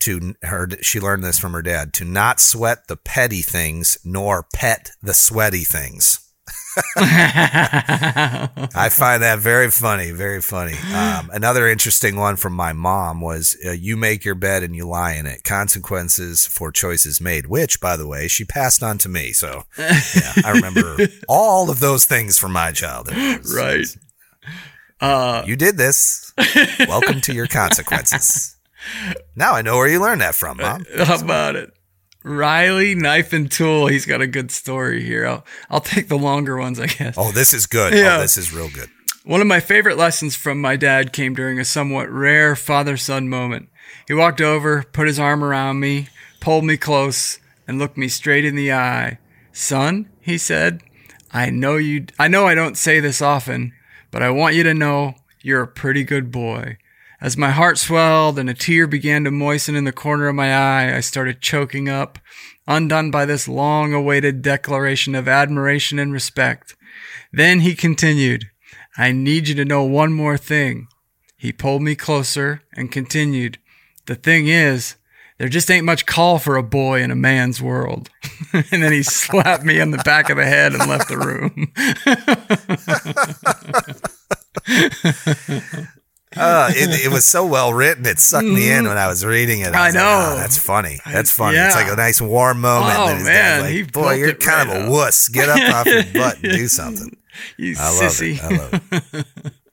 to 0.00 0.34
her, 0.42 0.68
she 0.82 1.00
learned 1.00 1.22
this 1.24 1.38
from 1.38 1.52
her 1.52 1.62
dad: 1.62 1.92
to 1.94 2.04
not 2.04 2.40
sweat 2.40 2.88
the 2.88 2.96
petty 2.96 3.42
things, 3.42 3.96
nor 4.04 4.44
pet 4.52 4.90
the 5.00 5.14
sweaty 5.14 5.64
things. 5.64 6.27
I 6.96 8.88
find 8.90 9.22
that 9.22 9.38
very 9.38 9.70
funny, 9.70 10.10
very 10.10 10.40
funny. 10.40 10.74
Um, 10.94 11.30
another 11.32 11.66
interesting 11.68 12.16
one 12.16 12.36
from 12.36 12.52
my 12.52 12.72
mom 12.72 13.20
was 13.20 13.56
uh, 13.64 13.72
you 13.72 13.96
make 13.96 14.24
your 14.24 14.34
bed 14.34 14.62
and 14.62 14.76
you 14.76 14.86
lie 14.86 15.14
in 15.14 15.26
it. 15.26 15.44
Consequences 15.44 16.46
for 16.46 16.70
choices 16.70 17.20
made, 17.20 17.46
which, 17.46 17.80
by 17.80 17.96
the 17.96 18.06
way, 18.06 18.28
she 18.28 18.44
passed 18.44 18.82
on 18.82 18.98
to 18.98 19.08
me. 19.08 19.32
So 19.32 19.64
yeah, 19.78 20.32
I 20.44 20.52
remember 20.54 20.98
all 21.28 21.70
of 21.70 21.80
those 21.80 22.04
things 22.04 22.38
from 22.38 22.52
my 22.52 22.72
childhood. 22.72 23.38
Was, 23.38 23.54
right. 23.54 23.86
Uh, 25.00 25.44
you 25.46 25.54
did 25.54 25.76
this. 25.76 26.32
Welcome 26.80 27.20
to 27.20 27.32
your 27.32 27.46
consequences. 27.46 28.56
Now 29.36 29.54
I 29.54 29.62
know 29.62 29.76
where 29.76 29.86
you 29.86 30.00
learned 30.00 30.22
that 30.22 30.34
from, 30.34 30.56
Mom. 30.56 30.84
How 30.96 31.20
about 31.20 31.54
it? 31.54 31.70
Riley 32.24 32.94
Knife 32.94 33.32
and 33.32 33.50
Tool. 33.50 33.86
He's 33.86 34.06
got 34.06 34.20
a 34.20 34.26
good 34.26 34.50
story 34.50 35.04
here. 35.04 35.26
I'll 35.26 35.44
I'll 35.70 35.80
take 35.80 36.08
the 36.08 36.18
longer 36.18 36.56
ones, 36.56 36.80
I 36.80 36.86
guess. 36.86 37.14
Oh, 37.16 37.32
this 37.32 37.54
is 37.54 37.66
good. 37.66 37.94
Yeah. 37.94 38.16
Oh, 38.16 38.20
this 38.20 38.36
is 38.36 38.52
real 38.52 38.68
good. 38.70 38.90
One 39.24 39.40
of 39.40 39.46
my 39.46 39.60
favorite 39.60 39.98
lessons 39.98 40.34
from 40.34 40.60
my 40.60 40.76
dad 40.76 41.12
came 41.12 41.34
during 41.34 41.58
a 41.58 41.64
somewhat 41.64 42.08
rare 42.10 42.56
father-son 42.56 43.28
moment. 43.28 43.68
He 44.06 44.14
walked 44.14 44.40
over, 44.40 44.84
put 44.84 45.06
his 45.06 45.18
arm 45.18 45.44
around 45.44 45.80
me, 45.80 46.08
pulled 46.40 46.64
me 46.64 46.76
close, 46.76 47.38
and 47.66 47.78
looked 47.78 47.98
me 47.98 48.08
straight 48.08 48.44
in 48.44 48.56
the 48.56 48.72
eye. 48.72 49.18
"Son," 49.52 50.08
he 50.20 50.38
said, 50.38 50.82
"I 51.32 51.50
know 51.50 51.76
you 51.76 52.06
I 52.18 52.28
know 52.28 52.46
I 52.46 52.54
don't 52.54 52.78
say 52.78 53.00
this 53.00 53.20
often, 53.22 53.72
but 54.10 54.22
I 54.22 54.30
want 54.30 54.54
you 54.54 54.62
to 54.64 54.74
know 54.74 55.14
you're 55.42 55.62
a 55.62 55.68
pretty 55.68 56.04
good 56.04 56.32
boy. 56.32 56.78
As 57.20 57.36
my 57.36 57.50
heart 57.50 57.78
swelled 57.78 58.38
and 58.38 58.48
a 58.48 58.54
tear 58.54 58.86
began 58.86 59.24
to 59.24 59.32
moisten 59.32 59.74
in 59.74 59.82
the 59.82 59.92
corner 59.92 60.28
of 60.28 60.36
my 60.36 60.54
eye, 60.54 60.96
I 60.96 61.00
started 61.00 61.40
choking 61.40 61.88
up, 61.88 62.20
undone 62.68 63.10
by 63.10 63.24
this 63.24 63.48
long 63.48 63.92
awaited 63.92 64.40
declaration 64.40 65.16
of 65.16 65.26
admiration 65.26 65.98
and 65.98 66.12
respect. 66.12 66.76
Then 67.32 67.60
he 67.60 67.74
continued, 67.74 68.44
I 68.96 69.10
need 69.10 69.48
you 69.48 69.56
to 69.56 69.64
know 69.64 69.82
one 69.82 70.12
more 70.12 70.38
thing. 70.38 70.86
He 71.36 71.52
pulled 71.52 71.82
me 71.82 71.96
closer 71.96 72.62
and 72.72 72.92
continued, 72.92 73.58
The 74.06 74.14
thing 74.14 74.46
is, 74.46 74.94
there 75.38 75.48
just 75.48 75.70
ain't 75.70 75.86
much 75.86 76.06
call 76.06 76.38
for 76.38 76.56
a 76.56 76.62
boy 76.62 77.02
in 77.02 77.10
a 77.10 77.16
man's 77.16 77.60
world. 77.60 78.10
and 78.52 78.82
then 78.82 78.92
he 78.92 79.02
slapped 79.02 79.64
me 79.64 79.80
on 79.80 79.90
the 79.90 79.98
back 79.98 80.30
of 80.30 80.36
the 80.36 80.44
head 80.44 80.72
and 80.72 80.88
left 80.88 81.08
the 81.08 81.18
room. 81.18 81.72
uh, 86.38 86.70
it, 86.70 87.06
it, 87.06 87.12
was 87.12 87.24
so 87.24 87.46
well 87.46 87.72
written. 87.72 88.06
It 88.06 88.18
sucked 88.18 88.46
me 88.46 88.70
in 88.70 88.78
mm-hmm. 88.78 88.88
when 88.88 88.98
I 88.98 89.08
was 89.08 89.24
reading 89.24 89.60
it. 89.60 89.74
I, 89.74 89.88
I 89.88 89.90
know. 89.90 89.98
Like, 90.00 90.32
oh, 90.32 90.36
that's 90.36 90.58
funny. 90.58 90.98
That's 91.06 91.30
funny. 91.30 91.56
Yeah. 91.56 91.66
It's 91.66 91.76
like 91.76 91.90
a 91.92 91.96
nice 91.96 92.20
warm 92.20 92.60
moment. 92.60 92.96
Oh, 92.98 93.24
man. 93.24 93.60
Like, 93.62 93.92
Boy, 93.92 94.14
you're 94.14 94.34
kind 94.34 94.68
right 94.68 94.82
of 94.82 94.88
a 94.88 94.90
wuss. 94.90 95.28
Get 95.28 95.48
up 95.48 95.74
off 95.74 95.86
your 95.86 96.04
butt 96.12 96.42
and 96.42 96.52
do 96.52 96.68
something. 96.68 97.16
You 97.56 97.76
I 97.78 97.90
love 97.90 98.12
sissy. 98.12 98.34
it. 98.34 98.42
I 98.42 98.48
love 98.48 98.82
it. 98.92 99.52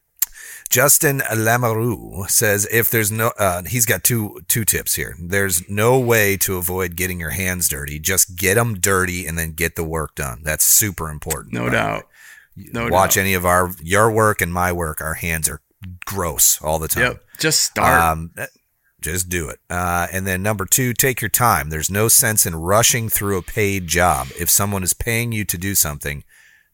Justin 0.69 1.19
Lamoureux 1.19 2.29
says 2.29 2.67
if 2.71 2.89
there's 2.89 3.11
no, 3.11 3.31
uh, 3.39 3.63
he's 3.63 3.85
got 3.85 4.03
two 4.03 4.41
two 4.49 4.65
tips 4.65 4.95
here. 4.95 5.15
There's 5.21 5.69
no 5.69 5.97
way 5.97 6.35
to 6.37 6.57
avoid 6.57 6.95
getting 6.97 7.19
your 7.19 7.29
hands 7.29 7.69
dirty. 7.69 7.99
Just 7.99 8.35
get 8.35 8.55
them 8.55 8.75
dirty 8.79 9.25
and 9.25 9.37
then 9.37 9.53
get 9.53 9.75
the 9.75 9.85
work 9.85 10.15
done. 10.15 10.41
That's 10.43 10.65
super 10.65 11.09
important. 11.09 11.53
No 11.53 11.69
doubt. 11.69 12.07
No 12.57 12.89
Watch 12.89 13.15
doubt. 13.15 13.21
any 13.21 13.33
of 13.35 13.45
our 13.45 13.71
your 13.81 14.11
work 14.11 14.41
and 14.41 14.51
my 14.51 14.71
work. 14.73 15.01
Our 15.01 15.13
hands 15.13 15.47
are 15.47 15.61
gross 16.05 16.61
all 16.61 16.79
the 16.79 16.87
time. 16.87 17.03
Yep. 17.03 17.23
Just 17.39 17.63
start. 17.63 18.01
Um, 18.01 18.31
just 19.05 19.29
do 19.29 19.49
it. 19.49 19.59
Uh, 19.69 20.07
and 20.11 20.25
then 20.25 20.41
number 20.41 20.65
two, 20.65 20.91
take 20.91 21.21
your 21.21 21.29
time. 21.29 21.69
There's 21.69 21.91
no 21.91 22.07
sense 22.07 22.45
in 22.45 22.55
rushing 22.55 23.07
through 23.07 23.37
a 23.37 23.43
paid 23.43 23.87
job. 23.87 24.29
If 24.39 24.49
someone 24.49 24.81
is 24.81 24.93
paying 24.93 25.31
you 25.31 25.45
to 25.45 25.57
do 25.59 25.75
something, 25.75 26.23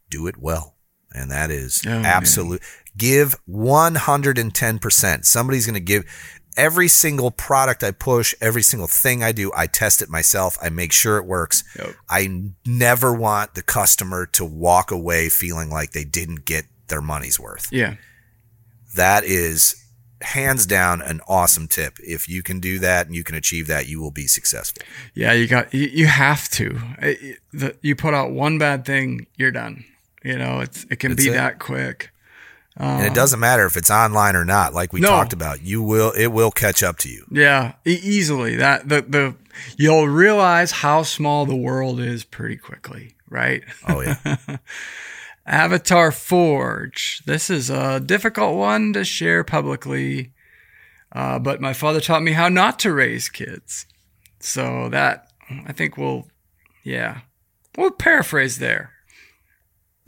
do 0.10 0.28
it 0.28 0.38
well. 0.38 0.76
And 1.14 1.30
that 1.30 1.52
is 1.52 1.82
oh, 1.86 1.90
absolute. 1.90 2.62
Man. 2.62 2.70
Give 2.96 3.36
110%. 3.50 5.26
Somebody's 5.26 5.66
going 5.66 5.74
to 5.74 5.82
give 5.82 6.06
every 6.56 6.88
single 6.88 7.32
product 7.32 7.84
I 7.84 7.92
push, 7.92 8.34
every 8.40 8.62
single 8.62 8.88
thing 8.88 9.24
I 9.24 9.34
do, 9.34 9.52
I 9.54 9.68
test 9.68 10.02
it 10.02 10.10
myself. 10.10 10.58
I 10.62 10.70
make 10.70 10.94
sure 10.94 11.18
it 11.18 11.26
works. 11.26 11.66
Yep. 11.78 11.96
I 12.10 12.44
never 12.66 13.14
want 13.14 13.56
the 13.56 13.62
customer 13.62 14.26
to 14.28 14.46
walk 14.46 14.90
away 14.90 15.28
feeling 15.28 15.70
like 15.70 15.92
they 15.92 16.06
didn't 16.06 16.46
get 16.46 16.66
their 16.88 17.02
money's 17.02 17.38
worth. 17.38 17.68
Yeah 17.74 17.96
that 18.95 19.23
is 19.23 19.76
hands 20.22 20.65
down 20.65 21.01
an 21.01 21.22
awesome 21.27 21.68
tip. 21.68 21.97
If 21.99 22.30
you 22.30 22.43
can 22.43 22.59
do 22.59 22.80
that 22.80 23.07
and 23.07 23.15
you 23.15 23.23
can 23.23 23.35
achieve 23.35 23.68
that, 23.68 23.88
you 23.88 23.99
will 23.99 24.11
be 24.11 24.27
successful. 24.27 24.84
Yeah, 25.13 25.34
you 25.34 25.47
got 25.47 25.73
you 25.73 26.07
have 26.07 26.49
to. 26.51 26.80
You 27.81 27.95
put 27.95 28.13
out 28.13 28.31
one 28.31 28.57
bad 28.57 28.85
thing, 28.85 29.27
you're 29.38 29.51
done. 29.51 29.85
You 30.23 30.38
know, 30.38 30.59
it's 30.59 30.85
it 30.89 30.99
can 30.99 31.11
That's 31.11 31.23
be 31.23 31.31
it. 31.31 31.34
that 31.34 31.59
quick. 31.59 32.11
and 32.77 33.03
it 33.05 33.09
um, 33.09 33.13
doesn't 33.13 33.39
matter 33.39 33.65
if 33.65 33.76
it's 33.76 33.89
online 33.89 34.35
or 34.35 34.45
not. 34.45 34.73
Like 34.73 34.93
we 34.93 34.99
no. 34.99 35.09
talked 35.09 35.34
about, 35.34 35.63
you 35.63 35.81
will 35.81 36.11
it 36.11 36.27
will 36.27 36.51
catch 36.51 36.84
up 36.84 36.97
to 36.99 37.09
you. 37.09 37.26
Yeah, 37.31 37.73
easily. 37.85 38.55
That 38.57 38.88
the 38.88 39.01
the 39.01 39.35
you'll 39.77 40.07
realize 40.07 40.72
how 40.72 41.03
small 41.03 41.45
the 41.45 41.55
world 41.55 41.99
is 41.99 42.23
pretty 42.23 42.57
quickly, 42.57 43.15
right? 43.30 43.63
Oh 43.88 44.01
yeah. 44.01 44.38
Avatar 45.52 46.14
Forge. 46.14 47.22
This 47.26 47.49
is 47.49 47.69
a 47.69 47.99
difficult 47.99 48.56
one 48.56 48.94
to 48.94 49.03
share 49.03 49.44
publicly, 49.44 50.32
uh, 51.11 51.40
but 51.40 51.60
my 51.60 51.73
father 51.73 51.99
taught 51.99 52.23
me 52.23 52.32
how 52.32 52.48
not 52.48 52.80
to 52.80 52.94
raise 52.94 53.28
kids. 53.28 53.86
So 54.40 54.88
that, 54.90 55.28
I 55.68 55.73
think 55.73 55.98
we'll, 55.98 56.30
yeah, 56.86 57.19
we'll 57.78 57.91
paraphrase 57.91 58.60
there. 58.60 58.94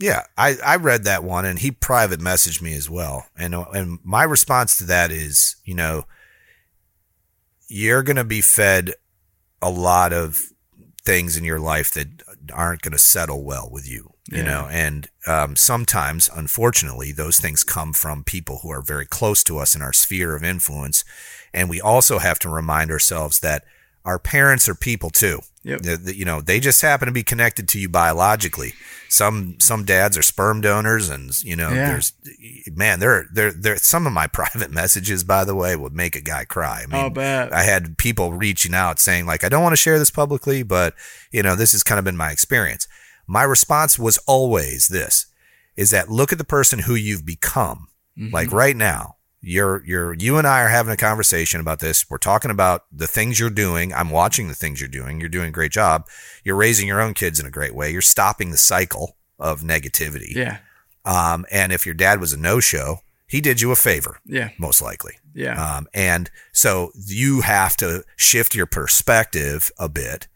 Yeah, 0.00 0.22
I, 0.36 0.56
I 0.64 0.76
read 0.76 1.04
that 1.04 1.22
one 1.22 1.44
and 1.44 1.58
he 1.58 1.70
private 1.70 2.20
messaged 2.20 2.62
me 2.62 2.74
as 2.74 2.88
well. 2.88 3.26
And, 3.36 3.54
and 3.54 3.98
my 4.02 4.22
response 4.22 4.78
to 4.78 4.84
that 4.84 5.10
is, 5.10 5.56
you 5.64 5.74
know, 5.74 6.06
you're 7.68 8.02
going 8.02 8.16
to 8.16 8.24
be 8.24 8.40
fed 8.40 8.94
a 9.60 9.70
lot 9.70 10.14
of 10.14 10.38
things 11.04 11.36
in 11.36 11.44
your 11.44 11.60
life 11.60 11.92
that 11.92 12.08
aren't 12.50 12.80
going 12.80 12.92
to 12.92 12.98
settle 12.98 13.44
well 13.44 13.68
with 13.70 13.86
you 13.88 14.13
you 14.30 14.38
yeah. 14.38 14.44
know 14.44 14.68
and 14.70 15.08
um, 15.26 15.56
sometimes 15.56 16.30
unfortunately 16.34 17.12
those 17.12 17.38
things 17.38 17.64
come 17.64 17.92
from 17.92 18.24
people 18.24 18.60
who 18.62 18.70
are 18.70 18.82
very 18.82 19.06
close 19.06 19.44
to 19.44 19.58
us 19.58 19.74
in 19.74 19.82
our 19.82 19.92
sphere 19.92 20.34
of 20.34 20.42
influence 20.42 21.04
and 21.52 21.68
we 21.68 21.80
also 21.80 22.18
have 22.18 22.38
to 22.38 22.48
remind 22.48 22.90
ourselves 22.90 23.40
that 23.40 23.64
our 24.04 24.18
parents 24.18 24.68
are 24.68 24.74
people 24.74 25.10
too 25.10 25.40
yep. 25.62 25.80
The, 25.82 25.96
the, 25.96 26.16
you 26.16 26.24
know 26.24 26.40
they 26.40 26.58
just 26.58 26.80
happen 26.80 27.06
to 27.06 27.12
be 27.12 27.22
connected 27.22 27.68
to 27.68 27.78
you 27.78 27.88
biologically 27.88 28.72
some 29.08 29.56
some 29.60 29.84
dads 29.84 30.16
are 30.16 30.22
sperm 30.22 30.62
donors 30.62 31.10
and 31.10 31.42
you 31.42 31.56
know 31.56 31.70
yeah. 31.70 31.88
there's 31.88 32.12
man 32.72 33.00
there 33.00 33.26
there 33.32 33.52
there 33.52 33.76
some 33.76 34.06
of 34.06 34.12
my 34.12 34.26
private 34.32 34.70
messages 34.70 35.22
by 35.22 35.44
the 35.44 35.54
way 35.54 35.76
would 35.76 35.94
make 35.94 36.16
a 36.16 36.20
guy 36.22 36.44
cry 36.44 36.82
i 36.82 36.86
mean 36.86 37.12
i 37.52 37.62
had 37.62 37.98
people 37.98 38.32
reaching 38.32 38.74
out 38.74 38.98
saying 38.98 39.26
like 39.26 39.44
i 39.44 39.50
don't 39.50 39.62
want 39.62 39.72
to 39.72 39.76
share 39.76 39.98
this 39.98 40.10
publicly 40.10 40.62
but 40.62 40.94
you 41.30 41.42
know 41.42 41.54
this 41.54 41.72
has 41.72 41.82
kind 41.82 41.98
of 41.98 42.04
been 42.04 42.16
my 42.16 42.30
experience 42.30 42.88
my 43.26 43.42
response 43.42 43.98
was 43.98 44.18
always 44.26 44.88
this 44.88 45.26
is 45.76 45.90
that 45.90 46.08
look 46.08 46.32
at 46.32 46.38
the 46.38 46.44
person 46.44 46.80
who 46.80 46.94
you've 46.94 47.26
become. 47.26 47.88
Mm-hmm. 48.16 48.32
Like 48.32 48.52
right 48.52 48.76
now, 48.76 49.16
you're, 49.40 49.84
you're, 49.84 50.14
you 50.14 50.38
and 50.38 50.46
I 50.46 50.62
are 50.62 50.68
having 50.68 50.92
a 50.92 50.96
conversation 50.96 51.60
about 51.60 51.80
this. 51.80 52.08
We're 52.08 52.18
talking 52.18 52.50
about 52.50 52.84
the 52.92 53.06
things 53.06 53.38
you're 53.38 53.50
doing. 53.50 53.92
I'm 53.92 54.10
watching 54.10 54.48
the 54.48 54.54
things 54.54 54.80
you're 54.80 54.88
doing. 54.88 55.20
You're 55.20 55.28
doing 55.28 55.48
a 55.48 55.52
great 55.52 55.72
job. 55.72 56.06
You're 56.44 56.56
raising 56.56 56.88
your 56.88 57.00
own 57.00 57.12
kids 57.12 57.40
in 57.40 57.44
a 57.46 57.50
great 57.50 57.74
way. 57.74 57.90
You're 57.90 58.00
stopping 58.00 58.50
the 58.50 58.56
cycle 58.56 59.16
of 59.38 59.60
negativity. 59.60 60.34
Yeah. 60.34 60.58
Um, 61.04 61.44
and 61.50 61.72
if 61.72 61.84
your 61.84 61.94
dad 61.94 62.20
was 62.20 62.32
a 62.32 62.38
no 62.38 62.60
show, 62.60 63.00
he 63.26 63.40
did 63.40 63.60
you 63.60 63.72
a 63.72 63.76
favor. 63.76 64.18
Yeah. 64.24 64.50
Most 64.58 64.80
likely. 64.80 65.18
Yeah. 65.34 65.62
Um, 65.62 65.88
and 65.92 66.30
so 66.52 66.92
you 66.94 67.40
have 67.40 67.76
to 67.78 68.04
shift 68.16 68.54
your 68.54 68.66
perspective 68.66 69.70
a 69.78 69.88
bit 69.88 70.28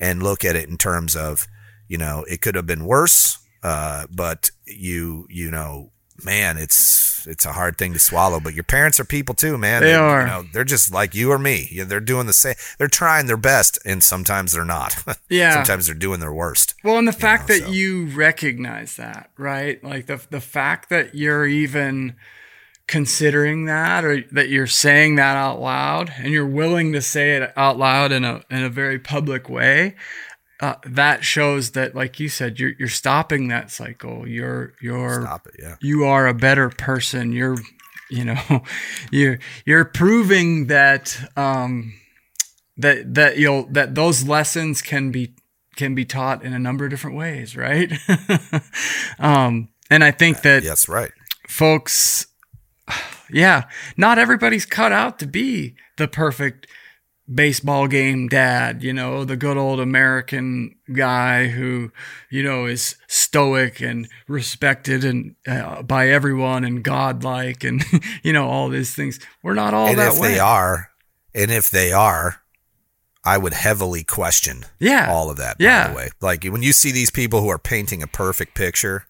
and 0.00 0.22
look 0.22 0.44
at 0.44 0.56
it 0.56 0.68
in 0.68 0.78
terms 0.78 1.14
of, 1.14 1.46
you 1.88 1.98
know, 1.98 2.24
it 2.28 2.40
could 2.40 2.54
have 2.54 2.66
been 2.66 2.84
worse, 2.84 3.38
uh, 3.62 4.06
but 4.10 4.50
you, 4.64 5.26
you 5.30 5.50
know, 5.50 5.90
man, 6.24 6.56
it's 6.56 7.26
it's 7.26 7.44
a 7.44 7.52
hard 7.52 7.76
thing 7.76 7.92
to 7.92 7.98
swallow. 7.98 8.40
But 8.40 8.54
your 8.54 8.64
parents 8.64 9.00
are 9.00 9.04
people 9.04 9.34
too, 9.34 9.58
man. 9.58 9.82
They 9.82 9.88
they're, 9.88 10.02
are. 10.02 10.20
You 10.20 10.26
know, 10.26 10.44
they're 10.52 10.64
just 10.64 10.92
like 10.92 11.14
you 11.14 11.30
or 11.30 11.38
me. 11.38 11.68
Yeah, 11.70 11.84
they're 11.84 12.00
doing 12.00 12.26
the 12.26 12.32
same. 12.32 12.54
They're 12.78 12.88
trying 12.88 13.26
their 13.26 13.36
best, 13.36 13.78
and 13.84 14.02
sometimes 14.02 14.52
they're 14.52 14.64
not. 14.64 14.96
Yeah. 15.28 15.54
sometimes 15.54 15.86
they're 15.86 15.94
doing 15.94 16.20
their 16.20 16.32
worst. 16.32 16.74
Well, 16.84 16.98
and 16.98 17.08
the 17.08 17.12
fact 17.12 17.48
know, 17.48 17.56
that 17.56 17.64
so. 17.64 17.70
you 17.70 18.06
recognize 18.06 18.96
that, 18.96 19.30
right? 19.36 19.82
Like 19.82 20.06
the 20.06 20.24
the 20.30 20.40
fact 20.40 20.88
that 20.90 21.14
you're 21.14 21.46
even 21.46 22.14
considering 22.86 23.64
that 23.64 24.04
or 24.04 24.22
that 24.30 24.48
you're 24.48 24.68
saying 24.68 25.16
that 25.16 25.36
out 25.36 25.60
loud 25.60 26.12
and 26.18 26.32
you're 26.32 26.46
willing 26.46 26.92
to 26.92 27.02
say 27.02 27.32
it 27.32 27.52
out 27.56 27.76
loud 27.76 28.12
in 28.12 28.24
a 28.24 28.42
in 28.50 28.62
a 28.62 28.68
very 28.68 28.98
public 28.98 29.48
way 29.48 29.96
uh, 30.60 30.74
that 30.84 31.24
shows 31.24 31.72
that 31.72 31.94
like 31.94 32.18
you 32.18 32.28
said 32.28 32.58
you're 32.58 32.72
you're 32.78 32.88
stopping 32.88 33.48
that 33.48 33.70
cycle 33.70 34.26
you're 34.26 34.72
you're 34.80 35.22
Stop 35.22 35.46
it, 35.48 35.56
yeah. 35.58 35.76
you 35.80 36.04
are 36.04 36.26
a 36.26 36.34
better 36.34 36.70
person 36.70 37.32
you're 37.32 37.56
you 38.10 38.24
know 38.24 38.62
you're 39.10 39.38
you're 39.64 39.84
proving 39.84 40.68
that 40.68 41.18
um 41.36 41.92
that 42.78 43.14
that 43.14 43.36
you'll 43.38 43.66
that 43.66 43.94
those 43.94 44.26
lessons 44.26 44.80
can 44.82 45.10
be 45.10 45.34
can 45.76 45.94
be 45.94 46.04
taught 46.06 46.42
in 46.42 46.54
a 46.54 46.58
number 46.58 46.84
of 46.84 46.90
different 46.90 47.16
ways 47.16 47.54
right 47.56 47.92
um 49.18 49.68
and 49.90 50.02
i 50.02 50.10
think 50.10 50.40
that 50.42 50.62
Yes, 50.62 50.88
right. 50.88 51.10
folks 51.48 52.26
yeah 53.30 53.64
not 53.96 54.18
everybody's 54.18 54.64
cut 54.66 54.92
out 54.92 55.18
to 55.18 55.26
be 55.26 55.74
the 55.96 56.08
perfect 56.08 56.66
baseball 57.32 57.88
game 57.88 58.28
dad 58.28 58.82
you 58.84 58.92
know 58.92 59.24
the 59.24 59.36
good 59.36 59.56
old 59.56 59.80
american 59.80 60.76
guy 60.92 61.48
who 61.48 61.90
you 62.30 62.40
know 62.42 62.66
is 62.66 62.94
stoic 63.08 63.80
and 63.80 64.08
respected 64.28 65.04
and 65.04 65.34
uh, 65.48 65.82
by 65.82 66.08
everyone 66.08 66.64
and 66.64 66.84
godlike 66.84 67.64
and 67.64 67.84
you 68.22 68.32
know 68.32 68.48
all 68.48 68.68
these 68.68 68.94
things 68.94 69.18
we're 69.42 69.54
not 69.54 69.74
all 69.74 69.88
and 69.88 69.98
that 69.98 70.12
if 70.14 70.20
way 70.20 70.34
they 70.34 70.38
are, 70.38 70.90
and 71.34 71.50
if 71.50 71.68
they 71.70 71.92
are, 71.92 72.42
I 73.24 73.38
would 73.38 73.52
heavily 73.52 74.04
question 74.04 74.64
Yeah. 74.78 75.10
all 75.12 75.28
of 75.28 75.36
that. 75.38 75.58
By 75.58 75.64
Yeah. 75.64 75.88
the 75.88 75.96
way, 75.96 76.08
like 76.20 76.44
when 76.44 76.62
you 76.62 76.72
see 76.72 76.92
these 76.92 77.10
people 77.10 77.40
who 77.42 77.48
are 77.48 77.58
painting 77.58 78.02
a 78.02 78.06
perfect 78.06 78.54
picture 78.54 79.06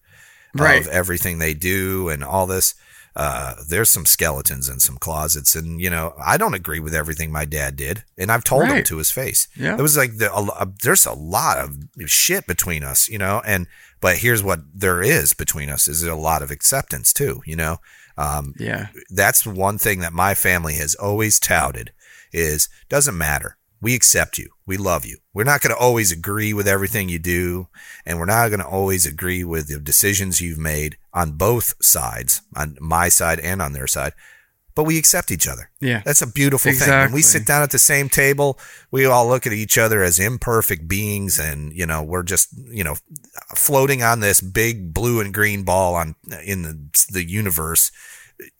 Right. 0.54 0.80
of 0.80 0.88
everything 0.88 1.38
they 1.38 1.52
do 1.52 2.08
and 2.08 2.24
all 2.24 2.46
this, 2.46 2.74
uh, 3.16 3.54
there's 3.68 3.88
some 3.90 4.04
skeletons 4.04 4.68
in 4.68 4.78
some 4.78 4.98
closets, 4.98 5.56
and 5.56 5.80
you 5.80 5.88
know 5.90 6.14
I 6.22 6.36
don't 6.36 6.54
agree 6.54 6.80
with 6.80 6.94
everything 6.94 7.32
my 7.32 7.44
dad 7.46 7.74
did, 7.76 8.04
and 8.18 8.30
I've 8.30 8.44
told 8.44 8.66
him 8.78 8.84
to 8.84 8.98
his 8.98 9.10
face. 9.10 9.48
Yeah. 9.56 9.76
it 9.78 9.82
was 9.82 9.96
like 9.96 10.18
the, 10.18 10.30
a, 10.32 10.42
a- 10.44 10.72
there's 10.82 11.06
a 11.06 11.14
lot 11.14 11.58
of 11.58 11.76
shit 12.08 12.46
between 12.46 12.84
us, 12.84 13.08
you 13.08 13.18
know, 13.18 13.42
and 13.46 13.66
but 14.00 14.18
here's 14.18 14.42
what 14.42 14.60
there 14.74 15.02
is 15.02 15.32
between 15.32 15.70
us 15.70 15.88
is 15.88 16.02
a 16.02 16.14
lot 16.14 16.42
of 16.42 16.50
acceptance 16.50 17.12
too, 17.12 17.40
you 17.46 17.56
know. 17.56 17.78
Um, 18.18 18.54
yeah 18.58 18.86
that's 19.10 19.46
one 19.46 19.76
thing 19.76 20.00
that 20.00 20.12
my 20.14 20.32
family 20.34 20.72
has 20.76 20.94
always 20.94 21.38
touted 21.38 21.92
is 22.32 22.68
doesn't 22.88 23.16
matter. 23.18 23.56
We 23.78 23.94
accept 23.94 24.38
you. 24.38 24.48
We 24.64 24.78
love 24.78 25.04
you. 25.04 25.18
We're 25.34 25.44
not 25.44 25.60
going 25.60 25.74
to 25.74 25.78
always 25.80 26.10
agree 26.12 26.54
with 26.54 26.66
everything 26.66 27.10
you 27.10 27.18
do, 27.18 27.68
and 28.06 28.18
we're 28.18 28.24
not 28.24 28.48
going 28.48 28.60
to 28.60 28.66
always 28.66 29.04
agree 29.04 29.44
with 29.44 29.68
the 29.68 29.78
decisions 29.78 30.40
you've 30.40 30.58
made 30.58 30.96
on 31.16 31.32
both 31.32 31.74
sides, 31.82 32.42
on 32.54 32.76
my 32.80 33.08
side 33.08 33.40
and 33.40 33.60
on 33.60 33.72
their 33.72 33.88
side. 33.88 34.12
But 34.74 34.84
we 34.84 34.98
accept 34.98 35.30
each 35.30 35.48
other. 35.48 35.70
Yeah. 35.80 36.02
That's 36.04 36.20
a 36.20 36.26
beautiful 36.26 36.70
thing. 36.70 36.90
When 36.90 37.12
we 37.12 37.22
sit 37.22 37.46
down 37.46 37.62
at 37.62 37.70
the 37.70 37.78
same 37.78 38.10
table, 38.10 38.58
we 38.90 39.06
all 39.06 39.26
look 39.26 39.46
at 39.46 39.54
each 39.54 39.78
other 39.78 40.02
as 40.02 40.18
imperfect 40.18 40.86
beings 40.86 41.38
and, 41.38 41.72
you 41.72 41.86
know, 41.86 42.02
we're 42.02 42.22
just, 42.22 42.48
you 42.68 42.84
know, 42.84 42.96
floating 43.54 44.02
on 44.02 44.20
this 44.20 44.42
big 44.42 44.92
blue 44.92 45.18
and 45.18 45.32
green 45.32 45.62
ball 45.62 45.94
on 45.94 46.14
in 46.44 46.60
the 46.62 47.06
the 47.10 47.24
universe 47.24 47.90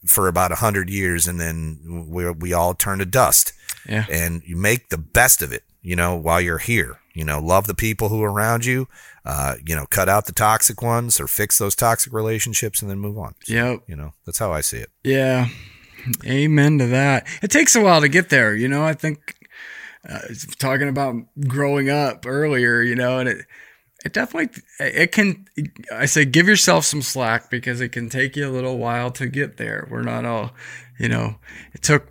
for 0.07 0.27
about 0.27 0.51
a 0.51 0.55
hundred 0.55 0.89
years, 0.89 1.27
and 1.27 1.39
then 1.39 2.07
we 2.09 2.31
we 2.31 2.51
all 2.51 2.73
turn 2.73 2.97
to 2.97 3.05
dust. 3.05 3.53
Yeah. 3.87 4.05
And 4.09 4.41
you 4.43 4.57
make 4.57 4.89
the 4.89 4.97
best 4.97 5.43
of 5.43 5.51
it, 5.51 5.63
you 5.83 5.95
know, 5.95 6.15
while 6.15 6.41
you're 6.41 6.57
here. 6.57 6.99
You 7.17 7.25
know, 7.25 7.39
love 7.39 7.65
the 7.65 7.73
people 7.73 8.09
who 8.09 8.21
are 8.21 8.31
around 8.31 8.63
you. 8.63 8.87
Uh, 9.25 9.55
you 9.65 9.75
know, 9.75 9.87
cut 9.87 10.07
out 10.07 10.25
the 10.27 10.31
toxic 10.31 10.83
ones 10.83 11.19
or 11.19 11.27
fix 11.27 11.57
those 11.57 11.75
toxic 11.75 12.13
relationships, 12.13 12.81
and 12.81 12.91
then 12.91 12.99
move 12.99 13.17
on. 13.17 13.33
Yep. 13.47 13.81
You 13.87 13.95
know, 13.95 14.13
that's 14.25 14.37
how 14.37 14.53
I 14.53 14.61
see 14.61 14.77
it. 14.77 14.91
Yeah. 15.03 15.47
Amen 16.25 16.77
to 16.77 16.85
that. 16.85 17.27
It 17.41 17.49
takes 17.49 17.75
a 17.75 17.81
while 17.81 18.01
to 18.01 18.07
get 18.07 18.29
there, 18.29 18.55
you 18.55 18.67
know. 18.67 18.83
I 18.85 18.93
think 18.93 19.35
uh, 20.07 20.19
talking 20.59 20.87
about 20.87 21.15
growing 21.47 21.89
up 21.89 22.25
earlier, 22.27 22.81
you 22.81 22.95
know, 22.95 23.17
and 23.17 23.27
it 23.27 23.45
it 24.05 24.13
definitely 24.13 24.61
it 24.79 25.11
can 25.11 25.47
I 25.91 26.05
say 26.05 26.23
give 26.23 26.47
yourself 26.47 26.85
some 26.85 27.01
slack 27.01 27.49
because 27.49 27.81
it 27.81 27.89
can 27.89 28.09
take 28.09 28.35
you 28.35 28.47
a 28.47 28.51
little 28.51 28.77
while 28.77 29.09
to 29.11 29.27
get 29.27 29.57
there. 29.57 29.87
We're 29.89 30.03
not 30.03 30.23
all, 30.23 30.51
you 30.99 31.09
know, 31.09 31.39
it 31.73 31.81
took 31.81 32.07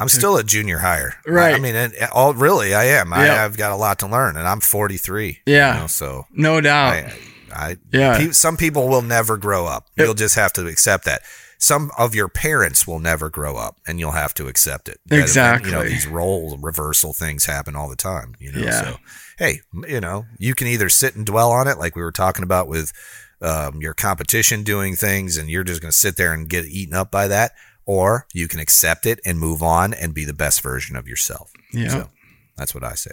I'm 0.00 0.08
still 0.08 0.36
a 0.36 0.44
junior 0.44 0.78
hire. 0.78 1.14
Right. 1.26 1.54
I 1.54 1.58
mean, 1.58 1.74
and, 1.74 1.94
all 2.12 2.34
really, 2.34 2.74
I 2.74 2.84
am. 2.84 3.12
I, 3.12 3.44
I've 3.44 3.56
got 3.56 3.72
a 3.72 3.76
lot 3.76 3.98
to 4.00 4.06
learn, 4.06 4.36
and 4.36 4.46
I'm 4.46 4.60
43. 4.60 5.40
Yeah. 5.46 5.74
You 5.74 5.80
know, 5.80 5.86
so 5.86 6.26
no 6.32 6.60
doubt. 6.60 6.92
I, 6.94 7.12
I, 7.52 7.76
Yeah. 7.92 8.18
pe- 8.18 8.30
some 8.32 8.56
people 8.56 8.88
will 8.88 9.02
never 9.02 9.36
grow 9.36 9.66
up. 9.66 9.86
You'll 9.96 10.14
just 10.14 10.34
have 10.34 10.52
to 10.54 10.66
accept 10.66 11.04
that. 11.06 11.22
Some 11.60 11.90
of 11.98 12.14
your 12.14 12.28
parents 12.28 12.86
will 12.86 13.00
never 13.00 13.30
grow 13.30 13.56
up, 13.56 13.78
and 13.86 13.98
you'll 13.98 14.12
have 14.12 14.32
to 14.34 14.46
accept 14.46 14.88
it. 14.88 15.00
That- 15.06 15.14
You 15.14 15.20
know, 15.20 15.24
Exactly. 15.24 15.88
these 15.88 16.06
role 16.06 16.56
reversal 16.60 17.12
things 17.12 17.46
happen 17.46 17.74
all 17.74 17.88
the 17.88 17.96
time. 17.96 18.34
You 18.38 18.52
know, 18.52 18.60
Yeah. 18.60 18.80
so 18.82 18.96
hey, 19.38 19.60
you 19.88 20.00
know, 20.00 20.26
you 20.38 20.54
can 20.54 20.66
either 20.66 20.88
sit 20.88 21.16
and 21.16 21.24
dwell 21.24 21.50
on 21.50 21.66
it, 21.66 21.78
like 21.78 21.96
we 21.96 22.02
were 22.02 22.12
talking 22.12 22.42
about 22.44 22.68
with 22.68 22.92
um, 23.40 23.80
your 23.80 23.94
competition 23.94 24.64
doing 24.64 24.96
things, 24.96 25.36
and 25.36 25.48
you're 25.48 25.62
just 25.64 25.80
going 25.80 25.90
to 25.92 25.96
sit 25.96 26.16
there 26.16 26.32
and 26.32 26.48
get 26.48 26.64
eaten 26.66 26.92
up 26.94 27.10
by 27.12 27.28
that, 27.28 27.52
or 27.88 28.26
you 28.34 28.46
can 28.46 28.60
accept 28.60 29.06
it 29.06 29.18
and 29.24 29.40
move 29.40 29.62
on 29.62 29.94
and 29.94 30.12
be 30.12 30.26
the 30.26 30.34
best 30.34 30.60
version 30.60 30.94
of 30.94 31.08
yourself. 31.08 31.50
Yeah. 31.72 31.88
So 31.88 32.08
that's 32.54 32.74
what 32.74 32.84
I 32.84 32.92
say. 32.92 33.12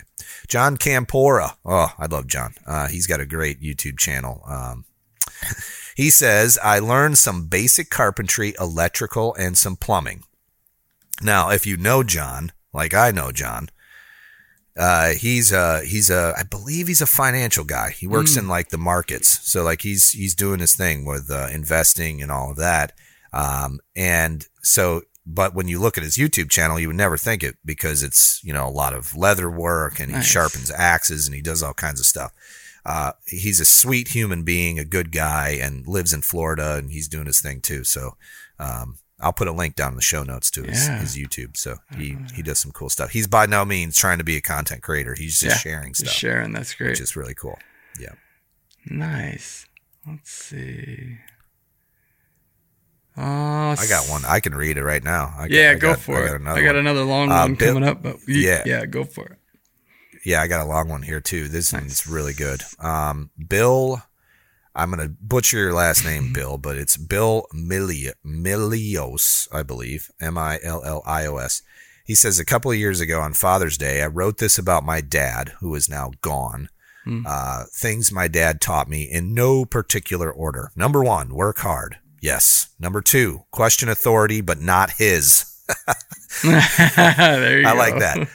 John 0.49 0.75
Campora. 0.75 1.55
Oh, 1.63 1.93
I 1.97 2.07
love 2.07 2.27
John. 2.27 2.55
Uh, 2.67 2.89
he's 2.89 3.07
got 3.07 3.21
a 3.21 3.25
great 3.25 3.61
YouTube 3.61 3.97
channel. 3.97 4.43
Um, 4.45 4.83
he 5.95 6.09
says, 6.09 6.59
I 6.61 6.79
learned 6.79 7.17
some 7.17 7.47
basic 7.47 7.89
carpentry, 7.89 8.53
electrical, 8.59 9.33
and 9.35 9.57
some 9.57 9.77
plumbing. 9.77 10.23
Now, 11.21 11.51
if 11.51 11.65
you 11.65 11.77
know 11.77 12.03
John, 12.03 12.51
like 12.73 12.93
I 12.93 13.11
know 13.11 13.31
John, 13.31 13.69
uh, 14.77 15.11
he's 15.11 15.53
a 15.53 15.85
he's 15.85 16.09
a 16.09 16.33
I 16.37 16.43
believe 16.43 16.89
he's 16.89 17.01
a 17.01 17.05
financial 17.05 17.63
guy. 17.63 17.91
He 17.91 18.07
works 18.07 18.35
in 18.35 18.49
like 18.49 18.71
the 18.71 18.77
markets, 18.77 19.49
so 19.49 19.63
like 19.63 19.83
he's 19.83 20.09
he's 20.09 20.35
doing 20.35 20.59
his 20.59 20.75
thing 20.75 21.05
with 21.05 21.31
uh, 21.31 21.47
investing 21.49 22.21
and 22.21 22.29
all 22.29 22.51
of 22.51 22.57
that. 22.57 22.91
Um, 23.35 23.79
and 23.95 24.47
so, 24.63 25.01
but 25.25 25.53
when 25.53 25.67
you 25.67 25.79
look 25.79 25.97
at 25.97 26.03
his 26.03 26.17
YouTube 26.17 26.49
channel, 26.49 26.79
you 26.79 26.87
would 26.87 26.95
never 26.95 27.17
think 27.17 27.43
it 27.43 27.57
because 27.65 28.01
it's 28.01 28.39
you 28.43 28.53
know 28.53 28.67
a 28.67 28.69
lot 28.69 28.93
of 28.93 29.15
leather 29.15 29.49
work 29.51 29.99
and 29.99 30.15
he 30.15 30.21
sharpens 30.21 30.71
axes 30.71 31.27
and 31.27 31.35
he 31.35 31.41
does 31.41 31.61
all 31.61 31.73
kinds 31.73 31.99
of 31.99 32.05
stuff. 32.05 32.31
Uh, 32.85 33.11
he's 33.27 33.59
a 33.59 33.65
sweet 33.65 34.09
human 34.09 34.43
being, 34.43 34.77
a 34.79 34.85
good 34.85 35.11
guy, 35.11 35.49
and 35.61 35.87
lives 35.87 36.13
in 36.13 36.21
Florida, 36.21 36.75
and 36.75 36.91
he's 36.91 37.07
doing 37.07 37.25
his 37.25 37.41
thing 37.41 37.59
too. 37.59 37.83
So, 37.83 38.15
um, 38.59 38.97
I'll 39.19 39.33
put 39.33 39.47
a 39.47 39.51
link 39.51 39.75
down 39.75 39.93
in 39.93 39.95
the 39.95 40.01
show 40.03 40.23
notes 40.23 40.51
to 40.51 40.63
his, 40.63 40.85
Yeah. 40.87 40.99
his 40.99 41.17
YouTube. 41.17 41.57
So 41.57 41.77
he, 41.97 42.17
he 42.35 42.43
does 42.43 42.59
some 42.59 42.71
cool 42.73 42.89
stuff. 42.89 43.11
He's 43.11 43.27
by 43.27 43.45
no 43.47 43.63
means 43.65 43.97
trying 43.97 44.17
to 44.19 44.23
be 44.25 44.35
a 44.37 44.41
content 44.41 44.83
creator. 44.83 45.15
He's 45.15 45.39
just 45.39 45.65
Yeah, 45.65 45.71
sharing 45.71 45.93
stuff, 45.93 46.13
sharing. 46.13 46.51
That's 46.51 46.73
great. 46.75 46.89
which 46.91 46.99
is 47.01 47.15
really 47.15 47.33
cool. 47.33 47.57
Yeah. 47.99 48.13
Nice. 48.85 49.65
Let's 50.07 50.31
see. 50.31 51.17
Uh, 53.17 53.75
I 53.79 53.85
got 53.87 54.09
one. 54.09 54.23
I 54.25 54.39
can 54.39 54.53
read 54.55 54.77
it 54.77 54.83
right 54.83 55.03
now. 55.03 55.33
I 55.37 55.47
got, 55.47 55.51
Yeah, 55.51 55.71
I 55.71 55.75
go 55.75 55.91
got- 55.91 55.99
for 56.01 56.17
I 56.17 56.35
it. 56.35 56.43
got 56.43 56.57
I 56.57 56.61
got 56.63 56.75
another 56.75 57.03
long 57.03 57.31
Uh, 57.31 57.41
one 57.43 57.55
Bill- 57.55 57.73
coming 57.73 57.87
up, 57.89 58.03
but 58.03 58.17
you- 58.27 58.41
Yeah. 58.41 58.63
yeah, 58.65 58.85
go 58.85 59.03
for 59.05 59.25
it. 59.25 59.39
Yeah, 60.25 60.41
I 60.41 60.47
got 60.47 60.61
a 60.65 60.69
long 60.69 60.89
one 60.89 61.03
here 61.03 61.21
too. 61.21 61.47
This 61.47 61.71
one's 61.71 62.07
really 62.07 62.33
good. 62.33 62.63
Um, 62.79 63.29
Bill, 63.47 64.03
I'm 64.75 64.89
gonna 64.89 65.07
butcher 65.21 65.57
your 65.57 65.73
last 65.73 66.03
name, 66.03 66.33
Bill, 66.33 66.57
but 66.57 66.77
it's 66.77 66.97
Bill 66.97 67.45
Mili- 67.53 68.11
Milios, 68.25 69.47
I 69.53 69.63
believe, 69.63 70.09
M 70.19 70.37
I 70.37 70.59
L 70.63 70.83
L 70.83 71.01
I 71.05 71.25
O 71.27 71.37
S. 71.37 71.61
He 72.05 72.15
says 72.15 72.37
a 72.39 72.45
couple 72.45 72.69
of 72.71 72.77
years 72.77 72.99
ago 72.99 73.21
on 73.21 73.33
Father's 73.33 73.77
Day, 73.77 74.01
I 74.03 74.07
wrote 74.07 74.37
this 74.37 74.57
about 74.57 74.83
my 74.85 75.01
dad, 75.01 75.53
who 75.59 75.73
is 75.75 75.87
now 75.89 76.11
gone. 76.21 76.69
Uh, 77.23 77.65
things 77.71 78.11
my 78.11 78.27
dad 78.27 78.59
taught 78.59 78.89
me 78.89 79.03
in 79.03 79.35
no 79.35 79.63
particular 79.63 80.31
order. 80.31 80.71
Number 80.75 81.03
one, 81.03 81.35
work 81.35 81.59
hard. 81.59 81.97
Yes. 82.21 82.69
Number 82.79 83.01
two, 83.01 83.43
question 83.51 83.89
authority, 83.89 84.41
but 84.41 84.59
not 84.61 84.91
his. 84.91 85.51
there 86.43 87.59
you 87.61 87.67
I 87.67 87.71
go. 87.71 87.77
like 87.77 87.99
that. 87.99 88.27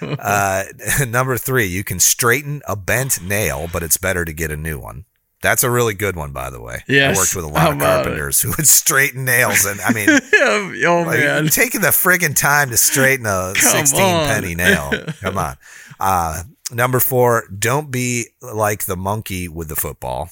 Uh, 1.01 1.05
number 1.09 1.36
three, 1.36 1.66
you 1.66 1.85
can 1.85 2.01
straighten 2.01 2.62
a 2.66 2.77
bent 2.77 3.23
nail, 3.23 3.69
but 3.73 3.82
it's 3.82 3.97
better 3.97 4.24
to 4.24 4.32
get 4.32 4.51
a 4.51 4.57
new 4.57 4.78
one. 4.78 5.05
That's 5.43 5.65
a 5.65 5.70
really 5.70 5.94
good 5.94 6.16
one, 6.16 6.32
by 6.32 6.51
the 6.51 6.61
way. 6.61 6.85
Yes. 6.86 7.16
I 7.16 7.20
worked 7.20 7.35
with 7.35 7.44
a 7.47 7.48
lot 7.48 7.70
of 7.70 7.77
about 7.77 8.01
it? 8.01 8.05
carpenters 8.05 8.43
who 8.43 8.51
would 8.51 8.66
straighten 8.66 9.24
nails, 9.24 9.65
and 9.65 9.81
I 9.81 9.93
mean, 9.93 10.09
oh 10.35 11.05
like, 11.07 11.20
man, 11.20 11.47
taking 11.47 11.81
the 11.81 11.89
friggin' 11.89 12.36
time 12.36 12.69
to 12.70 12.77
straighten 12.77 13.24
a 13.24 13.55
Come 13.57 13.70
16 13.86 14.01
on. 14.01 14.27
penny 14.27 14.55
nail. 14.55 14.90
Come 15.20 15.39
on. 15.39 15.57
Uh, 15.98 16.43
number 16.73 17.01
four, 17.01 17.44
don't 17.59 17.90
be 17.90 18.27
like 18.43 18.85
the 18.85 18.97
monkey 18.97 19.48
with 19.48 19.69
the 19.69 19.77
football. 19.77 20.31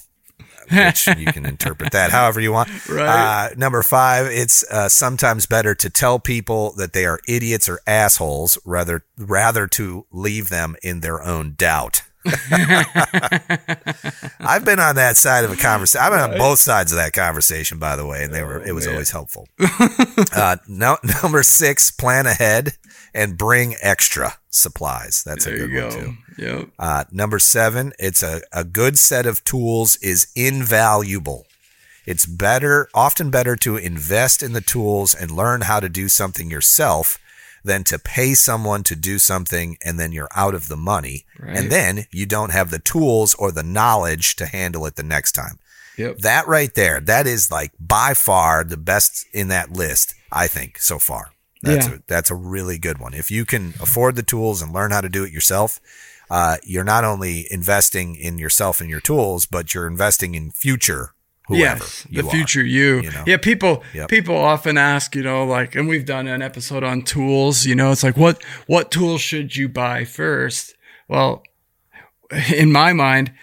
Which 0.71 1.07
you 1.07 1.25
can 1.27 1.45
interpret 1.45 1.91
that 1.93 2.11
however 2.11 2.39
you 2.39 2.51
want. 2.51 2.69
Right. 2.89 3.07
Uh, 3.07 3.49
number 3.55 3.81
five, 3.83 4.27
it's 4.27 4.63
uh, 4.71 4.89
sometimes 4.89 5.45
better 5.45 5.75
to 5.75 5.89
tell 5.89 6.19
people 6.19 6.73
that 6.77 6.93
they 6.93 7.05
are 7.05 7.19
idiots 7.27 7.67
or 7.69 7.79
assholes 7.85 8.57
rather 8.65 9.03
rather 9.17 9.67
to 9.67 10.05
leave 10.11 10.49
them 10.49 10.75
in 10.81 11.01
their 11.01 11.21
own 11.23 11.53
doubt. 11.57 12.03
I've 14.39 14.65
been 14.65 14.79
on 14.79 14.95
that 14.95 15.17
side 15.17 15.43
of 15.45 15.51
a 15.51 15.55
conversation. 15.55 16.03
I've 16.05 16.11
been 16.11 16.31
on 16.33 16.37
both 16.37 16.59
sides 16.59 16.91
of 16.91 16.97
that 16.97 17.13
conversation, 17.13 17.79
by 17.79 17.95
the 17.95 18.05
way, 18.05 18.23
and 18.23 18.33
they 18.33 18.43
were. 18.43 18.61
It 18.61 18.73
was 18.73 18.85
Oh, 18.85 18.89
man. 18.89 18.95
always 18.95 19.11
helpful. 19.11 19.47
uh, 20.35 20.57
no, 20.67 20.97
number 21.23 21.43
six: 21.43 21.91
plan 21.91 22.25
ahead 22.25 22.73
and 23.13 23.37
bring 23.37 23.75
extra 23.81 24.33
supplies. 24.49 25.23
That's 25.25 25.45
there 25.45 25.55
a 25.55 25.67
good 25.67 25.83
one 25.83 25.91
go. 25.91 25.99
too. 26.01 26.13
Yep. 26.39 26.69
Uh, 26.79 27.03
number 27.11 27.39
seven: 27.39 27.93
it's 27.99 28.23
a 28.23 28.41
a 28.51 28.63
good 28.63 28.97
set 28.97 29.25
of 29.25 29.43
tools 29.43 29.97
is 29.97 30.27
invaluable. 30.35 31.45
It's 32.05 32.25
better, 32.25 32.89
often 32.93 33.29
better 33.29 33.55
to 33.57 33.75
invest 33.77 34.41
in 34.41 34.53
the 34.53 34.61
tools 34.61 35.13
and 35.13 35.29
learn 35.29 35.61
how 35.61 35.79
to 35.79 35.89
do 35.89 36.07
something 36.09 36.49
yourself 36.49 37.19
than 37.63 37.83
to 37.83 37.99
pay 37.99 38.33
someone 38.33 38.83
to 38.83 38.95
do 38.95 39.19
something 39.19 39.77
and 39.83 39.99
then 39.99 40.11
you're 40.11 40.29
out 40.35 40.55
of 40.55 40.69
the 40.69 40.77
money. 40.77 41.25
Right. 41.37 41.55
And 41.57 41.71
then 41.71 42.05
you 42.11 42.25
don't 42.25 42.51
have 42.53 42.71
the 42.71 42.79
tools 42.79 43.35
or 43.35 43.51
the 43.51 43.63
knowledge 43.63 44.35
to 44.37 44.45
handle 44.47 44.85
it 44.85 44.95
the 44.95 45.03
next 45.03 45.33
time. 45.33 45.59
Yep. 45.97 46.19
That 46.19 46.47
right 46.47 46.73
there, 46.73 46.99
that 47.01 47.27
is 47.27 47.51
like 47.51 47.73
by 47.79 48.13
far 48.13 48.63
the 48.63 48.77
best 48.77 49.27
in 49.33 49.49
that 49.49 49.71
list, 49.73 50.15
I 50.31 50.47
think, 50.47 50.79
so 50.79 50.97
far. 50.99 51.31
That's 51.61 51.87
Yeah. 51.87 51.95
a, 51.95 51.99
that's 52.07 52.31
a 52.31 52.35
really 52.35 52.77
good 52.79 52.97
one. 52.97 53.13
If 53.13 53.29
you 53.29 53.45
can 53.45 53.73
afford 53.81 54.15
the 54.15 54.23
tools 54.23 54.61
and 54.61 54.71
learn 54.73 54.91
how 54.91 55.01
to 55.01 55.09
do 55.09 55.25
it 55.25 55.33
yourself, 55.33 55.79
uh, 56.29 56.57
you're 56.63 56.83
not 56.83 57.03
only 57.03 57.47
investing 57.49 58.15
in 58.15 58.37
yourself 58.37 58.81
and 58.81 58.89
your 58.89 58.99
tools, 58.99 59.45
but 59.45 59.73
you're 59.73 59.87
investing 59.87 60.35
in 60.35 60.51
future 60.51 61.13
whoever 61.49 61.83
yes, 61.83 62.07
the 62.11 62.21
are, 62.21 62.29
future 62.29 62.63
you. 62.63 63.01
you 63.01 63.11
know? 63.11 63.23
Yeah, 63.25 63.37
people 63.37 63.83
Yep. 63.93 64.09
people 64.09 64.37
often 64.37 64.77
ask, 64.77 65.15
you 65.15 65.23
know, 65.23 65.43
like, 65.45 65.75
and 65.75 65.87
we've 65.87 66.05
done 66.05 66.27
an 66.27 66.41
episode 66.41 66.83
on 66.83 67.01
tools. 67.01 67.65
You 67.65 67.75
know, 67.75 67.91
it's 67.91 68.03
like, 68.03 68.15
what 68.15 68.41
what 68.67 68.91
tools 68.91 69.21
should 69.21 69.55
you 69.55 69.67
buy 69.67 70.05
first? 70.05 70.75
Well, 71.07 71.43
in 72.55 72.71
my 72.71 72.93
mind, 72.93 73.33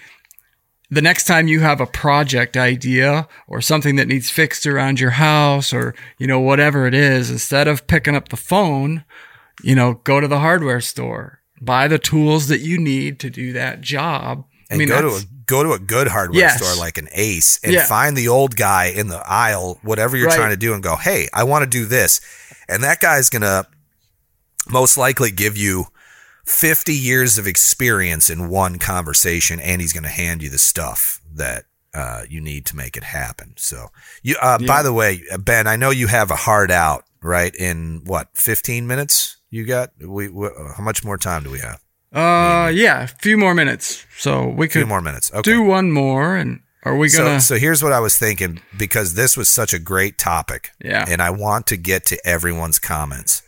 the 0.88 1.02
next 1.02 1.24
time 1.24 1.48
you 1.48 1.60
have 1.60 1.80
a 1.80 1.86
project 1.86 2.56
idea 2.56 3.26
or 3.48 3.60
something 3.60 3.96
that 3.96 4.06
needs 4.06 4.30
fixed 4.30 4.66
around 4.68 5.00
your 5.00 5.10
house 5.10 5.72
or 5.72 5.94
you 6.16 6.28
know 6.28 6.38
whatever 6.38 6.86
it 6.86 6.94
is, 6.94 7.28
instead 7.28 7.66
of 7.66 7.88
picking 7.88 8.14
up 8.14 8.28
the 8.28 8.36
phone, 8.36 9.04
you 9.64 9.74
know, 9.74 9.94
go 10.04 10.20
to 10.20 10.28
the 10.28 10.38
hardware 10.38 10.80
store, 10.80 11.35
buy 11.60 11.88
the 11.88 11.98
tools 11.98 12.48
that 12.48 12.60
you 12.60 12.78
need 12.78 13.18
to 13.20 13.30
do 13.30 13.52
that 13.54 13.80
job. 13.80 14.44
and 14.68 14.84
go 14.88 15.00
to 15.00 15.08
a 15.14 15.20
go 15.46 15.62
to 15.62 15.72
a 15.74 15.78
good 15.78 16.08
hardware 16.08 16.40
Yes. 16.40 16.56
store 16.60 16.74
like 16.74 16.98
an 16.98 17.08
Ace 17.12 17.60
and 17.62 17.72
Yeah. 17.72 17.86
find 17.86 18.16
the 18.16 18.26
old 18.26 18.56
guy 18.56 18.86
in 18.86 19.06
the 19.06 19.18
aisle, 19.24 19.78
whatever 19.82 20.16
you're 20.16 20.26
Right. 20.26 20.36
trying 20.36 20.50
to 20.50 20.56
do, 20.56 20.74
and 20.74 20.82
go, 20.82 20.96
"Hey, 20.96 21.28
I 21.32 21.44
want 21.44 21.62
to 21.62 21.66
do 21.68 21.86
this," 21.86 22.20
and 22.68 22.82
that 22.82 22.98
guy's 23.00 23.30
gonna 23.30 23.68
most 24.68 24.96
likely 24.96 25.30
give 25.30 25.56
you 25.56 25.86
50 26.44 26.94
years 26.94 27.38
of 27.38 27.46
experience 27.46 28.28
in 28.28 28.48
one 28.48 28.78
conversation, 28.80 29.60
and 29.60 29.80
he's 29.80 29.92
gonna 29.92 30.08
hand 30.08 30.42
you 30.42 30.50
the 30.50 30.58
stuff 30.58 31.20
that. 31.34 31.64
Uh, 31.94 32.24
you 32.28 32.42
need 32.42 32.66
to 32.66 32.76
make 32.76 32.94
it 32.94 33.04
happen. 33.04 33.54
So, 33.56 33.90
you. 34.22 34.36
Uh, 34.42 34.58
By 34.58 34.82
the 34.82 34.92
way, 34.92 35.22
Ben, 35.38 35.66
I 35.66 35.76
know 35.76 35.88
you 35.88 36.08
have 36.08 36.30
a 36.30 36.36
hard 36.36 36.70
out 36.70 37.06
right 37.22 37.54
in 37.54 38.02
what 38.04 38.28
15 38.34 38.86
minutes. 38.86 39.35
You 39.50 39.64
got 39.64 39.90
we. 40.00 40.28
we 40.28 40.48
how 40.76 40.82
much 40.82 41.04
more 41.04 41.16
time 41.18 41.44
do 41.44 41.50
we 41.50 41.60
have? 41.60 41.80
Uh, 42.12 42.68
yeah, 42.68 43.04
a 43.04 43.06
few 43.08 43.36
more 43.36 43.54
minutes. 43.54 44.04
So 44.18 44.48
we 44.48 44.66
A 44.66 44.70
few 44.70 44.82
could 44.82 44.88
more 44.88 45.00
minutes. 45.00 45.32
Okay. 45.32 45.50
do 45.50 45.62
one 45.62 45.92
more, 45.92 46.36
and 46.36 46.60
are 46.84 46.96
we 46.96 47.10
gonna? 47.10 47.40
so 47.40 47.56
here's 47.56 47.82
what 47.82 47.92
I 47.92 48.00
was 48.00 48.16
thinking 48.18 48.60
because 48.76 49.14
this 49.14 49.36
was 49.36 49.48
such 49.48 49.72
a 49.72 49.78
great 49.78 50.18
topic. 50.18 50.70
Yeah. 50.82 51.04
And 51.08 51.20
I 51.20 51.30
want 51.30 51.66
to 51.68 51.76
get 51.76 52.04
to 52.06 52.26
everyone's 52.26 52.78
comments. 52.78 53.42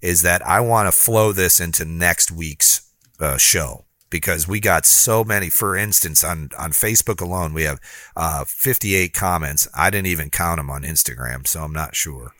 Is 0.00 0.22
that 0.22 0.46
I 0.46 0.60
want 0.60 0.86
to 0.86 0.92
flow 0.92 1.32
this 1.32 1.60
into 1.60 1.84
next 1.84 2.30
week's 2.30 2.90
uh, 3.20 3.38
show 3.38 3.84
because 4.10 4.46
we 4.46 4.60
got 4.60 4.86
so 4.86 5.24
many. 5.24 5.48
For 5.48 5.76
instance, 5.76 6.22
on 6.22 6.50
on 6.58 6.70
Facebook 6.72 7.20
alone, 7.20 7.54
we 7.54 7.62
have 7.64 7.80
uh, 8.16 8.44
58 8.46 9.12
comments. 9.12 9.66
I 9.74 9.90
didn't 9.90 10.08
even 10.08 10.30
count 10.30 10.58
them 10.58 10.70
on 10.70 10.82
Instagram, 10.82 11.46
so 11.46 11.62
I'm 11.62 11.72
not 11.72 11.94
sure. 11.96 12.32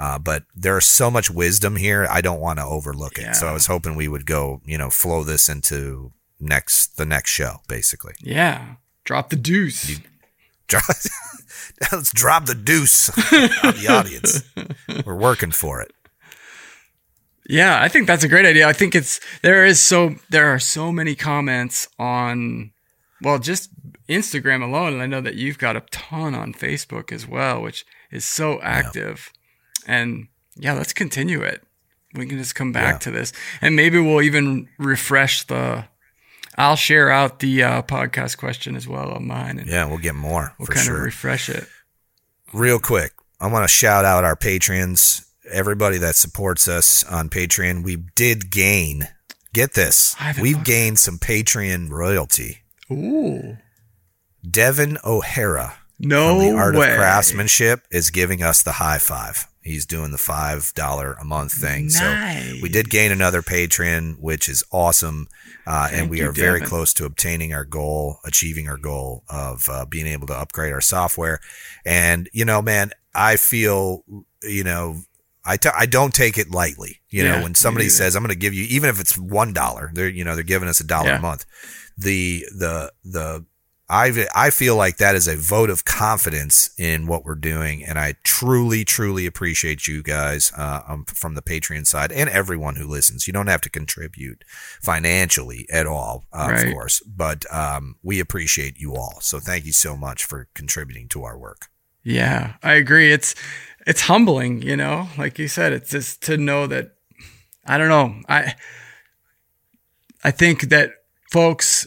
Uh, 0.00 0.18
but 0.18 0.44
there's 0.56 0.86
so 0.86 1.10
much 1.10 1.30
wisdom 1.30 1.76
here. 1.76 2.06
I 2.10 2.22
don't 2.22 2.40
want 2.40 2.58
to 2.58 2.64
overlook 2.64 3.18
it. 3.18 3.36
So 3.36 3.46
I 3.46 3.52
was 3.52 3.66
hoping 3.66 3.96
we 3.96 4.08
would 4.08 4.24
go, 4.24 4.62
you 4.64 4.78
know, 4.78 4.88
flow 4.88 5.22
this 5.24 5.46
into 5.46 6.12
next 6.40 6.96
the 6.96 7.04
next 7.04 7.30
show, 7.30 7.56
basically. 7.68 8.14
yeah, 8.22 8.76
drop 9.04 9.28
the 9.28 9.36
deuce. 9.36 10.00
Drop- 10.68 10.84
Let's 11.92 12.12
drop 12.14 12.46
the 12.46 12.54
deuce 12.54 13.10
on 13.62 13.74
the 13.74 13.88
audience. 13.90 14.42
We're 15.04 15.16
working 15.16 15.50
for 15.50 15.82
it. 15.82 15.92
Yeah, 17.46 17.82
I 17.82 17.88
think 17.88 18.06
that's 18.06 18.24
a 18.24 18.28
great 18.28 18.46
idea. 18.46 18.66
I 18.66 18.72
think 18.72 18.94
it's 18.94 19.20
there 19.42 19.66
is 19.66 19.80
so 19.82 20.14
there 20.30 20.46
are 20.46 20.58
so 20.58 20.90
many 20.92 21.14
comments 21.14 21.88
on 21.98 22.70
well, 23.22 23.38
just 23.38 23.68
Instagram 24.08 24.62
alone, 24.62 24.94
and 24.94 25.02
I 25.02 25.06
know 25.06 25.20
that 25.20 25.34
you've 25.34 25.58
got 25.58 25.76
a 25.76 25.82
ton 25.90 26.34
on 26.34 26.54
Facebook 26.54 27.12
as 27.12 27.26
well, 27.26 27.60
which 27.60 27.84
is 28.10 28.24
so 28.24 28.60
active. 28.62 29.30
And 29.90 30.28
yeah, 30.56 30.74
let's 30.74 30.92
continue 30.92 31.42
it. 31.42 31.62
We 32.14 32.26
can 32.26 32.38
just 32.38 32.54
come 32.54 32.70
back 32.72 32.94
Yeah. 32.94 32.98
to 32.98 33.10
this, 33.10 33.32
and 33.60 33.74
maybe 33.76 33.98
we'll 33.98 34.22
even 34.22 34.68
refresh 34.78 35.44
the. 35.46 35.84
I'll 36.56 36.76
share 36.76 37.10
out 37.10 37.38
the 37.40 37.62
uh, 37.62 37.82
podcast 37.82 38.36
question 38.38 38.76
as 38.76 38.86
well 38.86 39.10
on 39.12 39.26
mine, 39.26 39.58
and 39.58 39.68
Yeah, 39.68 39.86
we'll 39.86 39.98
get 39.98 40.14
more 40.14 40.54
we'll 40.58 40.66
kind 40.66 40.84
sure. 40.86 40.98
of 40.98 41.02
refresh 41.04 41.48
it. 41.48 41.66
Real 42.52 42.78
quick, 42.78 43.12
I 43.40 43.46
want 43.46 43.64
to 43.64 43.68
shout 43.68 44.04
out 44.04 44.24
our 44.24 44.36
patrons, 44.36 45.24
everybody 45.50 45.98
that 45.98 46.16
supports 46.16 46.68
us 46.68 47.02
on 47.04 47.30
Patreon. 47.30 47.82
We 47.84 47.96
did 48.14 48.50
gain, 48.50 49.08
get 49.54 49.74
this, 49.74 50.16
we've 50.40 50.62
gained 50.64 50.98
some 50.98 51.18
Patreon 51.18 51.90
royalty. 51.90 52.58
Ooh, 52.90 53.56
Devin 54.48 54.98
O'Hara 55.04 55.74
no 55.98 56.30
from 56.30 56.38
the 56.40 56.56
Art 56.60 56.74
way! 56.74 56.90
of 56.90 56.96
Craftsmanship 56.98 57.86
is 57.90 58.10
giving 58.10 58.42
us 58.42 58.62
the 58.62 58.72
high 58.72 58.98
five. 58.98 59.46
He's 59.62 59.84
doing 59.86 60.10
the 60.10 60.18
five 60.18 60.72
dollar 60.74 61.12
a 61.14 61.24
month 61.24 61.52
thing. 61.52 61.90
So 61.90 62.04
we 62.62 62.68
did 62.68 62.88
gain 62.90 63.12
another 63.12 63.42
patron, 63.42 64.16
which 64.18 64.48
is 64.48 64.64
awesome, 64.72 65.28
uh, 65.66 65.88
and 65.92 66.08
we 66.08 66.22
are 66.22 66.32
very 66.32 66.60
Devin. 66.60 66.68
close 66.68 66.94
to 66.94 67.04
obtaining 67.04 67.52
our 67.52 67.64
goal, 67.66 68.18
achieving 68.24 68.68
our 68.68 68.78
goal 68.78 69.22
of 69.28 69.68
uh, 69.68 69.84
being 69.84 70.06
able 70.06 70.26
to 70.28 70.34
upgrade 70.34 70.72
our 70.72 70.80
software. 70.80 71.40
And 71.84 72.28
you 72.32 72.44
know, 72.44 72.62
man, 72.62 72.90
I 73.14 73.36
feel 73.36 74.02
you 74.42 74.64
know. 74.64 75.02
I 75.42 75.56
t- 75.56 75.70
I 75.74 75.86
don't 75.86 76.12
take 76.12 76.36
it 76.36 76.50
lightly. 76.50 77.00
You 77.08 77.24
Yeah, 77.24 77.36
know, 77.38 77.42
when 77.44 77.54
somebody 77.54 77.88
says 77.88 78.14
I'm 78.14 78.22
going 78.22 78.28
to 78.28 78.38
give 78.38 78.52
you, 78.52 78.64
even 78.68 78.90
if 78.90 79.00
it's 79.00 79.16
one 79.16 79.54
dollar, 79.54 79.90
they're 79.94 80.06
you 80.06 80.22
know 80.22 80.34
they're 80.34 80.44
giving 80.44 80.68
us 80.68 80.80
a 80.80 80.84
dollar 80.86 81.08
Yeah. 81.08 81.18
a 81.18 81.20
month. 81.22 81.46
The 81.96 82.44
the 82.54 82.92
the 83.04 83.46
I 83.90 84.26
I 84.34 84.50
feel 84.50 84.76
like 84.76 84.98
that 84.98 85.14
is 85.16 85.26
a 85.26 85.36
vote 85.36 85.68
of 85.68 85.84
confidence 85.84 86.70
in 86.78 87.06
what 87.08 87.24
we're 87.24 87.34
doing, 87.34 87.84
and 87.84 87.98
I 87.98 88.14
truly 88.22 88.84
truly 88.84 89.26
appreciate 89.26 89.88
you 89.88 90.02
guys 90.02 90.52
uh, 90.56 90.82
um, 90.86 91.04
from 91.06 91.34
the 91.34 91.42
Patreon 91.42 91.86
side 91.86 92.12
and 92.12 92.30
everyone 92.30 92.76
who 92.76 92.86
listens. 92.86 93.26
You 93.26 93.32
don't 93.32 93.48
have 93.48 93.60
to 93.62 93.70
contribute 93.70 94.44
financially 94.80 95.66
at 95.72 95.86
all, 95.86 96.24
uh, 96.32 96.48
Right. 96.50 96.66
of 96.68 96.72
course, 96.72 97.00
but 97.00 97.44
um, 97.52 97.96
we 98.02 98.20
appreciate 98.20 98.78
you 98.78 98.94
all. 98.94 99.18
So 99.20 99.40
thank 99.40 99.64
you 99.66 99.72
so 99.72 99.96
much 99.96 100.24
for 100.24 100.48
contributing 100.54 101.08
to 101.08 101.24
our 101.24 101.36
work. 101.36 101.68
Yeah, 102.04 102.54
I 102.62 102.74
agree. 102.74 103.12
It's 103.12 103.34
it's 103.86 104.02
humbling, 104.02 104.62
you 104.62 104.76
know, 104.76 105.08
like 105.18 105.38
you 105.38 105.48
said, 105.48 105.72
it's 105.72 105.90
just 105.90 106.22
to 106.22 106.36
know 106.36 106.66
that 106.68 106.92
I 107.66 107.76
don't 107.76 107.88
know. 107.88 108.14
I 108.28 108.54
I 110.22 110.30
think 110.30 110.68
that 110.68 110.92
folks 111.30 111.86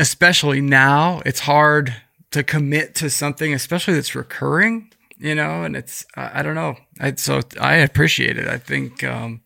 especially 0.00 0.60
now, 0.60 1.20
it's 1.26 1.40
hard 1.40 1.94
to 2.30 2.42
commit 2.42 2.94
to 2.96 3.10
something 3.10 3.52
especially 3.52 3.94
that's 3.94 4.14
recurring, 4.14 4.90
you 5.18 5.34
know, 5.34 5.62
and 5.64 5.76
it's 5.76 6.06
I, 6.16 6.40
I 6.40 6.42
don't 6.42 6.54
know. 6.54 6.76
I 7.00 7.14
so 7.14 7.40
I 7.60 7.76
appreciate 7.76 8.38
it. 8.38 8.48
I 8.48 8.58
think 8.58 9.04
um 9.04 9.42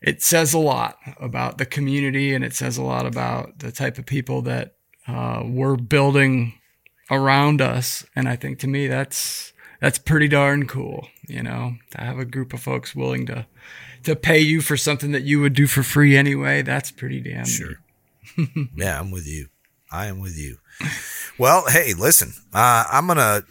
it 0.00 0.22
says 0.22 0.54
a 0.54 0.58
lot 0.58 0.96
about 1.18 1.58
the 1.58 1.66
community 1.66 2.32
and 2.34 2.44
it 2.44 2.54
says 2.54 2.78
a 2.78 2.82
lot 2.82 3.04
about 3.04 3.58
the 3.58 3.72
type 3.72 3.98
of 3.98 4.06
people 4.06 4.42
that 4.42 4.76
uh, 5.08 5.42
we're 5.44 5.76
building 5.76 6.54
around 7.10 7.60
us 7.62 8.04
and 8.14 8.28
i 8.28 8.36
think 8.36 8.58
to 8.58 8.66
me 8.68 8.86
that's 8.86 9.52
that's 9.80 9.98
pretty 9.98 10.28
darn 10.28 10.66
cool 10.68 11.08
you 11.26 11.42
know 11.42 11.74
to 11.90 11.98
have 12.00 12.18
a 12.18 12.24
group 12.24 12.52
of 12.52 12.60
folks 12.60 12.94
willing 12.94 13.24
to 13.26 13.46
to 14.04 14.14
pay 14.14 14.38
you 14.38 14.60
for 14.60 14.76
something 14.76 15.10
that 15.12 15.22
you 15.22 15.40
would 15.40 15.54
do 15.54 15.66
for 15.66 15.82
free 15.82 16.16
anyway 16.16 16.60
that's 16.62 16.90
pretty 16.90 17.20
damn 17.20 17.46
Sure. 17.46 17.80
yeah, 18.76 18.98
I'm 18.98 19.10
with 19.10 19.26
you. 19.26 19.48
I 19.90 20.06
am 20.06 20.20
with 20.20 20.36
you. 20.36 20.58
Well, 21.38 21.64
hey, 21.68 21.94
listen, 21.94 22.32
uh, 22.52 22.84
I'm 22.92 23.06
gonna 23.06 23.42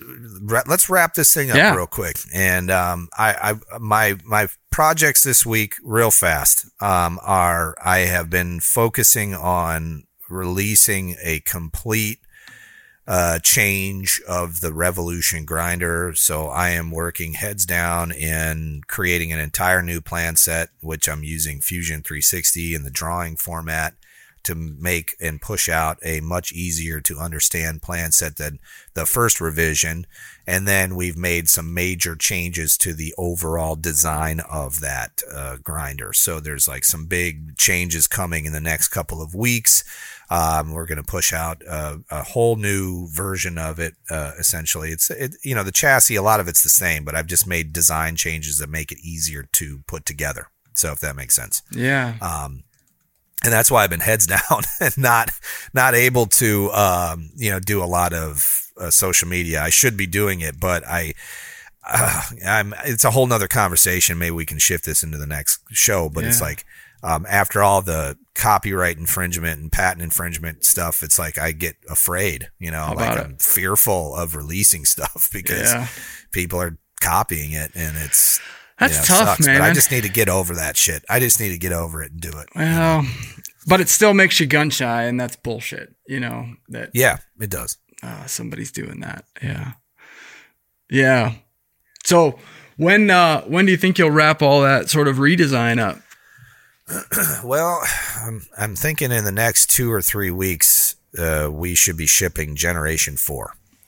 let's 0.67 0.87
wrap 0.89 1.15
this 1.15 1.33
thing 1.33 1.49
up 1.49 1.57
Yeah. 1.57 1.73
real 1.73 1.87
quick. 1.87 2.17
And 2.33 2.69
um, 2.69 3.09
I, 3.17 3.55
I, 3.73 3.79
my, 3.79 4.17
my 4.23 4.47
projects 4.69 5.23
this 5.23 5.45
week, 5.45 5.75
real 5.83 6.11
fast, 6.11 6.65
um, 6.81 7.19
are 7.23 7.75
I 7.83 7.99
have 7.99 8.29
been 8.29 8.59
focusing 8.59 9.33
on 9.33 10.03
releasing 10.29 11.15
a 11.23 11.39
complete 11.39 12.19
uh, 13.07 13.39
change 13.39 14.21
of 14.27 14.59
the 14.59 14.73
Revolution 14.73 15.43
grinder. 15.45 16.13
So 16.13 16.47
I 16.49 16.69
am 16.69 16.91
working 16.91 17.33
heads 17.33 17.65
down 17.65 18.11
in 18.11 18.81
creating 18.87 19.31
an 19.33 19.39
entire 19.39 19.81
new 19.81 20.01
plan 20.01 20.35
set, 20.35 20.69
which 20.81 21.07
I'm 21.09 21.23
using 21.23 21.61
Fusion 21.61 22.03
360 22.03 22.75
in 22.75 22.83
the 22.83 22.91
drawing 22.91 23.37
format 23.37 23.93
to 24.47 24.55
make 24.55 25.15
and 25.21 25.41
push 25.41 25.69
out 25.69 25.97
a 26.03 26.21
much 26.21 26.51
easier 26.51 26.99
to 27.01 27.17
understand 27.17 27.81
plan 27.81 28.11
set 28.11 28.37
than 28.37 28.59
the 28.93 29.05
first 29.05 29.39
revision. 29.39 30.07
And 30.45 30.67
then 30.67 30.95
we've 30.95 31.17
made 31.17 31.49
some 31.49 31.73
major 31.73 32.15
changes 32.15 32.77
to 32.79 32.93
the 32.93 33.13
overall 33.17 33.75
design 33.75 34.39
of 34.39 34.79
that 34.79 35.21
uh, 35.33 35.57
grinder. 35.61 36.13
So 36.13 36.39
there's 36.39 36.67
like 36.67 36.85
some 36.85 37.05
big 37.05 37.57
changes 37.57 38.07
coming 38.07 38.45
in 38.45 38.53
the 38.53 38.61
next 38.61 38.87
couple 38.87 39.21
of 39.21 39.35
weeks. 39.35 39.83
Um, 40.29 40.73
we're 40.73 40.85
going 40.85 40.97
to 40.97 41.03
push 41.03 41.31
out 41.31 41.61
a, 41.63 41.99
a, 42.09 42.23
whole 42.23 42.57
new 42.57 43.07
version 43.07 43.57
of 43.57 43.79
it. 43.79 43.95
Uh, 44.09 44.33
essentially, 44.37 44.91
it's 44.91 45.09
it, 45.09 45.35
you 45.41 45.55
know 45.55 45.63
the 45.63 45.71
chassis. 45.71 46.15
A 46.15 46.21
lot 46.21 46.41
of 46.41 46.49
it's 46.49 46.63
the 46.63 46.69
same, 46.69 47.05
but 47.05 47.15
I've 47.15 47.27
just 47.27 47.47
made 47.47 47.71
design 47.71 48.17
changes 48.17 48.57
that 48.59 48.69
make 48.69 48.91
it 48.91 48.99
easier 48.99 49.43
to 49.53 49.83
put 49.87 50.05
together. 50.05 50.47
So 50.73 50.91
if 50.91 50.99
that 50.99 51.15
makes 51.15 51.35
sense, 51.35 51.61
yeah. 51.71 52.15
Um, 52.21 52.63
and 53.43 53.53
that's 53.53 53.69
why 53.69 53.83
I've 53.83 53.89
been 53.89 53.99
heads 53.99 54.27
down 54.27 54.63
and 54.79 54.97
not 54.97 55.29
not 55.73 55.95
able 55.95 56.25
to 56.27 56.71
um, 56.71 57.29
you 57.35 57.51
know 57.51 57.59
do 57.59 57.83
a 57.83 57.85
lot 57.85 58.13
of 58.13 58.67
uh, 58.79 58.91
social 58.91 59.27
media. 59.27 59.61
I 59.61 59.69
should 59.69 59.97
be 59.97 60.07
doing 60.07 60.41
it, 60.41 60.59
but 60.59 60.85
I. 60.87 61.13
Uh, 61.89 62.21
I'm, 62.45 62.73
it's 62.83 63.05
a 63.05 63.11
whole 63.11 63.27
nother 63.27 63.47
conversation. 63.47 64.17
Maybe 64.17 64.31
we 64.31 64.45
can 64.45 64.59
shift 64.59 64.83
this 64.83 65.03
into 65.03 65.17
the 65.17 65.25
next 65.25 65.61
show, 65.69 66.09
but 66.09 66.23
yeah. 66.23 66.29
it's 66.29 66.41
like, 66.41 66.65
um, 67.01 67.25
after 67.29 67.63
all 67.63 67.81
the 67.81 68.17
copyright 68.35 68.97
infringement 68.97 69.61
and 69.61 69.71
patent 69.71 70.01
infringement 70.01 70.65
stuff, 70.65 71.01
it's 71.01 71.17
like 71.17 71.37
I 71.37 71.53
get 71.53 71.77
afraid, 71.89 72.49
you 72.59 72.71
know, 72.71 72.93
like 72.93 73.17
I'm 73.17 73.37
fearful 73.37 74.15
of 74.15 74.35
releasing 74.35 74.83
stuff 74.85 75.29
because 75.31 75.71
yeah. 75.71 75.87
people 76.31 76.59
are 76.59 76.77
copying 76.99 77.51
it 77.53 77.71
and 77.75 77.95
it's 77.97 78.41
that's 78.79 78.93
you 78.93 78.99
know, 78.99 79.19
tough, 79.19 79.27
sucks, 79.29 79.45
man. 79.47 79.59
But 79.59 79.71
I 79.71 79.73
just 79.73 79.91
need 79.91 80.03
to 80.03 80.09
get 80.09 80.29
over 80.29 80.53
that 80.55 80.77
shit. 80.77 81.03
I 81.09 81.19
just 81.19 81.39
need 81.39 81.49
to 81.49 81.57
get 81.57 81.71
over 81.71 82.03
it 82.03 82.11
and 82.11 82.21
do 82.21 82.29
it. 82.29 82.49
Well, 82.55 83.03
you 83.03 83.09
know? 83.09 83.15
but 83.67 83.81
it 83.81 83.89
still 83.89 84.13
makes 84.13 84.39
you 84.39 84.45
gun 84.45 84.69
shy, 84.69 85.03
and 85.03 85.19
that's 85.19 85.35
bullshit. 85.35 85.95
You 86.07 86.19
know 86.19 86.47
that. 86.69 86.91
Yeah, 86.93 87.17
it 87.39 87.49
does. 87.49 87.77
Uh, 88.03 88.25
somebody's 88.25 88.71
doing 88.71 88.99
that. 88.99 89.25
Yeah, 89.41 89.73
yeah. 90.89 91.33
So 92.03 92.37
when 92.77 93.09
uh, 93.09 93.41
when 93.41 93.65
do 93.65 93.71
you 93.71 93.77
think 93.77 93.97
you'll 93.97 94.11
wrap 94.11 94.41
all 94.41 94.61
that 94.61 94.89
sort 94.89 95.07
of 95.07 95.17
redesign 95.17 95.79
up? 95.79 95.99
well, 97.43 97.81
I'm, 98.21 98.43
I'm 98.57 98.75
thinking 98.75 99.11
in 99.11 99.25
the 99.25 99.31
next 99.31 99.69
two 99.69 99.91
or 99.91 100.01
three 100.01 100.31
weeks, 100.31 100.95
uh, 101.17 101.49
we 101.51 101.75
should 101.75 101.97
be 101.97 102.07
shipping 102.07 102.55
Generation 102.55 103.17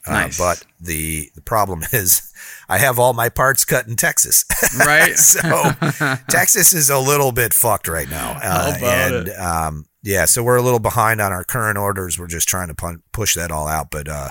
4. 0.10 0.18
Uh, 0.18 0.30
but 0.38 0.66
the, 0.80 1.30
the 1.36 1.42
problem 1.42 1.84
is, 1.94 2.34
I 2.68 2.78
have 2.78 3.00
all 3.00 3.14
my 3.14 3.30
parts 3.30 3.66
cut 3.66 3.88
in 3.88 3.96
Texas. 3.96 4.46
Right. 4.78 5.18
so 5.18 5.40
Texas 6.30 6.74
is 6.74 6.90
a 6.90 7.00
little 7.00 7.32
bit 7.32 7.54
fucked 7.54 7.88
right 7.88 8.10
now. 8.10 8.40
Uh, 8.42 8.78
and, 8.82 9.28
it? 9.28 9.40
Um, 9.40 9.86
yeah, 10.04 10.26
so 10.26 10.44
we're 10.44 10.58
a 10.58 10.62
little 10.62 10.80
behind 10.80 11.20
on 11.22 11.32
our 11.32 11.44
current 11.44 11.78
orders. 11.78 12.20
We're 12.20 12.28
just 12.28 12.48
trying 12.48 12.68
to 12.68 12.76
pun- 12.76 13.02
push 13.12 13.36
that 13.36 13.52
all 13.52 13.68
out. 13.68 13.90
But, 13.90 14.08
uh, 14.08 14.30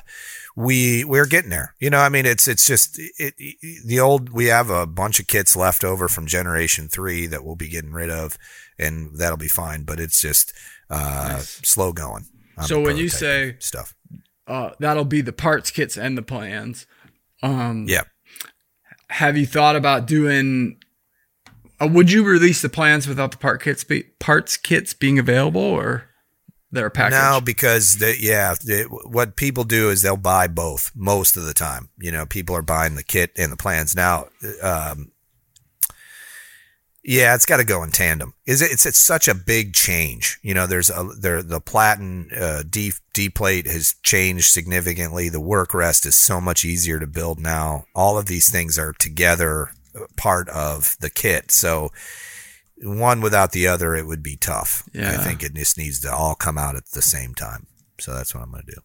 we 0.58 1.04
we're 1.04 1.26
getting 1.26 1.50
there. 1.50 1.76
You 1.78 1.88
know, 1.88 2.00
I 2.00 2.08
mean, 2.08 2.26
it's 2.26 2.48
it's 2.48 2.66
just 2.66 2.98
it, 2.98 3.34
it, 3.38 3.86
the 3.86 4.00
old. 4.00 4.30
We 4.30 4.46
have 4.46 4.70
a 4.70 4.88
bunch 4.88 5.20
of 5.20 5.28
kits 5.28 5.54
left 5.54 5.84
over 5.84 6.08
from 6.08 6.26
Generation 6.26 6.88
Three 6.88 7.28
that 7.28 7.44
we'll 7.44 7.54
be 7.54 7.68
getting 7.68 7.92
rid 7.92 8.10
of, 8.10 8.36
and 8.76 9.16
that'll 9.16 9.38
be 9.38 9.46
fine. 9.46 9.84
But 9.84 10.00
it's 10.00 10.20
just 10.20 10.52
uh, 10.90 11.34
nice. 11.34 11.60
slow 11.62 11.92
going. 11.92 12.26
So 12.66 12.80
when 12.80 12.96
you 12.96 13.08
say 13.08 13.54
stuff, 13.60 13.94
uh, 14.48 14.70
that'll 14.78 15.04
be 15.04 15.20
the 15.20 15.32
parts 15.32 15.70
kits 15.70 15.96
and 15.96 16.18
the 16.18 16.22
plans. 16.22 16.86
Um, 17.42 17.86
yeah. 17.88 18.02
Have 19.10 19.36
you 19.36 19.46
thought 19.46 19.76
about 19.76 20.06
doing? 20.06 20.78
Uh, 21.80 21.88
would 21.88 22.10
you 22.10 22.24
release 22.24 22.60
the 22.60 22.68
plans 22.68 23.06
without 23.06 23.30
the 23.30 23.36
part 23.36 23.62
kits 23.62 23.84
be, 23.84 24.04
parts 24.18 24.56
kits 24.56 24.94
being 24.94 25.18
available, 25.18 25.62
or? 25.62 26.08
their 26.70 26.90
package? 26.90 27.18
No, 27.18 27.40
because 27.40 27.98
the, 27.98 28.14
yeah, 28.18 28.54
what 29.04 29.36
people 29.36 29.64
do 29.64 29.90
is 29.90 30.02
they'll 30.02 30.16
buy 30.16 30.48
both 30.48 30.92
most 30.94 31.36
of 31.36 31.44
the 31.44 31.54
time. 31.54 31.88
You 31.98 32.12
know, 32.12 32.26
people 32.26 32.54
are 32.56 32.62
buying 32.62 32.94
the 32.94 33.02
kit 33.02 33.32
and 33.36 33.50
the 33.50 33.56
plans 33.56 33.94
now. 33.94 34.28
Um, 34.62 35.12
yeah, 37.08 37.34
it's 37.34 37.46
got 37.46 37.56
to 37.56 37.64
go 37.64 37.82
in 37.82 37.90
tandem. 37.90 38.34
Is 38.44 38.60
it? 38.60 38.70
It's, 38.70 38.84
it's 38.84 38.98
such 38.98 39.28
a 39.28 39.34
big 39.34 39.72
change. 39.72 40.38
You 40.42 40.52
know, 40.52 40.66
there's 40.66 40.90
a 40.90 41.04
there 41.18 41.42
the 41.42 41.58
platen 41.58 42.28
uh, 42.38 42.64
D 42.68 42.92
D 43.14 43.30
plate 43.30 43.66
has 43.66 43.94
changed 44.02 44.52
significantly. 44.52 45.30
The 45.30 45.40
work 45.40 45.72
rest 45.72 46.04
is 46.04 46.14
so 46.14 46.38
much 46.38 46.66
easier 46.66 47.00
to 47.00 47.06
build 47.06 47.40
now. 47.40 47.86
All 47.94 48.18
of 48.18 48.26
these 48.26 48.52
things 48.52 48.78
are 48.78 48.92
together 48.92 49.70
uh, 49.96 50.00
part 50.18 50.50
of 50.50 50.96
the 51.00 51.08
kit. 51.08 51.50
So 51.50 51.92
one 52.82 53.22
without 53.22 53.52
the 53.52 53.66
other, 53.66 53.94
it 53.94 54.06
would 54.06 54.22
be 54.22 54.36
tough. 54.36 54.86
Yeah. 54.92 55.12
I 55.12 55.16
think 55.16 55.42
it 55.42 55.54
just 55.54 55.78
needs 55.78 56.00
to 56.00 56.12
all 56.12 56.34
come 56.34 56.58
out 56.58 56.76
at 56.76 56.90
the 56.90 57.00
same 57.00 57.34
time. 57.34 57.68
So 57.98 58.12
that's 58.12 58.34
what 58.34 58.44
I'm 58.44 58.50
going 58.50 58.66
to 58.66 58.72
do. 58.72 58.80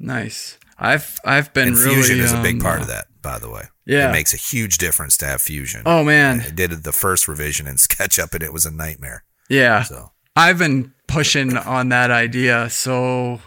Nice. 0.00 0.58
I've 0.76 1.20
I've 1.24 1.54
been 1.54 1.68
and 1.68 1.76
really, 1.76 1.94
fusion 1.94 2.18
is 2.18 2.32
a 2.32 2.42
big 2.42 2.60
part 2.60 2.80
uh, 2.80 2.82
of 2.82 2.88
that, 2.88 3.06
by 3.22 3.38
the 3.38 3.48
way. 3.48 3.68
Yeah, 3.88 4.10
it 4.10 4.12
makes 4.12 4.34
a 4.34 4.36
huge 4.36 4.76
difference 4.76 5.16
to 5.16 5.26
have 5.26 5.40
fusion. 5.40 5.82
Oh 5.86 6.04
man, 6.04 6.42
I 6.46 6.50
did 6.50 6.70
the 6.70 6.92
first 6.92 7.26
revision 7.26 7.66
in 7.66 7.74
SketchUp, 7.76 8.34
and 8.34 8.42
it 8.42 8.52
was 8.52 8.66
a 8.66 8.70
nightmare. 8.70 9.24
Yeah. 9.48 9.82
So 9.82 10.12
I've 10.36 10.58
been 10.58 10.92
pushing 11.06 11.56
on 11.56 11.88
that 11.88 12.10
idea. 12.10 12.68
So 12.68 13.40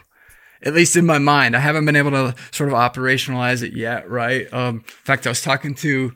at 0.64 0.74
least 0.74 0.96
in 0.96 1.06
my 1.06 1.20
mind, 1.20 1.56
I 1.56 1.60
haven't 1.60 1.86
been 1.86 1.96
able 1.96 2.12
to 2.12 2.36
sort 2.52 2.70
of 2.70 2.76
operationalize 2.76 3.62
it 3.62 3.74
yet. 3.74 4.10
Right. 4.10 4.52
Um, 4.52 4.78
in 4.78 4.82
fact, 4.82 5.28
I 5.28 5.30
was 5.30 5.42
talking 5.42 5.76
to 5.76 6.14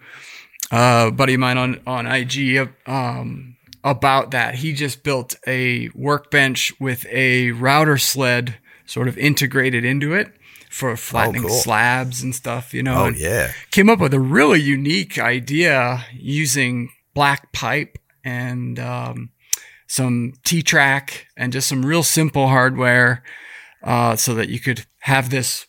uh, 0.71 1.11
buddy 1.11 1.35
of 1.35 1.39
mine 1.39 1.59
on 1.59 1.81
on 1.85 2.07
IG 2.07 2.67
um, 2.87 3.57
about 3.83 4.31
that. 4.31 4.55
He 4.55 4.73
just 4.73 5.03
built 5.03 5.35
a 5.45 5.89
workbench 5.93 6.73
with 6.79 7.05
a 7.11 7.51
router 7.51 7.99
sled 7.99 8.57
sort 8.87 9.07
of 9.07 9.19
integrated 9.19 9.85
into 9.85 10.13
it 10.13 10.31
for 10.75 10.97
flattening 10.97 11.45
oh, 11.45 11.47
cool. 11.47 11.57
slabs 11.57 12.21
and 12.21 12.35
stuff. 12.35 12.73
You 12.73 12.83
know, 12.83 13.05
oh 13.05 13.07
yeah, 13.07 13.53
came 13.71 13.89
up 13.89 13.99
with 13.99 14.13
a 14.13 14.19
really 14.19 14.59
unique 14.59 15.17
idea 15.17 16.05
using 16.11 16.89
black 17.13 17.53
pipe 17.53 17.97
and 18.25 18.77
um, 18.77 19.29
some 19.87 20.33
T 20.43 20.61
track 20.61 21.27
and 21.37 21.53
just 21.53 21.69
some 21.69 21.85
real 21.85 22.03
simple 22.03 22.49
hardware, 22.49 23.23
uh, 23.83 24.17
so 24.17 24.33
that 24.33 24.49
you 24.49 24.59
could 24.59 24.85
have 24.99 25.29
this 25.29 25.65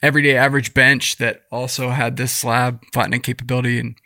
everyday 0.00 0.36
average 0.36 0.74
bench 0.74 1.16
that 1.16 1.42
also 1.50 1.88
had 1.88 2.16
this 2.16 2.30
slab 2.30 2.84
flattening 2.92 3.22
capability. 3.22 3.80
And 3.80 3.96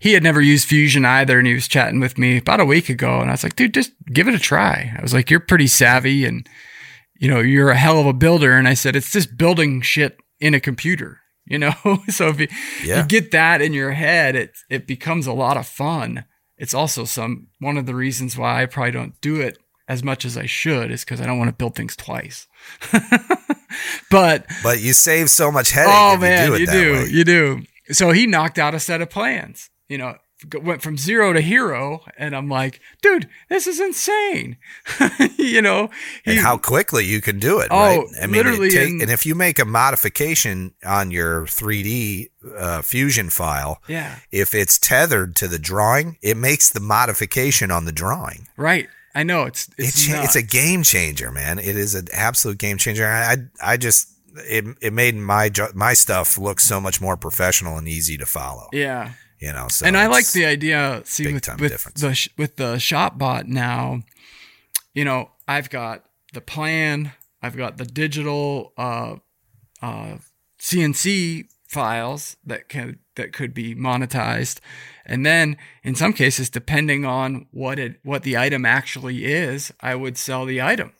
he 0.00 0.14
had 0.14 0.22
never 0.22 0.40
used 0.40 0.66
Fusion 0.66 1.04
either. 1.04 1.38
And 1.38 1.46
he 1.46 1.52
was 1.54 1.68
chatting 1.68 2.00
with 2.00 2.16
me 2.16 2.38
about 2.38 2.60
a 2.60 2.64
week 2.64 2.88
ago. 2.88 3.20
And 3.20 3.28
I 3.28 3.34
was 3.34 3.42
like, 3.42 3.56
dude, 3.56 3.74
just 3.74 3.92
give 4.10 4.28
it 4.28 4.34
a 4.34 4.38
try. 4.38 4.94
I 4.96 5.02
was 5.02 5.12
like, 5.12 5.30
you're 5.30 5.40
pretty 5.40 5.66
savvy 5.66 6.24
and, 6.24 6.48
you 7.18 7.28
know, 7.28 7.40
you're 7.40 7.70
a 7.70 7.76
hell 7.76 8.00
of 8.00 8.06
a 8.06 8.12
builder. 8.12 8.52
And 8.52 8.68
I 8.68 8.74
said, 8.74 8.96
it's 8.96 9.12
just 9.12 9.36
building 9.36 9.80
shit 9.80 10.18
in 10.40 10.54
a 10.54 10.60
computer, 10.60 11.20
you 11.44 11.58
know? 11.58 11.74
so 12.08 12.28
if 12.28 12.40
you, 12.40 12.48
yeah. 12.84 13.02
you 13.02 13.06
get 13.06 13.30
that 13.30 13.62
in 13.62 13.72
your 13.72 13.92
head, 13.92 14.36
it, 14.36 14.56
it 14.68 14.86
becomes 14.86 15.26
a 15.26 15.32
lot 15.32 15.56
of 15.56 15.66
fun. 15.66 16.24
It's 16.56 16.74
also 16.74 17.04
some, 17.04 17.48
one 17.58 17.76
of 17.76 17.86
the 17.86 17.94
reasons 17.94 18.36
why 18.36 18.62
I 18.62 18.66
probably 18.66 18.92
don't 18.92 19.20
do 19.20 19.40
it 19.40 19.58
as 19.88 20.02
much 20.02 20.24
as 20.24 20.36
I 20.36 20.46
should 20.46 20.90
is 20.90 21.04
because 21.04 21.20
I 21.20 21.26
don't 21.26 21.38
want 21.38 21.48
to 21.48 21.56
build 21.56 21.74
things 21.74 21.96
twice. 21.96 22.46
but 24.10 24.46
but 24.62 24.80
you 24.80 24.92
save 24.92 25.28
so 25.30 25.50
much 25.52 25.70
headache. 25.70 25.92
Oh 25.94 26.16
man, 26.16 26.52
you 26.52 26.58
do, 26.58 26.62
you 26.62 26.66
do, 26.66 27.10
you 27.10 27.24
do. 27.24 27.62
So 27.92 28.10
he 28.12 28.26
knocked 28.26 28.58
out 28.58 28.74
a 28.74 28.80
set 28.80 29.02
of 29.02 29.10
plans. 29.10 29.68
You 29.88 29.98
know, 29.98 30.16
went 30.62 30.82
from 30.82 30.96
zero 30.96 31.32
to 31.32 31.40
hero, 31.40 32.02
and 32.18 32.34
I'm 32.34 32.48
like, 32.48 32.80
dude, 33.02 33.28
this 33.48 33.66
is 33.66 33.80
insane. 33.80 34.56
you 35.36 35.62
know, 35.62 35.90
he, 36.24 36.32
and 36.32 36.40
how 36.40 36.58
quickly 36.58 37.04
you 37.04 37.20
can 37.20 37.38
do 37.38 37.60
it. 37.60 37.68
Oh, 37.70 37.78
right? 37.78 38.06
I 38.22 38.26
mean, 38.26 38.36
literally, 38.36 38.70
take, 38.70 38.88
in, 38.88 39.02
and 39.02 39.10
if 39.10 39.26
you 39.26 39.34
make 39.34 39.58
a 39.58 39.64
modification 39.64 40.74
on 40.84 41.10
your 41.10 41.42
3D 41.42 42.30
uh, 42.56 42.82
fusion 42.82 43.30
file, 43.30 43.80
yeah, 43.88 44.18
if 44.30 44.54
it's 44.54 44.78
tethered 44.78 45.36
to 45.36 45.48
the 45.48 45.58
drawing, 45.58 46.18
it 46.22 46.36
makes 46.36 46.68
the 46.68 46.80
modification 46.80 47.70
on 47.70 47.84
the 47.84 47.92
drawing. 47.92 48.48
Right. 48.56 48.88
I 49.14 49.22
know 49.22 49.44
it's 49.44 49.70
it's 49.78 50.08
it's, 50.08 50.24
it's, 50.24 50.36
a 50.36 50.42
game 50.42 50.82
changer, 50.82 51.30
man. 51.30 51.60
It 51.60 51.76
is 51.76 51.94
an 51.94 52.08
absolute 52.12 52.58
game 52.58 52.78
changer. 52.78 53.06
I 53.06 53.36
I 53.62 53.76
just 53.76 54.08
it 54.36 54.64
it 54.80 54.92
made 54.92 55.14
my 55.14 55.50
my 55.74 55.94
stuff 55.94 56.36
look 56.38 56.60
so 56.60 56.80
much 56.80 57.00
more 57.00 57.16
professional 57.16 57.78
and 57.78 57.86
easy 57.86 58.18
to 58.18 58.26
follow. 58.26 58.68
Yeah, 58.72 59.12
you 59.44 59.52
know. 59.52 59.68
So 59.68 59.86
and 59.86 59.96
I 59.96 60.06
like 60.06 60.30
the 60.32 60.44
idea. 60.44 61.02
See 61.04 61.32
with, 61.32 61.60
with 61.60 61.94
the 61.94 62.28
with 62.36 62.56
the 62.56 62.74
ShopBot 62.76 63.46
now, 63.46 64.02
you 64.94 65.04
know, 65.04 65.30
I've 65.46 65.70
got 65.70 66.04
the 66.32 66.40
plan. 66.40 67.12
I've 67.42 67.56
got 67.56 67.76
the 67.76 67.84
digital 67.84 68.72
uh, 68.78 69.16
uh, 69.82 70.16
CNC 70.58 71.48
files 71.68 72.36
that 72.44 72.68
can 72.68 72.98
that 73.16 73.32
could 73.32 73.52
be 73.52 73.74
monetized 73.74 74.60
and 75.06 75.24
then 75.24 75.56
in 75.82 75.94
some 75.94 76.12
cases, 76.12 76.48
depending 76.48 77.04
on 77.04 77.46
what 77.50 77.78
it 77.78 78.00
what 78.02 78.22
the 78.22 78.36
item 78.36 78.64
actually 78.64 79.24
is, 79.24 79.72
I 79.80 79.94
would 79.94 80.16
sell 80.16 80.44
the 80.44 80.62
item. 80.62 80.92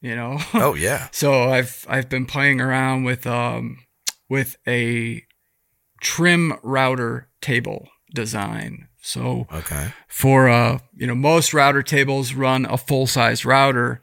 You 0.00 0.14
know? 0.14 0.38
Oh 0.54 0.74
yeah. 0.74 1.08
so 1.10 1.50
I've 1.50 1.84
I've 1.88 2.08
been 2.08 2.26
playing 2.26 2.60
around 2.60 3.04
with 3.04 3.26
um 3.26 3.78
with 4.28 4.56
a 4.66 5.24
trim 6.00 6.58
router 6.62 7.28
table 7.46 7.88
design. 8.14 8.88
So 9.02 9.46
Okay. 9.52 9.92
for 10.08 10.48
uh, 10.48 10.78
you 11.00 11.06
know, 11.06 11.14
most 11.14 11.54
router 11.54 11.82
tables 11.82 12.34
run 12.34 12.66
a 12.66 12.76
full 12.76 13.06
size 13.06 13.44
router. 13.44 14.00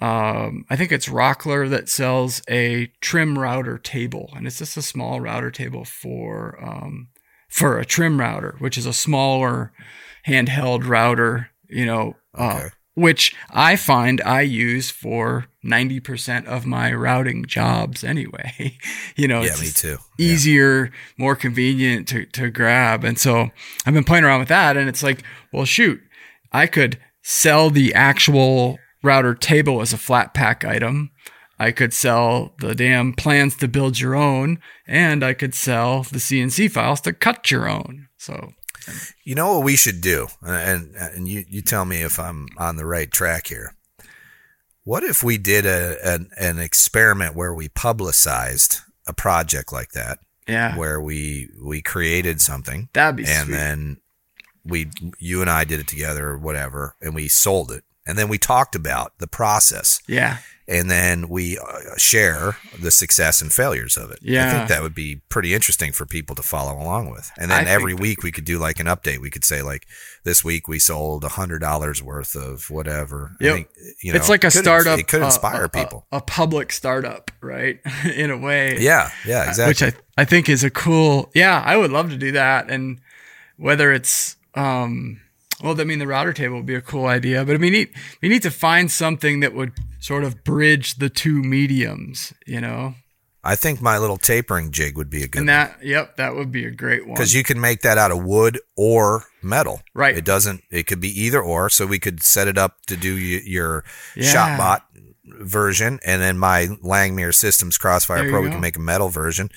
Um, 0.00 0.64
I 0.70 0.76
think 0.76 0.92
it's 0.92 1.08
Rockler 1.08 1.68
that 1.70 1.88
sells 1.88 2.40
a 2.48 2.86
trim 3.00 3.38
router 3.38 3.78
table, 3.78 4.32
and 4.36 4.46
it's 4.46 4.58
just 4.58 4.76
a 4.76 4.82
small 4.82 5.20
router 5.20 5.50
table 5.50 5.84
for 5.84 6.56
um, 6.62 7.08
for 7.48 7.78
a 7.78 7.84
trim 7.84 8.20
router, 8.20 8.54
which 8.60 8.78
is 8.78 8.86
a 8.86 8.92
smaller 8.92 9.72
handheld 10.26 10.86
router. 10.86 11.50
You 11.68 11.84
know, 11.86 12.16
uh, 12.34 12.56
Okay. 12.56 12.68
Which 12.98 13.34
I 13.50 13.76
find 13.76 14.20
I 14.22 14.40
use 14.42 14.90
for 14.90 15.46
ninety 15.62 16.00
percent 16.00 16.46
of 16.46 16.66
my 16.66 16.92
routing 16.92 17.44
jobs 17.46 18.02
anyway. 18.04 18.76
you 19.16 19.28
know, 19.28 19.40
Yeah, 19.42 19.50
it's 19.52 19.60
me 19.62 19.70
too. 19.70 19.98
easier, 20.18 20.90
more 21.16 21.36
convenient 21.36 22.08
to, 22.08 22.26
to 22.26 22.50
grab. 22.50 23.04
And 23.04 23.18
so 23.18 23.50
I've 23.86 23.94
been 23.94 24.04
playing 24.04 24.24
around 24.24 24.40
with 24.40 24.48
that 24.48 24.76
and 24.76 24.88
it's 24.88 25.02
like, 25.02 25.22
well, 25.52 25.64
shoot, 25.64 26.00
I 26.52 26.66
could 26.66 26.98
sell 27.22 27.70
the 27.70 27.94
actual 27.94 28.78
router 29.02 29.34
table 29.34 29.80
as 29.80 29.92
a 29.92 29.98
flat 29.98 30.34
pack 30.34 30.64
item. 30.64 31.10
I 31.58 31.72
could 31.72 31.92
sell 31.92 32.54
the 32.60 32.74
damn 32.74 33.12
plans 33.12 33.56
to 33.56 33.68
build 33.68 33.98
your 33.98 34.14
own 34.14 34.58
and 34.86 35.24
I 35.24 35.34
could 35.34 35.54
sell 35.54 36.02
the 36.04 36.18
CNC 36.18 36.70
files 36.70 37.00
to 37.02 37.12
cut 37.12 37.50
your 37.50 37.68
own. 37.68 38.08
So 38.16 38.52
You 39.24 39.34
know 39.34 39.54
what 39.54 39.64
we 39.64 39.76
should 39.76 40.00
do, 40.00 40.28
uh, 40.46 40.50
and 40.50 40.94
uh, 40.96 41.08
and 41.14 41.28
you 41.28 41.44
you 41.48 41.62
tell 41.62 41.84
me 41.84 42.02
if 42.02 42.18
I'm 42.18 42.48
on 42.56 42.76
the 42.76 42.86
right 42.86 43.10
track 43.10 43.48
here. 43.48 43.74
What 44.84 45.02
if 45.04 45.22
we 45.22 45.36
did 45.38 45.66
a 45.66 45.96
an, 46.02 46.30
an 46.38 46.58
experiment 46.58 47.34
where 47.34 47.52
we 47.52 47.68
publicized 47.68 48.80
a 49.06 49.12
project 49.12 49.72
like 49.72 49.92
that, 49.92 50.18
yeah, 50.46 50.76
where 50.76 51.00
we 51.00 51.48
we 51.62 51.82
created 51.82 52.40
something, 52.40 52.88
that'd 52.92 53.16
be 53.16 53.24
and 53.24 53.46
sweet. 53.46 53.54
then 53.54 53.96
we 54.64 54.90
you 55.18 55.40
and 55.40 55.50
I 55.50 55.64
did 55.64 55.80
it 55.80 55.88
together 55.88 56.28
or 56.28 56.38
whatever, 56.38 56.96
and 57.00 57.14
we 57.14 57.28
sold 57.28 57.70
it, 57.70 57.84
and 58.06 58.16
then 58.16 58.28
we 58.28 58.38
talked 58.38 58.74
about 58.74 59.18
the 59.18 59.26
process, 59.26 60.00
yeah, 60.06 60.38
and 60.68 60.90
then 60.90 61.28
we 61.30 61.58
uh, 61.58 61.96
share 61.96 62.58
the 62.78 62.90
success 62.90 63.40
and 63.40 63.50
failures 63.52 63.96
of 63.96 64.10
it. 64.10 64.18
Yeah. 64.20 64.46
I 64.46 64.50
think 64.52 64.68
that 64.68 64.82
would 64.82 64.94
be 64.94 65.22
pretty 65.30 65.54
interesting 65.54 65.92
for 65.92 66.04
people 66.04 66.36
to 66.36 66.42
follow 66.42 66.74
along 66.80 67.10
with. 67.10 67.30
And 67.38 67.50
then 67.50 67.60
think 67.64 67.70
every 67.70 67.94
week 67.94 68.22
we 68.22 68.30
could 68.30 68.44
do 68.44 68.58
like 68.58 68.78
an 68.78 68.86
update. 68.86 69.18
We 69.18 69.30
could 69.30 69.44
say 69.44 69.62
like 69.62 69.86
this 70.24 70.44
week 70.44 70.68
we 70.68 70.78
sold 70.78 71.24
a 71.24 71.28
hundred 71.30 71.60
dollars 71.60 72.02
worth 72.02 72.36
of 72.36 72.68
whatever. 72.70 73.32
I 73.40 73.44
think, 73.44 73.68
you 74.02 74.12
know, 74.12 74.18
it's 74.18 74.28
like 74.28 74.44
a 74.44 74.48
it 74.48 74.52
startup. 74.52 74.98
It 74.98 75.08
could 75.08 75.22
uh, 75.22 75.26
inspire 75.26 75.62
a- 75.62 75.66
a- 75.66 75.68
people. 75.70 76.06
A, 76.12 76.20
public 76.20 76.72
startup, 76.72 77.30
right? 77.40 77.80
In 78.14 78.30
a 78.30 78.36
way. 78.36 78.78
yeah, 78.78 79.10
yeah, 79.26 79.48
exactly. 79.48 79.70
which 79.86 79.94
I, 79.94 80.22
I 80.22 80.24
think 80.26 80.48
is 80.48 80.64
a 80.64 80.70
cool 80.70 81.30
yeah 81.34 81.62
i 81.64 81.76
would 81.76 81.90
love 81.92 82.10
to 82.10 82.16
do 82.16 82.32
that 82.32 82.68
and 82.70 83.00
whether 83.56 83.92
it's 83.92 84.36
um 84.54 85.20
well 85.62 85.80
i 85.80 85.84
mean 85.84 85.98
the 86.00 86.06
router 86.06 86.32
table 86.32 86.56
would 86.56 86.66
be 86.66 86.74
a 86.74 86.80
cool 86.80 87.06
idea 87.06 87.44
but 87.44 87.60
we 87.60 87.70
need 87.70 87.88
we 88.20 88.28
need 88.28 88.42
to 88.42 88.50
find 88.50 88.90
something 88.90 89.40
that 89.40 89.54
would 89.54 89.72
sort 89.98 90.24
of 90.24 90.44
bridge 90.44 90.96
the 90.96 91.08
two 91.10 91.42
mediums 91.42 92.32
you 92.46 92.60
know 92.60 92.94
I 93.44 93.54
think 93.54 93.80
my 93.80 93.98
little 93.98 94.18
tapering 94.18 94.72
jig 94.72 94.96
would 94.96 95.08
be 95.08 95.22
a 95.22 95.28
good 95.28 95.40
and 95.40 95.48
that 95.48 95.78
yep 95.82 96.16
that 96.16 96.34
would 96.34 96.50
be 96.52 96.64
a 96.64 96.70
great 96.70 97.06
one 97.06 97.14
because 97.14 97.34
you 97.34 97.42
can 97.44 97.60
make 97.60 97.80
that 97.82 97.96
out 97.96 98.10
of 98.10 98.22
wood 98.22 98.58
or 98.76 99.24
metal. 99.42 99.80
Right. 99.94 100.16
It 100.18 100.24
doesn't. 100.24 100.62
It 100.70 100.86
could 100.88 101.00
be 101.00 101.08
either 101.22 101.40
or. 101.40 101.70
So 101.70 101.86
we 101.86 102.00
could 102.00 102.20
set 102.22 102.48
it 102.48 102.58
up 102.58 102.82
to 102.88 102.96
do 102.96 103.14
y- 103.14 103.40
your 103.46 103.84
Yeah. 104.16 104.34
ShopBot 104.58 104.80
version, 105.40 106.00
and 106.04 106.20
then 106.20 106.36
my 106.36 106.66
Langmuir 106.82 107.34
Systems 107.34 107.78
Crossfire 107.78 108.28
Pro. 108.28 108.40
We 108.40 108.48
go. 108.48 108.52
can 108.54 108.60
make 108.60 108.76
a 108.76 108.80
metal 108.80 109.08
version, 109.08 109.50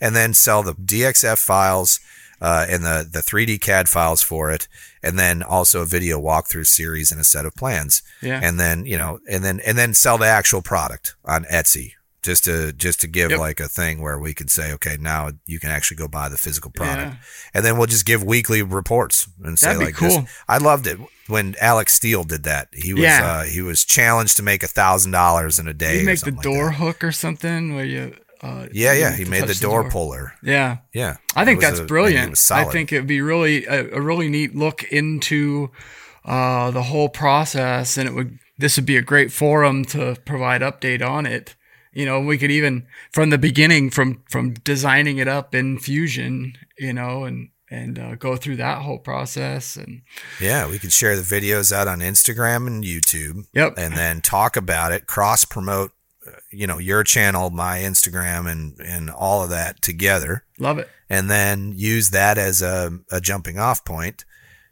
and 0.00 0.16
then 0.16 0.34
sell 0.34 0.62
the 0.64 0.74
DXF 0.74 1.38
files 1.38 2.00
uh, 2.40 2.66
and 2.68 2.82
the 2.84 3.08
the 3.10 3.20
3D 3.20 3.60
CAD 3.60 3.88
files 3.88 4.22
for 4.22 4.50
it, 4.50 4.68
and 5.02 5.18
then 5.18 5.42
also 5.42 5.82
a 5.82 5.86
video 5.86 6.20
walkthrough 6.20 6.66
series 6.66 7.10
and 7.12 7.20
a 7.20 7.24
set 7.24 7.44
of 7.44 7.54
plans. 7.54 8.02
Yeah. 8.22 8.40
And 8.42 8.58
then 8.60 8.84
you 8.86 8.96
know, 8.98 9.20
and 9.30 9.44
then 9.44 9.60
and 9.66 9.76
then 9.78 9.94
sell 9.94 10.18
the 10.18 10.26
actual 10.26 10.62
product 10.62 11.14
on 11.24 11.44
Etsy. 11.44 11.92
Just 12.20 12.44
to 12.44 12.72
just 12.72 13.00
to 13.02 13.06
give 13.06 13.30
Yep. 13.30 13.38
like 13.40 13.60
a 13.60 13.68
thing 13.68 14.02
where 14.02 14.18
we 14.18 14.34
could 14.34 14.50
say, 14.50 14.72
okay, 14.72 14.96
now 15.00 15.30
you 15.46 15.60
can 15.60 15.70
actually 15.70 15.96
go 15.98 16.08
buy 16.08 16.28
the 16.28 16.36
physical 16.36 16.70
product 16.72 17.12
Yeah. 17.14 17.18
and 17.54 17.64
then 17.64 17.78
we'll 17.78 17.86
just 17.86 18.04
give 18.04 18.24
weekly 18.24 18.60
reports 18.60 19.28
and 19.44 19.56
say 19.56 19.76
like 19.76 19.94
cool. 19.94 20.08
this. 20.08 20.18
I 20.48 20.58
loved 20.58 20.88
it 20.88 20.98
when 21.28 21.54
Alex 21.60 21.94
Steele 21.94 22.24
did 22.24 22.42
that. 22.42 22.68
He 22.72 22.92
was 22.92 23.04
Yeah. 23.04 23.24
uh, 23.24 23.42
he 23.44 23.62
was 23.62 23.84
challenged 23.84 24.36
to 24.36 24.42
make 24.42 24.64
a 24.64 24.66
thousand 24.66 25.12
dollars 25.12 25.60
in 25.60 25.68
a 25.68 25.72
day. 25.72 26.00
you 26.00 26.04
make 26.06 26.16
the 26.18 26.26
something 26.32 26.34
like 26.36 26.42
door 26.42 26.72
hook 26.72 27.04
or 27.04 27.12
something 27.12 27.76
where 27.76 27.84
you 27.86 28.16
uh 28.42 28.66
Yeah, 28.72 28.92
yeah. 28.92 29.14
He 29.14 29.24
made 29.24 29.42
the 29.42 29.48
touch 29.48 29.60
door, 29.60 29.88
puller. 29.90 30.32
yeah 30.42 30.78
Yeah, 30.94 31.16
I 31.34 31.44
think 31.44 31.60
that's 31.60 31.80
a- 31.80 31.84
brilliant. 31.84 32.38
I 32.50 32.64
think 32.64 32.92
it'd 32.92 33.06
be 33.06 33.20
really 33.20 33.66
a, 33.66 33.96
a 33.96 34.00
really 34.00 34.28
neat 34.28 34.54
look 34.54 34.84
into 34.84 35.70
uh, 36.24 36.70
the 36.70 36.82
whole 36.84 37.08
process, 37.08 37.96
and 37.96 38.08
it 38.08 38.12
would 38.14 38.38
this 38.58 38.76
would 38.76 38.86
be 38.86 38.96
a 38.96 39.02
great 39.02 39.32
forum 39.32 39.84
to 39.86 40.16
provide 40.24 40.60
update 40.62 41.02
on 41.06 41.26
it. 41.26 41.54
You 41.92 42.04
know, 42.04 42.20
we 42.20 42.38
could 42.38 42.50
even 42.50 42.86
from 43.12 43.30
the 43.30 43.38
beginning, 43.38 43.90
from 43.90 44.22
from 44.28 44.52
designing 44.54 45.18
it 45.18 45.28
up 45.28 45.54
in 45.54 45.78
Fusion, 45.78 46.52
you 46.78 46.92
know, 46.92 47.24
and 47.24 47.48
and 47.70 47.98
uh, 47.98 48.14
go 48.14 48.36
through 48.36 48.56
that 48.56 48.82
whole 48.82 48.98
process. 48.98 49.76
And 49.76 50.02
yeah, 50.40 50.68
we 50.68 50.78
could 50.78 50.92
share 50.92 51.16
the 51.16 51.22
videos 51.22 51.72
out 51.72 51.88
on 51.88 52.00
Instagram 52.00 52.66
and 52.66 52.84
YouTube. 52.84 53.46
Yep. 53.54 53.74
and 53.78 53.94
then 53.94 54.20
talk 54.20 54.56
about 54.56 54.92
it, 54.92 55.06
cross 55.06 55.44
promote. 55.44 55.92
You 56.50 56.66
know 56.66 56.78
your 56.78 57.04
channel, 57.04 57.50
my 57.50 57.78
Instagram, 57.78 58.50
and 58.50 58.78
and 58.80 59.10
all 59.10 59.42
of 59.44 59.50
that 59.50 59.82
together. 59.82 60.44
love 60.58 60.78
it. 60.78 60.88
and 61.08 61.30
then 61.30 61.72
use 61.76 62.10
that 62.10 62.38
as 62.38 62.62
a, 62.62 62.98
a 63.10 63.20
jumping 63.20 63.58
off 63.58 63.84
point 63.84 64.24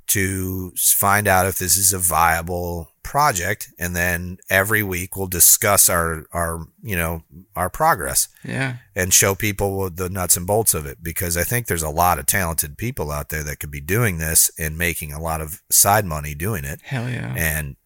to 0.08 0.72
find 0.76 1.26
out 1.26 1.46
if 1.46 1.58
this 1.58 1.76
is 1.76 1.92
a 1.92 1.98
viable 1.98 2.90
project 3.02 3.72
and 3.78 3.94
then 3.94 4.36
every 4.50 4.82
week 4.82 5.16
we'll 5.16 5.28
discuss 5.28 5.88
our 5.88 6.26
our 6.32 6.66
you 6.82 6.96
know 6.96 7.22
our 7.54 7.70
progress 7.70 8.28
Yeah, 8.44 8.78
and 8.96 9.14
show 9.14 9.36
people 9.36 9.88
the 9.90 10.08
nuts 10.08 10.36
and 10.36 10.44
bolts 10.46 10.74
of 10.74 10.86
it 10.86 11.02
because 11.02 11.36
I 11.36 11.44
think 11.44 11.66
there's 11.66 11.84
a 11.84 11.88
lot 11.88 12.18
of 12.18 12.26
talented 12.26 12.76
people 12.76 13.12
out 13.12 13.28
there 13.28 13.44
that 13.44 13.60
could 13.60 13.70
be 13.70 13.80
doing 13.80 14.18
this 14.18 14.50
and 14.58 14.76
making 14.76 15.12
a 15.12 15.20
lot 15.20 15.40
of 15.40 15.62
side 15.70 16.04
money 16.04 16.34
doing 16.34 16.64
it 16.64 16.80
hell 16.82 17.08
yeah. 17.08 17.32
and 17.36 17.76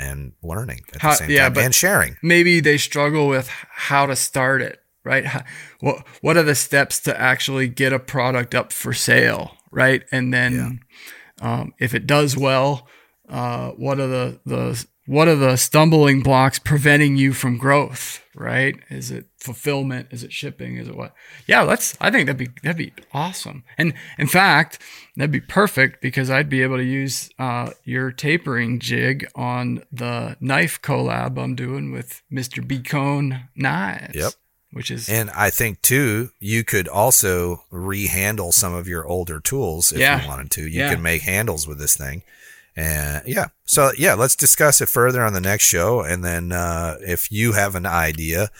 and 0.00 0.32
learning 0.42 0.80
at 0.94 1.02
How- 1.02 1.10
the 1.10 1.16
same 1.16 1.30
yeah, 1.30 1.44
time 1.44 1.52
but- 1.54 1.64
and 1.64 1.74
sharing 1.74 2.16
maybe 2.22 2.60
they 2.60 2.78
struggle 2.78 3.28
with 3.28 3.48
how 3.70 4.06
to 4.06 4.16
start 4.16 4.62
it, 4.62 4.78
right? 5.04 5.26
How- 5.26 5.44
What 5.80 6.06
what 6.20 6.36
are 6.36 6.42
the 6.42 6.54
steps 6.54 6.98
to 7.00 7.20
actually 7.20 7.68
get 7.68 7.92
a 7.92 7.98
product 7.98 8.54
up 8.54 8.72
for 8.72 8.92
sale, 8.92 9.56
right? 9.70 10.02
And 10.12 10.32
then 10.32 10.80
um, 11.40 11.72
if 11.78 11.94
it 11.94 12.06
does 12.06 12.36
well, 12.36 12.86
uh, 13.28 13.70
what 13.70 13.98
are 14.00 14.06
the 14.06 14.40
the 14.44 14.84
what 15.06 15.26
are 15.28 15.36
the 15.36 15.56
stumbling 15.56 16.22
blocks 16.22 16.58
preventing 16.58 17.16
you 17.16 17.32
from 17.32 17.56
growth, 17.58 18.20
right? 18.34 18.76
Is 18.90 19.10
it 19.10 19.26
fulfillment? 19.38 20.08
Is 20.10 20.22
it 20.22 20.32
shipping? 20.32 20.76
Is 20.76 20.88
it 20.88 20.96
what? 20.96 21.14
Yeah, 21.46 21.62
let's. 21.62 21.96
I 22.00 22.10
think 22.10 22.26
that'd 22.26 22.38
be 22.38 22.48
that'd 22.62 22.76
be 22.76 22.92
awesome. 23.12 23.64
And 23.78 23.94
in 24.18 24.26
fact, 24.26 24.78
that'd 25.16 25.30
be 25.30 25.40
perfect 25.40 26.00
because 26.00 26.30
I'd 26.30 26.48
be 26.48 26.62
able 26.62 26.76
to 26.76 26.84
use 26.84 27.30
uh, 27.38 27.70
your 27.84 28.12
tapering 28.12 28.78
jig 28.78 29.26
on 29.34 29.82
the 29.92 30.36
knife 30.40 30.80
collab 30.82 31.38
I'm 31.38 31.54
doing 31.54 31.92
with 31.92 32.22
Mr. 32.32 32.64
Beacone 32.66 33.48
Knives. 33.56 34.14
Yep. 34.14 34.32
Which 34.72 34.92
is 34.92 35.08
And 35.08 35.30
I 35.30 35.50
think 35.50 35.82
too, 35.82 36.30
you 36.38 36.62
could 36.62 36.86
also 36.86 37.64
rehandle 37.72 38.52
some 38.52 38.72
of 38.72 38.86
your 38.86 39.04
older 39.04 39.40
tools 39.40 39.90
if 39.90 39.98
Yeah. 39.98 40.22
you 40.22 40.28
wanted 40.28 40.52
to. 40.52 40.62
You 40.62 40.82
Yeah. 40.82 40.94
can 40.94 41.02
make 41.02 41.22
handles 41.22 41.66
with 41.66 41.78
this 41.78 41.96
thing. 41.96 42.22
And 42.76 43.22
yeah. 43.26 43.46
So 43.64 43.90
yeah, 43.98 44.14
let's 44.14 44.36
discuss 44.36 44.80
it 44.80 44.88
further 44.88 45.22
on 45.22 45.32
the 45.32 45.40
next 45.40 45.64
show. 45.64 46.00
And 46.00 46.24
then 46.24 46.52
uh, 46.52 46.96
if 47.00 47.32
you 47.32 47.52
have 47.52 47.74
an 47.74 47.86
idea, 47.86 48.50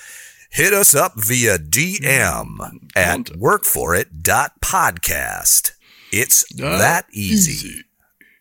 hit 0.51 0.73
us 0.73 0.95
up 0.95 1.13
via 1.17 1.59
DM 1.59 2.59
at 2.97 3.27
workforit.podcast. 3.27 5.73
It's 6.13 6.45
that 6.55 7.07
easy. 7.13 7.83